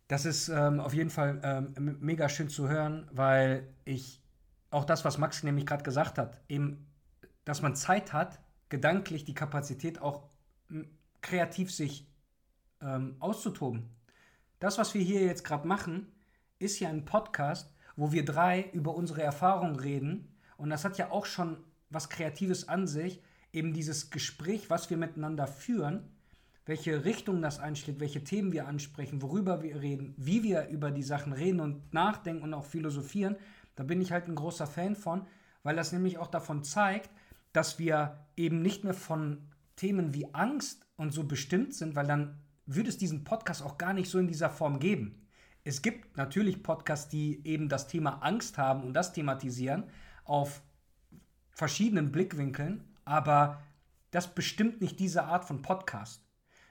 Das 0.07 0.25
ist 0.25 0.49
ähm, 0.49 0.79
auf 0.79 0.93
jeden 0.93 1.09
Fall 1.09 1.39
ähm, 1.43 1.97
mega 2.01 2.29
schön 2.29 2.49
zu 2.49 2.67
hören, 2.67 3.09
weil 3.11 3.73
ich 3.85 4.21
auch 4.69 4.85
das, 4.85 5.05
was 5.05 5.17
Max 5.17 5.43
nämlich 5.43 5.65
gerade 5.65 5.83
gesagt 5.83 6.17
hat, 6.17 6.41
eben, 6.49 6.87
dass 7.45 7.61
man 7.61 7.75
Zeit 7.75 8.13
hat, 8.13 8.39
gedanklich 8.69 9.23
die 9.23 9.33
Kapazität 9.33 10.01
auch 10.01 10.29
kreativ 11.21 11.71
sich 11.71 12.07
ähm, 12.81 13.15
auszutoben. 13.19 13.89
Das, 14.59 14.77
was 14.77 14.93
wir 14.93 15.01
hier 15.01 15.21
jetzt 15.21 15.43
gerade 15.43 15.67
machen, 15.67 16.11
ist 16.63 16.79
ja 16.79 16.89
ein 16.89 17.05
Podcast, 17.05 17.73
wo 17.95 18.11
wir 18.11 18.25
drei 18.25 18.69
über 18.73 18.95
unsere 18.95 19.21
Erfahrungen 19.21 19.75
reden. 19.75 20.33
Und 20.57 20.69
das 20.69 20.85
hat 20.85 20.97
ja 20.97 21.11
auch 21.11 21.25
schon 21.25 21.57
was 21.89 22.09
Kreatives 22.09 22.67
an 22.67 22.87
sich, 22.87 23.21
eben 23.51 23.73
dieses 23.73 24.09
Gespräch, 24.09 24.69
was 24.69 24.89
wir 24.89 24.97
miteinander 24.97 25.45
führen, 25.45 26.09
welche 26.65 27.05
Richtung 27.05 27.41
das 27.41 27.59
einschlägt, 27.59 27.99
welche 27.99 28.23
Themen 28.23 28.51
wir 28.51 28.67
ansprechen, 28.67 29.21
worüber 29.21 29.61
wir 29.61 29.81
reden, 29.81 30.15
wie 30.17 30.43
wir 30.43 30.69
über 30.69 30.91
die 30.91 31.03
Sachen 31.03 31.33
reden 31.33 31.59
und 31.59 31.93
nachdenken 31.93 32.43
und 32.43 32.53
auch 32.53 32.65
philosophieren, 32.65 33.35
da 33.75 33.83
bin 33.83 34.01
ich 34.01 34.11
halt 34.11 34.27
ein 34.27 34.35
großer 34.35 34.67
Fan 34.67 34.95
von, 34.95 35.27
weil 35.61 35.75
das 35.75 35.91
nämlich 35.91 36.17
auch 36.17 36.27
davon 36.27 36.63
zeigt, 36.63 37.09
dass 37.51 37.79
wir 37.79 38.25
eben 38.35 38.61
nicht 38.61 38.83
mehr 38.83 38.93
von 38.93 39.49
Themen 39.75 40.13
wie 40.13 40.33
Angst 40.33 40.87
und 40.95 41.11
so 41.11 41.23
bestimmt 41.25 41.73
sind, 41.73 41.95
weil 41.95 42.07
dann 42.07 42.39
würde 42.65 42.89
es 42.89 42.97
diesen 42.97 43.23
Podcast 43.23 43.61
auch 43.61 43.77
gar 43.77 43.93
nicht 43.93 44.09
so 44.09 44.19
in 44.19 44.27
dieser 44.27 44.49
Form 44.49 44.79
geben. 44.79 45.22
Es 45.63 45.81
gibt 45.81 46.17
natürlich 46.17 46.61
Podcasts, 46.61 47.07
die 47.07 47.45
eben 47.45 47.69
das 47.69 47.87
Thema 47.87 48.21
Angst 48.21 48.57
haben 48.57 48.83
und 48.83 48.93
das 48.93 49.13
thematisieren 49.13 49.85
auf 50.25 50.61
verschiedenen 51.51 52.11
Blickwinkeln, 52.11 52.83
aber 53.05 53.61
das 54.11 54.35
bestimmt 54.35 54.81
nicht 54.81 54.99
diese 54.99 55.23
Art 55.23 55.45
von 55.45 55.61
Podcast. 55.61 56.21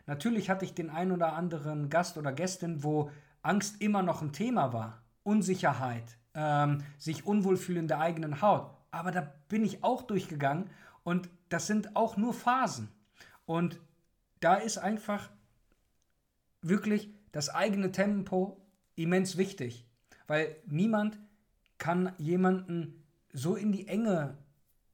Natürlich 0.06 0.50
hatte 0.50 0.64
ich 0.64 0.74
den 0.74 0.90
einen 0.90 1.12
oder 1.12 1.32
anderen 1.32 1.88
Gast 1.88 2.18
oder 2.18 2.32
Gästin, 2.32 2.82
wo 2.82 3.10
Angst 3.40 3.80
immer 3.80 4.02
noch 4.02 4.20
ein 4.20 4.32
Thema 4.32 4.72
war. 4.72 5.02
Unsicherheit, 5.22 6.18
ähm, 6.34 6.82
sich 6.98 7.24
unwohl 7.26 7.56
fühlen 7.56 7.80
in 7.80 7.88
der 7.88 8.00
eigenen 8.00 8.42
Haut. 8.42 8.70
Aber 8.90 9.10
da 9.10 9.32
bin 9.48 9.64
ich 9.64 9.82
auch 9.82 10.02
durchgegangen 10.02 10.68
und 11.02 11.30
das 11.48 11.66
sind 11.66 11.96
auch 11.96 12.16
nur 12.16 12.34
Phasen. 12.34 12.88
Und 13.46 13.80
da 14.40 14.54
ist 14.54 14.78
einfach 14.78 15.30
wirklich 16.60 17.14
das 17.30 17.48
eigene 17.48 17.92
Tempo 17.92 18.61
immens 18.96 19.36
wichtig, 19.36 19.86
weil 20.26 20.56
niemand 20.66 21.18
kann 21.78 22.12
jemanden 22.18 23.02
so 23.32 23.56
in 23.56 23.72
die 23.72 23.88
Enge 23.88 24.36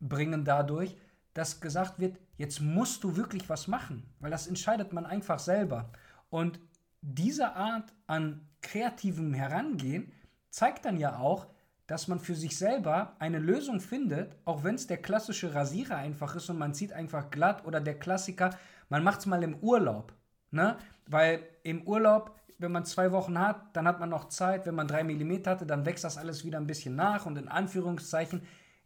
bringen 0.01 0.45
dadurch, 0.45 0.97
dass 1.35 1.61
gesagt 1.61 1.99
wird, 1.99 2.19
jetzt 2.37 2.61
musst 2.61 3.05
du 3.05 3.17
wirklich 3.17 3.49
was 3.49 3.69
machen, 3.69 4.05
weil 4.21 4.31
das 4.31 4.47
entscheidet 4.47 4.93
man 4.93 5.07
einfach 5.07 5.39
selber. 5.39 5.91
Und 6.31 6.61
diese 7.01 7.55
Art 7.55 7.93
an 8.07 8.41
kreativem 8.61 9.35
Herangehen 9.35 10.13
zeigt 10.51 10.85
dann 10.85 10.99
ja 10.99 11.19
auch, 11.19 11.47
dass 11.87 12.07
man 12.07 12.21
für 12.21 12.35
sich 12.35 12.57
selber 12.57 13.17
eine 13.19 13.39
Lösung 13.39 13.81
findet, 13.81 14.37
auch 14.45 14.63
wenn 14.63 14.75
es 14.75 14.87
der 14.87 14.99
klassische 14.99 15.55
Rasierer 15.55 15.97
einfach 15.97 16.37
ist 16.37 16.51
und 16.51 16.59
man 16.59 16.75
zieht 16.75 16.93
einfach 16.93 17.31
glatt 17.31 17.65
oder 17.67 17.81
der 17.81 17.99
Klassiker, 17.99 18.51
man 18.91 19.03
macht 19.03 19.21
es 19.21 19.27
mal 19.27 19.43
im 19.43 19.57
Urlaub. 19.61 20.13
Ne? 20.51 20.77
Weil 21.07 21.43
im 21.63 21.83
Urlaub, 21.87 22.39
wenn 22.59 22.73
man 22.73 22.85
zwei 22.85 23.13
Wochen 23.13 23.39
hat, 23.39 23.77
dann 23.77 23.87
hat 23.87 24.01
man 24.01 24.09
noch 24.09 24.29
Zeit. 24.29 24.67
Wenn 24.67 24.75
man 24.75 24.89
drei 24.89 25.05
Millimeter 25.05 25.53
hatte, 25.53 25.67
dann 25.67 25.87
wächst 25.87 26.05
das 26.05 26.19
alles 26.19 26.45
wieder 26.45 26.59
ein 26.59 26.67
bisschen 26.67 26.97
nach 26.97 27.25
und 27.25 27.39
in 27.39 27.49
Anführungszeichen 27.49 28.43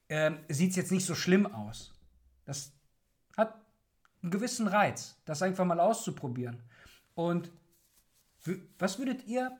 äh, 0.08 0.32
sieht 0.48 0.70
es 0.70 0.76
jetzt 0.76 0.92
nicht 0.92 1.06
so 1.06 1.14
schlimm 1.14 1.46
aus. 1.46 1.92
Das 2.44 2.72
hat 3.36 3.54
einen 4.22 4.30
gewissen 4.30 4.68
Reiz, 4.68 5.20
das 5.24 5.42
einfach 5.42 5.64
mal 5.64 5.80
auszuprobieren. 5.80 6.62
Und 7.14 7.50
was 8.78 8.98
würdet 8.98 9.26
ihr 9.26 9.56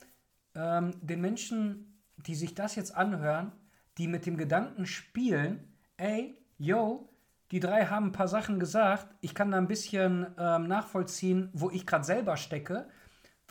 ähm, 0.54 0.92
den 1.00 1.20
Menschen, 1.20 2.00
die 2.16 2.34
sich 2.34 2.54
das 2.54 2.74
jetzt 2.74 2.94
anhören, 2.94 3.52
die 3.98 4.08
mit 4.08 4.26
dem 4.26 4.36
Gedanken 4.36 4.86
spielen, 4.86 5.72
ey, 5.96 6.36
yo, 6.58 7.08
die 7.50 7.60
drei 7.60 7.86
haben 7.86 8.06
ein 8.06 8.12
paar 8.12 8.28
Sachen 8.28 8.58
gesagt, 8.58 9.14
ich 9.20 9.34
kann 9.34 9.50
da 9.50 9.58
ein 9.58 9.68
bisschen 9.68 10.26
ähm, 10.38 10.66
nachvollziehen, 10.68 11.50
wo 11.52 11.70
ich 11.70 11.86
gerade 11.86 12.04
selber 12.04 12.36
stecke. 12.36 12.88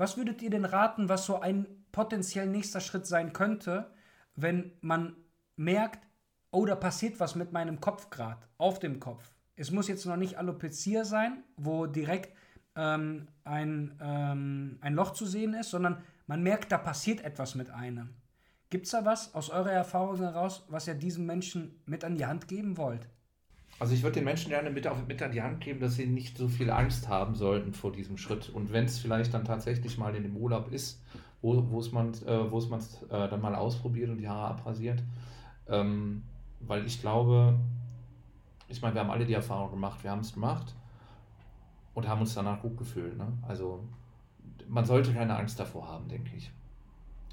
Was 0.02 0.18
würdet 0.18 0.42
ihr 0.42 0.50
denn 0.50 0.66
raten, 0.66 1.10
was 1.10 1.28
so 1.28 1.42
ein 1.42 1.68
potenziell 1.92 2.48
nächster 2.48 2.80
Schritt 2.80 3.06
sein 3.06 3.34
könnte, 3.34 3.92
wenn 4.36 4.72
man 4.82 5.16
merkt, 5.58 6.08
oh, 6.50 6.66
da 6.66 6.74
passiert 6.74 7.20
was 7.20 7.36
mit 7.36 7.52
meinem 7.52 7.80
Kopf 7.82 8.10
gerade, 8.10 8.48
auf 8.58 8.80
dem 8.80 9.00
Kopf. 9.00 9.32
Es 9.56 9.70
muss 9.70 9.88
jetzt 9.88 10.08
noch 10.08 10.16
nicht 10.16 10.40
Alopecia 10.40 11.06
sein, 11.06 11.44
wo 11.56 11.86
direkt 11.86 12.36
ähm, 12.76 13.28
ein, 13.44 13.96
ähm, 14.02 14.80
ein 14.82 14.96
Loch 14.96 15.12
zu 15.12 15.28
sehen 15.28 15.54
ist, 15.54 15.70
sondern 15.70 16.02
man 16.26 16.42
merkt, 16.42 16.72
da 16.72 16.80
passiert 16.80 17.22
etwas 17.22 17.54
mit 17.54 17.70
einem. 17.70 18.16
Gibt 18.72 18.88
es 18.88 18.94
da 18.94 19.06
was 19.06 19.36
aus 19.36 19.52
eurer 19.52 19.72
Erfahrung 19.72 20.18
heraus, 20.18 20.66
was 20.68 20.88
ihr 20.88 20.96
diesen 20.96 21.28
Menschen 21.28 21.80
mit 21.86 22.04
an 22.04 22.16
die 22.16 22.26
Hand 22.26 22.48
geben 22.48 22.76
wollt? 22.76 23.08
Also 23.82 23.96
ich 23.96 24.04
würde 24.04 24.14
den 24.14 24.26
Menschen 24.26 24.50
gerne 24.50 24.70
mit, 24.70 24.86
auf, 24.86 25.08
mit 25.08 25.24
an 25.24 25.32
die 25.32 25.42
Hand 25.42 25.60
geben, 25.60 25.80
dass 25.80 25.96
sie 25.96 26.06
nicht 26.06 26.38
so 26.38 26.48
viel 26.48 26.70
Angst 26.70 27.10
haben 27.10 27.34
sollten 27.34 27.74
vor 27.74 27.92
diesem 27.92 28.16
Schritt. 28.16 28.48
Und 28.50 28.72
wenn 28.72 28.86
es 28.86 29.00
vielleicht 29.00 29.34
dann 29.34 29.44
tatsächlich 29.44 29.98
mal 29.98 30.16
in 30.16 30.22
dem 30.22 30.38
Urlaub 30.38 30.72
ist, 30.72 31.02
wo 31.42 31.80
es 31.80 31.92
man 31.92 32.14
äh, 32.28 32.36
äh, 32.36 33.28
dann 33.28 33.42
mal 33.42 33.56
ausprobiert 33.56 34.12
und 34.12 34.20
die 34.20 34.30
Haare 34.30 34.52
abrasiert, 34.52 35.02
ähm, 35.68 36.22
weil 36.60 36.86
ich 36.86 37.02
glaube, 37.02 37.58
ich 38.68 38.84
meine, 38.84 38.94
wir 38.94 39.02
haben 39.02 39.10
alle 39.10 39.26
die 39.26 39.34
Erfahrung 39.34 39.72
gemacht, 39.72 40.04
wir 40.04 40.12
haben 40.12 40.22
es 40.22 40.32
gemacht 40.32 40.76
und 41.96 42.08
haben 42.08 42.22
uns 42.22 42.36
danach 42.36 42.62
gut 42.62 42.78
gefühlt. 42.78 43.18
Ne? 43.18 43.34
Also 43.48 43.84
man 44.68 44.86
sollte 44.86 45.12
keine 45.12 45.36
Angst 45.36 45.60
davor 45.60 45.88
haben, 45.88 46.08
denke 46.08 46.36
ich. 46.38 46.52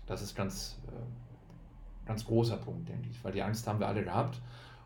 Das 0.06 0.22
ist 0.22 0.34
ganz, 0.34 0.80
äh, 0.86 2.06
ganz 2.06 2.24
großer 2.24 2.56
Punkt, 2.56 2.88
denke 2.88 3.10
ich, 3.10 3.22
weil 3.22 3.32
die 3.32 3.42
Angst 3.42 3.66
haben 3.66 3.80
wir 3.80 3.86
alle 3.86 4.02
gehabt 4.02 4.40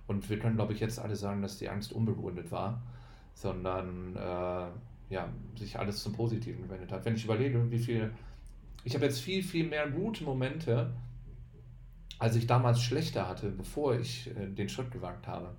und 0.06 0.28
wir 0.28 0.38
können, 0.38 0.56
glaube 0.56 0.72
ich, 0.72 0.80
jetzt 0.80 0.98
alle 0.98 1.16
sagen, 1.16 1.42
dass 1.42 1.58
die 1.58 1.68
Angst 1.68 1.92
unbegründet 1.92 2.50
war, 2.50 2.82
sondern 3.34 4.16
äh, 4.16 5.14
ja, 5.14 5.28
sich 5.58 5.78
alles 5.78 6.02
zum 6.02 6.12
Positiven 6.12 6.62
gewendet 6.62 6.92
hat. 6.92 7.04
Wenn 7.04 7.14
ich 7.14 7.24
überlege, 7.24 7.70
wie 7.70 7.78
viel, 7.78 8.12
ich 8.84 8.94
habe 8.94 9.04
jetzt 9.04 9.20
viel, 9.20 9.42
viel 9.42 9.68
mehr 9.68 9.90
gute 9.90 10.24
Momente 10.24 10.92
als 12.22 12.36
ich 12.36 12.46
damals 12.46 12.80
schlechter 12.80 13.26
hatte, 13.26 13.50
bevor 13.50 13.96
ich 13.96 14.28
äh, 14.36 14.46
den 14.46 14.68
Schritt 14.68 14.92
gewagt 14.92 15.26
habe. 15.26 15.56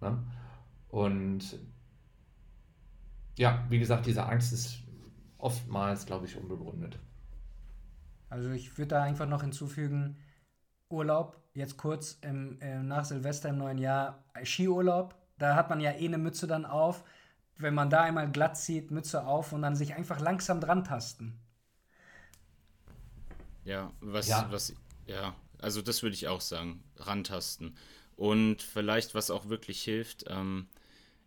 Ne? 0.00 0.18
Und 0.88 1.60
ja, 3.38 3.64
wie 3.68 3.78
gesagt, 3.78 4.06
diese 4.06 4.26
Angst 4.26 4.52
ist 4.52 4.78
oftmals, 5.38 6.04
glaube 6.04 6.26
ich, 6.26 6.36
unbegründet. 6.36 6.98
Also 8.28 8.50
ich 8.50 8.76
würde 8.76 8.88
da 8.88 9.02
einfach 9.04 9.28
noch 9.28 9.42
hinzufügen, 9.42 10.16
Urlaub, 10.88 11.40
jetzt 11.54 11.76
kurz 11.76 12.18
im, 12.22 12.60
äh, 12.60 12.82
nach 12.82 13.04
Silvester 13.04 13.50
im 13.50 13.58
neuen 13.58 13.78
Jahr, 13.78 14.24
Skiurlaub, 14.42 15.14
da 15.38 15.54
hat 15.54 15.70
man 15.70 15.80
ja 15.80 15.92
eh 15.92 16.06
eine 16.06 16.18
Mütze 16.18 16.46
dann 16.46 16.64
auf. 16.64 17.04
Wenn 17.56 17.74
man 17.74 17.90
da 17.90 18.02
einmal 18.02 18.30
glatt 18.30 18.56
zieht, 18.56 18.90
Mütze 18.90 19.24
auf 19.26 19.52
und 19.52 19.62
dann 19.62 19.76
sich 19.76 19.94
einfach 19.94 20.20
langsam 20.20 20.60
dran 20.60 20.84
tasten. 20.84 21.38
Ja, 23.64 23.92
was, 24.00 24.28
ja. 24.28 24.48
was, 24.50 24.74
ja, 25.06 25.34
also 25.58 25.82
das 25.82 26.02
würde 26.02 26.14
ich 26.14 26.28
auch 26.28 26.40
sagen, 26.40 26.82
rantasten. 26.96 27.76
Und 28.16 28.62
vielleicht, 28.62 29.14
was 29.14 29.30
auch 29.30 29.48
wirklich 29.48 29.82
hilft, 29.82 30.24
ähm, 30.28 30.68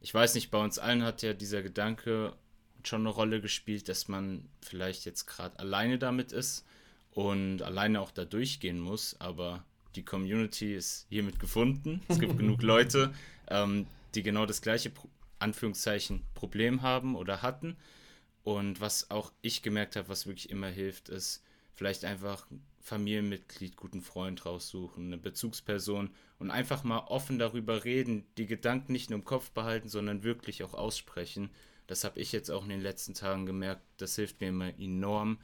ich 0.02 0.14
weiß 0.14 0.36
nicht, 0.36 0.52
bei 0.52 0.64
uns 0.64 0.78
allen 0.78 1.04
hat 1.04 1.22
ja 1.22 1.34
dieser 1.34 1.64
Gedanke 1.64 2.34
schon 2.84 3.02
eine 3.02 3.10
Rolle 3.10 3.42
gespielt, 3.42 3.90
dass 3.90 4.08
man 4.08 4.48
vielleicht 4.62 5.06
jetzt 5.06 5.26
gerade 5.26 5.58
alleine 5.60 5.98
damit 5.98 6.32
ist 6.32 6.66
und 7.12 7.62
alleine 7.62 8.02
auch 8.02 8.12
da 8.12 8.26
durchgehen 8.26 8.80
muss, 8.80 9.20
aber 9.20 9.64
die 9.96 10.04
Community 10.04 10.76
ist 10.76 11.08
hiermit 11.10 11.40
gefunden. 11.40 12.02
Es 12.08 12.20
gibt 12.20 12.38
genug 12.38 12.62
Leute, 12.64 13.14
ähm, 13.48 13.88
die 14.14 14.24
genau 14.24 14.46
das 14.46 14.62
gleiche 14.62 14.92
Anführungszeichen 15.40 16.24
Problem 16.34 16.82
haben 16.82 17.16
oder 17.16 17.42
hatten. 17.42 17.76
Und 18.44 18.80
was 18.80 19.10
auch 19.10 19.32
ich 19.42 19.62
gemerkt 19.64 19.96
habe, 19.96 20.10
was 20.10 20.28
wirklich 20.28 20.50
immer 20.50 20.68
hilft, 20.68 21.10
ist 21.10 21.44
vielleicht 21.74 22.06
einfach 22.06 22.46
Familienmitglied, 22.82 23.76
guten 23.76 24.02
Freund 24.02 24.46
raussuchen, 24.46 25.08
eine 25.08 25.18
Bezugsperson 25.18 26.12
und 26.38 26.52
einfach 26.52 26.84
mal 26.84 27.00
offen 27.08 27.40
darüber 27.40 27.84
reden, 27.84 28.26
die 28.38 28.46
Gedanken 28.46 28.92
nicht 28.92 29.10
nur 29.10 29.20
im 29.20 29.26
Kopf 29.26 29.50
behalten, 29.52 29.90
sondern 29.90 30.24
wirklich 30.24 30.64
auch 30.64 30.76
aussprechen. 30.76 31.50
Das 31.88 32.04
habe 32.04 32.20
ich 32.20 32.32
jetzt 32.32 32.52
auch 32.52 32.64
in 32.64 32.70
den 32.70 32.82
letzten 32.82 33.16
Tagen 33.16 33.46
gemerkt. 33.46 33.82
Das 33.98 34.16
hilft 34.16 34.42
mir 34.42 34.50
immer 34.50 34.80
enorm. 34.80 35.40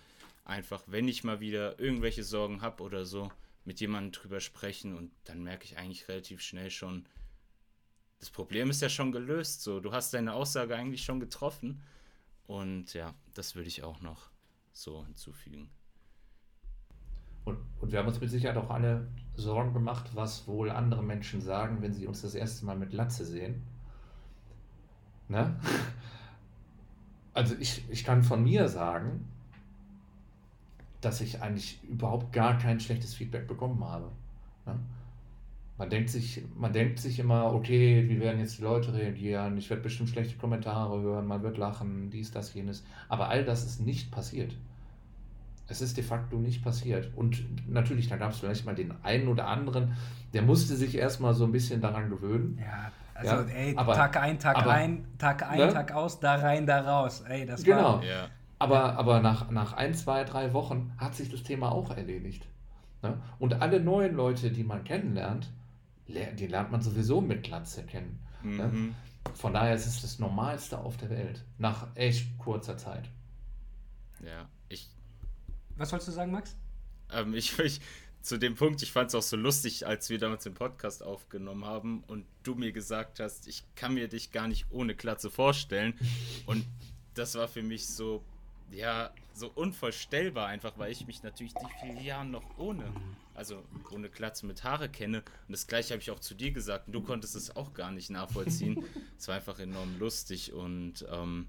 Einfach, 0.45 0.83
wenn 0.87 1.07
ich 1.07 1.23
mal 1.23 1.39
wieder 1.39 1.79
irgendwelche 1.79 2.23
Sorgen 2.23 2.61
habe 2.61 2.83
oder 2.83 3.05
so, 3.05 3.31
mit 3.65 3.79
jemandem 3.79 4.11
drüber 4.11 4.39
sprechen 4.39 4.95
und 4.95 5.11
dann 5.25 5.43
merke 5.43 5.65
ich 5.65 5.77
eigentlich 5.77 6.07
relativ 6.07 6.41
schnell 6.41 6.71
schon, 6.71 7.05
das 8.19 8.29
Problem 8.29 8.69
ist 8.69 8.81
ja 8.81 8.89
schon 8.89 9.11
gelöst. 9.11 9.63
So, 9.63 9.79
du 9.79 9.91
hast 9.91 10.13
deine 10.13 10.33
Aussage 10.33 10.75
eigentlich 10.75 11.03
schon 11.03 11.19
getroffen. 11.19 11.81
Und 12.45 12.93
ja, 12.93 13.13
das 13.33 13.55
würde 13.55 13.67
ich 13.67 13.83
auch 13.83 14.01
noch 14.01 14.29
so 14.73 15.05
hinzufügen. 15.05 15.69
Und, 17.45 17.57
und 17.79 17.91
wir 17.91 17.99
haben 17.99 18.07
uns 18.07 18.21
mit 18.21 18.29
Sicherheit 18.29 18.57
auch 18.57 18.69
alle 18.69 19.07
Sorgen 19.35 19.73
gemacht, 19.73 20.11
was 20.13 20.47
wohl 20.47 20.69
andere 20.69 21.01
Menschen 21.01 21.41
sagen, 21.41 21.81
wenn 21.81 21.93
sie 21.93 22.05
uns 22.05 22.21
das 22.21 22.35
erste 22.35 22.65
Mal 22.65 22.77
mit 22.77 22.93
Latze 22.93 23.25
sehen. 23.25 23.61
Ne? 25.27 25.59
Also 27.33 27.55
ich, 27.61 27.89
ich 27.89 28.03
kann 28.03 28.23
von 28.23 28.43
mir 28.43 28.67
sagen, 28.67 29.25
dass 31.01 31.21
ich 31.21 31.41
eigentlich 31.41 31.79
überhaupt 31.83 32.31
gar 32.31 32.57
kein 32.57 32.79
schlechtes 32.79 33.13
Feedback 33.13 33.47
bekommen 33.47 33.83
habe. 33.83 34.11
Ne? 34.65 34.75
Man 35.77 35.89
denkt, 35.89 36.09
sich, 36.09 36.43
man 36.55 36.73
denkt 36.73 36.99
sich 36.99 37.17
immer, 37.17 37.53
okay, 37.53 38.07
wie 38.07 38.19
werden 38.19 38.39
jetzt 38.39 38.59
die 38.59 38.63
Leute 38.63 38.93
reagieren? 38.93 39.57
Ich 39.57 39.69
werde 39.69 39.81
bestimmt 39.81 40.09
schlechte 40.09 40.37
Kommentare 40.37 41.01
hören, 41.01 41.25
man 41.25 41.41
wird 41.41 41.57
lachen, 41.57 42.11
dies, 42.11 42.31
das, 42.31 42.53
jenes. 42.53 42.83
Aber 43.09 43.29
all 43.29 43.43
das 43.43 43.65
ist 43.65 43.79
nicht 43.79 44.11
passiert. 44.11 44.55
Es 45.67 45.81
ist 45.81 45.97
de 45.97 46.03
facto 46.03 46.37
nicht 46.37 46.63
passiert. 46.63 47.09
Und 47.15 47.43
natürlich, 47.67 48.09
da 48.09 48.17
gab 48.17 48.31
es 48.31 48.39
vielleicht 48.39 48.65
mal 48.65 48.75
den 48.75 48.93
einen 49.03 49.27
oder 49.27 49.47
anderen, 49.47 49.93
der 50.33 50.43
musste 50.43 50.75
sich 50.75 50.95
erstmal 50.95 51.33
so 51.33 51.45
ein 51.45 51.51
bisschen 51.51 51.81
daran 51.81 52.09
gewöhnen. 52.11 52.59
Ja, 52.61 52.91
also 53.15 53.35
ja, 53.49 53.55
ey, 53.55 53.73
aber, 53.75 53.93
Tag 53.93 54.17
ein, 54.17 54.37
Tag 54.37 54.57
aber, 54.57 54.71
ein, 54.71 55.05
Tag 55.17 55.49
ein, 55.49 55.57
ne? 55.57 55.73
Tag 55.73 55.93
aus, 55.93 56.19
da 56.19 56.35
rein, 56.35 56.65
da 56.65 56.81
raus. 56.81 57.23
Ey, 57.27 57.45
das 57.45 57.63
genau. 57.63 57.95
war. 57.97 58.03
Ja. 58.03 58.27
Aber, 58.61 58.95
aber 58.95 59.21
nach, 59.21 59.49
nach 59.49 59.73
ein, 59.73 59.95
zwei, 59.95 60.23
drei 60.23 60.53
Wochen 60.53 60.93
hat 60.99 61.15
sich 61.15 61.29
das 61.29 61.41
Thema 61.41 61.71
auch 61.71 61.89
erledigt. 61.89 62.45
Ne? 63.01 63.19
Und 63.39 63.55
alle 63.55 63.79
neuen 63.79 64.15
Leute, 64.15 64.51
die 64.51 64.63
man 64.63 64.83
kennenlernt, 64.83 65.49
die 66.07 66.45
lernt 66.45 66.71
man 66.71 66.79
sowieso 66.83 67.21
mit 67.21 67.41
Glatze 67.41 67.83
kennen. 67.83 68.19
Ne? 68.43 68.67
Mhm. 68.67 68.85
Ne? 68.85 68.95
Von 69.33 69.55
daher 69.55 69.73
ist 69.73 69.87
es 69.87 70.03
das 70.03 70.19
Normalste 70.19 70.77
auf 70.77 70.95
der 70.97 71.09
Welt. 71.09 71.43
Nach 71.57 71.87
echt 71.95 72.37
kurzer 72.37 72.77
Zeit. 72.77 73.09
Ja, 74.23 74.47
ich. 74.69 74.89
Was 75.77 75.91
wolltest 75.91 76.09
du 76.09 76.11
sagen, 76.13 76.31
Max? 76.31 76.55
Ähm, 77.11 77.33
ich, 77.33 77.57
ich, 77.57 77.81
zu 78.21 78.37
dem 78.37 78.53
Punkt, 78.53 78.83
ich 78.83 78.91
fand 78.91 79.07
es 79.07 79.15
auch 79.15 79.23
so 79.23 79.37
lustig, 79.37 79.87
als 79.87 80.11
wir 80.11 80.19
damals 80.19 80.43
den 80.43 80.53
Podcast 80.53 81.01
aufgenommen 81.01 81.65
haben 81.65 82.03
und 82.03 82.27
du 82.43 82.53
mir 82.53 82.71
gesagt 82.71 83.19
hast, 83.19 83.47
ich 83.47 83.63
kann 83.73 83.95
mir 83.95 84.07
dich 84.07 84.31
gar 84.31 84.47
nicht 84.47 84.67
ohne 84.69 84.93
Glatze 84.93 85.31
vorstellen. 85.31 85.95
und 86.45 86.63
das 87.15 87.33
war 87.33 87.47
für 87.47 87.63
mich 87.63 87.87
so, 87.87 88.23
ja, 88.71 89.13
so 89.33 89.51
unvorstellbar 89.53 90.47
einfach, 90.47 90.77
weil 90.77 90.91
ich 90.91 91.05
mich 91.07 91.23
natürlich 91.23 91.53
die 91.53 91.79
vielen 91.79 92.03
Jahre 92.03 92.25
noch 92.25 92.57
ohne, 92.57 92.83
also 93.33 93.63
ohne 93.91 94.09
Glatze 94.09 94.45
mit 94.45 94.63
Haare 94.63 94.89
kenne. 94.89 95.19
Und 95.47 95.51
das 95.51 95.67
gleiche 95.67 95.93
habe 95.93 96.01
ich 96.01 96.11
auch 96.11 96.19
zu 96.19 96.35
dir 96.35 96.51
gesagt 96.51 96.87
und 96.87 96.93
du 96.93 97.01
konntest 97.01 97.35
es 97.35 97.55
auch 97.55 97.73
gar 97.73 97.91
nicht 97.91 98.09
nachvollziehen. 98.09 98.83
es 99.17 99.27
war 99.27 99.35
einfach 99.35 99.59
enorm 99.59 99.99
lustig 99.99 100.53
und 100.53 101.05
ähm, 101.11 101.47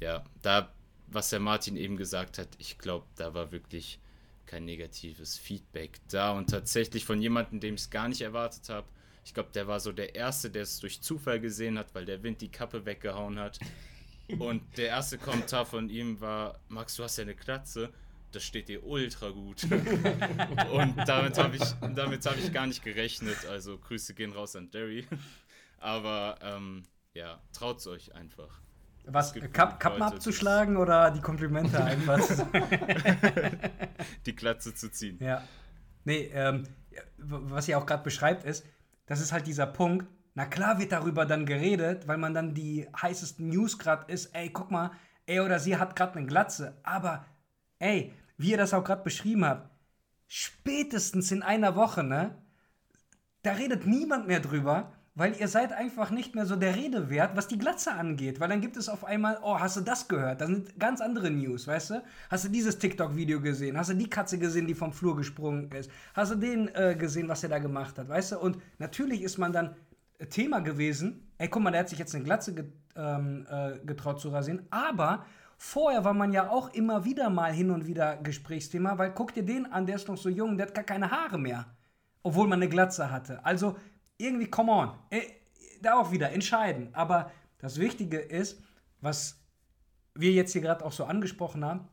ja, 0.00 0.24
da, 0.42 0.72
was 1.06 1.30
der 1.30 1.40
Martin 1.40 1.76
eben 1.76 1.96
gesagt 1.96 2.38
hat, 2.38 2.48
ich 2.58 2.78
glaube, 2.78 3.06
da 3.16 3.34
war 3.34 3.52
wirklich 3.52 4.00
kein 4.46 4.64
negatives 4.64 5.38
Feedback 5.38 6.00
da 6.08 6.32
und 6.32 6.50
tatsächlich 6.50 7.04
von 7.04 7.22
jemandem, 7.22 7.60
dem 7.60 7.74
ich 7.74 7.82
es 7.82 7.90
gar 7.90 8.08
nicht 8.08 8.20
erwartet 8.20 8.68
habe. 8.68 8.86
Ich 9.24 9.34
glaube, 9.34 9.50
der 9.54 9.68
war 9.68 9.78
so 9.78 9.92
der 9.92 10.16
Erste, 10.16 10.50
der 10.50 10.62
es 10.62 10.80
durch 10.80 11.00
Zufall 11.00 11.40
gesehen 11.40 11.78
hat, 11.78 11.94
weil 11.94 12.04
der 12.04 12.22
Wind 12.24 12.40
die 12.40 12.50
Kappe 12.50 12.84
weggehauen 12.84 13.38
hat. 13.38 13.60
Und 14.38 14.62
der 14.76 14.88
erste 14.88 15.18
Kommentar 15.18 15.66
von 15.66 15.88
ihm 15.88 16.20
war: 16.20 16.60
Max, 16.68 16.96
du 16.96 17.04
hast 17.04 17.16
ja 17.18 17.22
eine 17.22 17.34
Klatze. 17.34 17.92
Das 18.32 18.42
steht 18.42 18.68
dir 18.68 18.84
ultra 18.86 19.28
gut. 19.28 19.64
und 20.72 20.96
damit 21.06 21.36
habe 21.36 21.56
ich, 21.56 21.62
hab 21.62 22.38
ich 22.38 22.52
gar 22.52 22.66
nicht 22.66 22.82
gerechnet. 22.82 23.44
Also 23.46 23.76
Grüße 23.76 24.14
gehen 24.14 24.32
raus 24.32 24.56
an 24.56 24.70
Derry. 24.70 25.06
Aber 25.78 26.36
ähm, 26.40 26.84
ja, 27.12 27.40
traut 27.52 27.86
euch 27.86 28.14
einfach. 28.14 28.62
Was, 29.04 29.34
Kap 29.52 29.80
Kappen 29.80 30.02
abzuschlagen 30.02 30.76
oder 30.76 31.10
die 31.10 31.20
Komplimente 31.20 31.82
einfach? 31.84 32.20
die 34.26 34.34
Klatze 34.34 34.74
zu 34.74 34.90
ziehen. 34.90 35.18
Ja. 35.20 35.42
Nee, 36.04 36.30
ähm, 36.32 36.64
was 37.18 37.68
ihr 37.68 37.78
auch 37.78 37.86
gerade 37.86 38.02
beschreibt, 38.02 38.44
ist, 38.44 38.64
das 39.06 39.20
ist 39.20 39.32
halt 39.32 39.46
dieser 39.46 39.66
Punkt, 39.66 40.06
na 40.34 40.46
klar 40.46 40.78
wird 40.78 40.92
darüber 40.92 41.26
dann 41.26 41.46
geredet, 41.46 42.08
weil 42.08 42.18
man 42.18 42.34
dann 42.34 42.54
die 42.54 42.88
heißesten 43.00 43.48
News 43.48 43.78
gerade 43.78 44.10
ist, 44.10 44.34
ey, 44.34 44.48
guck 44.50 44.70
mal, 44.70 44.92
er 45.26 45.44
oder 45.44 45.58
sie 45.58 45.76
hat 45.76 45.94
gerade 45.94 46.16
eine 46.16 46.26
Glatze. 46.26 46.78
Aber, 46.82 47.24
ey, 47.78 48.12
wie 48.38 48.50
ihr 48.50 48.56
das 48.56 48.74
auch 48.74 48.84
gerade 48.84 49.02
beschrieben 49.02 49.44
habt, 49.44 49.70
spätestens 50.26 51.30
in 51.30 51.42
einer 51.42 51.76
Woche, 51.76 52.02
ne? 52.02 52.34
Da 53.42 53.52
redet 53.52 53.86
niemand 53.86 54.28
mehr 54.28 54.40
drüber, 54.40 54.92
weil 55.14 55.36
ihr 55.38 55.48
seid 55.48 55.72
einfach 55.72 56.10
nicht 56.10 56.34
mehr 56.34 56.46
so 56.46 56.56
der 56.56 56.76
Rede 56.76 57.10
wert, 57.10 57.36
was 57.36 57.48
die 57.48 57.58
Glatze 57.58 57.92
angeht. 57.92 58.40
Weil 58.40 58.48
dann 58.48 58.60
gibt 58.62 58.76
es 58.76 58.88
auf 58.88 59.04
einmal, 59.04 59.38
oh, 59.42 59.58
hast 59.58 59.76
du 59.76 59.82
das 59.82 60.08
gehört? 60.08 60.40
Das 60.40 60.48
sind 60.48 60.78
ganz 60.78 61.00
andere 61.00 61.30
News, 61.30 61.66
weißt 61.66 61.90
du? 61.90 62.02
Hast 62.30 62.44
du 62.44 62.48
dieses 62.48 62.78
TikTok-Video 62.78 63.40
gesehen? 63.40 63.76
Hast 63.76 63.90
du 63.90 63.94
die 63.94 64.08
Katze 64.08 64.38
gesehen, 64.38 64.66
die 64.66 64.74
vom 64.74 64.92
Flur 64.92 65.16
gesprungen 65.16 65.70
ist? 65.72 65.90
Hast 66.14 66.32
du 66.32 66.36
den 66.36 66.68
äh, 66.74 66.96
gesehen, 66.96 67.28
was 67.28 67.42
er 67.42 67.50
da 67.50 67.58
gemacht 67.58 67.98
hat, 67.98 68.08
weißt 68.08 68.32
du? 68.32 68.38
Und 68.38 68.56
natürlich 68.78 69.22
ist 69.22 69.36
man 69.36 69.52
dann 69.52 69.76
Thema 70.28 70.60
gewesen. 70.60 71.32
Ey, 71.38 71.48
guck 71.48 71.62
mal, 71.62 71.70
der 71.70 71.80
hat 71.80 71.88
sich 71.88 71.98
jetzt 71.98 72.14
eine 72.14 72.24
Glatze 72.24 72.72
ähm, 72.96 73.46
äh, 73.50 73.78
getraut 73.84 74.20
zu 74.20 74.28
rasieren. 74.28 74.66
Aber 74.70 75.24
vorher 75.56 76.04
war 76.04 76.14
man 76.14 76.32
ja 76.32 76.50
auch 76.50 76.72
immer 76.74 77.04
wieder 77.04 77.30
mal 77.30 77.52
hin 77.52 77.70
und 77.70 77.86
wieder 77.86 78.16
Gesprächsthema, 78.16 78.98
weil 78.98 79.12
guck 79.12 79.34
dir 79.34 79.44
den 79.44 79.66
an, 79.66 79.86
der 79.86 79.96
ist 79.96 80.08
noch 80.08 80.16
so 80.16 80.28
jung, 80.28 80.56
der 80.56 80.66
hat 80.66 80.74
gar 80.74 80.84
keine 80.84 81.10
Haare 81.10 81.38
mehr. 81.38 81.66
Obwohl 82.22 82.46
man 82.46 82.60
eine 82.60 82.68
Glatze 82.68 83.10
hatte. 83.10 83.44
Also 83.44 83.76
irgendwie, 84.18 84.46
come 84.46 84.72
on. 84.72 84.92
Äh, 85.10 85.22
da 85.80 85.94
auch 85.94 86.12
wieder 86.12 86.30
entscheiden. 86.30 86.94
Aber 86.94 87.30
das 87.58 87.78
Wichtige 87.78 88.18
ist, 88.18 88.62
was 89.00 89.40
wir 90.14 90.32
jetzt 90.32 90.52
hier 90.52 90.62
gerade 90.62 90.84
auch 90.84 90.92
so 90.92 91.04
angesprochen 91.04 91.64
haben, 91.64 91.88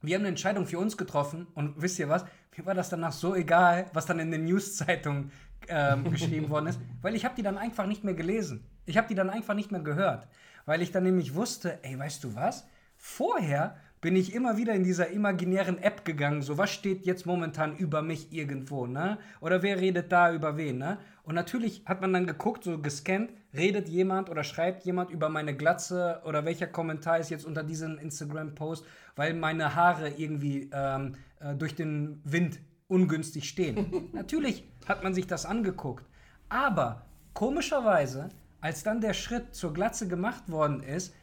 wir 0.00 0.14
haben 0.14 0.22
eine 0.22 0.28
Entscheidung 0.28 0.66
für 0.66 0.78
uns 0.78 0.96
getroffen 0.96 1.48
und 1.54 1.82
wisst 1.82 1.98
ihr 1.98 2.08
was? 2.08 2.24
Mir 2.56 2.66
war 2.66 2.74
das 2.74 2.88
danach 2.88 3.12
so 3.12 3.34
egal, 3.34 3.86
was 3.92 4.06
dann 4.06 4.20
in 4.20 4.30
den 4.30 4.44
News-Zeitungen 4.44 5.32
ähm, 5.68 6.10
geschrieben 6.10 6.48
worden 6.50 6.66
ist, 6.68 6.80
weil 7.02 7.14
ich 7.14 7.24
habe 7.24 7.34
die 7.34 7.42
dann 7.42 7.58
einfach 7.58 7.86
nicht 7.86 8.04
mehr 8.04 8.14
gelesen. 8.14 8.64
Ich 8.86 8.96
habe 8.96 9.08
die 9.08 9.14
dann 9.14 9.30
einfach 9.30 9.54
nicht 9.54 9.72
mehr 9.72 9.82
gehört, 9.82 10.28
weil 10.66 10.82
ich 10.82 10.92
dann 10.92 11.04
nämlich 11.04 11.34
wusste, 11.34 11.78
ey, 11.82 11.98
weißt 11.98 12.24
du 12.24 12.34
was? 12.34 12.66
Vorher 12.96 13.76
bin 14.00 14.14
ich 14.14 14.34
immer 14.34 14.56
wieder 14.56 14.74
in 14.74 14.84
dieser 14.84 15.08
imaginären 15.08 15.78
App 15.78 16.04
gegangen, 16.04 16.42
so 16.42 16.56
was 16.56 16.70
steht 16.70 17.04
jetzt 17.04 17.26
momentan 17.26 17.76
über 17.76 18.00
mich 18.00 18.32
irgendwo, 18.32 18.86
ne? 18.86 19.18
Oder 19.40 19.62
wer 19.62 19.80
redet 19.80 20.12
da 20.12 20.32
über 20.32 20.56
wen, 20.56 20.78
ne? 20.78 20.98
Und 21.24 21.34
natürlich 21.34 21.82
hat 21.84 22.00
man 22.00 22.12
dann 22.12 22.26
geguckt, 22.26 22.64
so 22.64 22.78
gescannt, 22.78 23.32
redet 23.54 23.88
jemand 23.88 24.30
oder 24.30 24.44
schreibt 24.44 24.84
jemand 24.84 25.10
über 25.10 25.28
meine 25.28 25.56
Glatze 25.56 26.22
oder 26.24 26.44
welcher 26.44 26.68
Kommentar 26.68 27.18
ist 27.18 27.30
jetzt 27.30 27.44
unter 27.44 27.64
diesem 27.64 27.98
Instagram-Post, 27.98 28.84
weil 29.16 29.34
meine 29.34 29.74
Haare 29.74 30.10
irgendwie 30.10 30.70
ähm, 30.72 31.16
äh, 31.40 31.54
durch 31.54 31.74
den 31.74 32.20
Wind 32.24 32.60
ungünstig 32.88 33.48
stehen. 33.48 34.10
Natürlich 34.12 34.64
hat 34.86 35.04
man 35.04 35.14
sich 35.14 35.26
das 35.26 35.46
angeguckt. 35.46 36.04
Aber 36.48 37.06
komischerweise, 37.34 38.30
als 38.60 38.82
dann 38.82 39.00
der 39.00 39.12
Schritt 39.12 39.54
zur 39.54 39.72
Glatze 39.72 40.08
gemacht 40.08 40.50
worden 40.50 40.82
ist, 40.82 41.14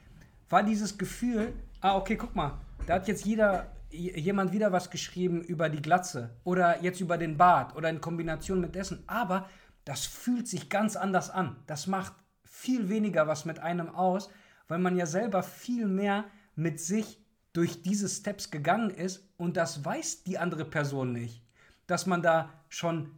war 0.50 0.64
dieses 0.64 0.98
Gefühl, 0.98 1.54
ah, 1.82 1.98
okay, 1.98 2.16
guck 2.16 2.36
mal, 2.36 2.60
da 2.86 2.96
hat 2.96 3.08
jetzt 3.08 3.26
jeder, 3.26 3.72
jemand 3.90 4.54
wieder 4.54 4.72
was 4.72 4.92
geschrieben 4.92 5.42
über 5.42 5.70
die 5.70 5.82
Glatze 5.82 6.30
oder 6.44 6.84
jetzt 6.84 7.02
über 7.02 7.18
den 7.18 7.38
Bart 7.38 7.76
oder 7.76 7.90
in 7.90 8.00
Kombination 8.00 8.62
mit 8.62 8.76
dessen. 8.76 9.04
Aber 9.08 9.50
das 9.84 10.06
fühlt 10.06 10.48
sich 10.48 10.70
ganz 10.70 10.96
anders 10.96 11.30
an. 11.30 11.58
Das 11.66 11.88
macht 11.88 12.14
viel 12.44 12.90
weniger 12.90 13.28
was 13.28 13.46
mit 13.46 13.60
einem 13.60 13.90
aus, 13.90 14.30
weil 14.68 14.80
man 14.80 14.96
ja 14.96 15.06
selber 15.06 15.42
viel 15.44 15.88
mehr 15.88 16.26
mit 16.56 16.80
sich 16.80 17.20
durch 17.54 17.82
diese 17.82 18.10
Steps 18.10 18.52
gegangen 18.52 18.90
ist 18.92 19.28
und 19.38 19.58
das 19.58 19.84
weiß 19.84 20.24
die 20.24 20.38
andere 20.38 20.66
Person 20.66 21.14
nicht 21.14 21.45
dass 21.88 22.06
man 22.06 22.22
da 22.22 22.50
schon 22.70 23.12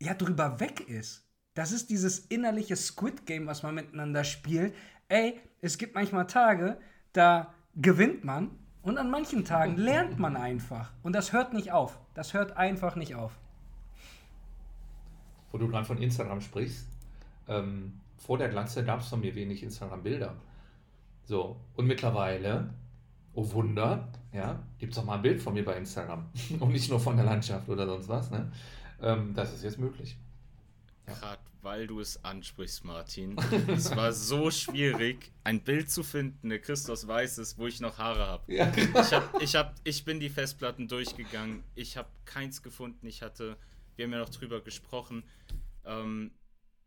ja 0.00 0.14
drüber 0.14 0.60
weg 0.60 0.80
ist. 0.88 1.26
Das 1.54 1.72
ist 1.72 1.90
dieses 1.90 2.20
innerliche 2.20 2.76
Squid 2.76 3.26
Game, 3.26 3.46
was 3.46 3.62
man 3.62 3.74
miteinander 3.74 4.24
spielt. 4.24 4.74
Ey, 5.08 5.40
es 5.60 5.78
gibt 5.78 5.94
manchmal 5.94 6.26
Tage, 6.26 6.78
da 7.12 7.52
gewinnt 7.74 8.24
man 8.24 8.50
und 8.82 8.98
an 8.98 9.10
manchen 9.10 9.44
Tagen 9.44 9.76
lernt 9.76 10.18
man 10.18 10.36
einfach. 10.36 10.92
Und 11.02 11.12
das 11.12 11.32
hört 11.32 11.52
nicht 11.52 11.72
auf. 11.72 11.98
Das 12.14 12.34
hört 12.34 12.56
einfach 12.56 12.96
nicht 12.96 13.14
auf. 13.14 13.36
Wo 15.50 15.58
du 15.58 15.68
gerade 15.68 15.84
von 15.84 15.98
Instagram 15.98 16.40
sprichst, 16.40 16.86
ähm, 17.48 18.00
vor 18.16 18.38
der 18.38 18.48
Glatze 18.48 18.84
gab 18.84 19.00
es 19.00 19.08
von 19.08 19.20
mir 19.20 19.34
wenig 19.34 19.62
Instagram-Bilder. 19.62 20.36
So, 21.24 21.56
und 21.74 21.86
mittlerweile, 21.86 22.72
oh 23.34 23.50
Wunder, 23.52 24.08
ja, 24.32 24.62
gibt 24.78 24.92
es 24.92 24.98
auch 24.98 25.04
mal 25.04 25.16
ein 25.16 25.22
Bild 25.22 25.40
von 25.40 25.54
mir 25.54 25.64
bei 25.64 25.76
Instagram. 25.76 26.30
und 26.60 26.72
nicht 26.72 26.90
nur 26.90 27.00
von 27.00 27.16
der 27.16 27.24
Landschaft 27.24 27.68
oder 27.68 27.86
sonst 27.86 28.08
was, 28.08 28.30
ne? 28.30 28.50
Ähm, 29.02 29.34
das 29.34 29.54
ist 29.54 29.64
jetzt 29.64 29.78
möglich. 29.78 30.16
Ja. 31.06 31.14
Gerade 31.14 31.40
weil 31.62 31.86
du 31.86 32.00
es 32.00 32.24
ansprichst, 32.24 32.84
Martin. 32.84 33.36
es 33.68 33.94
war 33.94 34.12
so 34.12 34.50
schwierig, 34.50 35.32
ein 35.44 35.62
Bild 35.62 35.90
zu 35.90 36.02
finden, 36.02 36.48
der 36.48 36.60
Christus 36.60 37.06
weiß 37.06 37.38
es, 37.38 37.58
wo 37.58 37.66
ich 37.66 37.80
noch 37.80 37.98
Haare 37.98 38.26
habe. 38.26 38.52
Ja. 38.52 38.72
Ich, 38.74 39.12
hab, 39.12 39.42
ich, 39.42 39.56
hab, 39.56 39.74
ich 39.84 40.04
bin 40.04 40.20
die 40.20 40.30
Festplatten 40.30 40.88
durchgegangen. 40.88 41.62
Ich 41.74 41.96
habe 41.96 42.08
keins 42.24 42.62
gefunden. 42.62 43.06
Ich 43.06 43.22
hatte, 43.22 43.56
wir 43.96 44.06
haben 44.06 44.12
ja 44.12 44.18
noch 44.18 44.30
drüber 44.30 44.60
gesprochen. 44.60 45.24
Ähm, 45.84 46.30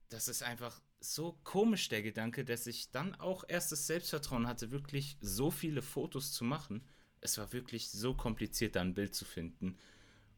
das 0.09 0.27
ist 0.27 0.43
einfach 0.43 0.81
so 1.03 1.37
komisch, 1.43 1.89
der 1.89 2.01
Gedanke, 2.01 2.45
dass 2.45 2.65
ich 2.65 2.91
dann 2.91 3.13
auch 3.15 3.43
erst 3.47 3.71
das 3.71 3.87
Selbstvertrauen 3.87 4.47
hatte, 4.47 4.71
wirklich 4.71 5.17
so 5.19 5.51
viele 5.51 5.81
Fotos 5.81 6.31
zu 6.31 6.45
machen. 6.45 6.81
Es 7.19 7.37
war 7.37 7.51
wirklich 7.51 7.89
so 7.89 8.13
kompliziert, 8.13 8.75
da 8.75 8.81
ein 8.81 8.93
Bild 8.93 9.13
zu 9.13 9.25
finden. 9.25 9.77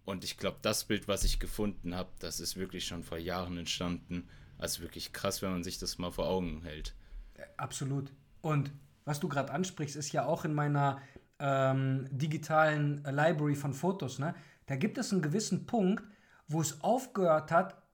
Und 0.05 0.23
ich 0.23 0.37
glaube, 0.37 0.57
das 0.61 0.85
Bild, 0.85 1.07
was 1.07 1.23
ich 1.23 1.39
gefunden 1.39 1.95
habe, 1.95 2.09
das 2.19 2.39
ist 2.39 2.55
wirklich 2.55 2.85
schon 2.85 3.03
vor 3.03 3.17
Jahren 3.17 3.57
entstanden. 3.57 4.27
Also 4.57 4.81
wirklich 4.81 5.13
krass, 5.13 5.41
wenn 5.41 5.51
man 5.51 5.63
sich 5.63 5.77
das 5.77 5.97
mal 5.97 6.11
vor 6.11 6.27
Augen 6.27 6.63
hält. 6.63 6.95
Absolut. 7.57 8.11
Und 8.41 8.71
was 9.03 9.19
du 9.19 9.27
gerade 9.27 9.51
ansprichst, 9.51 9.95
ist 9.95 10.11
ja 10.13 10.25
auch 10.25 10.45
in 10.45 10.53
meiner 10.53 11.01
ähm, 11.39 12.07
digitalen 12.11 13.03
Library 13.03 13.55
von 13.55 13.73
Fotos. 13.73 14.19
Ne? 14.19 14.33
Da 14.65 14.75
gibt 14.75 14.97
es 14.97 15.11
einen 15.11 15.21
gewissen 15.21 15.65
Punkt, 15.65 16.03
wo 16.47 16.61
es 16.61 16.81
aufgehört 16.81 17.51
hat, 17.51 17.84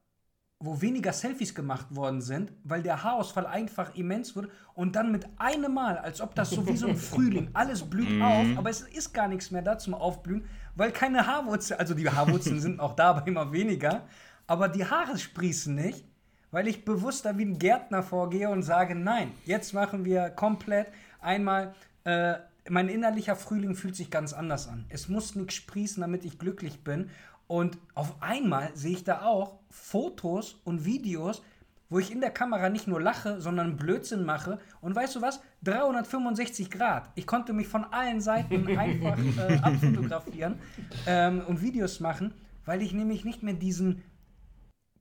wo 0.62 0.80
weniger 0.82 1.12
Selfies 1.12 1.54
gemacht 1.56 1.88
worden 1.90 2.22
sind, 2.22 2.52
weil 2.64 2.84
der 2.84 3.04
Haarausfall 3.04 3.48
einfach 3.48 3.96
immens 3.96 4.36
wurde 4.36 4.50
und 4.76 4.96
dann 4.96 5.12
mit 5.12 5.26
einem 5.38 5.74
Mal, 5.74 5.98
als 5.98 6.22
ob 6.22 6.36
das 6.36 6.52
so 6.52 6.66
wie 6.68 6.78
so 6.78 6.88
ein 6.88 6.96
Frühling, 7.12 7.50
alles 7.54 7.84
blüht 7.84 8.10
mhm. 8.10 8.22
auf, 8.22 8.46
aber 8.58 8.70
es 8.70 8.82
ist 8.82 9.14
gar 9.14 9.28
nichts 9.28 9.52
mehr 9.52 9.64
da 9.64 9.78
zum 9.78 9.96
Aufblühen, 9.96 10.46
weil 10.76 10.92
keine 10.92 11.26
Haarwurzeln, 11.26 11.80
also 11.80 11.94
die 11.94 12.10
Haarwurzeln 12.10 12.60
sind 12.62 12.80
auch 12.80 12.96
da, 12.96 13.10
aber 13.10 13.28
immer 13.28 13.52
weniger, 13.52 14.04
aber 14.48 14.70
die 14.70 14.86
Haare 14.86 15.18
sprießen 15.18 15.74
nicht, 15.74 16.06
weil 16.52 16.68
ich 16.68 16.86
bewusst 16.86 17.26
da 17.26 17.38
wie 17.38 17.46
ein 17.46 17.58
Gärtner 17.58 18.04
vorgehe 18.04 18.50
und 18.50 18.64
sage, 18.64 18.94
nein, 18.96 19.32
jetzt 19.46 19.74
machen 19.74 20.06
wir 20.06 20.30
komplett 20.30 20.88
einmal, 21.20 21.74
äh, 22.04 22.36
mein 22.70 22.90
innerlicher 22.90 23.36
Frühling 23.36 23.76
fühlt 23.76 23.96
sich 23.96 24.12
ganz 24.12 24.34
anders 24.34 24.68
an. 24.68 24.86
Es 24.90 25.10
muss 25.10 25.36
nichts 25.36 25.56
sprießen, 25.56 26.02
damit 26.02 26.26
ich 26.26 26.38
glücklich 26.38 26.84
bin 26.84 27.10
und 27.52 27.78
auf 27.96 28.16
einmal 28.22 28.72
sehe 28.76 28.94
ich 28.94 29.04
da 29.04 29.24
auch 29.24 29.60
Fotos 29.70 30.62
und 30.64 30.86
Videos, 30.86 31.44
wo 31.90 32.00
ich 32.00 32.10
in 32.10 32.22
der 32.22 32.32
Kamera 32.32 32.70
nicht 32.70 32.88
nur 32.88 33.02
lache, 33.02 33.42
sondern 33.42 33.76
Blödsinn 33.76 34.24
mache. 34.24 34.58
Und 34.80 34.96
weißt 34.96 35.18
du 35.18 35.22
was? 35.22 35.42
365 35.64 36.72
Grad. 36.72 37.10
Ich 37.16 37.28
konnte 37.28 37.52
mich 37.52 37.68
von 37.68 37.84
allen 37.84 38.22
Seiten 38.22 38.66
einfach 38.78 39.18
äh, 39.38 39.58
abfotografieren 39.62 40.60
ähm, 41.06 41.44
und 41.46 41.62
Videos 41.62 42.00
machen, 42.00 42.34
weil 42.64 42.82
ich 42.82 42.94
nämlich 42.94 43.26
nicht 43.26 43.44
mehr 43.44 43.56
diesen 43.56 44.02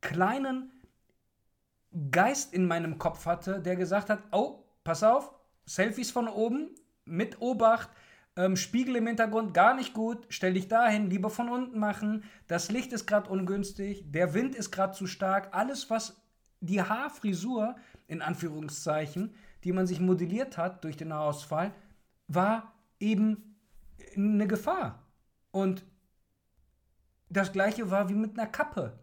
kleinen 0.01 0.73
Geist 2.11 2.53
in 2.53 2.67
meinem 2.67 2.99
Kopf 2.99 3.27
hatte, 3.27 3.61
der 3.61 3.77
gesagt 3.77 4.11
hat, 4.11 4.25
oh, 4.33 4.65
pass 4.83 5.05
auf, 5.05 5.31
Selfies 5.67 6.11
von 6.11 6.27
oben, 6.27 6.71
mit 7.05 7.41
Obacht, 7.41 7.91
ähm, 8.41 8.57
Spiegel 8.57 8.97
im 8.97 9.07
Hintergrund 9.07 9.53
gar 9.53 9.75
nicht 9.75 9.93
gut. 9.93 10.27
Stell 10.31 10.55
dich 10.55 10.69
dahin, 10.69 11.11
lieber 11.11 11.29
von 11.29 11.51
unten 11.51 11.79
machen. 11.79 12.25
Das 12.47 12.71
Licht 12.71 12.93
ist 12.93 13.07
gerade 13.07 13.29
ungünstig. 13.29 14.05
Der 14.11 14.33
Wind 14.33 14.55
ist 14.55 14.71
gerade 14.71 14.95
zu 14.95 15.07
stark. 15.07 15.55
Alles, 15.55 15.91
was 15.91 16.23
die 16.61 16.83
Haarfrisur, 16.83 17.77
in 18.09 18.23
Anführungszeichen, 18.23 19.35
die 19.65 19.73
man 19.73 19.87
sich 19.87 20.01
modelliert 20.01 20.57
hat 20.57 20.85
durch 20.85 20.97
den 20.97 21.13
Haarausfall, 21.13 21.75
war 22.29 22.73
eben 22.99 23.57
eine 24.17 24.47
Gefahr. 24.47 25.03
Und 25.51 25.85
das 27.29 27.53
gleiche 27.53 27.91
war 27.91 28.09
wie 28.09 28.15
mit 28.15 28.39
einer 28.39 28.49
Kappe. 28.49 28.99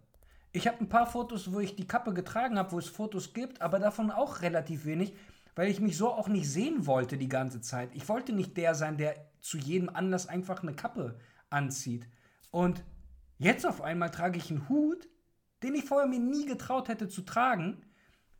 Ich 0.52 0.68
habe 0.68 0.80
ein 0.80 0.90
paar 0.90 1.06
Fotos, 1.06 1.54
wo 1.54 1.60
ich 1.60 1.76
die 1.76 1.88
Kappe 1.88 2.14
getragen 2.14 2.58
habe, 2.58 2.72
wo 2.72 2.80
es 2.80 2.88
Fotos 2.88 3.34
gibt, 3.34 3.62
aber 3.62 3.78
davon 3.78 4.10
auch 4.10 4.42
relativ 4.42 4.86
wenig 4.86 5.14
weil 5.58 5.70
ich 5.72 5.80
mich 5.80 5.98
so 5.98 6.12
auch 6.12 6.28
nicht 6.28 6.50
sehen 6.50 6.86
wollte 6.86 7.18
die 7.18 7.28
ganze 7.28 7.62
Zeit. 7.62 7.90
Ich 7.96 8.08
wollte 8.08 8.32
nicht 8.32 8.56
der 8.58 8.76
sein, 8.76 8.96
der 8.96 9.16
zu 9.40 9.58
jedem 9.58 9.90
Anlass 9.90 10.28
einfach 10.28 10.62
eine 10.62 10.76
Kappe 10.76 11.18
anzieht. 11.50 12.08
Und 12.52 12.84
jetzt 13.40 13.66
auf 13.66 13.82
einmal 13.82 14.12
trage 14.12 14.38
ich 14.38 14.52
einen 14.52 14.70
Hut, 14.70 15.10
den 15.64 15.74
ich 15.74 15.86
vorher 15.86 16.08
mir 16.08 16.20
nie 16.20 16.46
getraut 16.46 16.90
hätte 16.90 17.08
zu 17.08 17.24
tragen, 17.24 17.82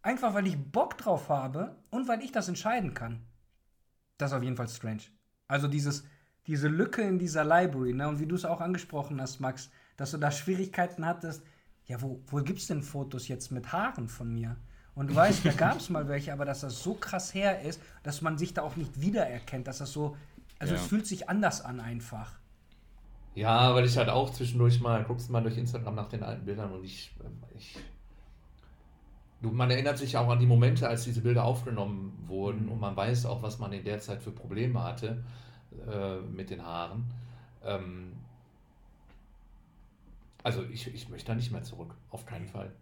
einfach 0.04 0.36
weil 0.36 0.46
ich 0.46 0.72
Bock 0.72 0.96
drauf 1.00 1.30
habe 1.30 1.76
und 1.90 2.08
weil 2.08 2.22
ich 2.22 2.32
das 2.32 2.50
entscheiden 2.50 2.94
kann. 2.94 3.26
Das 4.20 4.32
ist 4.32 4.38
auf 4.38 4.44
jeden 4.44 4.56
Fall 4.56 4.70
strange. 4.70 5.02
Also 5.48 5.68
dieses, 5.68 6.04
diese 6.46 6.68
Lücke 6.68 7.02
in 7.02 7.18
dieser 7.18 7.44
Library, 7.44 7.94
ne? 7.94 8.08
und 8.08 8.20
wie 8.20 8.28
du 8.28 8.36
es 8.36 8.46
auch 8.46 8.62
angesprochen 8.62 9.20
hast, 9.20 9.40
Max, 9.40 9.72
dass 9.96 10.12
du 10.12 10.18
da 10.20 10.30
Schwierigkeiten 10.30 11.04
hattest, 11.04 11.44
ja, 11.86 12.00
wo, 12.00 12.22
wo 12.28 12.44
gibt 12.44 12.60
es 12.60 12.68
denn 12.68 12.84
Fotos 12.84 13.28
jetzt 13.28 13.50
mit 13.52 13.72
Haaren 13.72 14.08
von 14.08 14.32
mir? 14.32 14.56
Und 14.98 15.12
du 15.12 15.16
weißt, 15.16 15.46
da 15.46 15.52
gab 15.52 15.78
es 15.78 15.92
mal 15.92 16.08
welche, 16.08 16.34
aber 16.34 16.44
dass 16.44 16.62
das 16.62 16.82
so 16.82 16.96
krass 16.96 17.36
her 17.36 17.62
ist, 17.62 17.80
dass 18.02 18.24
man 18.24 18.40
sich 18.40 18.56
da 18.56 18.64
auch 18.64 18.76
nicht 18.76 19.00
wiedererkennt, 19.00 19.68
dass 19.68 19.78
das 19.78 19.92
so, 19.92 20.18
also 20.58 20.74
ja. 20.74 20.82
es 20.82 20.88
fühlt 20.88 21.06
sich 21.06 21.30
anders 21.30 21.62
an 21.62 21.80
einfach. 21.80 22.32
Ja, 23.36 23.76
weil 23.76 23.86
ich 23.86 23.96
halt 23.96 24.10
auch 24.10 24.32
zwischendurch 24.32 24.82
mal, 24.82 25.04
guckst 25.04 25.30
mal 25.30 25.44
durch 25.44 25.56
Instagram 25.56 25.94
nach 25.94 26.10
den 26.10 26.24
alten 26.24 26.46
Bildern 26.46 26.72
und 26.72 26.84
ich, 26.84 27.14
ich 27.56 27.78
du, 29.44 29.52
man 29.52 29.70
erinnert 29.70 30.00
sich 30.00 30.18
auch 30.18 30.28
an 30.30 30.40
die 30.40 30.48
Momente, 30.48 30.90
als 30.90 31.04
diese 31.04 31.22
Bilder 31.22 31.44
aufgenommen 31.44 32.18
wurden 32.26 32.66
mhm. 32.66 32.72
und 32.72 32.80
man 32.80 32.96
weiß 32.96 33.28
auch, 33.28 33.44
was 33.44 33.60
man 33.60 33.72
in 33.74 33.84
der 33.84 34.00
Zeit 34.00 34.24
für 34.24 34.32
Probleme 34.32 34.82
hatte 34.82 35.24
äh, 35.88 36.18
mit 36.22 36.50
den 36.50 36.66
Haaren. 36.66 37.06
Ähm, 37.64 38.14
also 40.42 40.64
ich, 40.64 40.88
ich 40.88 41.08
möchte 41.10 41.28
da 41.28 41.36
nicht 41.36 41.52
mehr 41.52 41.62
zurück, 41.62 41.94
auf 42.10 42.26
keinen 42.26 42.48
Fall. 42.48 42.74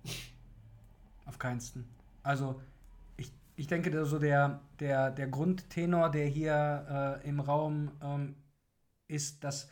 Auf 1.26 1.38
keinsten. 1.39 1.84
Also 2.26 2.59
ich, 3.17 3.32
ich 3.55 3.67
denke, 3.67 4.03
so 4.05 4.17
der, 4.17 4.59
der, 4.80 5.11
der 5.11 5.28
Grundtenor, 5.28 6.09
der 6.09 6.26
hier 6.26 7.21
äh, 7.23 7.30
im 7.30 7.39
Raum 7.39 7.91
ähm, 8.01 8.36
ist, 9.07 9.43
dass 9.43 9.69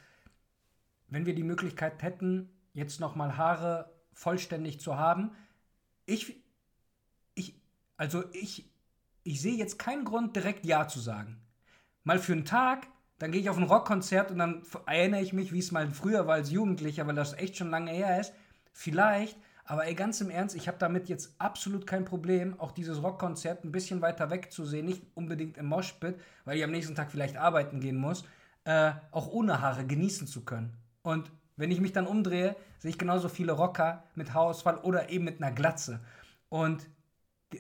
wenn 1.08 1.26
wir 1.26 1.34
die 1.34 1.44
Möglichkeit 1.44 2.04
hätten, 2.04 2.50
jetzt 2.74 3.00
noch 3.00 3.16
mal 3.16 3.38
Haare 3.38 3.92
vollständig 4.14 4.80
zu 4.80 5.00
haben, 5.00 5.32
ich, 6.06 6.44
ich, 7.34 7.60
also 7.98 8.24
ich, 8.34 8.70
ich 9.24 9.42
sehe 9.42 9.56
jetzt 9.56 9.80
keinen 9.80 10.06
Grund, 10.06 10.36
direkt 10.36 10.64
Ja 10.64 10.88
zu 10.88 11.00
sagen. 11.00 11.42
Mal 12.04 12.20
für 12.20 12.34
einen 12.34 12.46
Tag, 12.46 12.88
dann 13.18 13.32
gehe 13.32 13.42
ich 13.42 13.50
auf 13.50 13.58
ein 13.58 13.64
Rockkonzert 13.64 14.30
und 14.30 14.38
dann 14.38 14.62
erinnere 14.86 15.22
ich 15.22 15.34
mich, 15.34 15.54
wie 15.54 15.60
es 15.60 15.72
mal 15.72 15.90
früher 15.90 16.28
war 16.28 16.36
als 16.36 16.52
Jugendlicher, 16.52 17.08
weil 17.08 17.16
das 17.16 17.34
echt 17.34 17.58
schon 17.58 17.72
lange 17.72 17.92
her 17.92 18.20
ist. 18.20 18.32
Vielleicht, 18.74 19.38
aber 19.66 19.86
ey, 19.86 19.96
ganz 19.96 20.20
im 20.20 20.30
Ernst, 20.30 20.56
ich 20.56 20.68
habe 20.68 20.78
damit 20.78 21.08
jetzt 21.08 21.36
absolut 21.38 21.88
kein 21.88 22.04
Problem, 22.04 22.60
auch 22.60 22.72
dieses 22.72 23.02
Rockkonzert 23.02 23.64
ein 23.64 23.72
bisschen 23.72 24.02
weiter 24.02 24.30
weg 24.30 24.52
zu 24.52 24.66
sehen, 24.66 24.86
nicht 24.86 25.04
unbedingt 25.16 25.58
im 25.58 25.68
Moshpit, 25.68 26.20
weil 26.44 26.58
ich 26.58 26.64
am 26.64 26.72
nächsten 26.72 26.96
Tag 26.96 27.12
vielleicht 27.12 27.38
arbeiten 27.38 27.80
gehen 27.80 27.98
muss, 27.98 28.26
äh, 28.66 28.92
auch 29.12 29.28
ohne 29.28 29.62
Haare 29.62 29.86
genießen 29.86 30.28
zu 30.28 30.44
können. 30.44 30.76
Und 31.02 31.32
wenn 31.56 31.72
ich 31.72 31.80
mich 31.80 31.94
dann 31.94 32.08
umdrehe, 32.08 32.56
sehe 32.80 32.92
ich 32.92 32.98
genauso 32.98 33.30
viele 33.30 33.54
Rocker 33.54 34.04
mit 34.16 34.34
Haarausfall 34.34 34.78
oder 34.80 35.10
eben 35.10 35.24
mit 35.24 35.42
einer 35.42 35.54
Glatze. 35.54 36.02
Und 36.50 36.88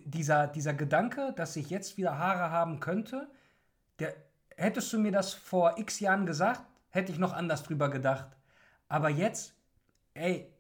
dieser, 0.06 0.48
dieser 0.48 0.74
Gedanke, 0.74 1.34
dass 1.36 1.56
ich 1.56 1.70
jetzt 1.70 1.98
wieder 1.98 2.18
Haare 2.18 2.52
haben 2.52 2.80
könnte, 2.80 3.30
der, 4.00 4.14
hättest 4.58 4.92
du 4.92 5.00
mir 5.00 5.12
das 5.12 5.34
vor 5.34 5.78
x 5.78 6.00
Jahren 6.00 6.26
gesagt, 6.26 6.62
hätte 6.90 7.12
ich 7.12 7.20
noch 7.20 7.34
anders 7.34 7.64
drüber 7.64 7.90
gedacht. 7.90 8.28
Aber 8.90 9.10
jetzt, 9.10 9.54
ey, 10.16 10.53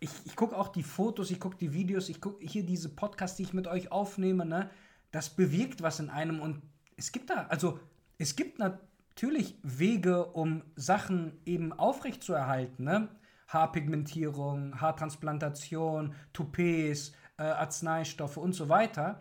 ich, 0.00 0.10
ich 0.24 0.34
gucke 0.34 0.56
auch 0.56 0.68
die 0.68 0.82
Fotos, 0.82 1.30
ich 1.30 1.38
gucke 1.38 1.56
die 1.56 1.72
Videos, 1.72 2.08
ich 2.08 2.20
gucke 2.20 2.44
hier 2.44 2.64
diese 2.64 2.88
Podcasts, 2.88 3.36
die 3.36 3.44
ich 3.44 3.52
mit 3.52 3.66
euch 3.66 3.92
aufnehme, 3.92 4.46
ne? 4.46 4.70
Das 5.12 5.30
bewirkt 5.30 5.82
was 5.82 6.00
in 6.00 6.08
einem 6.08 6.40
und 6.40 6.62
es 6.96 7.12
gibt 7.12 7.30
da, 7.30 7.46
also 7.48 7.78
es 8.18 8.36
gibt 8.36 8.58
natürlich 8.58 9.58
Wege, 9.62 10.26
um 10.26 10.62
Sachen 10.76 11.38
eben 11.44 11.72
aufrechtzuerhalten, 11.72 12.84
ne? 12.84 13.08
Haarpigmentierung, 13.48 14.80
Haartransplantation, 14.80 16.14
Toupets, 16.32 17.12
äh, 17.36 17.42
Arzneistoffe 17.42 18.38
und 18.38 18.52
so 18.52 18.68
weiter. 18.68 19.20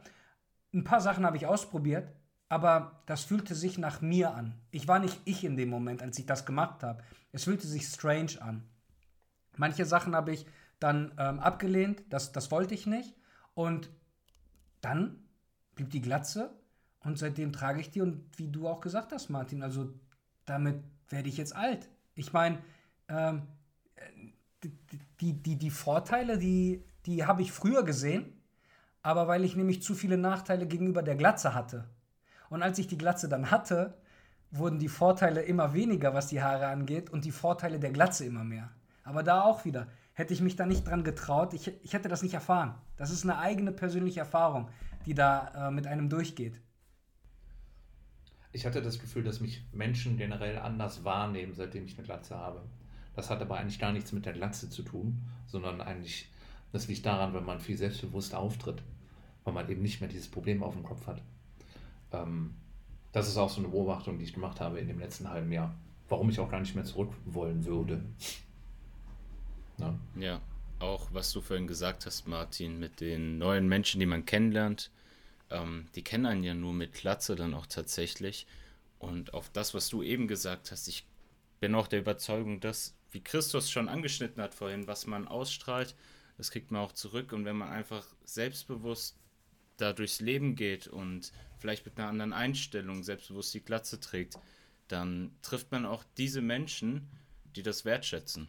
Ein 0.74 0.84
paar 0.84 1.02
Sachen 1.02 1.26
habe 1.26 1.36
ich 1.36 1.48
ausprobiert, 1.48 2.14
aber 2.48 3.02
das 3.08 3.24
fühlte 3.24 3.56
sich 3.56 3.78
nach 3.80 4.02
mir 4.02 4.34
an. 4.36 4.54
Ich 4.72 4.88
war 4.88 5.00
nicht 5.00 5.20
ich 5.26 5.44
in 5.44 5.58
dem 5.58 5.70
Moment, 5.70 6.04
als 6.04 6.20
ich 6.20 6.28
das 6.28 6.46
gemacht 6.46 6.84
habe. 6.84 7.04
Es 7.32 7.46
fühlte 7.46 7.68
sich 7.68 7.86
strange 7.88 8.40
an. 8.40 8.64
Manche 9.58 9.86
Sachen 9.86 10.16
habe 10.16 10.32
ich 10.32 10.46
dann 10.80 11.14
ähm, 11.18 11.40
abgelehnt, 11.40 12.04
das, 12.10 12.32
das 12.32 12.52
wollte 12.52 12.74
ich 12.74 12.88
nicht. 12.88 13.16
Und 13.54 13.90
dann 14.82 15.24
blieb 15.76 15.90
die 15.90 16.02
Glatze 16.02 16.60
Und 17.02 17.18
seitdem 17.18 17.54
trage 17.54 17.80
ich 17.80 17.92
die 17.92 18.02
und 18.02 18.26
wie 18.38 18.50
du 18.50 18.68
auch 18.68 18.82
gesagt 18.82 19.12
hast, 19.12 19.30
Martin, 19.30 19.64
also 19.64 19.94
damit 20.46 20.84
werde 21.10 21.30
ich 21.30 21.38
jetzt 21.38 21.56
alt. 21.56 21.90
Ich 22.16 22.34
meine, 22.34 22.60
ähm, 23.08 23.44
die, 25.22 25.34
die, 25.34 25.56
die 25.56 25.70
Vorteile, 25.70 26.38
die, 26.38 26.84
die 27.06 27.26
habe 27.26 27.42
ich 27.42 27.52
früher 27.52 27.84
gesehen, 27.84 28.42
aber 29.02 29.28
weil 29.28 29.46
ich 29.46 29.56
nämlich 29.56 29.82
zu 29.82 29.96
viele 29.96 30.18
Nachteile 30.18 30.68
gegenüber 30.68 31.02
der 31.02 31.16
Glatze 31.16 31.54
hatte. 31.54 31.90
Und 32.50 32.64
als 32.64 32.80
ich 32.80 32.88
die 32.88 32.98
Glatze 32.98 33.30
dann 33.30 33.50
hatte, 33.50 33.98
wurden 34.52 34.80
die 34.80 34.90
Vorteile 34.90 35.42
immer 35.42 35.74
weniger, 35.74 36.14
was 36.14 36.28
die 36.28 36.42
Haare 36.42 36.68
angeht, 36.68 37.10
und 37.10 37.24
die 37.24 37.32
Vorteile 37.32 37.80
der 37.80 37.92
Glatze 37.92 38.26
immer 38.26 38.44
mehr. 38.44 38.70
Aber 39.04 39.24
da 39.24 39.44
auch 39.44 39.64
wieder, 39.64 39.88
hätte 40.20 40.34
ich 40.34 40.42
mich 40.42 40.58
da 40.58 40.66
nicht 40.66 40.86
dran 40.86 41.04
getraut, 41.04 41.54
ich, 41.54 41.72
ich 41.82 41.94
hätte 41.94 42.10
das 42.10 42.22
nicht 42.22 42.34
erfahren. 42.34 42.76
Das 42.98 43.10
ist 43.10 43.24
eine 43.24 43.40
eigene 43.40 43.72
persönliche 43.72 44.20
Erfahrung, 44.20 44.70
die 45.06 45.14
da 45.14 45.70
äh, 45.70 45.72
mit 45.72 45.88
einem 45.88 46.10
durchgeht. 46.10 46.60
Ich 48.52 48.66
hatte 48.66 48.82
das 48.82 49.00
Gefühl, 49.00 49.24
dass 49.24 49.40
mich 49.40 49.64
Menschen 49.72 50.18
generell 50.18 50.58
anders 50.60 51.06
wahrnehmen, 51.06 51.54
seitdem 51.56 51.86
ich 51.86 51.98
eine 51.98 52.06
Glatze 52.06 52.36
habe. 52.36 52.62
Das 53.16 53.30
hat 53.30 53.42
aber 53.42 53.58
eigentlich 53.58 53.80
gar 53.80 53.94
nichts 53.94 54.12
mit 54.12 54.26
der 54.26 54.34
Glatze 54.34 54.70
zu 54.70 54.84
tun, 54.84 55.22
sondern 55.48 55.82
eigentlich, 55.82 56.30
das 56.74 56.88
liegt 56.88 57.06
daran, 57.06 57.34
wenn 57.34 57.46
man 57.46 57.62
viel 57.62 57.78
selbstbewusst 57.78 58.36
auftritt, 58.36 58.84
weil 59.46 59.54
man 59.54 59.70
eben 59.70 59.82
nicht 59.82 60.02
mehr 60.02 60.10
dieses 60.10 60.30
Problem 60.30 60.64
auf 60.64 60.74
dem 60.74 60.84
Kopf 60.84 61.08
hat. 61.08 61.22
Ähm, 62.12 62.56
das 63.14 63.30
ist 63.30 63.38
auch 63.38 63.50
so 63.50 63.62
eine 63.62 63.70
Beobachtung, 63.70 64.18
die 64.18 64.26
ich 64.26 64.34
gemacht 64.34 64.60
habe 64.60 64.80
in 64.80 64.88
dem 64.88 65.00
letzten 65.00 65.30
halben 65.30 65.52
Jahr. 65.52 65.74
Warum 66.10 66.30
ich 66.30 66.40
auch 66.40 66.50
gar 66.50 66.60
nicht 66.60 66.76
mehr 66.76 66.84
zurück 66.84 67.14
wollen 67.26 67.66
würde. 67.66 68.04
Ja. 69.80 70.00
ja, 70.20 70.42
auch 70.80 71.14
was 71.14 71.32
du 71.32 71.42
vorhin 71.42 71.68
gesagt 71.68 72.06
hast, 72.06 72.28
Martin, 72.28 72.80
mit 72.80 73.02
den 73.02 73.38
neuen 73.38 73.68
Menschen, 73.68 74.00
die 74.00 74.06
man 74.06 74.26
kennenlernt, 74.26 74.92
ähm, 75.50 75.88
die 75.96 76.04
kennen 76.04 76.26
einen 76.26 76.44
ja 76.44 76.54
nur 76.54 76.74
mit 76.74 76.94
Glatze 76.94 77.36
dann 77.36 77.54
auch 77.54 77.66
tatsächlich. 77.66 78.48
Und 78.98 79.34
auf 79.34 79.50
das, 79.50 79.74
was 79.74 79.90
du 79.90 80.04
eben 80.04 80.28
gesagt 80.28 80.72
hast, 80.72 80.88
ich 80.88 81.06
bin 81.60 81.76
auch 81.76 81.88
der 81.88 82.00
Überzeugung, 82.00 82.60
dass, 82.60 82.96
wie 83.12 83.22
Christus 83.22 83.72
schon 83.72 83.90
angeschnitten 83.90 84.42
hat 84.42 84.54
vorhin, 84.54 84.88
was 84.88 85.08
man 85.08 85.28
ausstrahlt, 85.28 85.96
das 86.38 86.52
kriegt 86.52 86.72
man 86.72 86.82
auch 86.82 86.94
zurück. 86.94 87.34
Und 87.34 87.46
wenn 87.46 87.58
man 87.58 87.70
einfach 87.70 88.06
selbstbewusst 88.24 89.18
da 89.78 89.94
durchs 89.94 90.20
Leben 90.20 90.56
geht 90.56 90.88
und 90.88 91.32
vielleicht 91.58 91.86
mit 91.86 91.98
einer 91.98 92.10
anderen 92.10 92.34
Einstellung 92.34 93.04
selbstbewusst 93.04 93.54
die 93.54 93.64
Glatze 93.64 94.00
trägt, 94.00 94.38
dann 94.88 95.32
trifft 95.42 95.72
man 95.72 95.86
auch 95.86 96.04
diese 96.18 96.42
Menschen, 96.42 97.08
die 97.56 97.64
das 97.64 97.86
wertschätzen. 97.86 98.48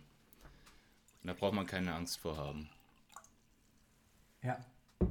Da 1.22 1.34
braucht 1.34 1.54
man 1.54 1.66
keine 1.66 1.94
Angst 1.94 2.18
vor 2.18 2.36
haben. 2.36 2.68
Ja, 4.42 4.58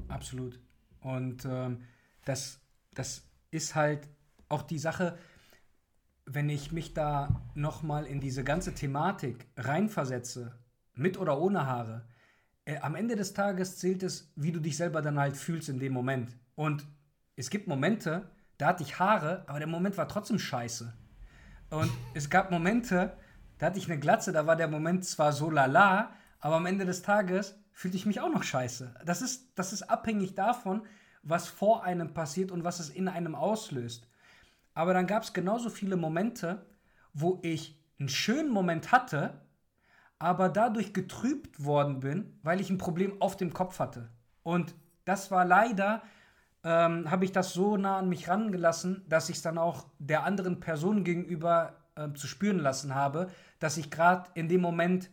absolut. 0.07 0.59
Und 1.01 1.45
ähm, 1.45 1.83
das, 2.25 2.59
das 2.93 3.23
ist 3.51 3.75
halt 3.75 4.07
auch 4.49 4.63
die 4.63 4.79
Sache, 4.79 5.17
wenn 6.25 6.49
ich 6.49 6.71
mich 6.71 6.93
da 6.93 7.41
nochmal 7.55 8.05
in 8.05 8.19
diese 8.19 8.43
ganze 8.43 8.73
Thematik 8.73 9.47
reinversetze, 9.57 10.57
mit 10.93 11.17
oder 11.17 11.39
ohne 11.39 11.65
Haare, 11.65 12.05
äh, 12.65 12.77
am 12.79 12.95
Ende 12.95 13.15
des 13.15 13.33
Tages 13.33 13.77
zählt 13.77 14.03
es, 14.03 14.31
wie 14.35 14.51
du 14.51 14.59
dich 14.59 14.77
selber 14.77 15.01
dann 15.01 15.19
halt 15.19 15.37
fühlst 15.37 15.69
in 15.69 15.79
dem 15.79 15.93
Moment. 15.93 16.35
Und 16.55 16.85
es 17.35 17.49
gibt 17.49 17.67
Momente, 17.67 18.29
da 18.57 18.67
hatte 18.67 18.83
ich 18.83 18.99
Haare, 18.99 19.43
aber 19.47 19.59
der 19.59 19.67
Moment 19.67 19.97
war 19.97 20.07
trotzdem 20.07 20.37
scheiße. 20.37 20.93
Und 21.69 21.91
es 22.13 22.29
gab 22.29 22.51
Momente, 22.51 23.15
da 23.59 23.67
hatte 23.67 23.77
ich 23.77 23.89
eine 23.89 23.99
Glatze, 23.99 24.31
da 24.31 24.47
war 24.47 24.55
der 24.55 24.67
Moment 24.67 25.05
zwar 25.05 25.31
so 25.31 25.51
lala, 25.51 26.11
aber 26.39 26.55
am 26.55 26.65
Ende 26.65 26.85
des 26.85 27.01
Tages 27.01 27.55
fühlte 27.71 27.97
ich 27.97 28.05
mich 28.05 28.21
auch 28.21 28.31
noch 28.31 28.43
scheiße. 28.43 28.95
Das 29.05 29.21
ist, 29.21 29.51
das 29.55 29.73
ist 29.73 29.83
abhängig 29.83 30.33
davon, 30.33 30.81
was 31.21 31.47
vor 31.47 31.83
einem 31.83 32.13
passiert 32.13 32.51
und 32.51 32.63
was 32.63 32.79
es 32.79 32.89
in 32.89 33.07
einem 33.07 33.35
auslöst. 33.35 34.07
Aber 34.73 34.93
dann 34.93 35.07
gab 35.07 35.23
es 35.23 35.33
genauso 35.33 35.69
viele 35.69 35.97
Momente, 35.97 36.65
wo 37.13 37.39
ich 37.43 37.77
einen 37.99 38.09
schönen 38.09 38.49
Moment 38.49 38.93
hatte, 38.93 39.41
aber 40.19 40.47
dadurch 40.47 40.93
getrübt 40.93 41.63
worden 41.63 41.99
bin, 41.99 42.39
weil 42.43 42.61
ich 42.61 42.69
ein 42.69 42.77
Problem 42.77 43.21
auf 43.21 43.35
dem 43.35 43.53
Kopf 43.53 43.79
hatte. 43.79 44.09
Und 44.43 44.73
das 45.03 45.31
war 45.31 45.43
leider, 45.43 46.01
ähm, 46.63 47.11
habe 47.11 47.25
ich 47.25 47.33
das 47.33 47.53
so 47.53 47.75
nah 47.75 47.97
an 47.97 48.09
mich 48.09 48.29
rangelassen, 48.29 49.03
dass 49.09 49.29
ich 49.29 49.37
es 49.37 49.41
dann 49.41 49.57
auch 49.57 49.85
der 49.97 50.23
anderen 50.23 50.59
Person 50.61 51.03
gegenüber 51.03 51.78
äh, 51.99 52.13
zu 52.13 52.27
spüren 52.27 52.59
lassen 52.59 52.95
habe, 52.95 53.29
dass 53.59 53.77
ich 53.77 53.91
gerade 53.91 54.29
in 54.33 54.47
dem 54.47 54.61
Moment 54.61 55.09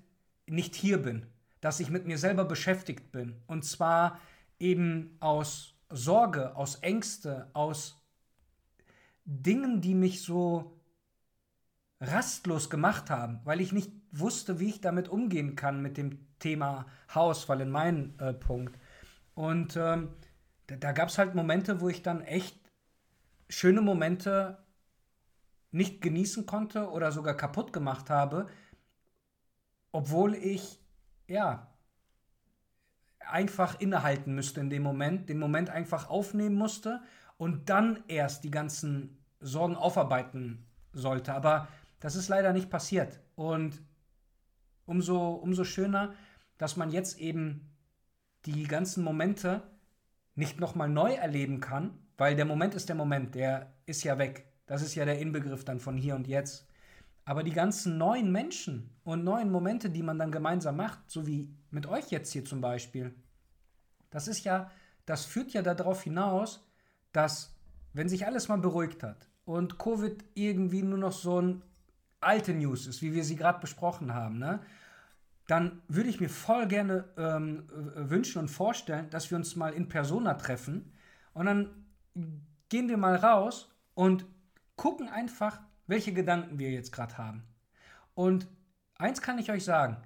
nicht 0.46 0.74
hier 0.74 1.02
bin, 1.02 1.26
dass 1.60 1.80
ich 1.80 1.90
mit 1.90 2.06
mir 2.06 2.18
selber 2.18 2.44
beschäftigt 2.44 3.10
bin. 3.10 3.36
Und 3.46 3.64
zwar 3.64 4.20
eben 4.58 5.16
aus 5.20 5.74
Sorge, 5.90 6.54
aus 6.56 6.76
Ängste, 6.76 7.50
aus 7.52 8.02
Dingen, 9.24 9.80
die 9.80 9.94
mich 9.94 10.22
so 10.22 10.80
rastlos 12.00 12.70
gemacht 12.70 13.10
haben, 13.10 13.40
weil 13.44 13.60
ich 13.60 13.72
nicht 13.72 13.90
wusste, 14.12 14.60
wie 14.60 14.68
ich 14.68 14.80
damit 14.80 15.08
umgehen 15.08 15.56
kann 15.56 15.82
mit 15.82 15.96
dem 15.96 16.38
Thema 16.38 16.86
Haarausfall 17.08 17.60
in 17.62 17.70
meinem 17.70 18.14
äh, 18.18 18.32
Punkt. 18.32 18.78
Und 19.34 19.76
ähm, 19.76 20.10
da, 20.66 20.76
da 20.76 20.92
gab 20.92 21.08
es 21.08 21.18
halt 21.18 21.34
Momente, 21.34 21.80
wo 21.80 21.88
ich 21.88 22.02
dann 22.02 22.22
echt 22.22 22.58
schöne 23.48 23.80
Momente 23.80 24.58
nicht 25.76 26.00
genießen 26.00 26.46
konnte 26.46 26.90
oder 26.90 27.12
sogar 27.12 27.34
kaputt 27.34 27.72
gemacht 27.72 28.10
habe, 28.10 28.48
obwohl 29.92 30.34
ich 30.34 30.80
ja 31.26 31.70
einfach 33.18 33.78
innehalten 33.80 34.34
müsste 34.34 34.60
in 34.60 34.70
dem 34.70 34.82
Moment, 34.82 35.28
den 35.28 35.38
Moment 35.38 35.70
einfach 35.70 36.08
aufnehmen 36.08 36.54
musste 36.54 37.02
und 37.36 37.68
dann 37.68 38.02
erst 38.08 38.44
die 38.44 38.50
ganzen 38.50 39.18
Sorgen 39.40 39.76
aufarbeiten 39.76 40.64
sollte. 40.92 41.34
Aber 41.34 41.68
das 42.00 42.16
ist 42.16 42.28
leider 42.28 42.52
nicht 42.52 42.70
passiert. 42.70 43.20
Und 43.34 43.82
umso, 44.86 45.34
umso 45.34 45.64
schöner, 45.64 46.14
dass 46.58 46.76
man 46.76 46.90
jetzt 46.90 47.18
eben 47.18 47.76
die 48.46 48.64
ganzen 48.64 49.02
Momente 49.04 49.62
nicht 50.34 50.60
nochmal 50.60 50.88
neu 50.88 51.12
erleben 51.12 51.60
kann, 51.60 51.98
weil 52.16 52.36
der 52.36 52.44
Moment 52.44 52.74
ist 52.74 52.88
der 52.88 52.96
Moment, 52.96 53.34
der 53.34 53.74
ist 53.86 54.04
ja 54.04 54.18
weg. 54.18 54.46
Das 54.66 54.82
ist 54.82 54.94
ja 54.94 55.04
der 55.04 55.18
Inbegriff 55.18 55.64
dann 55.64 55.80
von 55.80 55.96
hier 55.96 56.14
und 56.14 56.26
jetzt. 56.26 56.68
Aber 57.24 57.42
die 57.42 57.52
ganzen 57.52 57.98
neuen 57.98 58.30
Menschen 58.30 58.90
und 59.04 59.24
neuen 59.24 59.50
Momente, 59.50 59.90
die 59.90 60.02
man 60.02 60.18
dann 60.18 60.30
gemeinsam 60.30 60.76
macht, 60.76 61.10
so 61.10 61.26
wie 61.26 61.52
mit 61.70 61.86
euch 61.86 62.10
jetzt 62.10 62.32
hier 62.32 62.44
zum 62.44 62.60
Beispiel, 62.60 63.14
das 64.10 64.28
ist 64.28 64.44
ja, 64.44 64.70
das 65.06 65.24
führt 65.24 65.52
ja 65.52 65.62
darauf 65.62 66.02
hinaus, 66.02 66.64
dass, 67.12 67.56
wenn 67.92 68.08
sich 68.08 68.26
alles 68.26 68.48
mal 68.48 68.58
beruhigt 68.58 69.02
hat 69.02 69.28
und 69.44 69.78
Covid 69.78 70.24
irgendwie 70.34 70.82
nur 70.82 70.98
noch 70.98 71.12
so 71.12 71.40
ein 71.40 71.62
alte 72.20 72.54
News 72.54 72.86
ist, 72.86 73.02
wie 73.02 73.12
wir 73.12 73.24
sie 73.24 73.36
gerade 73.36 73.60
besprochen 73.60 74.14
haben, 74.14 74.38
ne? 74.38 74.60
dann 75.46 75.82
würde 75.88 76.10
ich 76.10 76.20
mir 76.20 76.28
voll 76.28 76.66
gerne 76.66 77.04
ähm, 77.16 77.64
wünschen 77.94 78.40
und 78.40 78.48
vorstellen, 78.48 79.10
dass 79.10 79.30
wir 79.30 79.36
uns 79.38 79.54
mal 79.56 79.72
in 79.72 79.88
Persona 79.88 80.34
treffen 80.34 80.92
und 81.34 81.46
dann 81.46 81.86
gehen 82.68 82.88
wir 82.88 82.96
mal 82.96 83.16
raus 83.16 83.72
und 83.94 84.26
gucken 84.76 85.08
einfach, 85.08 85.60
welche 85.86 86.12
Gedanken 86.12 86.58
wir 86.58 86.70
jetzt 86.70 86.92
gerade 86.92 87.18
haben. 87.18 87.42
Und 88.14 88.48
eins 88.96 89.20
kann 89.20 89.38
ich 89.38 89.50
euch 89.50 89.64
sagen, 89.64 89.98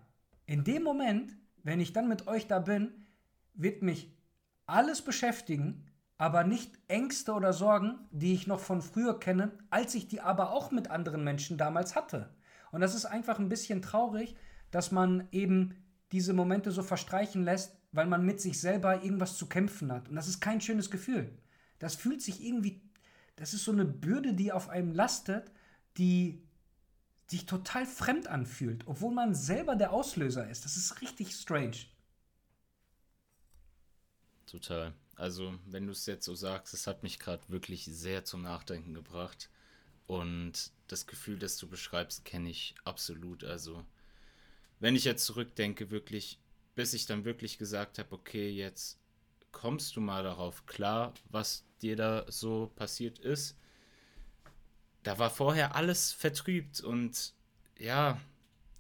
in 0.47 0.65
dem 0.65 0.83
Moment, 0.83 1.37
wenn 1.63 1.81
ich 1.81 1.93
dann 1.93 2.09
mit 2.09 2.27
euch 2.27 2.47
da 2.47 2.59
bin, 2.59 3.07
wird 3.55 3.83
mich 3.83 4.17
alles 4.67 5.03
beschäftigen, 5.03 5.87
aber 6.19 6.45
nicht 6.45 6.79
Ängste 6.89 7.33
oder 7.33 7.53
Sorgen, 7.53 7.99
die 8.11 8.35
ich 8.35 8.47
noch 8.47 8.61
von 8.61 8.83
früher 8.83 9.19
kenne, 9.19 9.53
als 9.71 9.95
ich 9.95 10.09
die 10.09 10.21
aber 10.21 10.53
auch 10.53 10.71
mit 10.71 10.91
anderen 10.91 11.25
Menschen 11.25 11.57
damals 11.57 11.97
hatte. 11.97 12.35
Und 12.73 12.81
das 12.81 12.95
ist 12.95 13.07
einfach 13.07 13.39
ein 13.39 13.49
bisschen 13.49 13.83
traurig, 13.83 14.37
dass 14.71 14.93
man 14.93 15.29
eben 15.33 15.75
diese 16.13 16.33
Momente 16.33 16.73
so 16.73 16.83
verstreichen 16.83 17.43
lässt, 17.43 17.77
weil 17.93 18.07
man 18.07 18.25
mit 18.25 18.41
sich 18.41 18.61
selber 18.61 19.03
irgendwas 19.03 19.37
zu 19.37 19.49
kämpfen 19.49 19.91
hat. 19.93 20.09
Und 20.09 20.17
das 20.17 20.29
ist 20.29 20.41
kein 20.41 20.61
schönes 20.61 20.91
Gefühl. 20.91 21.39
Das 21.79 21.95
fühlt 21.95 22.23
sich 22.23 22.45
irgendwie, 22.45 22.83
das 23.41 23.55
ist 23.55 23.65
so 23.65 23.73
eine 23.73 23.87
Bürde, 23.87 24.35
die 24.35 24.53
auf 24.53 24.69
einem 24.69 24.93
lastet, 24.93 25.51
die 25.97 26.43
sich 27.27 27.47
total 27.47 27.87
fremd 27.87 28.29
anfühlt, 28.29 28.87
obwohl 28.87 29.15
man 29.15 29.35
selber 29.35 29.77
der 29.77 29.93
Auslöser 29.93 30.49
ist. 30.51 30.67
Das 30.67 30.77
ist 30.77 31.01
richtig 31.01 31.35
strange. 31.35 31.77
Total. 34.47 34.93
Also, 35.17 35.59
wenn 35.67 35.87
du 35.87 35.93
es 35.93 36.05
jetzt 36.05 36.27
so 36.27 36.35
sagst, 36.35 36.75
es 36.75 36.87
hat 36.87 37.03
mich 37.03 37.19
gerade 37.19 37.49
wirklich 37.49 37.87
sehr 37.87 38.25
zum 38.27 38.43
Nachdenken 38.43 38.93
gebracht. 38.93 39.49
Und 40.07 40.73
das 40.89 41.07
Gefühl, 41.07 41.39
das 41.39 41.57
du 41.57 41.67
beschreibst, 41.67 42.27
kenne 42.27 42.51
ich 42.51 42.75
absolut. 42.85 43.45
Also, 43.45 43.87
wenn 44.81 44.97
ich 44.97 45.05
jetzt 45.05 45.25
zurückdenke, 45.25 45.91
wirklich, 45.91 46.39
bis 46.75 46.93
ich 46.93 47.07
dann 47.07 47.25
wirklich 47.25 47.57
gesagt 47.57 47.99
habe, 47.99 48.13
okay, 48.13 48.51
jetzt 48.51 49.00
kommst 49.53 49.97
du 49.97 50.01
mal 50.01 50.23
darauf 50.23 50.67
klar, 50.67 51.15
was 51.31 51.65
dir 51.83 51.97
da 51.97 52.25
so 52.29 52.73
passiert 52.77 53.19
ist. 53.19 53.57
Da 55.03 55.19
war 55.19 55.31
vorher 55.31 55.75
alles 55.75 56.13
vertrübt 56.13 56.81
und 56.81 57.35
ja, 57.79 58.21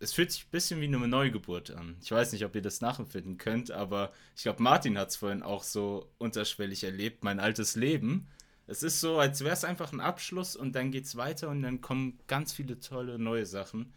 es 0.01 0.12
fühlt 0.12 0.32
sich 0.32 0.44
ein 0.47 0.51
bisschen 0.51 0.80
wie 0.80 0.86
eine 0.86 0.98
Neugeburt 1.09 1.70
an. 1.72 1.97
Ich 2.02 2.10
weiß 2.10 2.32
nicht, 2.32 2.44
ob 2.44 2.55
ihr 2.55 2.62
das 2.62 2.80
nachempfinden 2.80 3.38
könnt, 3.38 3.70
aber 3.70 4.12
ich 4.36 4.42
glaube, 4.42 4.62
Martin 4.62 4.98
hat 4.98 5.10
es 5.10 5.16
vorhin 5.16 5.42
auch 5.42 5.62
so 5.62 6.10
unterschwellig 6.18 6.84
erlebt. 6.84 7.24
Mein 7.24 7.40
altes 7.40 7.76
Leben 7.76 8.28
Es 8.66 8.82
ist 8.82 9.01
so, 9.01 9.18
als 9.18 9.42
wäre 9.42 9.52
es 9.55 9.64
einfach 9.64 9.92
ein 9.92 10.01
Abschluss 10.01 10.56
und 10.56 10.74
dann 10.74 10.92
geht 10.92 11.05
es 11.06 11.16
weiter 11.16 11.48
und 11.51 11.62
dann 11.62 11.80
kommen 11.82 12.18
ganz 12.28 12.52
viele 12.55 12.80
tolle 12.80 13.18
neue 13.18 13.47
Sachen. 13.47 13.92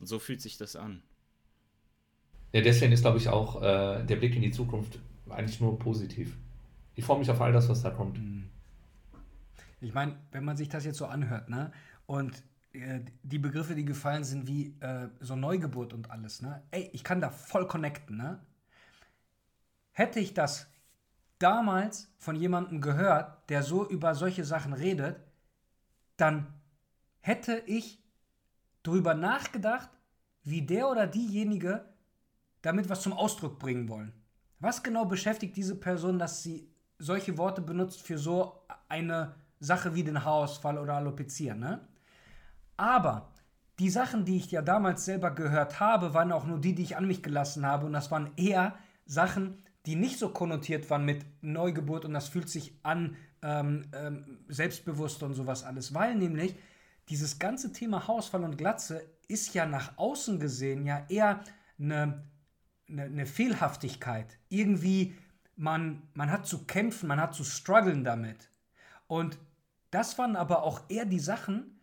Und 0.00 0.06
so 0.06 0.18
fühlt 0.18 0.40
sich 0.42 0.58
das 0.58 0.76
an. 0.76 1.02
Ja, 2.52 2.60
deswegen 2.62 2.92
ist, 2.92 3.02
glaube 3.02 3.18
ich, 3.18 3.28
auch 3.28 3.62
äh, 3.62 4.04
der 4.04 4.16
Blick 4.16 4.34
in 4.34 4.42
die 4.42 4.50
Zukunft 4.50 4.98
eigentlich 5.28 5.60
nur 5.60 5.78
positiv. 5.78 6.36
Ich 6.94 7.04
freue 7.04 7.18
mich 7.18 7.30
auf 7.30 7.40
all 7.40 7.52
das, 7.52 7.68
was 7.68 7.82
da 7.82 7.90
kommt. 7.90 8.18
Mhm. 8.18 8.48
Ich 9.80 9.94
meine, 9.94 10.16
wenn 10.32 10.44
man 10.44 10.56
sich 10.56 10.68
das 10.68 10.84
jetzt 10.84 10.98
so 10.98 11.06
anhört, 11.06 11.48
ne? 11.48 11.72
Und 12.06 12.42
äh, 12.72 13.00
die 13.22 13.38
Begriffe, 13.38 13.74
die 13.74 13.84
gefallen 13.84 14.24
sind, 14.24 14.46
wie 14.46 14.76
äh, 14.80 15.08
so 15.20 15.36
Neugeburt 15.36 15.92
und 15.92 16.10
alles, 16.10 16.42
ne? 16.42 16.62
Ey, 16.70 16.90
ich 16.92 17.04
kann 17.04 17.20
da 17.20 17.30
voll 17.30 17.66
connecten, 17.66 18.16
ne? 18.16 18.40
Hätte 19.92 20.20
ich 20.20 20.34
das 20.34 20.66
damals 21.38 22.12
von 22.18 22.36
jemandem 22.36 22.80
gehört, 22.80 23.48
der 23.48 23.62
so 23.62 23.88
über 23.88 24.14
solche 24.14 24.44
Sachen 24.44 24.72
redet, 24.72 25.16
dann 26.16 26.46
hätte 27.20 27.62
ich 27.66 28.02
darüber 28.82 29.14
nachgedacht, 29.14 29.90
wie 30.42 30.62
der 30.62 30.88
oder 30.88 31.06
diejenige 31.06 31.84
damit 32.62 32.88
was 32.88 33.02
zum 33.02 33.12
Ausdruck 33.12 33.58
bringen 33.58 33.88
wollen. 33.88 34.12
Was 34.60 34.82
genau 34.82 35.04
beschäftigt 35.06 35.56
diese 35.56 35.74
Person, 35.74 36.18
dass 36.18 36.42
sie 36.42 36.70
solche 36.98 37.38
Worte 37.38 37.62
benutzt 37.62 38.02
für 38.02 38.18
so 38.18 38.62
eine 38.88 39.34
Sache 39.58 39.94
wie 39.94 40.04
den 40.04 40.24
Haarausfall 40.24 40.78
oder 40.78 40.94
Alopecia, 40.94 41.54
ne? 41.54 41.80
Aber 42.76 43.32
die 43.78 43.90
Sachen, 43.90 44.24
die 44.24 44.36
ich 44.36 44.50
ja 44.50 44.62
damals 44.62 45.04
selber 45.04 45.30
gehört 45.30 45.80
habe, 45.80 46.12
waren 46.14 46.32
auch 46.32 46.46
nur 46.46 46.58
die, 46.58 46.74
die 46.74 46.82
ich 46.82 46.96
an 46.96 47.06
mich 47.06 47.22
gelassen 47.22 47.64
habe. 47.66 47.86
Und 47.86 47.94
das 47.94 48.10
waren 48.10 48.30
eher 48.36 48.74
Sachen, 49.06 49.62
die 49.86 49.96
nicht 49.96 50.18
so 50.18 50.28
konnotiert 50.28 50.88
waren 50.90 51.04
mit 51.04 51.24
Neugeburt 51.42 52.04
und 52.04 52.12
das 52.12 52.28
fühlt 52.28 52.48
sich 52.48 52.78
an 52.82 53.16
ähm, 53.42 53.86
ähm, 53.94 54.38
selbstbewusst 54.48 55.22
und 55.22 55.34
sowas 55.34 55.64
alles. 55.64 55.94
Weil 55.94 56.14
nämlich 56.14 56.54
dieses 57.08 57.38
ganze 57.38 57.72
Thema 57.72 58.06
Haarausfall 58.06 58.44
und 58.44 58.58
Glatze 58.58 59.02
ist 59.28 59.54
ja 59.54 59.64
nach 59.64 59.96
außen 59.96 60.38
gesehen 60.38 60.84
ja 60.84 61.04
eher 61.08 61.40
eine, 61.78 62.22
eine, 62.90 63.04
eine 63.04 63.26
Fehlhaftigkeit. 63.26 64.38
Irgendwie, 64.48 65.14
man, 65.56 66.02
man 66.14 66.30
hat 66.30 66.46
zu 66.46 66.64
kämpfen, 66.64 67.08
man 67.08 67.20
hat 67.20 67.34
zu 67.34 67.44
strugglen 67.44 68.04
damit. 68.04 68.50
Und 69.06 69.38
das 69.90 70.18
waren 70.18 70.36
aber 70.36 70.62
auch 70.62 70.82
eher 70.88 71.04
die 71.04 71.18
Sachen, 71.18 71.80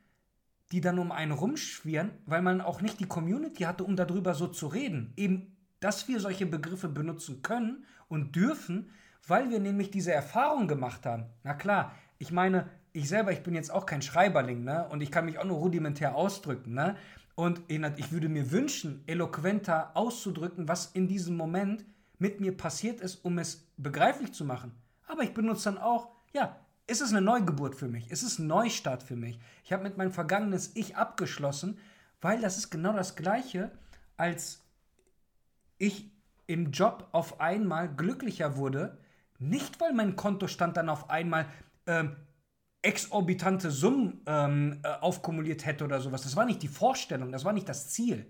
die 0.71 0.81
dann 0.81 0.99
um 0.99 1.11
einen 1.11 1.31
rumschwirren, 1.31 2.11
weil 2.25 2.41
man 2.41 2.61
auch 2.61 2.81
nicht 2.81 2.99
die 2.99 3.07
Community 3.07 3.63
hatte, 3.63 3.83
um 3.83 3.95
darüber 3.95 4.33
so 4.33 4.47
zu 4.47 4.67
reden. 4.67 5.13
Eben, 5.15 5.55
dass 5.79 6.07
wir 6.07 6.19
solche 6.19 6.45
Begriffe 6.45 6.89
benutzen 6.89 7.41
können 7.41 7.85
und 8.07 8.35
dürfen, 8.35 8.89
weil 9.27 9.49
wir 9.49 9.59
nämlich 9.59 9.91
diese 9.91 10.11
Erfahrung 10.11 10.67
gemacht 10.67 11.05
haben. 11.05 11.25
Na 11.43 11.53
klar, 11.53 11.93
ich 12.17 12.31
meine, 12.31 12.69
ich 12.93 13.07
selber, 13.07 13.31
ich 13.31 13.43
bin 13.43 13.53
jetzt 13.53 13.71
auch 13.71 13.85
kein 13.85 14.01
Schreiberling, 14.01 14.63
ne? 14.63 14.87
Und 14.89 15.01
ich 15.01 15.11
kann 15.11 15.25
mich 15.25 15.37
auch 15.37 15.45
nur 15.45 15.57
rudimentär 15.57 16.15
ausdrücken, 16.15 16.73
ne? 16.73 16.95
Und 17.37 17.61
ich 17.69 18.11
würde 18.11 18.29
mir 18.29 18.49
wünschen, 18.49 19.03
eloquenter 19.05 19.95
auszudrücken, 19.95 20.67
was 20.67 20.87
in 20.87 21.07
diesem 21.07 21.37
Moment 21.37 21.85
mit 22.17 22.41
mir 22.41 22.57
passiert 22.57 22.99
ist, 22.99 23.23
um 23.23 23.37
es 23.37 23.67
begreiflich 23.77 24.33
zu 24.33 24.43
machen. 24.43 24.71
Aber 25.05 25.21
ich 25.21 25.35
benutze 25.35 25.65
dann 25.65 25.77
auch, 25.77 26.09
ja, 26.33 26.59
ist 26.87 26.99
es 26.99 27.11
eine 27.11 27.21
Neugeburt 27.21 27.75
für 27.75 27.87
mich? 27.87 28.09
Ist 28.09 28.23
es 28.23 28.39
ein 28.39 28.47
Neustart 28.47 29.03
für 29.03 29.15
mich? 29.15 29.39
Ich 29.63 29.71
habe 29.71 29.83
mit 29.83 29.97
meinem 29.97 30.11
vergangenes 30.11 30.71
Ich 30.73 30.95
abgeschlossen, 30.95 31.77
weil 32.21 32.41
das 32.41 32.57
ist 32.57 32.71
genau 32.71 32.93
das 32.93 33.15
Gleiche, 33.15 33.69
als 34.17 34.63
ich 35.77 36.09
im 36.47 36.71
Job 36.71 37.07
auf 37.11 37.39
einmal 37.39 37.87
glücklicher 37.87 38.57
wurde. 38.57 38.97
Nicht, 39.37 39.79
weil 39.79 39.93
mein 39.93 40.15
Kontostand 40.15 40.75
dann 40.75 40.89
auf 40.89 41.11
einmal 41.11 41.45
ähm, 41.85 42.15
exorbitante 42.81 43.71
Summen 43.71 44.21
ähm, 44.25 44.79
äh, 44.83 44.87
aufkumuliert 44.87 45.65
hätte 45.65 45.83
oder 45.83 45.99
sowas. 45.99 46.21
Das 46.21 46.35
war 46.35 46.45
nicht 46.45 46.61
die 46.61 46.67
Vorstellung, 46.67 47.31
das 47.31 47.45
war 47.45 47.53
nicht 47.53 47.67
das 47.67 47.89
Ziel. 47.89 48.25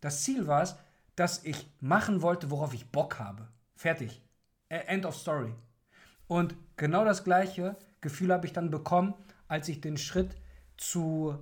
Das 0.00 0.22
Ziel 0.22 0.46
war 0.46 0.62
es, 0.62 0.76
dass 1.16 1.44
ich 1.44 1.66
machen 1.80 2.22
wollte, 2.22 2.50
worauf 2.50 2.74
ich 2.74 2.90
Bock 2.90 3.18
habe. 3.18 3.48
Fertig. 3.76 4.22
End 4.68 5.06
of 5.06 5.16
story. 5.16 5.54
Und 6.26 6.56
genau 6.76 7.04
das 7.04 7.24
gleiche 7.24 7.76
Gefühl 8.00 8.32
habe 8.32 8.46
ich 8.46 8.52
dann 8.52 8.70
bekommen, 8.70 9.14
als 9.46 9.68
ich 9.68 9.80
den 9.80 9.96
Schritt 9.96 10.36
zu 10.76 11.38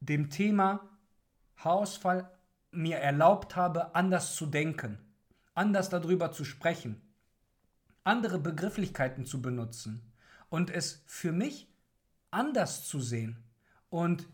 dem 0.00 0.30
Thema 0.30 0.88
Haarausfall 1.56 2.30
mir 2.70 2.98
erlaubt 2.98 3.56
habe, 3.56 3.94
anders 3.94 4.34
zu 4.36 4.46
denken, 4.46 4.98
anders 5.54 5.88
darüber 5.88 6.32
zu 6.32 6.44
sprechen, 6.44 7.00
andere 8.04 8.38
Begrifflichkeiten 8.38 9.26
zu 9.26 9.42
benutzen 9.42 10.09
und 10.50 10.70
es 10.70 11.02
für 11.06 11.32
mich 11.32 11.72
anders 12.30 12.84
zu 12.86 13.00
sehen. 13.00 13.42
Und 13.88 14.28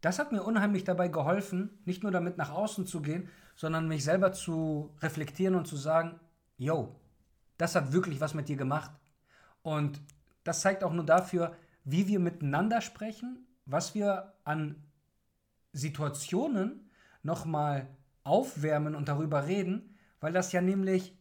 das 0.00 0.18
hat 0.18 0.32
mir 0.32 0.42
unheimlich 0.42 0.84
dabei 0.84 1.08
geholfen, 1.08 1.70
nicht 1.84 2.02
nur 2.02 2.12
damit 2.12 2.36
nach 2.36 2.50
außen 2.50 2.86
zu 2.86 3.02
gehen, 3.02 3.28
sondern 3.56 3.88
mich 3.88 4.04
selber 4.04 4.32
zu 4.32 4.94
reflektieren 5.00 5.54
und 5.54 5.66
zu 5.66 5.76
sagen, 5.76 6.20
yo, 6.56 6.96
das 7.58 7.74
hat 7.74 7.92
wirklich 7.92 8.20
was 8.20 8.34
mit 8.34 8.48
dir 8.48 8.56
gemacht. 8.56 8.92
Und 9.62 10.00
das 10.44 10.60
zeigt 10.60 10.82
auch 10.84 10.92
nur 10.92 11.04
dafür, 11.04 11.56
wie 11.84 12.08
wir 12.08 12.20
miteinander 12.20 12.80
sprechen, 12.80 13.46
was 13.66 13.94
wir 13.94 14.32
an 14.44 14.76
Situationen 15.72 16.90
nochmal 17.22 17.88
aufwärmen 18.24 18.94
und 18.94 19.08
darüber 19.08 19.46
reden, 19.46 19.96
weil 20.20 20.32
das 20.32 20.52
ja 20.52 20.60
nämlich 20.60 21.16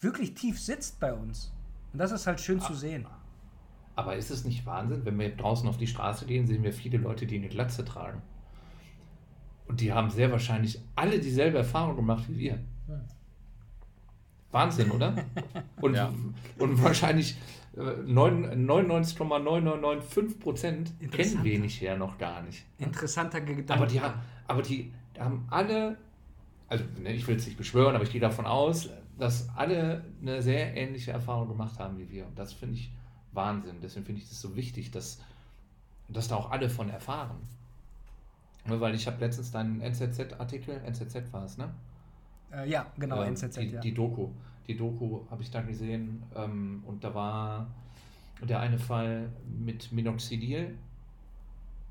wirklich 0.00 0.34
tief 0.34 0.60
sitzt 0.60 1.00
bei 1.00 1.12
uns. 1.12 1.52
Und 1.92 1.98
das 1.98 2.12
ist 2.12 2.26
halt 2.26 2.40
schön 2.40 2.60
Ach, 2.62 2.66
zu 2.66 2.74
sehen. 2.74 3.06
Aber 3.96 4.16
ist 4.16 4.30
es 4.30 4.44
nicht 4.44 4.66
Wahnsinn, 4.66 5.04
wenn 5.04 5.18
wir 5.18 5.36
draußen 5.36 5.68
auf 5.68 5.76
die 5.76 5.86
Straße 5.86 6.26
gehen, 6.26 6.46
sehen 6.46 6.62
wir 6.62 6.72
viele 6.72 6.98
Leute, 6.98 7.26
die 7.26 7.36
eine 7.36 7.48
Glatze 7.48 7.84
tragen. 7.84 8.22
Und 9.66 9.80
die 9.80 9.92
haben 9.92 10.10
sehr 10.10 10.30
wahrscheinlich 10.30 10.78
alle 10.94 11.18
dieselbe 11.18 11.58
Erfahrung 11.58 11.96
gemacht 11.96 12.24
wie 12.28 12.38
wir. 12.38 12.58
Wahnsinn, 14.50 14.90
oder? 14.90 15.14
Und, 15.80 15.94
ja. 15.94 16.12
und 16.58 16.82
wahrscheinlich 16.82 17.36
99,9995 17.76 20.38
Prozent 20.38 20.92
kennen 21.10 21.42
wenig 21.42 21.80
her 21.80 21.96
noch 21.96 22.18
gar 22.18 22.42
nicht. 22.42 22.64
Interessanter 22.78 23.40
Gedanke. 23.40 23.74
Aber 23.74 23.86
die 23.86 24.00
haben, 24.00 24.20
aber 24.46 24.62
die 24.62 24.92
haben 25.18 25.44
alle, 25.50 25.96
also 26.68 26.84
ne, 27.02 27.12
ich 27.12 27.26
will 27.26 27.34
es 27.36 27.46
nicht 27.46 27.58
beschwören, 27.58 27.96
aber 27.96 28.04
ich 28.04 28.12
gehe 28.12 28.20
davon 28.20 28.46
aus, 28.46 28.90
dass 29.18 29.48
alle 29.56 30.04
eine 30.22 30.40
sehr 30.40 30.76
ähnliche 30.76 31.10
Erfahrung 31.10 31.48
gemacht 31.48 31.80
haben 31.80 31.98
wie 31.98 32.08
wir. 32.10 32.24
Und 32.26 32.38
das 32.38 32.52
finde 32.52 32.76
ich 32.76 32.92
Wahnsinn. 33.34 33.76
Deswegen 33.82 34.06
finde 34.06 34.22
ich 34.22 34.28
das 34.28 34.40
so 34.40 34.56
wichtig, 34.56 34.90
dass, 34.90 35.20
dass 36.08 36.28
da 36.28 36.36
auch 36.36 36.50
alle 36.50 36.70
von 36.70 36.88
erfahren. 36.88 37.36
Weil 38.66 38.94
ich 38.94 39.06
habe 39.06 39.20
letztens 39.20 39.50
deinen 39.50 39.80
NZZ-Artikel, 39.80 40.80
NZZ 40.86 41.32
war 41.32 41.44
es, 41.44 41.58
ne? 41.58 41.70
Äh, 42.50 42.68
ja, 42.68 42.86
genau, 42.98 43.22
äh, 43.22 43.26
NZZ, 43.28 43.56
die, 43.56 43.70
ja. 43.70 43.80
Die 43.80 43.92
Doku 43.92 44.30
die 44.66 44.76
Doku 44.76 45.20
habe 45.30 45.42
ich 45.42 45.50
da 45.50 45.62
gesehen 45.62 46.22
ähm, 46.34 46.82
und 46.86 47.04
da 47.04 47.14
war 47.14 47.66
der 48.42 48.60
eine 48.60 48.78
Fall 48.78 49.30
mit 49.46 49.92
Minoxidil. 49.92 50.76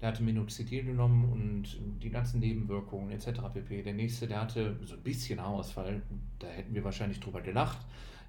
Der 0.01 0.09
hatte 0.09 0.23
Minoxidil 0.23 0.83
genommen 0.83 1.31
und 1.31 1.77
die 2.01 2.09
ganzen 2.09 2.39
Nebenwirkungen 2.39 3.11
etc. 3.11 3.41
pp. 3.53 3.83
Der 3.83 3.93
nächste, 3.93 4.27
der 4.27 4.41
hatte 4.41 4.75
so 4.83 4.95
ein 4.95 5.01
bisschen 5.01 5.39
Haarausfall. 5.39 6.01
Da 6.39 6.47
hätten 6.47 6.73
wir 6.73 6.83
wahrscheinlich 6.83 7.19
drüber 7.19 7.41
gelacht. 7.41 7.77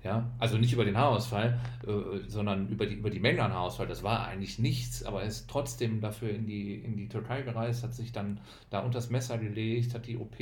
Ja, 0.05 0.31
also 0.39 0.59
nicht 0.59 0.75
über 0.75 0.85
den 0.85 0.99
Haarausfall, 0.99 1.59
äh, 1.87 2.29
sondern 2.29 2.69
über 2.69 2.85
die, 2.85 2.97
über 2.97 3.09
die 3.09 3.21
Menge 3.21 3.43
an 3.43 3.55
Haarausfall. 3.55 3.87
Das 3.87 4.03
war 4.03 4.27
eigentlich 4.27 4.59
nichts, 4.59 5.03
aber 5.03 5.23
er 5.23 5.29
ist 5.29 5.49
trotzdem 5.49 6.03
dafür 6.03 6.29
in 6.29 6.47
die, 6.47 6.75
in 6.75 6.95
die 6.95 7.09
Türkei 7.09 7.41
gereist, 7.41 7.83
hat 7.83 7.95
sich 7.95 8.13
dann 8.13 8.39
da 8.69 8.81
unter 8.81 8.99
das 8.99 9.09
Messer 9.09 9.39
gelegt, 9.39 9.95
hat 9.95 10.07
die 10.07 10.19
OP 10.19 10.37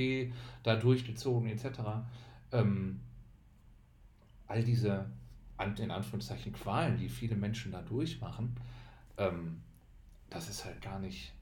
da 0.64 0.74
durchgezogen 0.74 1.48
etc. 1.48 1.78
Ähm, 2.50 2.98
all 4.48 4.64
diese, 4.64 5.06
in 5.78 5.92
Anführungszeichen, 5.92 6.52
Qualen, 6.52 6.96
die 6.96 7.08
viele 7.08 7.36
Menschen 7.36 7.70
da 7.70 7.82
durchmachen, 7.82 8.56
ähm, 9.16 9.60
das 10.28 10.48
ist 10.48 10.64
halt 10.64 10.82
gar 10.82 10.98
nicht, 10.98 11.32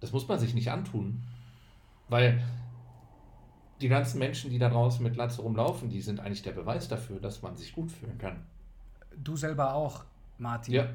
das 0.00 0.10
muss 0.12 0.26
man 0.26 0.38
sich 0.38 0.54
nicht 0.54 0.70
antun, 0.70 1.22
weil 2.08 2.42
die 3.82 3.88
ganzen 3.88 4.18
Menschen, 4.18 4.50
die 4.50 4.58
da 4.58 4.68
draußen 4.68 5.02
mit 5.02 5.16
Latze 5.16 5.42
rumlaufen, 5.42 5.90
die 5.90 6.00
sind 6.00 6.20
eigentlich 6.20 6.42
der 6.42 6.52
Beweis 6.52 6.88
dafür, 6.88 7.20
dass 7.20 7.42
man 7.42 7.56
sich 7.56 7.72
gut 7.72 7.90
fühlen 7.90 8.16
kann. 8.18 8.46
Du 9.16 9.36
selber 9.36 9.74
auch, 9.74 10.04
Martin. 10.38 10.74
Ja. 10.74 10.88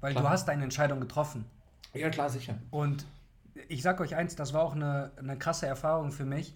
Weil 0.00 0.12
klar. 0.12 0.24
du 0.24 0.30
hast 0.30 0.46
deine 0.48 0.64
Entscheidung 0.64 1.00
getroffen. 1.00 1.44
Ja, 1.92 2.08
klar, 2.08 2.30
sicher. 2.30 2.56
Und 2.70 3.04
ich 3.68 3.82
sag 3.82 4.00
euch 4.00 4.16
eins, 4.16 4.36
das 4.36 4.54
war 4.54 4.62
auch 4.62 4.74
eine, 4.74 5.10
eine 5.16 5.36
krasse 5.36 5.66
Erfahrung 5.66 6.12
für 6.12 6.24
mich, 6.24 6.54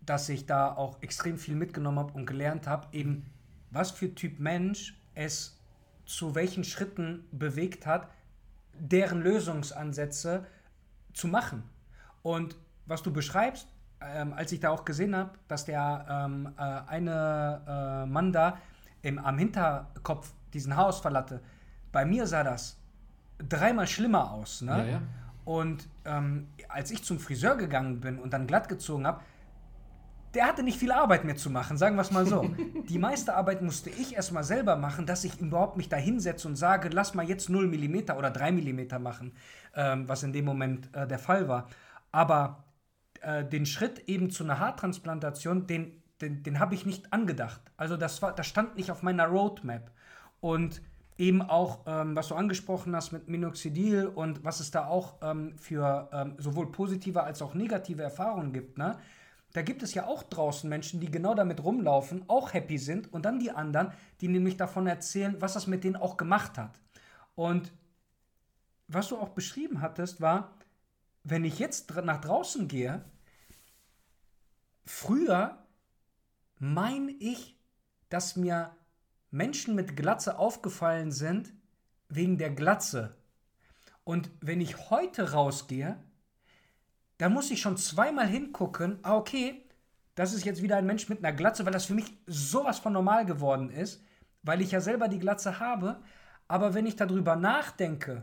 dass 0.00 0.28
ich 0.28 0.46
da 0.46 0.72
auch 0.72 1.02
extrem 1.02 1.38
viel 1.38 1.56
mitgenommen 1.56 1.98
habe 1.98 2.12
und 2.12 2.26
gelernt 2.26 2.66
habe, 2.66 2.86
eben 2.92 3.26
was 3.70 3.90
für 3.90 4.14
Typ 4.14 4.38
Mensch 4.38 4.96
es 5.14 5.58
zu 6.06 6.34
welchen 6.34 6.64
Schritten 6.64 7.24
bewegt 7.32 7.86
hat, 7.86 8.08
deren 8.74 9.22
Lösungsansätze 9.22 10.46
zu 11.12 11.28
machen. 11.28 11.64
Und 12.22 12.56
was 12.86 13.02
du 13.02 13.12
beschreibst, 13.12 13.66
ähm, 14.14 14.32
als 14.34 14.52
ich 14.52 14.60
da 14.60 14.70
auch 14.70 14.84
gesehen 14.84 15.14
habe, 15.16 15.30
dass 15.48 15.64
der 15.64 16.06
ähm, 16.08 16.52
äh, 16.56 16.62
eine 16.90 18.04
äh, 18.04 18.06
Mann 18.06 18.32
da 18.32 18.58
im, 19.02 19.18
am 19.18 19.38
Hinterkopf 19.38 20.32
diesen 20.52 20.76
Haarausfall 20.76 21.16
hatte, 21.16 21.40
bei 21.92 22.04
mir 22.04 22.26
sah 22.26 22.44
das 22.44 22.78
dreimal 23.38 23.86
schlimmer 23.86 24.32
aus. 24.32 24.62
Ne? 24.62 24.70
Ja, 24.70 24.84
ja. 24.84 25.02
Und 25.44 25.88
ähm, 26.04 26.48
als 26.68 26.90
ich 26.90 27.04
zum 27.04 27.18
Friseur 27.18 27.56
gegangen 27.56 28.00
bin 28.00 28.18
und 28.18 28.32
dann 28.32 28.46
glatt 28.46 28.68
gezogen 28.68 29.06
habe, 29.06 29.20
der 30.34 30.46
hatte 30.46 30.62
nicht 30.62 30.78
viel 30.78 30.90
Arbeit 30.90 31.24
mehr 31.24 31.36
zu 31.36 31.48
machen, 31.48 31.76
sagen 31.76 31.96
wir 31.96 32.02
es 32.02 32.10
mal 32.10 32.26
so. 32.26 32.50
Die 32.88 32.98
meiste 32.98 33.34
Arbeit 33.34 33.62
musste 33.62 33.90
ich 33.90 34.16
erstmal 34.16 34.42
selber 34.42 34.76
machen, 34.76 35.06
dass 35.06 35.22
ich 35.24 35.40
überhaupt 35.40 35.76
mich 35.76 35.88
da 35.88 35.96
hinsetze 35.96 36.48
und 36.48 36.56
sage, 36.56 36.88
lass 36.92 37.14
mal 37.14 37.28
jetzt 37.28 37.48
0 37.48 37.68
mm 37.68 38.10
oder 38.16 38.30
3 38.30 38.52
mm 38.52 39.02
machen, 39.02 39.32
ähm, 39.76 40.08
was 40.08 40.22
in 40.22 40.32
dem 40.32 40.44
Moment 40.44 40.94
äh, 40.94 41.06
der 41.06 41.18
Fall 41.18 41.46
war. 41.48 41.68
Aber 42.10 42.64
äh, 43.24 43.48
den 43.48 43.66
Schritt 43.66 44.08
eben 44.08 44.30
zu 44.30 44.44
einer 44.44 44.58
Haartransplantation, 44.58 45.66
den, 45.66 46.02
den, 46.20 46.42
den 46.42 46.58
habe 46.58 46.74
ich 46.74 46.86
nicht 46.86 47.12
angedacht. 47.12 47.60
Also 47.76 47.96
das, 47.96 48.22
war, 48.22 48.34
das 48.34 48.46
stand 48.46 48.76
nicht 48.76 48.90
auf 48.90 49.02
meiner 49.02 49.26
Roadmap. 49.26 49.90
Und 50.40 50.82
eben 51.16 51.42
auch, 51.42 51.80
ähm, 51.86 52.16
was 52.16 52.28
du 52.28 52.34
angesprochen 52.34 52.94
hast 52.94 53.12
mit 53.12 53.28
Minoxidil 53.28 54.06
und 54.06 54.44
was 54.44 54.60
es 54.60 54.70
da 54.70 54.86
auch 54.86 55.16
ähm, 55.22 55.56
für 55.56 56.08
ähm, 56.12 56.34
sowohl 56.38 56.70
positive 56.72 57.22
als 57.22 57.40
auch 57.40 57.54
negative 57.54 58.02
Erfahrungen 58.02 58.52
gibt, 58.52 58.78
ne? 58.78 58.98
Da 59.52 59.62
gibt 59.62 59.84
es 59.84 59.94
ja 59.94 60.04
auch 60.08 60.24
draußen 60.24 60.68
Menschen, 60.68 60.98
die 60.98 61.08
genau 61.08 61.32
damit 61.32 61.62
rumlaufen, 61.62 62.24
auch 62.26 62.52
happy 62.54 62.76
sind 62.76 63.12
und 63.12 63.24
dann 63.24 63.38
die 63.38 63.52
anderen, 63.52 63.92
die 64.20 64.26
nämlich 64.26 64.56
davon 64.56 64.88
erzählen, 64.88 65.36
was 65.38 65.52
das 65.52 65.68
mit 65.68 65.84
denen 65.84 65.94
auch 65.94 66.16
gemacht 66.16 66.58
hat. 66.58 66.80
Und 67.36 67.72
was 68.88 69.08
du 69.08 69.16
auch 69.16 69.28
beschrieben 69.28 69.80
hattest, 69.80 70.20
war, 70.20 70.50
wenn 71.22 71.44
ich 71.44 71.60
jetzt 71.60 71.94
nach 71.94 72.20
draußen 72.20 72.66
gehe, 72.66 73.04
früher 74.84 75.58
meine 76.58 77.12
ich, 77.12 77.58
dass 78.08 78.36
mir 78.36 78.74
Menschen 79.30 79.74
mit 79.74 79.96
Glatze 79.96 80.38
aufgefallen 80.38 81.10
sind 81.10 81.52
wegen 82.08 82.38
der 82.38 82.50
Glatze. 82.50 83.16
Und 84.04 84.30
wenn 84.40 84.60
ich 84.60 84.90
heute 84.90 85.32
rausgehe, 85.32 85.96
da 87.18 87.28
muss 87.28 87.50
ich 87.50 87.60
schon 87.60 87.76
zweimal 87.76 88.26
hingucken, 88.26 88.98
ah, 89.02 89.16
okay, 89.16 89.64
das 90.14 90.32
ist 90.32 90.44
jetzt 90.44 90.62
wieder 90.62 90.76
ein 90.76 90.86
Mensch 90.86 91.08
mit 91.08 91.24
einer 91.24 91.36
Glatze, 91.36 91.64
weil 91.64 91.72
das 91.72 91.86
für 91.86 91.94
mich 91.94 92.16
sowas 92.26 92.78
von 92.78 92.92
normal 92.92 93.24
geworden 93.26 93.70
ist, 93.70 94.04
weil 94.42 94.60
ich 94.60 94.70
ja 94.70 94.80
selber 94.80 95.08
die 95.08 95.18
Glatze 95.18 95.58
habe. 95.58 96.00
Aber 96.46 96.74
wenn 96.74 96.86
ich 96.86 96.96
darüber 96.96 97.34
nachdenke, 97.34 98.22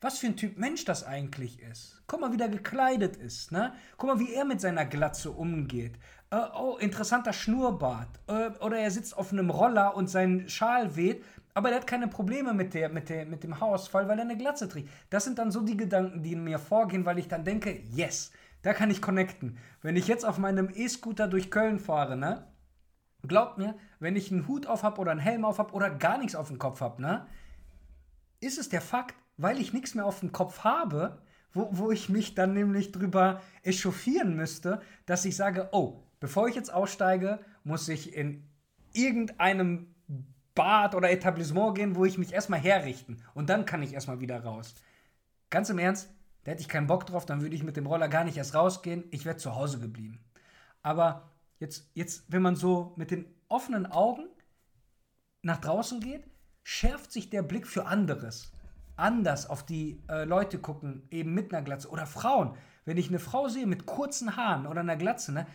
was 0.00 0.18
für 0.18 0.26
ein 0.26 0.36
Typ 0.36 0.58
Mensch 0.58 0.84
das 0.84 1.04
eigentlich 1.04 1.60
ist. 1.60 2.02
Guck 2.06 2.20
mal, 2.20 2.32
wie 2.32 2.36
der 2.36 2.48
gekleidet 2.48 3.16
ist, 3.16 3.52
ne? 3.52 3.72
Guck 3.96 4.08
mal, 4.08 4.18
wie 4.20 4.32
er 4.32 4.44
mit 4.44 4.60
seiner 4.60 4.86
Glatze 4.86 5.30
umgeht. 5.30 5.96
Äh, 6.30 6.40
oh, 6.56 6.76
interessanter 6.78 7.32
Schnurrbart. 7.32 8.08
Äh, 8.26 8.50
oder 8.60 8.78
er 8.78 8.90
sitzt 8.90 9.16
auf 9.16 9.32
einem 9.32 9.50
Roller 9.50 9.96
und 9.96 10.08
sein 10.08 10.48
Schal 10.48 10.96
weht 10.96 11.22
aber 11.54 11.70
der 11.70 11.80
hat 11.80 11.86
keine 11.86 12.08
Probleme 12.08 12.54
mit, 12.54 12.74
der, 12.74 12.88
mit, 12.88 13.08
der, 13.08 13.26
mit 13.26 13.42
dem 13.42 13.60
Haarausfall, 13.60 14.08
weil 14.08 14.18
er 14.18 14.24
eine 14.24 14.36
Glatze 14.36 14.68
trägt. 14.68 14.88
Das 15.10 15.24
sind 15.24 15.38
dann 15.38 15.50
so 15.50 15.60
die 15.60 15.76
Gedanken, 15.76 16.22
die 16.22 16.32
in 16.32 16.44
mir 16.44 16.58
vorgehen, 16.58 17.04
weil 17.04 17.18
ich 17.18 17.28
dann 17.28 17.44
denke, 17.44 17.82
yes, 17.90 18.30
da 18.62 18.72
kann 18.72 18.90
ich 18.90 19.02
connecten. 19.02 19.58
Wenn 19.82 19.96
ich 19.96 20.06
jetzt 20.06 20.24
auf 20.24 20.38
meinem 20.38 20.70
E-Scooter 20.72 21.28
durch 21.28 21.50
Köln 21.50 21.78
fahre, 21.78 22.16
ne? 22.16 22.46
Glaubt 23.26 23.58
mir, 23.58 23.74
wenn 23.98 24.16
ich 24.16 24.30
einen 24.30 24.48
Hut 24.48 24.66
auf 24.66 24.82
habe 24.82 25.00
oder 25.00 25.10
einen 25.10 25.20
Helm 25.20 25.44
auf 25.44 25.58
habe 25.58 25.74
oder 25.74 25.90
gar 25.90 26.18
nichts 26.18 26.34
auf 26.34 26.48
dem 26.48 26.58
Kopf 26.58 26.80
habe, 26.80 27.02
ne? 27.02 27.26
Ist 28.40 28.58
es 28.58 28.68
der 28.68 28.80
Fakt, 28.80 29.16
weil 29.40 29.60
ich 29.60 29.72
nichts 29.72 29.94
mehr 29.94 30.04
auf 30.04 30.20
dem 30.20 30.32
Kopf 30.32 30.64
habe, 30.64 31.18
wo, 31.52 31.68
wo 31.72 31.90
ich 31.90 32.08
mich 32.08 32.34
dann 32.34 32.52
nämlich 32.52 32.92
drüber 32.92 33.40
echauffieren 33.62 34.36
müsste, 34.36 34.80
dass 35.06 35.24
ich 35.24 35.36
sage, 35.36 35.68
oh, 35.72 36.02
bevor 36.20 36.48
ich 36.48 36.54
jetzt 36.54 36.72
aussteige, 36.72 37.40
muss 37.64 37.88
ich 37.88 38.14
in 38.14 38.46
irgendeinem 38.92 39.94
Bad 40.54 40.94
oder 40.94 41.10
Etablissement 41.10 41.74
gehen, 41.74 41.96
wo 41.96 42.04
ich 42.04 42.18
mich 42.18 42.32
erstmal 42.32 42.60
herrichten. 42.60 43.22
Und 43.34 43.48
dann 43.48 43.64
kann 43.64 43.82
ich 43.82 43.94
erstmal 43.94 44.20
wieder 44.20 44.42
raus. 44.42 44.74
Ganz 45.48 45.70
im 45.70 45.78
Ernst, 45.78 46.10
da 46.44 46.52
hätte 46.52 46.62
ich 46.62 46.68
keinen 46.68 46.86
Bock 46.86 47.06
drauf, 47.06 47.24
dann 47.24 47.40
würde 47.40 47.56
ich 47.56 47.62
mit 47.62 47.76
dem 47.76 47.86
Roller 47.86 48.08
gar 48.08 48.24
nicht 48.24 48.36
erst 48.36 48.54
rausgehen. 48.54 49.04
Ich 49.10 49.24
wäre 49.24 49.36
zu 49.36 49.54
Hause 49.54 49.80
geblieben. 49.80 50.20
Aber 50.82 51.30
jetzt, 51.58 51.90
jetzt, 51.94 52.24
wenn 52.28 52.42
man 52.42 52.56
so 52.56 52.92
mit 52.96 53.10
den 53.10 53.26
offenen 53.48 53.86
Augen 53.86 54.26
nach 55.42 55.58
draußen 55.58 56.00
geht, 56.00 56.24
schärft 56.62 57.10
sich 57.10 57.30
der 57.30 57.42
Blick 57.42 57.66
für 57.66 57.86
anderes. 57.86 58.52
Anders 59.00 59.48
auf 59.48 59.64
die 59.64 60.02
äh, 60.08 60.24
Leute 60.24 60.58
gucken, 60.58 61.02
eben 61.10 61.34
mit 61.34 61.52
einer 61.52 61.62
Glatze. 61.62 61.88
Oder 61.88 62.06
Frauen. 62.06 62.54
Wenn 62.84 62.96
ich 62.96 63.08
eine 63.08 63.18
Frau 63.18 63.48
sehe 63.48 63.66
mit 63.66 63.86
kurzen 63.86 64.36
Haaren 64.36 64.66
oder 64.66 64.80
einer 64.80 64.96
Glatze, 64.96 65.32
ne, 65.32 65.46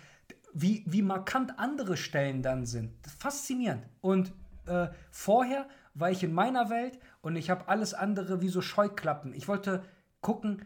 wie, 0.54 0.84
wie 0.88 1.02
markant 1.02 1.60
andere 1.60 1.98
Stellen 1.98 2.42
dann 2.42 2.66
sind. 2.66 2.92
Faszinierend. 3.20 3.86
Und 4.02 4.34
äh, 4.68 4.88
vorher 5.12 5.68
war 5.94 6.12
ich 6.12 6.24
in 6.24 6.34
meiner 6.34 6.70
Welt 6.70 7.00
und 7.22 7.36
ich 7.36 7.50
habe 7.50 7.68
alles 7.68 7.94
andere 7.94 8.42
wie 8.42 8.50
so 8.50 8.62
Scheuklappen. 8.62 9.34
Ich 9.34 9.48
wollte 9.48 9.84
gucken, 10.22 10.66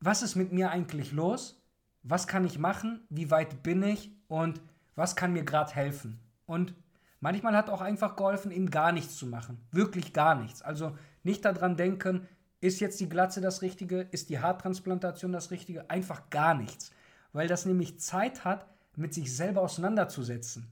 was 0.00 0.22
ist 0.22 0.36
mit 0.36 0.52
mir 0.52 0.70
eigentlich 0.70 1.12
los? 1.12 1.62
Was 2.02 2.26
kann 2.26 2.44
ich 2.44 2.58
machen? 2.58 3.06
Wie 3.10 3.30
weit 3.30 3.62
bin 3.62 3.82
ich? 3.82 4.10
Und 4.28 4.60
was 4.94 5.16
kann 5.16 5.32
mir 5.32 5.44
gerade 5.44 5.72
helfen? 5.72 6.20
Und 6.46 6.74
manchmal 7.20 7.56
hat 7.56 7.70
auch 7.70 7.80
einfach 7.80 8.16
geholfen, 8.16 8.50
eben 8.50 8.70
gar 8.70 8.92
nichts 8.92 9.16
zu 9.16 9.26
machen. 9.26 9.60
Wirklich 9.72 10.12
gar 10.12 10.34
nichts. 10.34 10.62
Also 10.62 10.96
nicht 11.22 11.44
daran 11.44 11.76
denken, 11.76 12.26
ist 12.60 12.80
jetzt 12.80 13.00
die 13.00 13.08
Glatze 13.08 13.40
das 13.40 13.62
Richtige? 13.62 14.00
Ist 14.10 14.28
die 14.28 14.38
Haartransplantation 14.38 15.32
das 15.32 15.50
Richtige? 15.50 15.88
Einfach 15.88 16.28
gar 16.30 16.54
nichts. 16.54 16.90
Weil 17.32 17.48
das 17.48 17.64
nämlich 17.64 18.00
Zeit 18.00 18.44
hat, 18.44 18.66
mit 18.96 19.14
sich 19.14 19.34
selber 19.34 19.62
auseinanderzusetzen. 19.62 20.66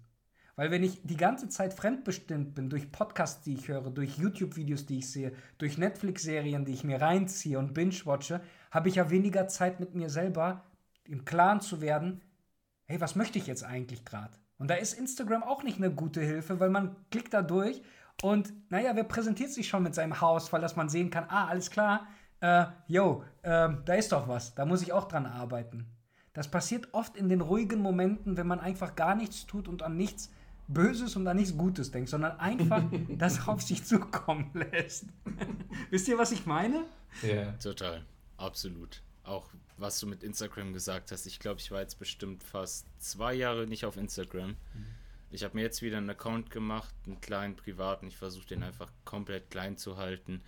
Weil 0.57 0.71
wenn 0.73 0.83
ich 0.83 1.01
die 1.05 1.17
ganze 1.17 1.49
Zeit 1.49 1.73
fremdbestimmt 1.73 2.55
bin 2.57 2.69
durch 2.69 2.91
Podcasts, 2.91 3.43
die 3.43 3.55
ich 3.55 3.69
höre, 3.69 3.91
durch 3.91 4.19
YouTube-Videos, 4.19 4.87
die 4.87 4.99
ich 4.99 5.11
sehe, 5.11 5.33
durch 5.57 5.79
Netflix-Serien, 5.79 6.65
die 6.65 6.73
ich 6.73 6.83
mir 6.83 7.01
reinziehe 7.01 7.59
und 7.59 7.75
binge-watche, 7.75 8.41
habe 8.73 8.89
ich 8.89 8.97
ja 8.97 9.09
weniger 9.09 9.47
Zeit 9.47 9.79
mit 9.79 9.95
mir 9.95 10.11
selber 10.11 10.65
im 11.05 11.25
Klaren 11.25 11.61
zu 11.61 11.81
werden, 11.81 12.23
hey, 12.87 13.01
was 13.01 13.15
möchte 13.15 13.39
ich 13.39 13.47
jetzt 13.47 13.63
eigentlich 13.63 14.05
gerade? 14.05 14.37
Und 14.59 14.69
da 14.69 14.75
ist 14.75 14.95
Instagram 14.95 15.45
auch 15.45 15.63
nicht 15.63 15.79
eine 15.79 15.93
gute 15.93 16.21
Hilfe, 16.21 16.59
weil 16.59 16.71
man 16.71 16.97
klickt 17.11 17.33
da 17.33 17.43
durch 17.43 17.81
und 18.23 18.53
naja, 18.71 18.97
wer 18.97 19.05
präsentiert 19.05 19.51
sich 19.51 19.69
schon 19.69 19.83
mit 19.83 19.95
seinem 19.95 20.21
Haus, 20.21 20.53
weil 20.53 20.61
dass 20.61 20.77
man 20.77 20.89
sehen 20.89 21.11
kann, 21.11 21.25
ah, 21.29 21.47
alles 21.47 21.71
klar, 21.71 22.07
äh, 22.41 22.67
yo, 22.87 23.25
äh, 23.43 23.69
da 23.85 23.95
ist 23.95 24.13
doch 24.13 24.29
was, 24.29 24.55
da 24.55 24.65
muss 24.65 24.83
ich 24.83 24.93
auch 24.93 25.07
dran 25.07 25.27
arbeiten. 25.27 25.87
Das 26.33 26.49
passiert 26.49 26.89
oft 26.93 27.17
in 27.17 27.29
den 27.29 27.41
ruhigen 27.41 27.81
Momenten, 27.81 28.37
wenn 28.37 28.47
man 28.47 28.61
einfach 28.61 28.95
gar 28.95 29.15
nichts 29.15 29.47
tut 29.47 29.67
und 29.67 29.83
an 29.83 29.97
nichts 29.97 30.31
Böses 30.69 31.17
und 31.17 31.27
an 31.27 31.37
nichts 31.37 31.57
Gutes 31.57 31.91
denkt, 31.91 32.11
sondern 32.11 32.39
einfach 32.39 32.83
das 33.09 33.49
auf 33.49 33.63
sich 33.63 33.85
zukommen 33.85 34.51
lässt. 34.53 35.07
Wisst 35.91 36.09
ihr, 36.09 36.19
was 36.19 36.31
ich 36.33 36.47
meine? 36.47 36.85
Ja. 37.23 37.53
Total. 37.53 38.05
Absolut. 38.37 39.03
Auch 39.25 39.49
was 39.79 39.99
du 40.01 40.07
mit 40.07 40.23
Instagram 40.23 40.73
gesagt 40.73 41.11
hast. 41.13 41.27
Ich 41.27 41.39
glaube, 41.41 41.61
ich 41.61 41.71
war 41.71 41.81
jetzt 41.81 41.99
bestimmt 41.99 42.43
fast 42.43 42.87
zwei 42.99 43.35
Jahre 43.35 43.67
nicht 43.67 43.85
auf 43.85 43.97
Instagram. 43.97 44.51
Mhm. 44.51 44.57
Ich 45.31 45.45
habe 45.45 45.57
mir 45.57 45.63
jetzt 45.63 45.83
wieder 45.83 45.99
einen 45.99 46.11
Account 46.11 46.51
gemacht, 46.51 46.95
einen 47.07 47.21
kleinen 47.21 47.57
privaten. 47.57 48.07
Ich 48.07 48.17
versuche 48.17 48.47
den 48.47 48.63
einfach 48.63 48.91
komplett 49.05 49.51
klein 49.51 49.77
zu 49.77 49.97
halten. 49.97 50.43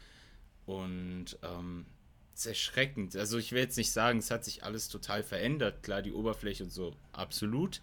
Und 0.66 1.38
ähm, 1.42 1.86
es 2.34 2.40
ist 2.40 2.46
erschreckend. 2.46 3.16
Also 3.16 3.38
ich 3.38 3.52
will 3.52 3.60
jetzt 3.60 3.76
nicht 3.76 3.92
sagen, 3.92 4.18
es 4.18 4.30
hat 4.30 4.44
sich 4.44 4.64
alles 4.64 4.88
total 4.88 5.22
verändert. 5.22 5.82
Klar, 5.82 6.02
die 6.02 6.12
Oberfläche 6.12 6.64
und 6.64 6.70
so, 6.70 6.96
absolut 7.12 7.80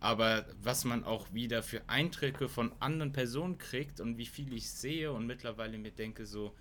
aber 0.00 0.46
was 0.62 0.84
man 0.84 1.04
auch 1.04 1.32
wieder 1.32 1.62
für 1.62 1.88
Eindrücke 1.88 2.48
von 2.48 2.72
anderen 2.80 3.12
Personen 3.12 3.58
kriegt 3.58 4.00
und 4.00 4.18
wie 4.18 4.26
viel 4.26 4.52
ich 4.52 4.70
sehe 4.70 5.12
und 5.12 5.26
mittlerweile 5.26 5.78
mir 5.78 5.90
denke, 5.90 6.26
so 6.26 6.54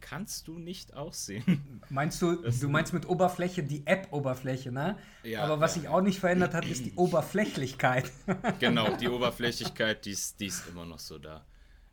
kannst 0.00 0.48
du 0.48 0.58
nicht 0.58 0.94
aussehen. 0.94 1.82
Meinst 1.88 2.20
du, 2.22 2.36
das 2.36 2.60
du 2.60 2.68
meinst 2.68 2.92
mit 2.92 3.08
Oberfläche 3.08 3.62
die 3.62 3.86
App-Oberfläche, 3.86 4.72
ne? 4.72 4.98
Ja, 5.22 5.44
Aber 5.44 5.60
was 5.60 5.76
ja. 5.76 5.82
sich 5.82 5.90
auch 5.90 6.00
nicht 6.00 6.18
verändert 6.18 6.54
hat, 6.54 6.64
ist 6.66 6.86
die 6.86 6.92
Oberflächlichkeit. 6.96 8.10
genau, 8.58 8.96
die 8.96 9.08
Oberflächlichkeit, 9.08 10.04
die 10.04 10.12
ist, 10.12 10.40
die 10.40 10.46
ist 10.46 10.66
immer 10.68 10.84
noch 10.84 10.98
so 10.98 11.18
da. 11.18 11.44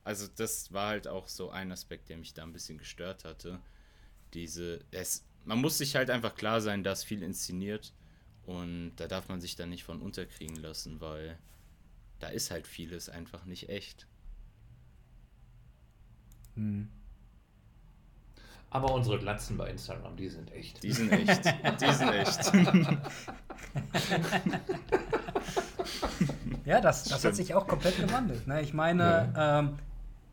Also 0.03 0.27
das 0.35 0.71
war 0.71 0.89
halt 0.89 1.07
auch 1.07 1.27
so 1.27 1.49
ein 1.49 1.71
Aspekt, 1.71 2.09
der 2.09 2.17
mich 2.17 2.33
da 2.33 2.43
ein 2.43 2.53
bisschen 2.53 2.77
gestört 2.77 3.25
hatte. 3.25 3.59
Diese, 4.33 4.79
es, 4.91 5.25
man 5.45 5.59
muss 5.59 5.77
sich 5.77 5.95
halt 5.95 6.09
einfach 6.09 6.35
klar 6.35 6.61
sein, 6.61 6.83
dass 6.83 7.03
viel 7.03 7.21
inszeniert 7.21 7.93
und 8.45 8.95
da 8.95 9.07
darf 9.07 9.27
man 9.27 9.41
sich 9.41 9.55
dann 9.57 9.69
nicht 9.69 9.83
von 9.83 10.01
unterkriegen 10.01 10.55
lassen, 10.55 11.01
weil 11.01 11.37
da 12.19 12.29
ist 12.29 12.51
halt 12.51 12.67
vieles 12.67 13.09
einfach 13.09 13.45
nicht 13.45 13.69
echt. 13.69 14.07
Hm. 16.55 16.89
Aber 18.69 18.93
unsere 18.93 19.17
Glatzen 19.17 19.57
bei 19.57 19.69
Instagram, 19.69 20.15
die 20.17 20.29
sind 20.29 20.53
echt. 20.53 20.83
Die 20.83 20.91
sind 20.91 21.11
echt. 21.11 21.45
die 21.81 21.93
sind 21.93 22.11
echt. 22.11 22.53
ja, 26.65 26.81
das, 26.81 27.05
das 27.05 27.23
hat 27.23 27.35
sich 27.35 27.53
auch 27.53 27.65
komplett 27.65 27.97
gewandelt. 27.97 28.45
Ne? 28.45 28.61
Ich 28.61 28.73
meine, 28.73 29.31
ja. 29.33 29.59
ähm, 29.59 29.77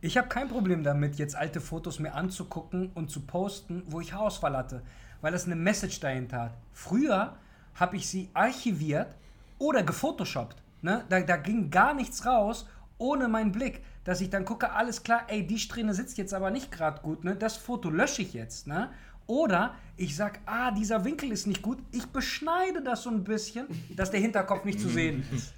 ich 0.00 0.18
habe 0.18 0.28
kein 0.28 0.48
Problem 0.48 0.82
damit, 0.82 1.16
jetzt 1.16 1.36
alte 1.36 1.60
Fotos 1.60 2.00
mir 2.00 2.14
anzugucken 2.14 2.90
und 2.94 3.10
zu 3.10 3.20
posten, 3.20 3.84
wo 3.86 4.00
ich 4.00 4.12
Haarausfall 4.12 4.56
hatte, 4.56 4.82
weil 5.20 5.32
das 5.32 5.46
eine 5.46 5.56
Message 5.56 6.00
dahinter 6.00 6.42
hat. 6.42 6.54
Früher 6.72 7.36
habe 7.74 7.96
ich 7.96 8.08
sie 8.08 8.30
archiviert 8.34 9.14
oder 9.58 9.82
gefotoshoppt. 9.82 10.56
Ne? 10.82 11.04
Da, 11.08 11.20
da 11.20 11.36
ging 11.36 11.70
gar 11.70 11.94
nichts 11.94 12.26
raus 12.26 12.66
ohne 12.98 13.28
meinen 13.28 13.52
Blick, 13.52 13.82
dass 14.04 14.20
ich 14.20 14.30
dann 14.30 14.44
gucke, 14.44 14.70
alles 14.72 15.02
klar, 15.02 15.24
ey, 15.28 15.46
die 15.46 15.58
Strähne 15.58 15.94
sitzt 15.94 16.18
jetzt 16.18 16.34
aber 16.34 16.50
nicht 16.50 16.70
gerade 16.70 17.00
gut, 17.00 17.24
ne? 17.24 17.34
Das 17.36 17.56
Foto 17.56 17.90
lösche 17.90 18.22
ich 18.22 18.34
jetzt, 18.34 18.66
ne? 18.66 18.90
Oder 19.26 19.74
ich 19.96 20.14
sag, 20.14 20.40
ah, 20.44 20.70
dieser 20.70 21.04
Winkel 21.04 21.32
ist 21.32 21.46
nicht 21.46 21.62
gut, 21.62 21.78
ich 21.90 22.06
beschneide 22.06 22.82
das 22.82 23.02
so 23.02 23.10
ein 23.10 23.24
bisschen, 23.24 23.66
dass 23.96 24.10
der 24.10 24.20
Hinterkopf 24.20 24.64
nicht 24.64 24.80
zu 24.80 24.88
sehen 24.88 25.24
ist. 25.34 25.54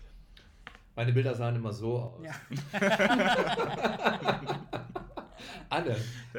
Meine 0.95 1.13
Bilder 1.13 1.35
sahen 1.35 1.57
immer 1.57 1.73
so 1.73 1.99
aus. 1.99 2.25
Ja. 2.25 2.35
alle. 5.69 5.97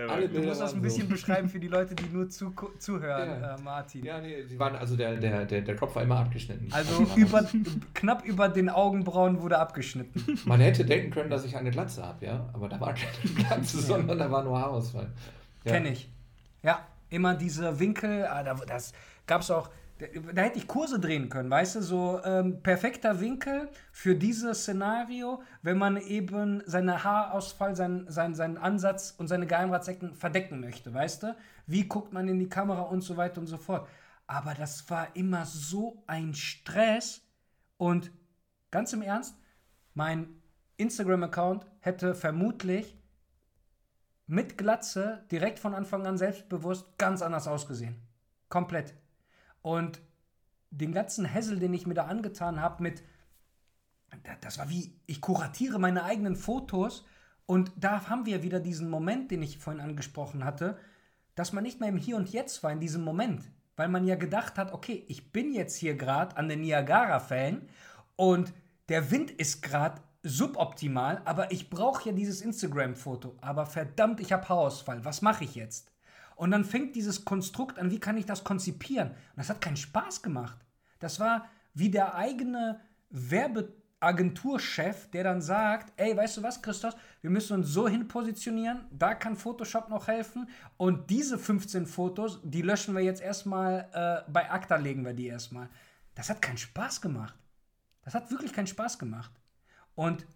alle 0.08 0.30
du 0.30 0.42
musst 0.42 0.62
das 0.62 0.74
ein 0.74 0.82
bisschen 0.82 1.04
so. 1.04 1.10
beschreiben 1.10 1.50
für 1.50 1.60
die 1.60 1.68
Leute, 1.68 1.96
die 1.96 2.06
nur 2.06 2.30
zu, 2.30 2.54
zuhören, 2.80 3.42
ja. 3.42 3.56
äh, 3.56 3.62
Martin. 3.62 4.04
Ja, 4.04 4.20
nee, 4.20 4.44
die 4.44 4.58
waren, 4.60 4.76
also 4.76 4.96
der, 4.96 5.16
der, 5.18 5.46
der, 5.46 5.62
der 5.62 5.76
Kopf 5.76 5.96
war 5.96 6.04
immer 6.04 6.20
abgeschnitten. 6.20 6.68
Also 6.72 7.06
über, 7.16 7.46
knapp 7.94 8.26
über 8.26 8.50
den 8.50 8.70
Augenbrauen 8.70 9.42
wurde 9.42 9.60
abgeschnitten. 9.60 10.40
Man 10.46 10.60
hätte 10.60 10.86
denken 10.86 11.12
können, 11.12 11.30
dass 11.30 11.46
ich 11.46 11.56
eine 11.56 11.72
Glatze 11.72 12.04
habe, 12.06 12.26
ja, 12.26 12.50
aber 12.54 12.70
da 12.70 12.80
war 12.80 12.94
keine 12.94 13.34
Glatze, 13.36 13.78
ja. 13.82 13.84
sondern 13.84 14.18
da 14.18 14.32
war 14.32 14.44
nur 14.44 14.60
Haarausfall. 14.60 15.12
Ja. 15.64 15.74
Kenn 15.74 15.86
ich. 15.86 16.10
Ja, 16.64 16.86
immer 17.10 17.36
diese 17.36 17.80
Winkel, 17.80 18.26
ah, 18.26 18.44
das 18.44 18.94
gab 19.26 19.42
es 19.42 19.52
auch 19.52 19.70
da 20.34 20.42
hätte 20.42 20.60
ich 20.60 20.68
Kurse 20.68 21.00
drehen 21.00 21.30
können, 21.30 21.50
weißt 21.50 21.76
du, 21.76 21.82
so 21.82 22.22
ähm, 22.24 22.62
perfekter 22.62 23.20
Winkel 23.20 23.70
für 23.92 24.16
dieses 24.16 24.62
Szenario, 24.62 25.42
wenn 25.64 25.78
man 25.78 25.98
eben 25.98 26.62
seine 26.66 27.04
Haarausfall, 27.04 27.76
seinen, 27.76 28.10
seinen, 28.10 28.36
seinen 28.36 28.58
Ansatz 28.58 29.16
und 29.18 29.28
seine 29.28 29.48
Geheimratsecken 29.48 30.16
verdecken 30.16 30.60
möchte, 30.60 30.94
weißt 30.94 31.24
du? 31.24 31.36
Wie 31.66 31.88
guckt 31.88 32.14
man 32.14 32.28
in 32.28 32.40
die 32.40 32.50
Kamera 32.50 32.82
und 32.84 33.02
so 33.02 33.18
weiter 33.18 33.42
und 33.42 33.48
so 33.48 33.58
fort. 33.58 33.88
Aber 34.28 34.54
das 34.54 34.90
war 34.90 35.16
immer 35.16 35.46
so 35.46 36.04
ein 36.06 36.34
Stress 36.34 37.22
und 37.78 38.12
ganz 38.72 38.94
im 38.94 39.02
Ernst, 39.02 39.36
mein 39.94 40.42
Instagram-Account 40.78 41.66
hätte 41.80 42.14
vermutlich 42.14 42.98
mit 44.28 44.58
Glatze 44.58 45.26
direkt 45.32 45.58
von 45.58 45.74
Anfang 45.74 46.06
an 46.06 46.18
selbstbewusst 46.18 46.98
ganz 46.98 47.22
anders 47.22 47.48
ausgesehen. 47.48 47.96
Komplett. 48.50 48.94
Und 49.62 50.00
den 50.70 50.92
ganzen 50.92 51.32
Hassel, 51.32 51.60
den 51.60 51.74
ich 51.74 51.88
mir 51.88 51.94
da 51.94 52.06
angetan 52.06 52.62
habe, 52.62 52.84
mit, 52.84 53.04
das 54.42 54.58
war 54.58 54.70
wie, 54.70 54.94
ich 55.06 55.22
kuratiere 55.22 55.80
meine 55.80 56.04
eigenen 56.04 56.36
Fotos 56.36 57.06
und 57.46 57.72
da 57.76 58.10
haben 58.10 58.26
wir 58.26 58.44
wieder 58.44 58.60
diesen 58.60 58.90
Moment, 58.90 59.32
den 59.32 59.42
ich 59.42 59.58
vorhin 59.58 59.82
angesprochen 59.82 60.44
hatte, 60.44 60.78
dass 61.36 61.54
man 61.54 61.64
nicht 61.64 61.80
mehr 61.80 61.90
im 61.90 61.98
Hier 61.98 62.18
und 62.18 62.32
Jetzt 62.32 62.64
war 62.64 62.72
in 62.72 62.80
diesem 62.80 63.04
Moment, 63.04 63.44
weil 63.76 63.88
man 63.88 64.06
ja 64.06 64.16
gedacht 64.16 64.58
hat, 64.58 64.74
okay, 64.74 65.06
ich 65.08 65.32
bin 65.32 65.54
jetzt 65.54 65.76
hier 65.76 65.96
gerade 65.96 66.36
an 66.36 66.50
den 66.50 66.62
Niagara-Fällen 66.62 67.70
und 68.16 68.54
der 68.90 69.12
Wind 69.12 69.32
ist 69.32 69.62
gerade 69.62 70.02
suboptimal, 70.24 71.22
aber 71.26 71.52
ich 71.52 71.70
brauche 71.70 72.10
ja 72.10 72.16
dieses 72.16 72.42
Instagram-Foto. 72.42 73.38
Aber 73.42 73.66
verdammt, 73.66 74.20
ich 74.20 74.32
habe 74.32 74.48
Haarausfall. 74.50 75.06
Was 75.06 75.22
mache 75.22 75.44
ich 75.44 75.56
jetzt? 75.56 75.90
Und 76.38 76.52
dann 76.52 76.64
fängt 76.64 76.96
dieses 76.96 77.26
Konstrukt 77.26 77.80
an, 77.80 77.90
wie 77.90 78.00
kann 78.00 78.16
ich 78.16 78.28
das 78.28 78.44
konzipieren? 78.44 79.10
Und 79.10 79.38
das 79.38 79.50
hat 79.50 79.60
keinen 79.60 79.76
Spaß 79.76 80.22
gemacht. 80.22 80.60
Das 81.00 81.20
war 81.20 81.50
wie 81.74 81.90
der 81.90 82.14
eigene 82.14 82.80
Werbeagenturchef, 83.10 85.10
der 85.10 85.24
dann 85.24 85.42
sagt, 85.42 85.94
ey, 85.98 86.16
weißt 86.16 86.38
du 86.38 86.44
was, 86.44 86.62
Christoph, 86.62 86.96
wir 87.22 87.32
müssen 87.32 87.54
uns 87.54 87.70
so 87.70 87.88
hin 87.88 88.08
positionieren, 88.08 88.86
da 88.92 89.16
kann 89.16 89.36
Photoshop 89.36 89.90
noch 89.90 90.08
helfen 90.08 90.48
und 90.78 91.10
diese 91.10 91.40
15 91.40 91.88
Fotos, 91.88 92.40
die 92.44 92.62
löschen 92.62 92.94
wir 92.94 93.02
jetzt 93.02 93.22
erstmal, 93.22 93.90
äh, 93.94 94.32
bei 94.32 94.52
ACTA 94.52 94.76
legen 94.76 95.06
wir 95.06 95.14
die 95.14 95.28
erstmal. 95.28 95.70
Das 96.14 96.30
hat 96.30 96.44
keinen 96.44 96.58
Spaß 96.58 97.02
gemacht. 97.02 97.36
Das 98.04 98.14
hat 98.14 98.30
wirklich 98.30 98.54
keinen 98.54 98.68
Spaß 98.68 99.00
gemacht. 99.00 99.32
Und 99.96 100.28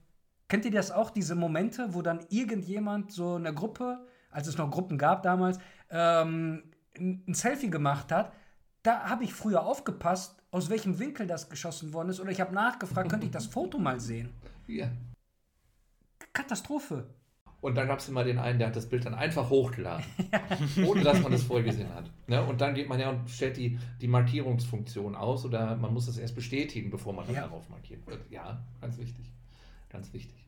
kennt 0.47 0.65
ihr 0.65 0.71
das 0.71 0.89
auch, 0.89 1.11
diese 1.11 1.35
Momente, 1.35 1.93
wo 1.93 2.01
dann 2.01 2.25
irgendjemand 2.29 3.11
so 3.11 3.35
eine 3.35 3.53
Gruppe 3.53 4.07
als 4.31 4.47
es 4.47 4.57
noch 4.57 4.71
Gruppen 4.71 4.97
gab 4.97 5.23
damals, 5.23 5.59
ähm, 5.91 6.63
ein 6.97 7.33
Selfie 7.33 7.69
gemacht 7.69 8.11
hat, 8.11 8.33
da 8.83 9.09
habe 9.09 9.23
ich 9.23 9.33
früher 9.33 9.63
aufgepasst, 9.65 10.41
aus 10.51 10.69
welchem 10.69 10.99
Winkel 10.99 11.27
das 11.27 11.49
geschossen 11.49 11.93
worden 11.93 12.09
ist, 12.09 12.19
oder 12.19 12.31
ich 12.31 12.41
habe 12.41 12.53
nachgefragt, 12.53 13.09
könnte 13.09 13.25
ich 13.25 13.31
das 13.31 13.45
Foto 13.47 13.77
mal 13.77 13.99
sehen? 13.99 14.29
Ja. 14.67 14.89
Katastrophe. 16.33 17.07
Und 17.61 17.75
dann 17.75 17.87
gab 17.87 17.99
es 17.99 18.09
immer 18.09 18.23
den 18.23 18.39
einen, 18.39 18.57
der 18.57 18.69
hat 18.69 18.75
das 18.75 18.89
Bild 18.89 19.05
dann 19.05 19.13
einfach 19.13 19.49
hochgeladen, 19.49 20.03
ja. 20.31 20.87
ohne 20.87 21.03
dass 21.03 21.21
man 21.21 21.31
das 21.31 21.43
vorher 21.43 21.63
gesehen 21.63 21.93
hat. 21.93 22.09
Ne? 22.25 22.43
Und 22.43 22.59
dann 22.59 22.73
geht 22.73 22.89
man 22.89 22.99
ja 22.99 23.11
und 23.11 23.29
stellt 23.29 23.55
die, 23.57 23.77
die 24.01 24.07
Markierungsfunktion 24.07 25.15
aus 25.15 25.45
oder 25.45 25.75
man 25.75 25.93
muss 25.93 26.07
das 26.07 26.17
erst 26.17 26.33
bestätigen, 26.33 26.89
bevor 26.89 27.13
man 27.13 27.31
ja. 27.31 27.41
darauf 27.41 27.69
markiert 27.69 28.05
wird. 28.07 28.19
Ja, 28.31 28.63
ganz 28.81 28.97
wichtig. 28.97 29.31
Ganz 29.89 30.11
wichtig 30.11 30.40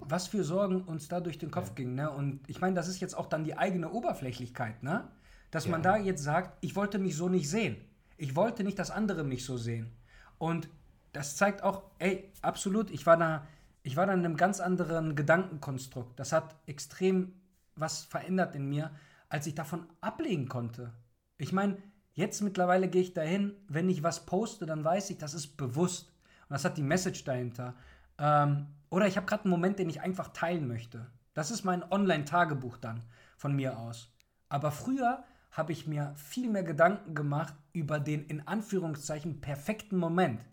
was 0.00 0.28
für 0.28 0.44
Sorgen 0.44 0.82
uns 0.82 1.08
da 1.08 1.20
durch 1.20 1.38
den 1.38 1.50
Kopf 1.50 1.68
ja. 1.68 1.74
gingen. 1.74 1.94
Ne? 1.94 2.10
Und 2.10 2.40
ich 2.48 2.60
meine, 2.60 2.74
das 2.74 2.88
ist 2.88 3.00
jetzt 3.00 3.16
auch 3.16 3.26
dann 3.26 3.44
die 3.44 3.56
eigene 3.56 3.90
Oberflächlichkeit, 3.90 4.82
ne? 4.82 5.08
Dass 5.50 5.64
ja. 5.64 5.72
man 5.72 5.82
da 5.82 5.96
jetzt 5.96 6.22
sagt, 6.22 6.56
ich 6.60 6.76
wollte 6.76 6.98
mich 6.98 7.16
so 7.16 7.28
nicht 7.28 7.50
sehen. 7.50 7.76
Ich 8.16 8.36
wollte 8.36 8.62
nicht, 8.62 8.78
dass 8.78 8.90
andere 8.90 9.24
mich 9.24 9.44
so 9.44 9.56
sehen. 9.56 9.90
Und 10.38 10.68
das 11.12 11.36
zeigt 11.36 11.62
auch, 11.62 11.82
ey, 11.98 12.30
absolut, 12.40 12.90
ich 12.90 13.04
war 13.06 13.16
da, 13.16 13.46
ich 13.82 13.96
war 13.96 14.06
da 14.06 14.12
in 14.12 14.24
einem 14.24 14.36
ganz 14.36 14.60
anderen 14.60 15.16
Gedankenkonstrukt. 15.16 16.18
Das 16.20 16.32
hat 16.32 16.54
extrem 16.66 17.32
was 17.74 18.04
verändert 18.04 18.54
in 18.54 18.68
mir, 18.68 18.90
als 19.28 19.46
ich 19.46 19.54
davon 19.54 19.86
ablegen 20.00 20.48
konnte. 20.48 20.92
Ich 21.38 21.52
meine, 21.52 21.78
jetzt 22.12 22.42
mittlerweile 22.42 22.88
gehe 22.88 23.02
ich 23.02 23.14
dahin, 23.14 23.54
wenn 23.68 23.88
ich 23.88 24.02
was 24.02 24.26
poste, 24.26 24.66
dann 24.66 24.84
weiß 24.84 25.10
ich, 25.10 25.18
das 25.18 25.34
ist 25.34 25.56
bewusst. 25.56 26.08
Und 26.48 26.54
das 26.54 26.64
hat 26.64 26.76
die 26.76 26.82
Message 26.82 27.24
dahinter. 27.24 27.74
Ähm, 28.18 28.66
oder 28.90 29.06
ich 29.06 29.16
habe 29.16 29.26
gerade 29.26 29.44
einen 29.44 29.52
Moment, 29.52 29.78
den 29.78 29.88
ich 29.88 30.00
einfach 30.00 30.28
teilen 30.28 30.66
möchte. 30.68 31.10
Das 31.32 31.50
ist 31.50 31.64
mein 31.64 31.88
Online-Tagebuch 31.90 32.76
dann 32.76 33.04
von 33.36 33.54
mir 33.54 33.78
aus. 33.78 34.12
Aber 34.48 34.72
früher 34.72 35.24
habe 35.52 35.72
ich 35.72 35.86
mir 35.86 36.12
viel 36.16 36.50
mehr 36.50 36.64
Gedanken 36.64 37.14
gemacht 37.14 37.54
über 37.72 38.00
den 38.00 38.26
in 38.26 38.46
Anführungszeichen 38.46 39.40
perfekten 39.40 39.96
Moment. 39.96 40.44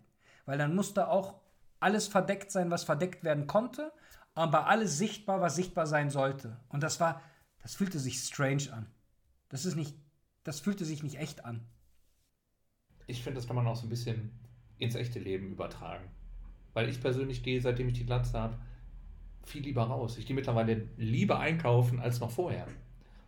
Weil 0.46 0.58
dann 0.58 0.74
musste 0.74 1.08
auch 1.08 1.40
alles 1.80 2.08
verdeckt 2.08 2.50
sein, 2.50 2.70
was 2.70 2.84
verdeckt 2.84 3.24
werden 3.24 3.46
konnte, 3.46 3.92
aber 4.34 4.66
alles 4.66 4.98
sichtbar, 4.98 5.40
was 5.40 5.56
sichtbar 5.56 5.86
sein 5.86 6.10
sollte. 6.10 6.58
Und 6.68 6.82
das 6.82 7.00
war, 7.00 7.20
das 7.60 7.74
fühlte 7.74 7.98
sich 7.98 8.20
strange 8.20 8.72
an. 8.72 8.86
Das 9.48 9.64
ist 9.64 9.76
nicht, 9.76 9.96
das 10.44 10.60
fühlte 10.60 10.84
sich 10.84 11.02
nicht 11.02 11.18
echt 11.18 11.44
an. 11.44 11.66
Ich 13.06 13.22
finde, 13.22 13.40
das 13.40 13.46
kann 13.46 13.56
man 13.56 13.66
auch 13.66 13.76
so 13.76 13.86
ein 13.86 13.90
bisschen 13.90 14.38
ins 14.78 14.94
echte 14.94 15.18
Leben 15.18 15.50
übertragen. 15.50 16.08
Weil 16.78 16.90
ich 16.90 17.00
persönlich 17.00 17.42
gehe, 17.42 17.60
seitdem 17.60 17.88
ich 17.88 17.94
die 17.94 18.06
Glatze 18.06 18.38
habe, 18.38 18.54
viel 19.42 19.64
lieber 19.64 19.82
raus. 19.82 20.16
Ich 20.16 20.26
gehe 20.26 20.36
mittlerweile 20.36 20.86
lieber 20.96 21.40
einkaufen 21.40 21.98
als 21.98 22.20
noch 22.20 22.30
vorher. 22.30 22.68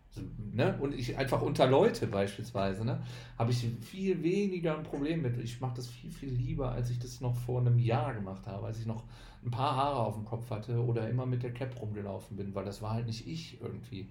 Also, 0.09 0.29
ne? 0.53 0.79
Und 0.81 0.95
ich 0.95 1.19
einfach 1.19 1.43
unter 1.43 1.67
Leute 1.67 2.07
beispielsweise, 2.07 2.85
ne? 2.85 3.03
habe 3.37 3.51
ich 3.51 3.67
viel 3.81 4.23
weniger 4.23 4.79
ein 4.79 4.85
Problem 4.85 5.23
mit. 5.23 5.37
Ich 5.39 5.61
mache 5.61 5.75
das 5.75 5.89
viel, 5.89 6.13
viel 6.13 6.29
lieber, 6.29 6.71
als 6.71 6.91
ich 6.91 7.01
das 7.01 7.21
noch 7.21 7.35
vor 7.35 7.61
einem 7.61 7.81
Jahr 7.81 8.15
gemacht 8.15 8.47
habe, 8.47 8.67
als 8.67 8.79
ich 8.79 8.87
noch 8.87 9.03
ein 9.45 9.51
paar 9.51 9.75
Haare 9.75 9.99
auf 9.99 10.15
dem 10.15 10.25
Kopf 10.25 10.49
hatte 10.49 10.81
oder 10.81 11.11
immer 11.11 11.27
mit 11.27 11.43
der 11.43 11.53
Cap 11.53 11.75
rumgelaufen 11.81 12.37
bin, 12.37 12.55
weil 12.55 12.65
das 12.65 12.81
war 12.83 12.93
halt 12.93 13.07
nicht 13.07 13.27
ich 13.27 13.61
irgendwie. 13.61 14.09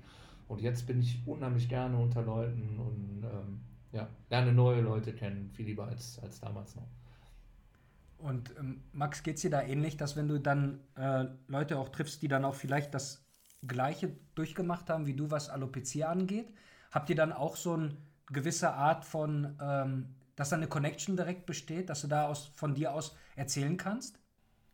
Und 0.49 0.59
jetzt 0.59 0.85
bin 0.85 0.99
ich 0.99 1.17
unheimlich 1.25 1.69
gerne 1.69 1.97
unter 1.97 2.23
Leuten 2.23 2.77
und 2.77 3.23
ähm, 3.23 3.61
ja, 3.93 4.05
lerne 4.29 4.51
neue 4.51 4.81
Leute 4.81 5.13
kennen, 5.13 5.49
viel 5.53 5.67
lieber 5.67 5.87
als, 5.87 6.19
als 6.21 6.41
damals 6.41 6.75
noch. 6.75 6.89
Und 8.19 8.53
ähm, 8.57 8.83
Max, 8.91 9.23
geht 9.23 9.37
es 9.37 9.41
dir 9.41 9.49
da 9.49 9.61
ähnlich, 9.61 9.97
dass 9.97 10.15
wenn 10.15 10.27
du 10.27 10.39
dann 10.39 10.81
äh, 10.95 11.25
Leute 11.47 11.79
auch 11.79 11.89
triffst, 11.89 12.21
die 12.21 12.27
dann 12.27 12.45
auch 12.45 12.55
vielleicht 12.55 12.93
das 12.93 13.25
Gleiche 13.65 14.15
durchgemacht 14.35 14.89
haben 14.89 15.05
wie 15.05 15.13
du, 15.13 15.31
was 15.31 15.49
Alopecia 15.49 16.09
angeht, 16.09 16.47
habt 16.91 17.09
ihr 17.09 17.15
dann 17.15 17.31
auch 17.33 17.55
so 17.55 17.73
eine 17.73 17.95
gewisse 18.27 18.73
Art 18.73 19.05
von, 19.05 19.57
ähm, 19.61 20.15
dass 20.35 20.49
da 20.49 20.57
eine 20.57 20.67
Connection 20.67 21.15
direkt 21.15 21.45
besteht, 21.45 21.89
dass 21.89 22.01
du 22.01 22.07
da 22.07 22.27
aus, 22.27 22.51
von 22.55 22.75
dir 22.75 22.93
aus 22.93 23.15
erzählen 23.35 23.77
kannst? 23.77 24.19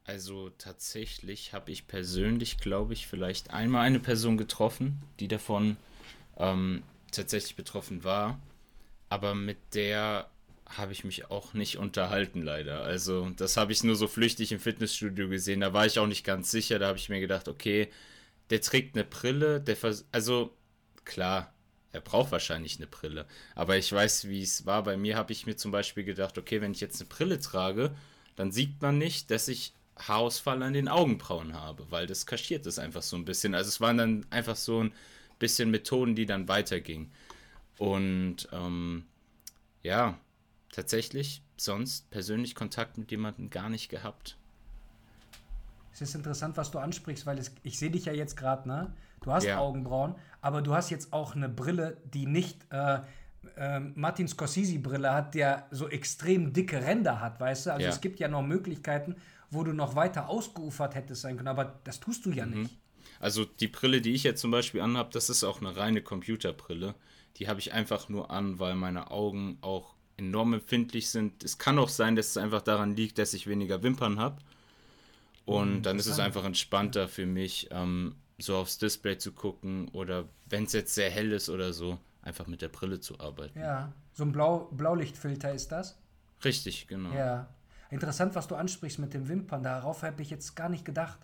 Also 0.06 0.50
tatsächlich 0.50 1.54
habe 1.54 1.72
ich 1.72 1.88
persönlich, 1.88 2.60
glaube 2.60 2.94
ich, 2.94 3.08
vielleicht 3.08 3.52
einmal 3.52 3.86
eine 3.86 4.00
Person 4.00 4.38
getroffen, 4.38 5.02
die 5.20 5.28
davon 5.28 5.78
ähm, 6.38 6.84
tatsächlich 7.12 7.56
betroffen 7.56 8.04
war. 8.04 8.40
Aber 9.10 9.34
mit 9.34 9.58
der 9.74 10.30
habe 10.68 10.94
ich 10.94 11.04
mich 11.04 11.30
auch 11.30 11.54
nicht 11.54 11.78
unterhalten, 11.78 12.42
leider. 12.42 12.82
Also, 12.82 13.30
das 13.38 13.58
habe 13.58 13.72
ich 13.72 13.84
nur 13.84 13.96
so 13.96 14.08
flüchtig 14.08 14.52
im 14.52 14.60
Fitnessstudio 14.60 15.30
gesehen. 15.30 15.62
Da 15.62 15.74
war 15.74 15.86
ich 15.86 16.00
auch 16.00 16.08
nicht 16.08 16.26
ganz 16.26 16.52
sicher. 16.52 16.80
Da 16.80 16.88
habe 16.88 16.98
ich 16.98 17.10
mir 17.10 17.20
gedacht, 17.20 17.48
okay, 17.48 17.90
der 18.50 18.62
trägt 18.62 18.96
eine 18.96 19.06
Brille. 19.06 19.62
Der 19.62 19.78
also, 20.12 20.56
klar, 21.06 21.54
er 21.92 22.02
braucht 22.02 22.32
wahrscheinlich 22.32 22.78
eine 22.78 22.88
Brille. 22.88 23.26
Aber 23.54 23.78
ich 23.78 23.92
weiß, 23.92 24.28
wie 24.28 24.42
es 24.42 24.66
war. 24.66 24.84
Bei 24.84 24.98
mir 24.98 25.16
habe 25.18 25.34
ich 25.34 25.46
mir 25.46 25.56
zum 25.56 25.72
Beispiel 25.72 26.04
gedacht, 26.04 26.38
okay, 26.38 26.62
wenn 26.62 26.72
ich 26.72 26.82
jetzt 26.82 27.00
eine 27.00 27.10
Brille 27.10 27.40
trage, 27.40 27.96
dann 28.36 28.52
sieht 28.52 28.82
man 28.82 28.98
nicht, 28.98 29.32
dass 29.32 29.48
ich 29.48 29.74
Haarausfall 29.98 30.62
an 30.64 30.74
den 30.74 30.90
Augenbrauen 30.90 31.54
habe, 31.54 31.90
weil 31.90 32.06
das 32.06 32.26
kaschiert 32.26 32.66
es 32.66 32.80
einfach 32.80 33.04
so 33.04 33.16
ein 33.16 33.26
bisschen. 33.26 33.56
Also, 33.56 33.70
es 33.70 33.82
waren 33.82 33.98
dann 33.98 34.26
einfach 34.32 34.56
so 34.56 34.84
ein 34.84 34.94
bisschen 35.40 35.70
Methoden, 35.72 36.16
die 36.16 36.26
dann 36.26 36.48
weitergingen. 36.48 37.12
Und, 37.78 38.48
ähm, 38.52 39.06
ja, 39.84 40.18
tatsächlich 40.76 41.42
sonst 41.58 42.10
persönlich 42.10 42.54
Kontakt 42.56 42.98
mit 42.98 43.10
jemandem 43.12 43.50
gar 43.50 43.70
nicht 43.70 43.90
gehabt. 43.90 44.38
es 45.94 46.02
ist 46.02 46.16
interessant, 46.16 46.58
was 46.58 46.72
du 46.72 46.80
ansprichst, 46.80 47.26
weil 47.26 47.38
es, 47.40 47.56
ich 47.64 47.80
sehe 47.80 47.90
dich 47.90 48.06
ja 48.06 48.12
jetzt 48.14 48.36
gerade, 48.36 48.68
ne? 48.68 48.94
Du 49.22 49.32
hast 49.32 49.46
Ja. 49.46 49.58
Augenbrauen, 49.60 50.16
aber 50.42 50.62
du 50.62 50.76
hast 50.76 50.90
jetzt 50.90 51.14
auch 51.14 51.36
eine 51.36 51.48
Brille, 51.48 51.98
die 52.04 52.26
nicht 52.26 52.68
äh, 52.72 53.00
äh, 53.56 53.80
Martin 53.80 54.28
Scorsese-Brille 54.28 55.14
hat, 55.14 55.34
der 55.34 55.68
so 55.72 55.88
extrem 55.88 56.52
dicke 56.52 56.86
Ränder 56.86 57.22
hat, 57.22 57.40
weißt 57.40 57.68
du? 57.68 57.74
Also 57.74 57.84
Ja. 57.86 57.90
es 57.92 58.02
gibt 58.02 58.20
ja 58.20 58.28
noch 58.28 58.44
Möglichkeiten, 58.44 59.16
wo 59.50 59.64
du 59.64 59.72
noch 59.72 59.96
weiter 59.96 60.28
ausgeufert 60.28 60.96
hättest 60.96 61.22
sein 61.22 61.38
können, 61.38 61.48
aber 61.48 61.80
das 61.86 62.02
tust 62.02 62.26
du 62.26 62.32
ja 62.32 62.46
Mhm. 62.46 62.64
nicht. 62.64 62.78
Also 63.22 63.46
die 63.46 63.70
Brille, 63.70 64.02
die 64.02 64.12
ich 64.14 64.24
jetzt 64.24 64.42
zum 64.42 64.52
Beispiel 64.52 64.82
anhabe, 64.82 65.12
das 65.14 65.30
ist 65.30 65.46
auch 65.46 65.62
eine 65.62 65.78
reine 65.78 66.02
Computerbrille. 66.02 66.96
Die 67.38 67.48
habe 67.48 67.62
ich 67.62 67.72
einfach 67.72 68.10
nur 68.10 68.30
an, 68.32 68.60
weil 68.60 68.76
meine 68.76 69.12
Augen 69.12 69.58
auch 69.62 69.95
enorm 70.18 70.54
empfindlich 70.54 71.10
sind. 71.10 71.44
Es 71.44 71.58
kann 71.58 71.80
auch 71.80 71.90
sein, 71.90 72.16
dass 72.16 72.30
es 72.30 72.38
einfach 72.38 72.62
daran 72.62 72.96
liegt, 72.96 73.18
dass 73.18 73.34
ich 73.34 73.48
weniger 73.48 73.84
Wimpern 73.84 74.20
habe. 74.20 74.38
Und 75.46 75.84
dann 75.84 76.00
ist 76.00 76.08
es 76.08 76.20
einfach 76.20 76.44
entspannter 76.44 77.08
für 77.08 77.26
mich, 77.28 77.68
ähm, 77.72 78.16
so 78.40 78.58
aufs 78.58 78.78
Display 78.78 79.18
zu 79.18 79.32
gucken 79.32 79.88
oder 79.90 80.28
wenn 80.48 80.64
es 80.64 80.74
jetzt 80.74 80.96
sehr 80.96 81.10
hell 81.10 81.32
ist 81.32 81.50
oder 81.50 81.72
so, 81.72 82.00
einfach 82.22 82.48
mit 82.48 82.62
der 82.62 82.70
Brille 82.70 83.00
zu 83.00 83.20
arbeiten. 83.20 83.60
Ja, 83.60 83.94
so 84.14 84.24
ein 84.24 84.32
Blau 84.32 84.70
Blaulichtfilter 84.72 85.54
ist 85.54 85.72
das. 85.72 85.98
Richtig, 86.44 86.88
genau. 86.88 87.14
Ja. 87.14 87.48
Interessant, 87.92 88.36
was 88.36 88.48
du 88.48 88.56
ansprichst 88.56 89.00
mit 89.00 89.14
den 89.14 89.30
Wimpern. 89.30 89.64
Darauf 89.64 90.04
habe 90.04 90.22
ich 90.22 90.30
jetzt 90.30 90.56
gar 90.56 90.70
nicht 90.70 90.84
gedacht. 90.84 91.20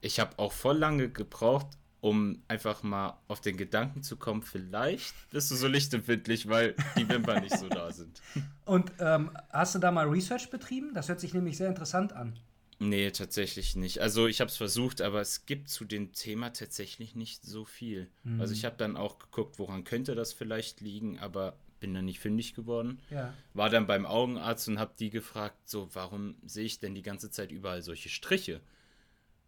Ich 0.00 0.20
habe 0.20 0.38
auch 0.38 0.52
voll 0.52 0.76
lange 0.76 1.08
gebraucht, 1.08 1.68
um 2.04 2.42
einfach 2.48 2.82
mal 2.82 3.18
auf 3.28 3.40
den 3.40 3.56
Gedanken 3.56 4.02
zu 4.02 4.18
kommen, 4.18 4.42
vielleicht 4.42 5.14
bist 5.30 5.50
du 5.50 5.54
so 5.54 5.66
lichtempfindlich, 5.66 6.50
weil 6.50 6.74
die 6.98 7.08
Wimpern 7.08 7.42
nicht 7.42 7.56
so 7.56 7.66
da 7.66 7.90
sind. 7.92 8.20
Und 8.66 8.92
ähm, 8.98 9.30
hast 9.48 9.74
du 9.74 9.78
da 9.78 9.90
mal 9.90 10.06
Research 10.06 10.50
betrieben? 10.50 10.92
Das 10.92 11.08
hört 11.08 11.18
sich 11.18 11.32
nämlich 11.32 11.56
sehr 11.56 11.70
interessant 11.70 12.12
an. 12.12 12.38
Nee, 12.78 13.10
tatsächlich 13.10 13.74
nicht. 13.74 14.02
Also 14.02 14.26
ich 14.26 14.42
habe 14.42 14.50
es 14.50 14.56
versucht, 14.58 15.00
aber 15.00 15.22
es 15.22 15.46
gibt 15.46 15.70
zu 15.70 15.86
dem 15.86 16.12
Thema 16.12 16.52
tatsächlich 16.52 17.14
nicht 17.14 17.42
so 17.42 17.64
viel. 17.64 18.10
Also 18.38 18.52
ich 18.52 18.66
habe 18.66 18.76
dann 18.76 18.98
auch 18.98 19.18
geguckt, 19.18 19.58
woran 19.58 19.84
könnte 19.84 20.14
das 20.14 20.34
vielleicht 20.34 20.82
liegen, 20.82 21.18
aber 21.20 21.56
bin 21.80 21.94
dann 21.94 22.04
nicht 22.04 22.20
fündig 22.20 22.54
geworden. 22.54 23.00
Ja. 23.08 23.32
War 23.54 23.70
dann 23.70 23.86
beim 23.86 24.04
Augenarzt 24.04 24.68
und 24.68 24.78
habe 24.78 24.92
die 24.98 25.08
gefragt, 25.08 25.56
so 25.64 25.88
warum 25.94 26.34
sehe 26.44 26.66
ich 26.66 26.80
denn 26.80 26.94
die 26.94 27.02
ganze 27.02 27.30
Zeit 27.30 27.50
überall 27.50 27.80
solche 27.80 28.10
Striche? 28.10 28.60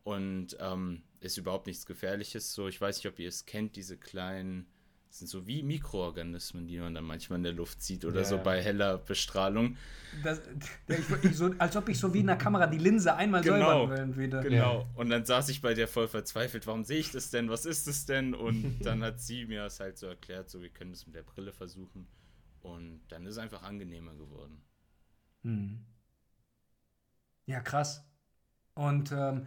Und 0.05 0.57
ähm, 0.61 1.03
ist 1.27 1.37
überhaupt 1.37 1.67
nichts 1.67 1.87
Gefährliches. 1.87 2.55
So, 2.55 2.69
ich 2.69 2.81
weiß 2.81 2.97
nicht, 2.99 3.07
ob 3.13 3.19
ihr 3.19 3.29
es 3.29 3.45
kennt, 3.47 3.77
diese 3.77 3.97
kleinen, 3.97 4.67
das 5.09 5.19
sind 5.21 5.29
so 5.29 5.47
wie 5.47 5.63
Mikroorganismen, 5.63 6.67
die 6.67 6.79
man 6.79 6.95
dann 6.95 7.05
manchmal 7.05 7.39
in 7.39 7.43
der 7.45 7.53
Luft 7.53 7.83
sieht 7.83 8.05
oder 8.05 8.21
Ja, 8.21 8.25
so 8.25 8.37
ja. 8.37 8.43
bei 8.43 8.63
heller 8.63 8.99
Bestrahlung. 8.99 9.77
Das, 10.23 10.41
ich, 10.89 11.25
ich 11.25 11.37
so, 11.37 11.51
als 11.59 11.77
ob 11.77 11.89
ich 11.89 11.99
so 11.99 12.13
wie 12.15 12.21
in 12.21 12.27
der 12.27 12.37
Kamera 12.37 12.67
die 12.67 12.79
Linse 12.79 13.15
einmal 13.15 13.43
Genau. 13.43 13.87
säubern 13.87 14.17
will 14.17 14.25
wieder. 14.27 14.43
Genau. 14.43 14.87
Und 14.95 15.11
dann 15.11 15.25
saß 15.25 15.49
ich 15.51 15.61
bei 15.63 15.75
der 15.75 15.89
voll 15.89 16.09
verzweifelt, 16.09 16.67
warum 16.67 16.85
sehe 16.85 16.99
ich 16.99 17.11
das 17.13 17.31
denn? 17.31 17.49
Was 17.51 17.67
ist 17.67 17.87
das 17.87 18.07
denn? 18.07 18.35
Und 18.35 18.81
dann 18.85 19.03
hat 19.03 19.21
sie 19.21 19.47
mir 19.47 19.63
das 19.65 19.81
halt 19.81 19.99
so 19.99 20.07
erklärt, 20.07 20.51
so 20.51 20.61
wir 20.63 20.71
können 20.71 20.93
das 20.93 21.07
mit 21.07 21.15
der 21.17 21.23
Brille 21.23 21.53
versuchen. 21.53 22.07
Und 22.61 23.01
dann 23.09 23.25
ist 23.27 23.33
es 23.33 23.39
einfach 23.39 23.63
angenehmer 23.63 24.15
geworden. 24.15 24.61
Hm. 25.43 25.85
Ja, 27.47 27.61
krass. 27.61 28.05
Und 28.75 29.13
ähm, 29.13 29.47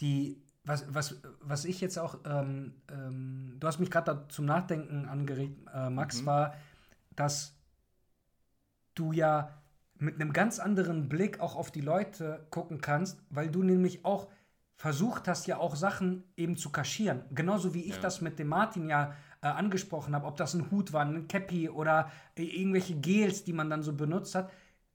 die, 0.00 0.42
was, 0.70 0.84
was, 0.94 1.16
was 1.40 1.64
ich 1.64 1.80
jetzt 1.80 1.98
auch, 1.98 2.18
ähm, 2.24 2.74
ähm, 2.90 3.56
du 3.58 3.66
hast 3.66 3.80
mich 3.80 3.90
gerade 3.90 4.26
zum 4.28 4.44
Nachdenken 4.46 5.06
angeregt, 5.08 5.58
äh, 5.74 5.90
Max, 5.90 6.22
Mhm. 6.22 6.26
war, 6.26 6.54
dass 7.16 7.54
du 8.94 9.12
ja 9.12 9.54
mit 9.98 10.14
einem 10.20 10.32
ganz 10.32 10.58
anderen 10.58 11.08
Blick 11.08 11.40
auch 11.40 11.56
auf 11.56 11.70
die 11.70 11.80
Leute 11.82 12.46
gucken 12.50 12.80
kannst, 12.80 13.18
weil 13.30 13.50
du 13.50 13.62
nämlich 13.62 14.04
auch 14.04 14.28
versucht 14.76 15.28
hast, 15.28 15.46
ja 15.46 15.58
auch 15.58 15.76
Sachen 15.76 16.24
eben 16.36 16.56
zu 16.56 16.70
kaschieren. 16.70 17.22
Genauso 17.32 17.74
wie 17.74 17.84
ich 17.84 17.96
Ja. 17.96 18.00
das 18.00 18.20
mit 18.22 18.38
dem 18.38 18.48
Martin 18.48 18.88
ja 18.88 19.14
äh, 19.42 19.48
angesprochen 19.48 20.14
habe, 20.14 20.26
ob 20.26 20.36
das 20.36 20.54
ein 20.54 20.70
Hut 20.70 20.92
war, 20.92 21.04
ein 21.04 21.28
Cappy 21.28 21.68
oder 21.68 22.10
äh, 22.36 22.44
irgendwelche 22.44 22.94
Gels, 22.94 23.44
die 23.44 23.52
man 23.52 23.68
dann 23.68 23.82
so 23.82 23.92
benutzt 23.92 24.34
hat, 24.34 24.50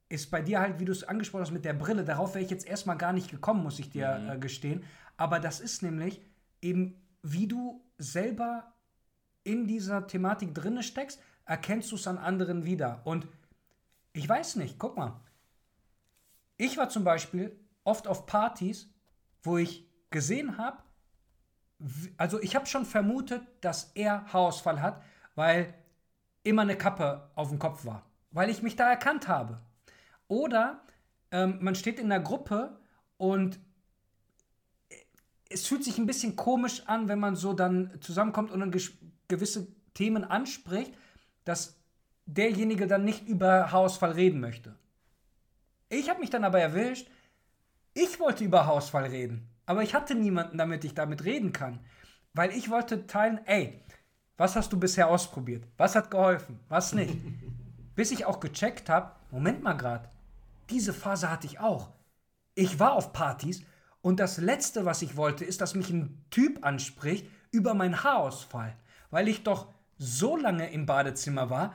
ist 0.09 0.29
bei 0.31 0.41
dir 0.41 0.59
halt, 0.59 0.79
wie 0.79 0.85
du 0.85 0.91
es 0.91 1.03
angesprochen 1.03 1.41
hast 1.43 1.51
mit 1.51 1.65
der 1.65 1.73
Brille, 1.73 2.03
darauf 2.03 2.35
wäre 2.35 2.43
ich 2.43 2.51
jetzt 2.51 2.67
erstmal 2.67 2.97
gar 2.97 3.13
nicht 3.13 3.31
gekommen, 3.31 3.63
muss 3.63 3.79
ich 3.79 3.89
dir 3.89 4.17
Mhm. 4.19 4.29
äh, 4.29 4.37
gestehen. 4.37 4.83
Aber 5.17 5.39
das 5.39 5.59
ist 5.59 5.81
nämlich 5.81 6.21
eben, 6.61 7.01
wie 7.23 7.47
du 7.47 7.81
selber 7.97 8.73
in 9.43 9.67
dieser 9.67 10.07
Thematik 10.07 10.53
drinne 10.53 10.83
steckst, 10.83 11.19
erkennst 11.45 11.91
du 11.91 11.95
es 11.95 12.07
an 12.07 12.17
anderen 12.17 12.65
wieder. 12.65 13.01
Und 13.03 13.27
ich 14.13 14.27
weiß 14.27 14.57
nicht, 14.57 14.77
guck 14.79 14.97
mal. 14.97 15.19
Ich 16.57 16.77
war 16.77 16.89
zum 16.89 17.03
Beispiel 17.03 17.57
oft 17.83 18.07
auf 18.07 18.25
Partys, 18.25 18.89
wo 19.43 19.57
ich 19.57 19.87
gesehen 20.09 20.57
habe, 20.57 20.77
also 22.17 22.39
ich 22.41 22.55
habe 22.55 22.65
schon 22.65 22.85
vermutet, 22.85 23.43
dass 23.61 23.91
er 23.95 24.31
Haarausfall 24.31 24.81
hat, 24.81 25.03
weil 25.35 25.73
immer 26.43 26.61
eine 26.61 26.77
Kappe 26.77 27.29
auf 27.35 27.49
dem 27.49 27.59
Kopf 27.59 27.85
war, 27.85 28.03
weil 28.31 28.49
ich 28.49 28.61
mich 28.63 28.75
da 28.75 28.89
erkannt 28.89 29.27
habe. 29.27 29.59
Oder 30.27 30.81
ähm, 31.31 31.59
man 31.61 31.75
steht 31.75 31.99
in 31.99 32.11
einer 32.11 32.23
Gruppe 32.23 32.79
und 33.17 33.59
es 35.49 35.67
fühlt 35.67 35.83
sich 35.83 35.97
ein 35.97 36.05
bisschen 36.05 36.35
komisch 36.35 36.83
an, 36.87 37.07
wenn 37.07 37.19
man 37.19 37.35
so 37.35 37.53
dann 37.53 37.91
zusammenkommt 38.01 38.51
und 38.51 38.59
dann 38.59 38.75
gewisse 39.27 39.67
Themen 39.93 40.23
anspricht, 40.23 40.93
dass 41.43 41.79
derjenige 42.25 42.87
dann 42.87 43.05
nicht 43.05 43.27
über 43.27 43.71
Haarausfall 43.71 44.11
reden 44.11 44.39
möchte. 44.39 44.75
Ich 45.89 46.09
habe 46.09 46.19
mich 46.19 46.31
dann 46.31 46.43
aber 46.43 46.59
erwischt, 46.59 47.07
ich 47.93 48.19
wollte 48.19 48.43
über 48.43 48.65
Haarausfall 48.65 49.05
reden, 49.05 49.47
aber 49.65 49.83
ich 49.83 49.93
hatte 49.93 50.15
niemanden, 50.15 50.57
damit 50.57 50.83
ich 50.83 50.93
damit 50.93 51.23
reden 51.23 51.53
kann. 51.53 51.79
Weil 52.33 52.51
ich 52.51 52.69
wollte 52.69 53.07
teilen, 53.07 53.39
ey, 53.45 53.81
was 54.35 54.57
hast 54.57 54.73
du 54.73 54.79
bisher 54.79 55.07
ausprobiert? 55.07 55.65
Was 55.77 55.95
hat 55.95 56.11
geholfen? 56.11 56.59
Was 56.67 56.93
nicht? 56.93 57.15
Bis 57.95 58.11
ich 58.11 58.25
auch 58.25 58.41
gecheckt 58.41 58.89
habe, 58.89 59.15
Moment 59.31 59.63
mal 59.63 59.77
grad, 59.77 60.09
diese 60.69 60.93
Phase 60.93 61.29
hatte 61.29 61.47
ich 61.47 61.59
auch. 61.59 61.91
Ich 62.55 62.79
war 62.79 62.93
auf 62.93 63.13
Partys 63.13 63.63
und 64.01 64.19
das 64.19 64.37
Letzte, 64.37 64.85
was 64.85 65.01
ich 65.01 65.17
wollte, 65.17 65.45
ist, 65.45 65.61
dass 65.61 65.75
mich 65.75 65.89
ein 65.89 66.23
Typ 66.29 66.63
anspricht 66.63 67.27
über 67.51 67.73
meinen 67.73 68.03
Haarausfall. 68.03 68.75
Weil 69.09 69.27
ich 69.27 69.43
doch 69.43 69.73
so 69.97 70.37
lange 70.37 70.71
im 70.71 70.85
Badezimmer 70.85 71.49
war, 71.49 71.73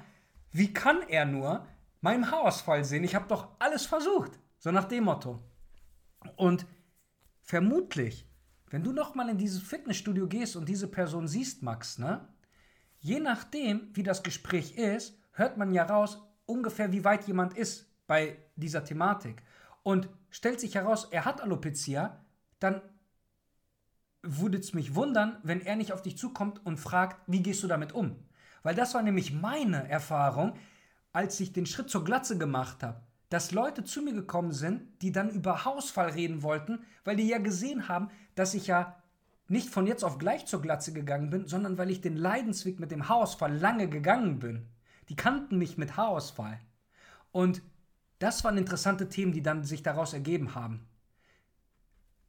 wie 0.52 0.72
kann 0.72 1.02
er 1.08 1.24
nur 1.24 1.66
meinen 2.00 2.30
Haarausfall 2.30 2.84
sehen? 2.84 3.04
Ich 3.04 3.14
habe 3.14 3.28
doch 3.28 3.48
alles 3.58 3.86
versucht. 3.86 4.38
So 4.58 4.70
nach 4.70 4.84
dem 4.84 5.04
Motto. 5.04 5.42
Und 6.36 6.66
vermutlich, 7.40 8.26
wenn 8.68 8.84
du 8.84 8.92
noch 8.92 9.14
mal 9.14 9.28
in 9.28 9.38
dieses 9.38 9.62
Fitnessstudio 9.62 10.28
gehst 10.28 10.54
und 10.54 10.68
diese 10.68 10.86
Person 10.86 11.26
siehst, 11.26 11.62
Max, 11.62 11.98
ne? 11.98 12.28
Je 13.00 13.18
nachdem, 13.18 13.90
wie 13.94 14.02
das 14.02 14.22
Gespräch 14.22 14.76
ist, 14.76 15.18
hört 15.32 15.56
man 15.56 15.72
ja 15.72 15.84
raus, 15.84 16.22
ungefähr 16.44 16.92
wie 16.92 17.02
weit 17.02 17.26
jemand 17.26 17.56
ist 17.56 17.89
bei 18.10 18.38
dieser 18.56 18.82
Thematik. 18.82 19.40
Und 19.84 20.08
stellt 20.30 20.58
sich 20.58 20.74
heraus, 20.74 21.06
er 21.12 21.24
hat 21.24 21.40
Alopecia, 21.40 22.18
dann 22.58 22.82
würde 24.20 24.58
es 24.58 24.74
mich 24.74 24.96
wundern, 24.96 25.38
wenn 25.44 25.60
er 25.60 25.76
nicht 25.76 25.92
auf 25.92 26.02
dich 26.02 26.18
zukommt 26.18 26.66
und 26.66 26.78
fragt, 26.78 27.22
wie 27.28 27.40
gehst 27.40 27.62
du 27.62 27.68
damit 27.68 27.92
um? 27.92 28.16
Weil 28.64 28.74
das 28.74 28.94
war 28.94 29.02
nämlich 29.02 29.32
meine 29.32 29.88
Erfahrung, 29.88 30.54
als 31.12 31.38
ich 31.38 31.52
den 31.52 31.66
Schritt 31.66 31.88
zur 31.88 32.02
Glatze 32.02 32.36
gemacht 32.36 32.82
habe. 32.82 33.00
Dass 33.28 33.52
Leute 33.52 33.84
zu 33.84 34.02
mir 34.02 34.12
gekommen 34.12 34.52
sind, 34.52 35.00
die 35.02 35.12
dann 35.12 35.30
über 35.30 35.64
Hausfall 35.64 36.10
reden 36.10 36.42
wollten, 36.42 36.80
weil 37.04 37.14
die 37.14 37.28
ja 37.28 37.38
gesehen 37.38 37.86
haben, 37.86 38.10
dass 38.34 38.54
ich 38.54 38.66
ja 38.66 39.00
nicht 39.46 39.70
von 39.70 39.86
jetzt 39.86 40.02
auf 40.02 40.18
gleich 40.18 40.46
zur 40.46 40.62
Glatze 40.62 40.92
gegangen 40.92 41.30
bin, 41.30 41.46
sondern 41.46 41.78
weil 41.78 41.90
ich 41.90 42.00
den 42.00 42.16
Leidensweg 42.16 42.80
mit 42.80 42.90
dem 42.90 43.08
Haarausfall 43.08 43.56
lange 43.56 43.88
gegangen 43.88 44.40
bin. 44.40 44.66
Die 45.08 45.16
kannten 45.16 45.58
mich 45.58 45.78
mit 45.78 45.96
Haarausfall. 45.96 46.58
Und 47.30 47.62
das 48.20 48.44
waren 48.44 48.56
interessante 48.56 49.08
Themen, 49.08 49.32
die 49.32 49.42
dann 49.42 49.64
sich 49.64 49.82
daraus 49.82 50.12
ergeben 50.12 50.54
haben. 50.54 50.86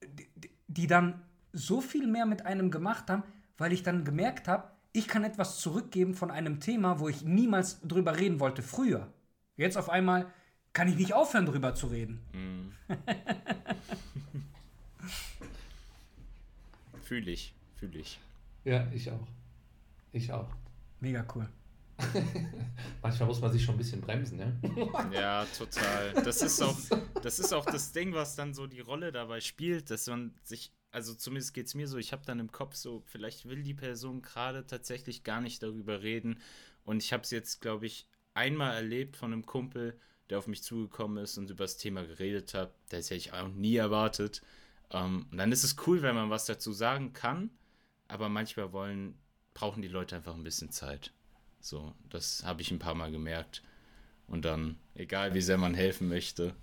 Die, 0.04 0.28
die 0.68 0.88
dann 0.88 1.22
so 1.54 1.82
viel 1.82 2.08
mehr 2.08 2.26
mit 2.26 2.46
einem 2.46 2.72
gemacht 2.72 3.10
haben, 3.10 3.24
weil 3.58 3.74
ich 3.74 3.84
dann 3.84 4.04
gemerkt 4.04 4.48
habe, 4.48 4.72
ich 4.94 5.08
kann 5.08 5.24
etwas 5.24 5.60
zurückgeben 5.60 6.16
von 6.16 6.32
einem 6.32 6.60
Thema, 6.60 7.00
wo 7.00 7.08
ich 7.08 7.22
niemals 7.24 7.80
drüber 7.82 8.18
reden 8.18 8.40
wollte 8.40 8.64
früher. 8.64 9.14
Jetzt 9.58 9.78
auf 9.78 9.90
einmal 9.90 10.34
kann 10.74 10.88
ich 10.88 10.96
nicht 10.96 11.14
aufhören, 11.14 11.46
drüber 11.46 11.76
zu 11.76 11.88
reden. 11.88 12.22
Fühle 17.04 17.32
ich, 17.32 17.54
fühle 17.76 18.00
ich. 18.00 18.20
Ja, 18.64 18.88
ich 18.94 19.12
auch. 19.12 19.28
Ich 20.14 20.32
auch. 20.32 20.48
Mega 21.02 21.26
cool. 21.36 21.50
Manchmal 23.02 23.28
muss 23.28 23.42
man 23.42 23.52
sich 23.52 23.64
schon 23.64 23.76
ein 23.76 23.78
bisschen 23.78 24.02
bremsen, 24.02 24.38
ne? 24.38 24.60
Ja, 25.12 25.46
total. 25.58 26.14
Das 26.24 26.42
ist 26.42 26.62
auch, 26.62 26.78
das 27.22 27.40
ist 27.40 27.54
auch 27.54 27.66
das 27.66 27.92
Ding, 27.92 28.14
was 28.14 28.36
dann 28.36 28.54
so 28.54 28.68
die 28.68 28.80
Rolle 28.80 29.12
dabei 29.12 29.42
spielt, 29.42 29.90
dass 29.90 30.08
man 30.08 30.34
sich, 30.44 30.72
also 30.92 31.14
zumindest 31.14 31.54
geht 31.54 31.68
es 31.68 31.76
mir 31.76 31.88
so, 31.88 31.98
ich 31.98 32.12
habe 32.12 32.26
dann 32.26 32.40
im 32.40 32.52
Kopf 32.52 32.76
so, 32.76 33.04
vielleicht 33.06 33.48
will 33.48 33.64
die 33.64 33.74
Person 33.74 34.22
gerade 34.22 34.66
tatsächlich 34.66 35.24
gar 35.24 35.42
nicht 35.42 35.64
darüber 35.64 36.02
reden. 36.02 36.40
Und 36.84 37.04
ich 37.04 37.14
habe 37.14 37.24
es 37.24 37.32
jetzt, 37.32 37.62
glaube 37.62 37.86
ich, 37.86 38.08
einmal 38.34 38.76
erlebt 38.76 39.18
von 39.18 39.34
einem 39.34 39.46
Kumpel, 39.46 40.00
der 40.30 40.38
auf 40.38 40.48
mich 40.48 40.64
zugekommen 40.64 41.24
ist 41.24 41.38
und 41.38 41.50
über 41.50 41.66
das 41.66 41.78
Thema 41.78 42.04
geredet 42.06 42.54
hat. 42.54 42.74
Das 42.90 43.06
hätte 43.06 43.16
ich 43.16 43.34
auch 43.34 43.50
nie 43.50 43.76
erwartet. 43.76 44.42
Ähm, 44.90 45.28
und 45.32 45.38
dann 45.38 45.52
ist 45.52 45.64
es 45.64 45.76
cool, 45.86 46.02
wenn 46.02 46.16
man 46.16 46.30
was 46.30 46.46
dazu 46.46 46.72
sagen 46.72 47.14
kann, 47.14 47.50
aber 48.08 48.30
manchmal 48.30 48.72
wollen, 48.74 49.18
brauchen 49.54 49.82
die 49.82 49.88
Leute 49.88 50.16
einfach 50.16 50.34
ein 50.34 50.44
bisschen 50.44 50.72
Zeit. 50.72 51.12
So, 51.62 51.94
das 52.10 52.44
habe 52.46 52.62
ich 52.62 52.72
ein 52.72 52.80
paar 52.80 52.96
Mal 52.96 53.12
gemerkt. 53.12 53.64
Und 54.28 54.46
dann, 54.46 54.78
egal 54.96 55.34
wie 55.34 55.42
sehr 55.42 55.58
man 55.58 55.74
helfen 55.74 56.08
möchte, 56.08 56.56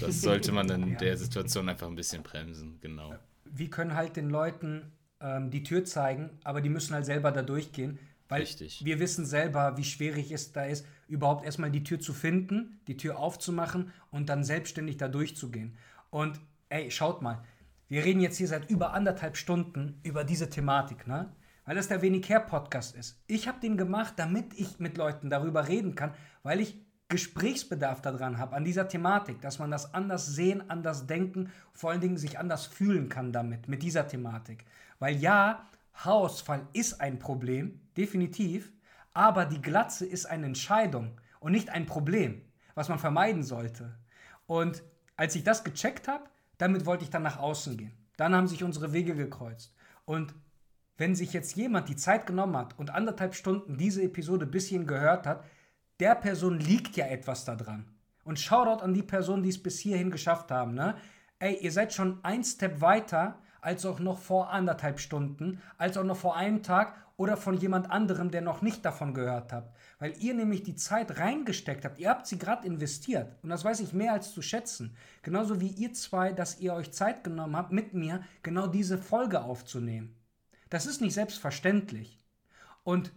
das 0.00 0.20
sollte 0.22 0.52
man 0.52 0.68
in 0.68 0.92
ja. 0.92 0.98
der 0.98 1.16
Situation 1.16 1.68
einfach 1.68 1.86
ein 1.86 1.94
bisschen 1.94 2.22
bremsen, 2.22 2.78
genau. 2.80 3.14
Wir 3.44 3.70
können 3.70 3.94
halt 3.94 4.16
den 4.16 4.30
Leuten 4.30 4.92
ähm, 5.20 5.50
die 5.50 5.62
Tür 5.62 5.84
zeigen, 5.84 6.30
aber 6.44 6.60
die 6.60 6.68
müssen 6.68 6.94
halt 6.94 7.06
selber 7.06 7.32
da 7.32 7.42
durchgehen. 7.42 7.98
Weil 8.28 8.42
Richtig. 8.42 8.84
wir 8.84 9.00
wissen 9.00 9.26
selber, 9.26 9.76
wie 9.76 9.82
schwierig 9.82 10.30
es 10.30 10.52
da 10.52 10.64
ist, 10.64 10.86
überhaupt 11.08 11.44
erstmal 11.44 11.72
die 11.72 11.82
Tür 11.82 11.98
zu 11.98 12.12
finden, 12.12 12.80
die 12.86 12.96
Tür 12.96 13.18
aufzumachen 13.18 13.90
und 14.12 14.28
dann 14.28 14.44
selbstständig 14.44 14.98
da 14.98 15.08
durchzugehen. 15.08 15.76
Und 16.10 16.40
ey, 16.68 16.92
schaut 16.92 17.22
mal, 17.22 17.42
wir 17.88 18.04
reden 18.04 18.20
jetzt 18.20 18.36
hier 18.36 18.46
seit 18.46 18.70
über 18.70 18.94
anderthalb 18.94 19.36
Stunden 19.36 19.98
über 20.04 20.22
diese 20.22 20.48
Thematik, 20.48 21.08
ne? 21.08 21.32
Weil 21.70 21.76
das 21.76 21.86
der 21.86 22.02
Wenig 22.02 22.26
Care 22.26 22.44
Podcast 22.44 22.96
ist. 22.96 23.22
Ich 23.28 23.46
habe 23.46 23.60
den 23.60 23.76
gemacht, 23.76 24.14
damit 24.16 24.58
ich 24.58 24.80
mit 24.80 24.96
Leuten 24.96 25.30
darüber 25.30 25.68
reden 25.68 25.94
kann, 25.94 26.12
weil 26.42 26.58
ich 26.58 26.76
Gesprächsbedarf 27.08 28.02
daran 28.02 28.38
habe, 28.38 28.56
an 28.56 28.64
dieser 28.64 28.88
Thematik, 28.88 29.40
dass 29.40 29.60
man 29.60 29.70
das 29.70 29.94
anders 29.94 30.26
sehen, 30.26 30.68
anders 30.68 31.06
denken, 31.06 31.52
vor 31.72 31.92
allen 31.92 32.00
Dingen 32.00 32.16
sich 32.16 32.40
anders 32.40 32.66
fühlen 32.66 33.08
kann 33.08 33.32
damit, 33.32 33.68
mit 33.68 33.84
dieser 33.84 34.08
Thematik. 34.08 34.64
Weil 34.98 35.14
ja, 35.18 35.64
Haarausfall 35.94 36.66
ist 36.72 37.00
ein 37.00 37.20
Problem, 37.20 37.80
definitiv, 37.96 38.72
aber 39.14 39.44
die 39.44 39.62
Glatze 39.62 40.04
ist 40.04 40.26
eine 40.26 40.46
Entscheidung 40.46 41.20
und 41.38 41.52
nicht 41.52 41.70
ein 41.70 41.86
Problem, 41.86 42.42
was 42.74 42.88
man 42.88 42.98
vermeiden 42.98 43.44
sollte. 43.44 43.96
Und 44.48 44.82
als 45.16 45.36
ich 45.36 45.44
das 45.44 45.62
gecheckt 45.62 46.08
habe, 46.08 46.24
damit 46.58 46.84
wollte 46.84 47.04
ich 47.04 47.10
dann 47.10 47.22
nach 47.22 47.38
außen 47.38 47.76
gehen. 47.76 47.92
Dann 48.16 48.34
haben 48.34 48.48
sich 48.48 48.64
unsere 48.64 48.92
Wege 48.92 49.14
gekreuzt. 49.14 49.72
Und 50.04 50.34
wenn 51.00 51.14
sich 51.14 51.32
jetzt 51.32 51.56
jemand 51.56 51.88
die 51.88 51.96
Zeit 51.96 52.26
genommen 52.26 52.58
hat 52.58 52.78
und 52.78 52.90
anderthalb 52.90 53.34
Stunden 53.34 53.78
diese 53.78 54.02
Episode 54.02 54.44
bis 54.44 54.66
hierhin 54.66 54.86
gehört 54.86 55.26
hat, 55.26 55.42
der 55.98 56.14
Person 56.14 56.60
liegt 56.60 56.94
ja 56.94 57.06
etwas 57.06 57.46
daran. 57.46 57.86
Und 58.22 58.38
Shoutout 58.38 58.84
an 58.84 58.92
die 58.92 59.02
Personen, 59.02 59.42
die 59.42 59.48
es 59.48 59.62
bis 59.62 59.78
hierhin 59.78 60.10
geschafft 60.10 60.50
haben. 60.50 60.74
Ne? 60.74 60.96
Ey, 61.38 61.56
ihr 61.62 61.72
seid 61.72 61.94
schon 61.94 62.22
ein 62.22 62.44
Step 62.44 62.82
weiter 62.82 63.38
als 63.62 63.86
auch 63.86 63.98
noch 63.98 64.18
vor 64.18 64.50
anderthalb 64.50 65.00
Stunden, 65.00 65.62
als 65.78 65.96
auch 65.96 66.04
noch 66.04 66.18
vor 66.18 66.36
einem 66.36 66.62
Tag 66.62 66.94
oder 67.16 67.38
von 67.38 67.56
jemand 67.56 67.90
anderem, 67.90 68.30
der 68.30 68.42
noch 68.42 68.60
nicht 68.60 68.84
davon 68.84 69.14
gehört 69.14 69.54
hat. 69.54 69.72
Weil 70.00 70.12
ihr 70.18 70.34
nämlich 70.34 70.64
die 70.64 70.76
Zeit 70.76 71.18
reingesteckt 71.18 71.86
habt. 71.86 71.98
Ihr 71.98 72.10
habt 72.10 72.26
sie 72.26 72.38
gerade 72.38 72.66
investiert. 72.66 73.36
Und 73.42 73.48
das 73.48 73.64
weiß 73.64 73.80
ich 73.80 73.94
mehr 73.94 74.12
als 74.12 74.34
zu 74.34 74.42
schätzen. 74.42 74.94
Genauso 75.22 75.62
wie 75.62 75.68
ihr 75.68 75.94
zwei, 75.94 76.34
dass 76.34 76.60
ihr 76.60 76.74
euch 76.74 76.92
Zeit 76.92 77.24
genommen 77.24 77.56
habt, 77.56 77.72
mit 77.72 77.94
mir 77.94 78.20
genau 78.42 78.66
diese 78.66 78.98
Folge 78.98 79.40
aufzunehmen. 79.40 80.19
Das 80.70 80.86
ist 80.86 81.00
nicht 81.00 81.14
selbstverständlich. 81.14 82.18
Und 82.82 83.12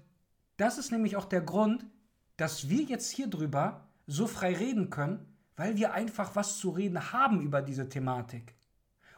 das 0.57 0.77
ist 0.77 0.91
nämlich 0.91 1.15
auch 1.15 1.25
der 1.25 1.41
Grund, 1.41 1.85
dass 2.35 2.69
wir 2.69 2.83
jetzt 2.83 3.09
hier 3.11 3.27
drüber 3.27 3.87
so 4.07 4.27
frei 4.27 4.53
reden 4.53 4.89
können, 4.89 5.25
weil 5.55 5.77
wir 5.77 5.93
einfach 5.93 6.35
was 6.35 6.57
zu 6.57 6.71
reden 6.71 7.13
haben 7.13 7.41
über 7.41 7.61
diese 7.61 7.89
Thematik. 7.89 8.55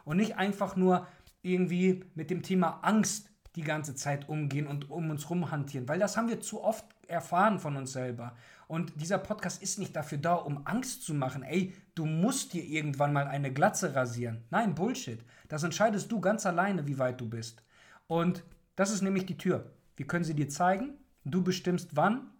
Und 0.03 0.17
nicht 0.17 0.37
einfach 0.37 0.75
nur 0.75 1.07
irgendwie 1.41 2.03
mit 2.13 2.29
dem 2.29 2.43
Thema 2.43 2.79
Angst 2.83 3.29
die 3.55 3.63
ganze 3.63 3.95
Zeit 3.95 4.27
umgehen 4.27 4.67
und 4.67 4.89
um 4.91 5.09
uns 5.09 5.29
rumhantieren, 5.29 5.87
weil 5.87 5.99
das 5.99 6.17
haben 6.17 6.27
wir 6.27 6.41
zu 6.41 6.61
oft 6.61 6.85
erfahren 7.07 7.59
von 7.59 7.77
uns 7.77 7.93
selber. 7.93 8.35
Und 8.67 8.99
dieser 8.99 9.17
Podcast 9.17 9.61
ist 9.61 9.79
nicht 9.79 9.95
dafür 9.95 10.17
da, 10.17 10.33
um 10.33 10.65
Angst 10.65 11.03
zu 11.03 11.13
machen. 11.13 11.43
Ey, 11.43 11.73
du 11.93 12.05
musst 12.05 12.53
dir 12.53 12.63
irgendwann 12.63 13.13
mal 13.13 13.27
eine 13.27 13.53
Glatze 13.53 13.95
rasieren. 13.95 14.43
Nein, 14.49 14.75
Bullshit. 14.75 15.23
Das 15.47 15.63
entscheidest 15.63 16.11
du 16.11 16.19
ganz 16.19 16.45
alleine, 16.45 16.85
wie 16.87 16.97
weit 16.97 17.21
du 17.21 17.29
bist. 17.29 17.61
Und 18.07 18.43
das 18.75 18.91
ist 18.91 19.01
nämlich 19.01 19.25
die 19.25 19.37
Tür. 19.37 19.71
Wir 19.95 20.07
können 20.07 20.25
sie 20.25 20.33
dir 20.35 20.49
zeigen. 20.49 20.97
Du 21.23 21.43
bestimmst 21.43 21.95
wann 21.95 22.31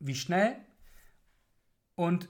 wie 0.00 0.14
schnell 0.14 0.56
und 1.94 2.28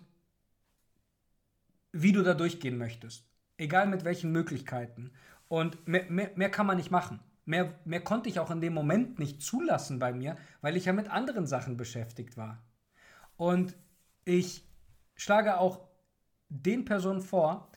wie 1.93 2.13
du 2.13 2.23
da 2.23 2.35
durchgehen 2.35 2.79
möchtest. 2.79 3.27
Egal 3.57 3.87
mit 3.87 4.05
welchen 4.05 4.33
Möglichkeiten. 4.33 5.13
Und 5.49 5.87
mehr, 5.87 6.05
mehr, 6.11 6.31
mehr 6.37 6.51
kann 6.51 6.67
man 6.67 6.77
nicht 6.77 6.91
machen. 6.91 7.21
Mehr, 7.45 7.79
mehr 7.85 8.03
konnte 8.03 8.29
ich 8.29 8.41
auch 8.41 8.51
in 8.51 8.61
dem 8.61 8.75
Moment 8.75 9.19
nicht 9.19 9.43
zulassen 9.43 9.99
bei 9.99 10.13
mir, 10.13 10.37
weil 10.61 10.77
ich 10.77 10.85
ja 10.85 10.93
mit 10.93 11.11
anderen 11.11 11.47
Sachen 11.47 11.77
beschäftigt 11.77 12.37
war. 12.37 12.63
Und 13.37 13.75
ich 14.25 14.69
schlage 15.15 15.59
auch 15.59 15.89
den 16.51 16.85
Personen 16.85 17.23
vor, 17.23 17.71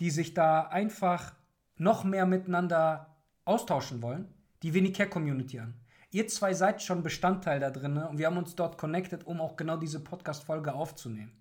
die 0.00 0.10
sich 0.10 0.32
da 0.32 0.62
einfach 0.62 1.34
noch 1.76 2.04
mehr 2.04 2.24
miteinander 2.24 3.07
austauschen 3.48 4.02
wollen, 4.02 4.28
die 4.62 4.74
Wenig 4.74 4.94
Care 4.94 5.08
Community 5.08 5.58
an. 5.58 5.74
Ihr 6.10 6.28
zwei 6.28 6.54
seid 6.54 6.82
schon 6.82 7.02
Bestandteil 7.02 7.60
da 7.60 7.70
drin 7.70 7.96
und 7.96 8.18
wir 8.18 8.26
haben 8.26 8.38
uns 8.38 8.54
dort 8.54 8.78
connected, 8.78 9.26
um 9.26 9.40
auch 9.40 9.56
genau 9.56 9.76
diese 9.76 10.00
Podcast-Folge 10.00 10.74
aufzunehmen. 10.74 11.32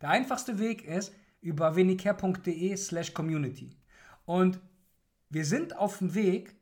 Der 0.00 0.10
einfachste 0.10 0.58
Weg 0.58 0.84
ist 0.84 1.12
über 1.40 1.76
wenigcare.de 1.76 2.76
slash 2.76 3.12
community. 3.12 3.76
Und 4.24 4.60
wir 5.28 5.44
sind 5.44 5.76
auf 5.76 5.98
dem 5.98 6.14
Weg, 6.14 6.56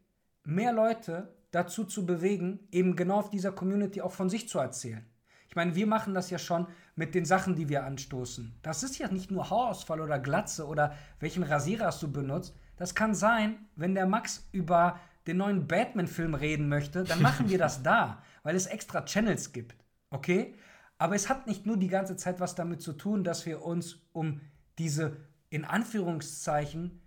mehr 0.44 0.72
Leute 0.72 1.34
dazu 1.52 1.84
zu 1.84 2.06
bewegen, 2.06 2.60
eben 2.72 2.96
genau 2.96 3.18
auf 3.18 3.30
dieser 3.30 3.52
Community 3.52 4.00
auch 4.00 4.12
von 4.12 4.30
sich 4.30 4.48
zu 4.48 4.58
erzählen. 4.58 5.06
Ich 5.48 5.56
meine, 5.56 5.74
wir 5.74 5.86
machen 5.86 6.14
das 6.14 6.30
ja 6.30 6.38
schon 6.38 6.66
mit 6.96 7.14
den 7.14 7.26
Sachen, 7.26 7.54
die 7.54 7.68
wir 7.68 7.84
anstoßen. 7.84 8.58
Das 8.62 8.82
ist 8.82 8.98
ja 8.98 9.08
nicht 9.08 9.30
nur 9.30 9.50
Haarausfall 9.50 10.00
oder 10.00 10.18
Glatze 10.18 10.66
oder 10.66 10.96
welchen 11.20 11.42
Rasierer 11.42 11.86
hast 11.86 12.02
du 12.02 12.10
benutzt. 12.10 12.56
Das 12.76 12.94
kann 12.94 13.14
sein, 13.14 13.66
wenn 13.76 13.94
der 13.94 14.06
Max 14.06 14.48
über 14.52 14.98
den 15.26 15.36
neuen 15.36 15.66
Batman-Film 15.66 16.34
reden 16.34 16.68
möchte, 16.68 17.04
dann 17.04 17.22
machen 17.22 17.48
wir 17.48 17.58
das 17.58 17.82
da, 17.88 18.22
weil 18.42 18.56
es 18.56 18.66
extra 18.66 19.04
Channels 19.04 19.52
gibt. 19.52 19.84
Okay? 20.10 20.54
Aber 20.98 21.14
es 21.14 21.28
hat 21.28 21.46
nicht 21.46 21.66
nur 21.66 21.76
die 21.76 21.88
ganze 21.88 22.16
Zeit 22.16 22.40
was 22.40 22.54
damit 22.54 22.82
zu 22.82 22.92
tun, 22.92 23.24
dass 23.24 23.46
wir 23.46 23.62
uns 23.62 24.00
um 24.12 24.40
diese 24.78 25.16
in 25.50 25.64
Anführungszeichen 25.64 27.00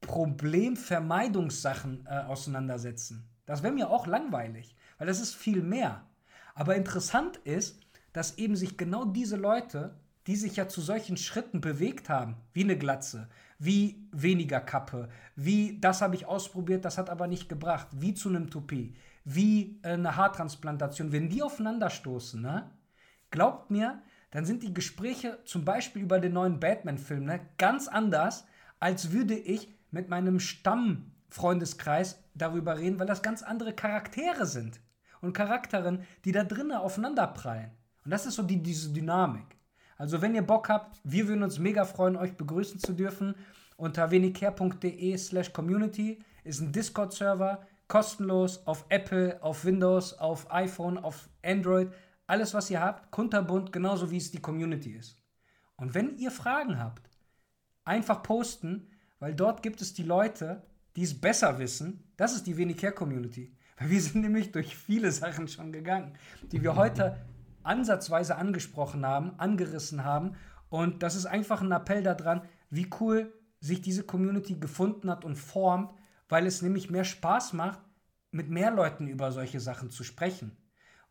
Problemvermeidungssachen 0.00 2.06
äh, 2.06 2.20
auseinandersetzen. 2.20 3.28
Das 3.46 3.62
wäre 3.62 3.72
mir 3.72 3.90
auch 3.90 4.06
langweilig, 4.06 4.76
weil 4.98 5.06
das 5.06 5.20
ist 5.20 5.34
viel 5.34 5.62
mehr. 5.62 6.04
Aber 6.54 6.76
interessant 6.76 7.36
ist, 7.38 7.80
dass 8.12 8.38
eben 8.38 8.56
sich 8.56 8.76
genau 8.76 9.04
diese 9.04 9.36
Leute, 9.36 9.99
die 10.26 10.36
sich 10.36 10.56
ja 10.56 10.68
zu 10.68 10.80
solchen 10.80 11.16
Schritten 11.16 11.60
bewegt 11.60 12.08
haben, 12.08 12.36
wie 12.52 12.64
eine 12.64 12.76
Glatze, 12.76 13.28
wie 13.58 14.06
weniger 14.12 14.60
Kappe, 14.60 15.08
wie 15.36 15.78
das 15.80 16.02
habe 16.02 16.14
ich 16.14 16.26
ausprobiert, 16.26 16.84
das 16.84 16.98
hat 16.98 17.10
aber 17.10 17.26
nicht 17.26 17.48
gebracht, 17.48 17.88
wie 17.92 18.14
zu 18.14 18.28
einem 18.28 18.50
Toupet, 18.50 18.94
wie 19.24 19.78
äh, 19.82 19.92
eine 19.92 20.16
Haartransplantation, 20.16 21.12
wenn 21.12 21.28
die 21.28 21.42
aufeinanderstoßen, 21.42 22.40
ne, 22.40 22.70
glaubt 23.30 23.70
mir, 23.70 24.02
dann 24.30 24.44
sind 24.44 24.62
die 24.62 24.74
Gespräche 24.74 25.38
zum 25.44 25.64
Beispiel 25.64 26.02
über 26.02 26.20
den 26.20 26.32
neuen 26.32 26.60
Batman-Film 26.60 27.24
ne, 27.24 27.40
ganz 27.58 27.88
anders, 27.88 28.46
als 28.78 29.12
würde 29.12 29.34
ich 29.34 29.68
mit 29.90 30.08
meinem 30.08 30.40
Stammfreundeskreis 30.40 32.22
darüber 32.34 32.78
reden, 32.78 32.98
weil 32.98 33.06
das 33.06 33.22
ganz 33.22 33.42
andere 33.42 33.72
Charaktere 33.72 34.46
sind 34.46 34.80
und 35.20 35.32
Charakteren, 35.32 36.04
die 36.24 36.32
da 36.32 36.44
drinnen 36.44 36.72
aufeinanderprallen. 36.72 37.70
Und 38.04 38.10
das 38.10 38.26
ist 38.26 38.34
so 38.34 38.42
die, 38.42 38.62
diese 38.62 38.92
Dynamik. 38.92 39.59
Also 40.00 40.22
wenn 40.22 40.34
ihr 40.34 40.40
Bock 40.40 40.70
habt, 40.70 40.98
wir 41.04 41.28
würden 41.28 41.42
uns 41.42 41.58
mega 41.58 41.84
freuen, 41.84 42.16
euch 42.16 42.34
begrüßen 42.34 42.80
zu 42.80 42.94
dürfen. 42.94 43.34
Unter 43.76 44.10
wenigcare.de 44.10 45.18
slash 45.18 45.52
community 45.52 46.20
ist 46.42 46.62
ein 46.62 46.72
Discord-Server, 46.72 47.60
kostenlos 47.86 48.66
auf 48.66 48.86
Apple, 48.88 49.38
auf 49.42 49.66
Windows, 49.66 50.14
auf 50.14 50.50
iPhone, 50.50 50.96
auf 50.96 51.28
Android. 51.44 51.92
Alles, 52.26 52.54
was 52.54 52.70
ihr 52.70 52.80
habt, 52.80 53.10
kunterbunt, 53.10 53.74
genauso 53.74 54.10
wie 54.10 54.16
es 54.16 54.30
die 54.30 54.40
Community 54.40 54.92
ist. 54.92 55.18
Und 55.76 55.92
wenn 55.92 56.16
ihr 56.16 56.30
Fragen 56.30 56.78
habt, 56.78 57.10
einfach 57.84 58.22
posten, 58.22 58.88
weil 59.18 59.34
dort 59.34 59.62
gibt 59.62 59.82
es 59.82 59.92
die 59.92 60.04
Leute, 60.04 60.62
die 60.96 61.02
es 61.02 61.20
besser 61.20 61.58
wissen. 61.58 62.10
Das 62.16 62.34
ist 62.34 62.46
die 62.46 62.56
Wenig 62.56 62.82
Community. 62.94 63.54
Weil 63.76 63.90
wir 63.90 64.00
sind 64.00 64.22
nämlich 64.22 64.50
durch 64.50 64.74
viele 64.74 65.12
Sachen 65.12 65.46
schon 65.46 65.72
gegangen, 65.72 66.16
die 66.52 66.62
wir 66.62 66.74
heute 66.74 67.18
ansatzweise 67.62 68.36
angesprochen 68.36 69.06
haben, 69.06 69.38
angerissen 69.38 70.04
haben. 70.04 70.36
Und 70.68 71.02
das 71.02 71.16
ist 71.16 71.26
einfach 71.26 71.62
ein 71.62 71.72
Appell 71.72 72.02
daran, 72.02 72.42
wie 72.70 72.88
cool 73.00 73.32
sich 73.60 73.82
diese 73.82 74.04
Community 74.04 74.54
gefunden 74.54 75.10
hat 75.10 75.24
und 75.24 75.36
formt, 75.36 75.92
weil 76.28 76.46
es 76.46 76.62
nämlich 76.62 76.90
mehr 76.90 77.04
Spaß 77.04 77.52
macht, 77.52 77.80
mit 78.30 78.48
mehr 78.48 78.70
Leuten 78.70 79.08
über 79.08 79.32
solche 79.32 79.60
Sachen 79.60 79.90
zu 79.90 80.04
sprechen. 80.04 80.56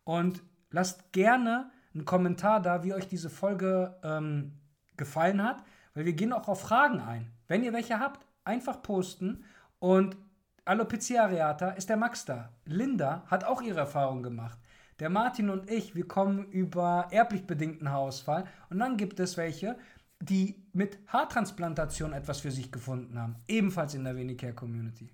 Und 0.04 0.42
lasst 0.70 1.12
gerne 1.12 1.70
einen 1.94 2.04
Kommentar 2.04 2.60
da, 2.60 2.82
wie 2.82 2.94
euch 2.94 3.08
diese 3.08 3.30
Folge 3.30 3.98
ähm, 4.02 4.58
gefallen 4.96 5.42
hat, 5.42 5.62
weil 5.94 6.04
wir 6.04 6.12
gehen 6.14 6.32
auch 6.32 6.48
auf 6.48 6.62
Fragen 6.62 7.00
ein. 7.00 7.30
Wenn 7.48 7.62
ihr 7.62 7.72
welche 7.72 7.98
habt, 7.98 8.26
einfach 8.44 8.82
posten. 8.82 9.44
Und 9.78 10.16
Alopecia 10.64 11.24
areata 11.24 11.70
ist 11.70 11.88
der 11.88 11.96
Max 11.96 12.24
da. 12.24 12.50
Linda 12.64 13.24
hat 13.26 13.44
auch 13.44 13.62
ihre 13.62 13.80
Erfahrung 13.80 14.22
gemacht. 14.22 14.58
Der 15.00 15.08
Martin 15.08 15.48
und 15.48 15.70
ich, 15.70 15.94
wir 15.94 16.06
kommen 16.06 16.44
über 16.50 17.08
erblich 17.10 17.46
bedingten 17.46 17.90
Haarausfall 17.90 18.44
und 18.68 18.78
dann 18.78 18.98
gibt 18.98 19.18
es 19.18 19.38
welche, 19.38 19.78
die 20.20 20.62
mit 20.74 20.98
Haartransplantation 21.06 22.12
etwas 22.12 22.40
für 22.40 22.50
sich 22.50 22.70
gefunden 22.70 23.18
haben, 23.18 23.36
ebenfalls 23.48 23.94
in 23.94 24.04
der 24.04 24.14
Venicare 24.14 24.52
Community. 24.52 25.10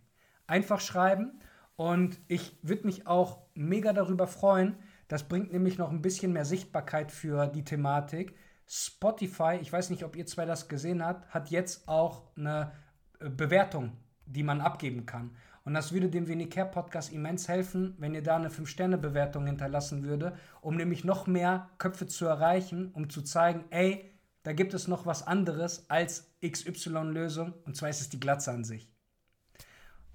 Einfach 0.48 0.80
schreiben 0.80 1.38
und 1.76 2.18
ich 2.26 2.58
würde 2.62 2.84
mich 2.84 3.06
auch 3.06 3.38
mega 3.54 3.92
darüber 3.92 4.26
freuen. 4.26 4.74
Das 5.06 5.28
bringt 5.28 5.52
nämlich 5.52 5.78
noch 5.78 5.92
ein 5.92 6.02
bisschen 6.02 6.32
mehr 6.32 6.44
Sichtbarkeit 6.44 7.12
für 7.12 7.46
die 7.46 7.62
Thematik. 7.62 8.34
Spotify, 8.66 9.58
ich 9.60 9.72
weiß 9.72 9.90
nicht, 9.90 10.02
ob 10.02 10.16
ihr 10.16 10.26
zwei 10.26 10.46
das 10.46 10.66
gesehen 10.66 11.04
habt, 11.04 11.32
hat 11.32 11.50
jetzt 11.50 11.88
auch 11.88 12.24
eine 12.36 12.72
äh, 13.20 13.30
Bewertung, 13.30 13.92
die 14.24 14.42
man 14.42 14.60
abgeben 14.60 15.06
kann. 15.06 15.36
Und 15.66 15.74
das 15.74 15.92
würde 15.92 16.08
dem 16.08 16.28
Venicare 16.28 16.70
Podcast 16.70 17.12
immens 17.12 17.48
helfen, 17.48 17.96
wenn 17.98 18.14
ihr 18.14 18.22
da 18.22 18.36
eine 18.36 18.50
5-Sterne-Bewertung 18.50 19.46
hinterlassen 19.46 20.04
würde, 20.04 20.36
um 20.60 20.76
nämlich 20.76 21.02
noch 21.02 21.26
mehr 21.26 21.68
Köpfe 21.78 22.06
zu 22.06 22.24
erreichen, 22.24 22.92
um 22.92 23.10
zu 23.10 23.20
zeigen, 23.20 23.64
ey, 23.70 24.08
da 24.44 24.52
gibt 24.52 24.74
es 24.74 24.86
noch 24.86 25.06
was 25.06 25.26
anderes 25.26 25.90
als 25.90 26.32
XY-Lösung, 26.40 27.52
und 27.64 27.76
zwar 27.76 27.88
ist 27.88 28.00
es 28.00 28.08
die 28.08 28.20
Glatze 28.20 28.52
an 28.52 28.62
sich. 28.62 28.88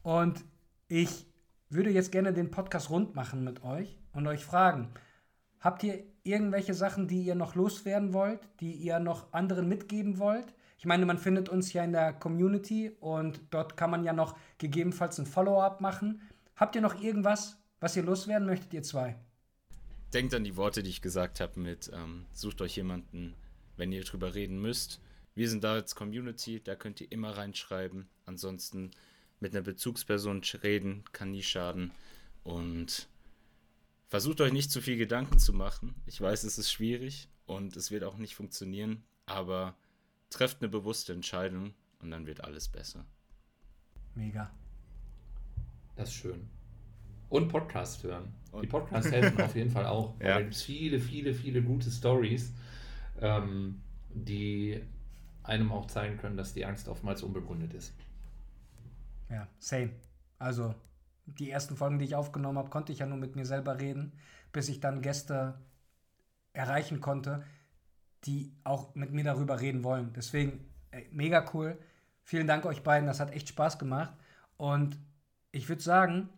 Und 0.03 0.45
ich 0.87 1.27
würde 1.69 1.89
jetzt 1.89 2.13
gerne 2.13 2.31
den 2.31 2.49
Podcast 2.49 2.89
rund 2.89 3.15
machen 3.15 3.43
mit 3.43 3.61
euch 3.61 3.99
und 4.13 4.27
euch 4.27 4.45
fragen, 4.45 4.87
habt 5.59 5.83
ihr 5.83 6.01
irgendwelche 6.23 6.73
Sachen, 6.73 7.09
die 7.09 7.23
ihr 7.23 7.35
noch 7.35 7.55
loswerden 7.55 8.13
wollt, 8.13 8.39
die 8.61 8.71
ihr 8.71 8.99
noch 8.99 9.33
anderen 9.33 9.67
mitgeben 9.67 10.17
wollt? 10.17 10.53
Ich 10.81 10.87
meine, 10.87 11.05
man 11.05 11.19
findet 11.19 11.47
uns 11.47 11.73
ja 11.73 11.83
in 11.83 11.91
der 11.91 12.11
Community 12.11 12.89
und 13.01 13.39
dort 13.51 13.77
kann 13.77 13.91
man 13.91 14.03
ja 14.03 14.13
noch 14.13 14.35
gegebenenfalls 14.57 15.19
ein 15.19 15.27
Follow-up 15.27 15.79
machen. 15.79 16.23
Habt 16.55 16.73
ihr 16.73 16.81
noch 16.81 16.99
irgendwas, 16.99 17.61
was 17.79 17.95
ihr 17.95 18.01
loswerden 18.01 18.47
möchtet, 18.47 18.73
ihr 18.73 18.81
zwei? 18.81 19.15
Denkt 20.11 20.33
an 20.33 20.43
die 20.43 20.57
Worte, 20.57 20.81
die 20.81 20.89
ich 20.89 21.03
gesagt 21.03 21.39
habe 21.39 21.59
mit 21.59 21.91
ähm, 21.93 22.25
sucht 22.33 22.63
euch 22.63 22.77
jemanden, 22.77 23.35
wenn 23.77 23.91
ihr 23.91 24.03
drüber 24.03 24.33
reden 24.33 24.59
müsst. 24.59 24.99
Wir 25.35 25.47
sind 25.51 25.63
da 25.63 25.73
als 25.73 25.93
Community, 25.93 26.63
da 26.63 26.75
könnt 26.75 26.99
ihr 26.99 27.11
immer 27.11 27.37
reinschreiben. 27.37 28.09
Ansonsten 28.25 28.89
mit 29.39 29.53
einer 29.53 29.61
Bezugsperson 29.61 30.41
reden, 30.63 31.03
kann 31.11 31.29
nie 31.29 31.43
schaden. 31.43 31.91
Und 32.43 33.07
versucht 34.07 34.41
euch 34.41 34.51
nicht 34.51 34.71
zu 34.71 34.81
viel 34.81 34.97
Gedanken 34.97 35.37
zu 35.37 35.53
machen. 35.53 35.93
Ich 36.07 36.19
weiß, 36.19 36.43
es 36.43 36.57
ist 36.57 36.71
schwierig 36.71 37.29
und 37.45 37.75
es 37.75 37.91
wird 37.91 38.03
auch 38.03 38.17
nicht 38.17 38.33
funktionieren, 38.33 39.03
aber 39.27 39.75
trefft 40.31 40.61
eine 40.61 40.69
bewusste 40.69 41.13
Entscheidung 41.13 41.75
und 41.99 42.09
dann 42.09 42.25
wird 42.25 42.43
alles 42.43 42.67
besser. 42.67 43.05
Mega. 44.15 44.49
Das 45.95 46.09
ist 46.09 46.15
schön. 46.15 46.49
Und 47.29 47.47
Podcast 47.47 48.03
hören. 48.03 48.33
Und? 48.51 48.63
Die 48.63 48.67
Podcasts 48.67 49.11
helfen 49.11 49.39
auf 49.39 49.55
jeden 49.55 49.69
Fall 49.69 49.85
auch. 49.85 50.19
Ja. 50.19 50.35
Da 50.35 50.41
gibt 50.41 50.55
es 50.55 50.63
viele, 50.63 50.99
viele, 50.99 51.33
viele 51.35 51.61
gute 51.61 51.91
Stories 51.91 52.51
ähm, 53.21 53.81
die 54.09 54.83
einem 55.43 55.71
auch 55.71 55.87
zeigen 55.87 56.17
können, 56.17 56.37
dass 56.37 56.53
die 56.53 56.65
Angst 56.65 56.87
oftmals 56.87 57.23
unbegründet 57.23 57.73
ist. 57.73 57.93
Ja, 59.29 59.47
same. 59.59 59.91
Also 60.37 60.75
die 61.25 61.49
ersten 61.49 61.77
Folgen, 61.77 61.99
die 61.99 62.05
ich 62.05 62.15
aufgenommen 62.15 62.57
habe, 62.57 62.69
konnte 62.69 62.91
ich 62.91 62.99
ja 62.99 63.05
nur 63.05 63.17
mit 63.17 63.35
mir 63.35 63.45
selber 63.45 63.79
reden, 63.79 64.13
bis 64.51 64.69
ich 64.69 64.79
dann 64.79 65.01
Gäste 65.01 65.59
erreichen 66.53 66.99
konnte, 66.99 67.43
die 68.26 68.53
auch 68.64 68.95
mit 68.95 69.11
mir 69.11 69.23
darüber 69.23 69.60
reden 69.60 69.84
wollen. 69.84 70.14
Deswegen 70.14 70.72
ey, 70.91 71.07
mega 71.11 71.45
cool. 71.53 71.77
Vielen 72.23 72.48
Dank 72.48 72.65
euch 72.65 72.84
beiden, 72.84 73.07
das 73.07 73.19
hat 73.19 73.31
echt 73.31 73.49
Spaß 73.49 73.80
gemacht. 73.80 74.14
Und 74.57 74.98
ich 75.52 75.68
würde 75.68 75.81
sagen, 75.81 76.30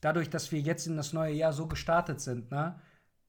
dadurch, 0.00 0.30
dass 0.30 0.52
wir 0.52 0.60
jetzt 0.60 0.86
in 0.86 0.96
das 0.96 1.12
neue 1.12 1.32
Jahr 1.32 1.52
so 1.52 1.66
gestartet 1.66 2.20
sind, 2.20 2.50
ne, 2.50 2.78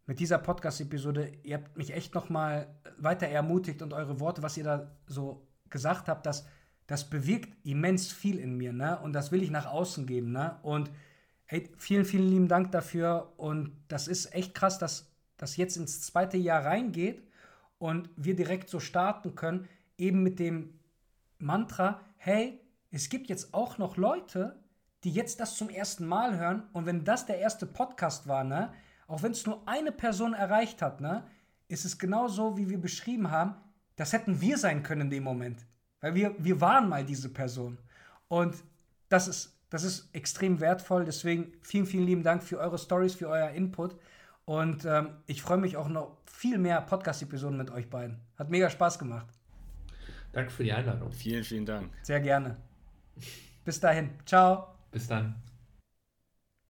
mit 0.05 0.19
dieser 0.19 0.37
Podcast-Episode, 0.37 1.31
ihr 1.43 1.55
habt 1.55 1.77
mich 1.77 1.93
echt 1.93 2.13
nochmal 2.13 2.67
weiter 2.97 3.27
ermutigt 3.27 3.81
und 3.81 3.93
eure 3.93 4.19
Worte, 4.19 4.41
was 4.41 4.57
ihr 4.57 4.63
da 4.63 4.91
so 5.05 5.47
gesagt 5.69 6.07
habt, 6.07 6.25
das, 6.25 6.45
das 6.87 7.09
bewirkt 7.09 7.49
immens 7.65 8.11
viel 8.11 8.39
in 8.39 8.55
mir, 8.55 8.71
ne? 8.71 8.99
Und 8.99 9.13
das 9.13 9.31
will 9.31 9.43
ich 9.43 9.51
nach 9.51 9.65
außen 9.65 10.05
geben, 10.05 10.31
ne? 10.31 10.59
Und 10.61 10.91
hey, 11.45 11.69
vielen, 11.77 12.05
vielen 12.05 12.29
lieben 12.29 12.47
Dank 12.47 12.71
dafür. 12.71 13.33
Und 13.37 13.71
das 13.89 14.07
ist 14.07 14.33
echt 14.33 14.55
krass, 14.55 14.77
dass 14.79 15.11
das 15.35 15.57
jetzt 15.57 15.75
ins 15.75 16.01
zweite 16.01 16.37
Jahr 16.37 16.63
reingeht 16.63 17.26
und 17.79 18.09
wir 18.15 18.35
direkt 18.35 18.69
so 18.69 18.79
starten 18.79 19.35
können, 19.35 19.67
eben 19.97 20.23
mit 20.23 20.39
dem 20.39 20.79
Mantra, 21.37 22.01
hey, 22.17 22.59
es 22.91 23.09
gibt 23.09 23.29
jetzt 23.29 23.53
auch 23.53 23.77
noch 23.77 23.97
Leute, 23.97 24.59
die 25.03 25.11
jetzt 25.11 25.39
das 25.39 25.55
zum 25.55 25.69
ersten 25.69 26.05
Mal 26.05 26.37
hören. 26.37 26.63
Und 26.73 26.85
wenn 26.85 27.03
das 27.03 27.25
der 27.25 27.39
erste 27.39 27.65
Podcast 27.65 28.27
war, 28.27 28.43
ne? 28.43 28.73
auch 29.07 29.23
wenn 29.23 29.31
es 29.31 29.45
nur 29.45 29.61
eine 29.67 29.91
Person 29.91 30.33
erreicht 30.33 30.81
hat, 30.81 31.01
ne, 31.01 31.23
ist 31.67 31.85
es 31.85 31.97
genau 31.97 32.27
so, 32.27 32.57
wie 32.57 32.69
wir 32.69 32.79
beschrieben 32.79 33.31
haben, 33.31 33.55
das 33.95 34.13
hätten 34.13 34.41
wir 34.41 34.57
sein 34.57 34.83
können 34.83 35.01
in 35.01 35.09
dem 35.09 35.23
Moment. 35.23 35.65
Weil 36.01 36.13
wir, 36.13 36.35
wir 36.37 36.61
waren 36.61 36.87
mal 36.89 37.03
diese 37.03 37.29
Person. 37.29 37.77
Und 38.27 38.55
das 39.09 39.27
ist, 39.27 39.57
das 39.69 39.83
ist 39.83 40.09
extrem 40.13 40.59
wertvoll. 40.59 41.05
Deswegen 41.05 41.53
vielen, 41.61 41.85
vielen 41.85 42.05
lieben 42.05 42.23
Dank 42.23 42.43
für 42.43 42.59
eure 42.59 42.77
Stories, 42.77 43.15
für 43.15 43.27
euer 43.27 43.49
Input. 43.49 43.97
Und 44.47 44.85
ähm, 44.85 45.09
ich 45.25 45.41
freue 45.41 45.57
mich 45.57 45.75
auch 45.75 45.89
noch 45.89 46.15
viel 46.25 46.57
mehr 46.57 46.79
Podcast-Episoden 46.79 47.57
mit 47.57 47.69
euch 47.69 47.89
beiden. 47.89 48.21
Hat 48.37 48.49
mega 48.49 48.69
Spaß 48.69 48.97
gemacht. 48.97 49.27
Danke 50.31 50.51
für 50.51 50.63
die 50.63 50.71
Einladung. 50.71 51.11
Vielen, 51.11 51.43
vielen 51.43 51.65
Dank. 51.65 51.91
Sehr 52.01 52.21
gerne. 52.21 52.55
Bis 53.65 53.81
dahin. 53.81 54.11
Ciao. 54.25 54.73
Bis 54.89 55.05
dann. 55.07 55.35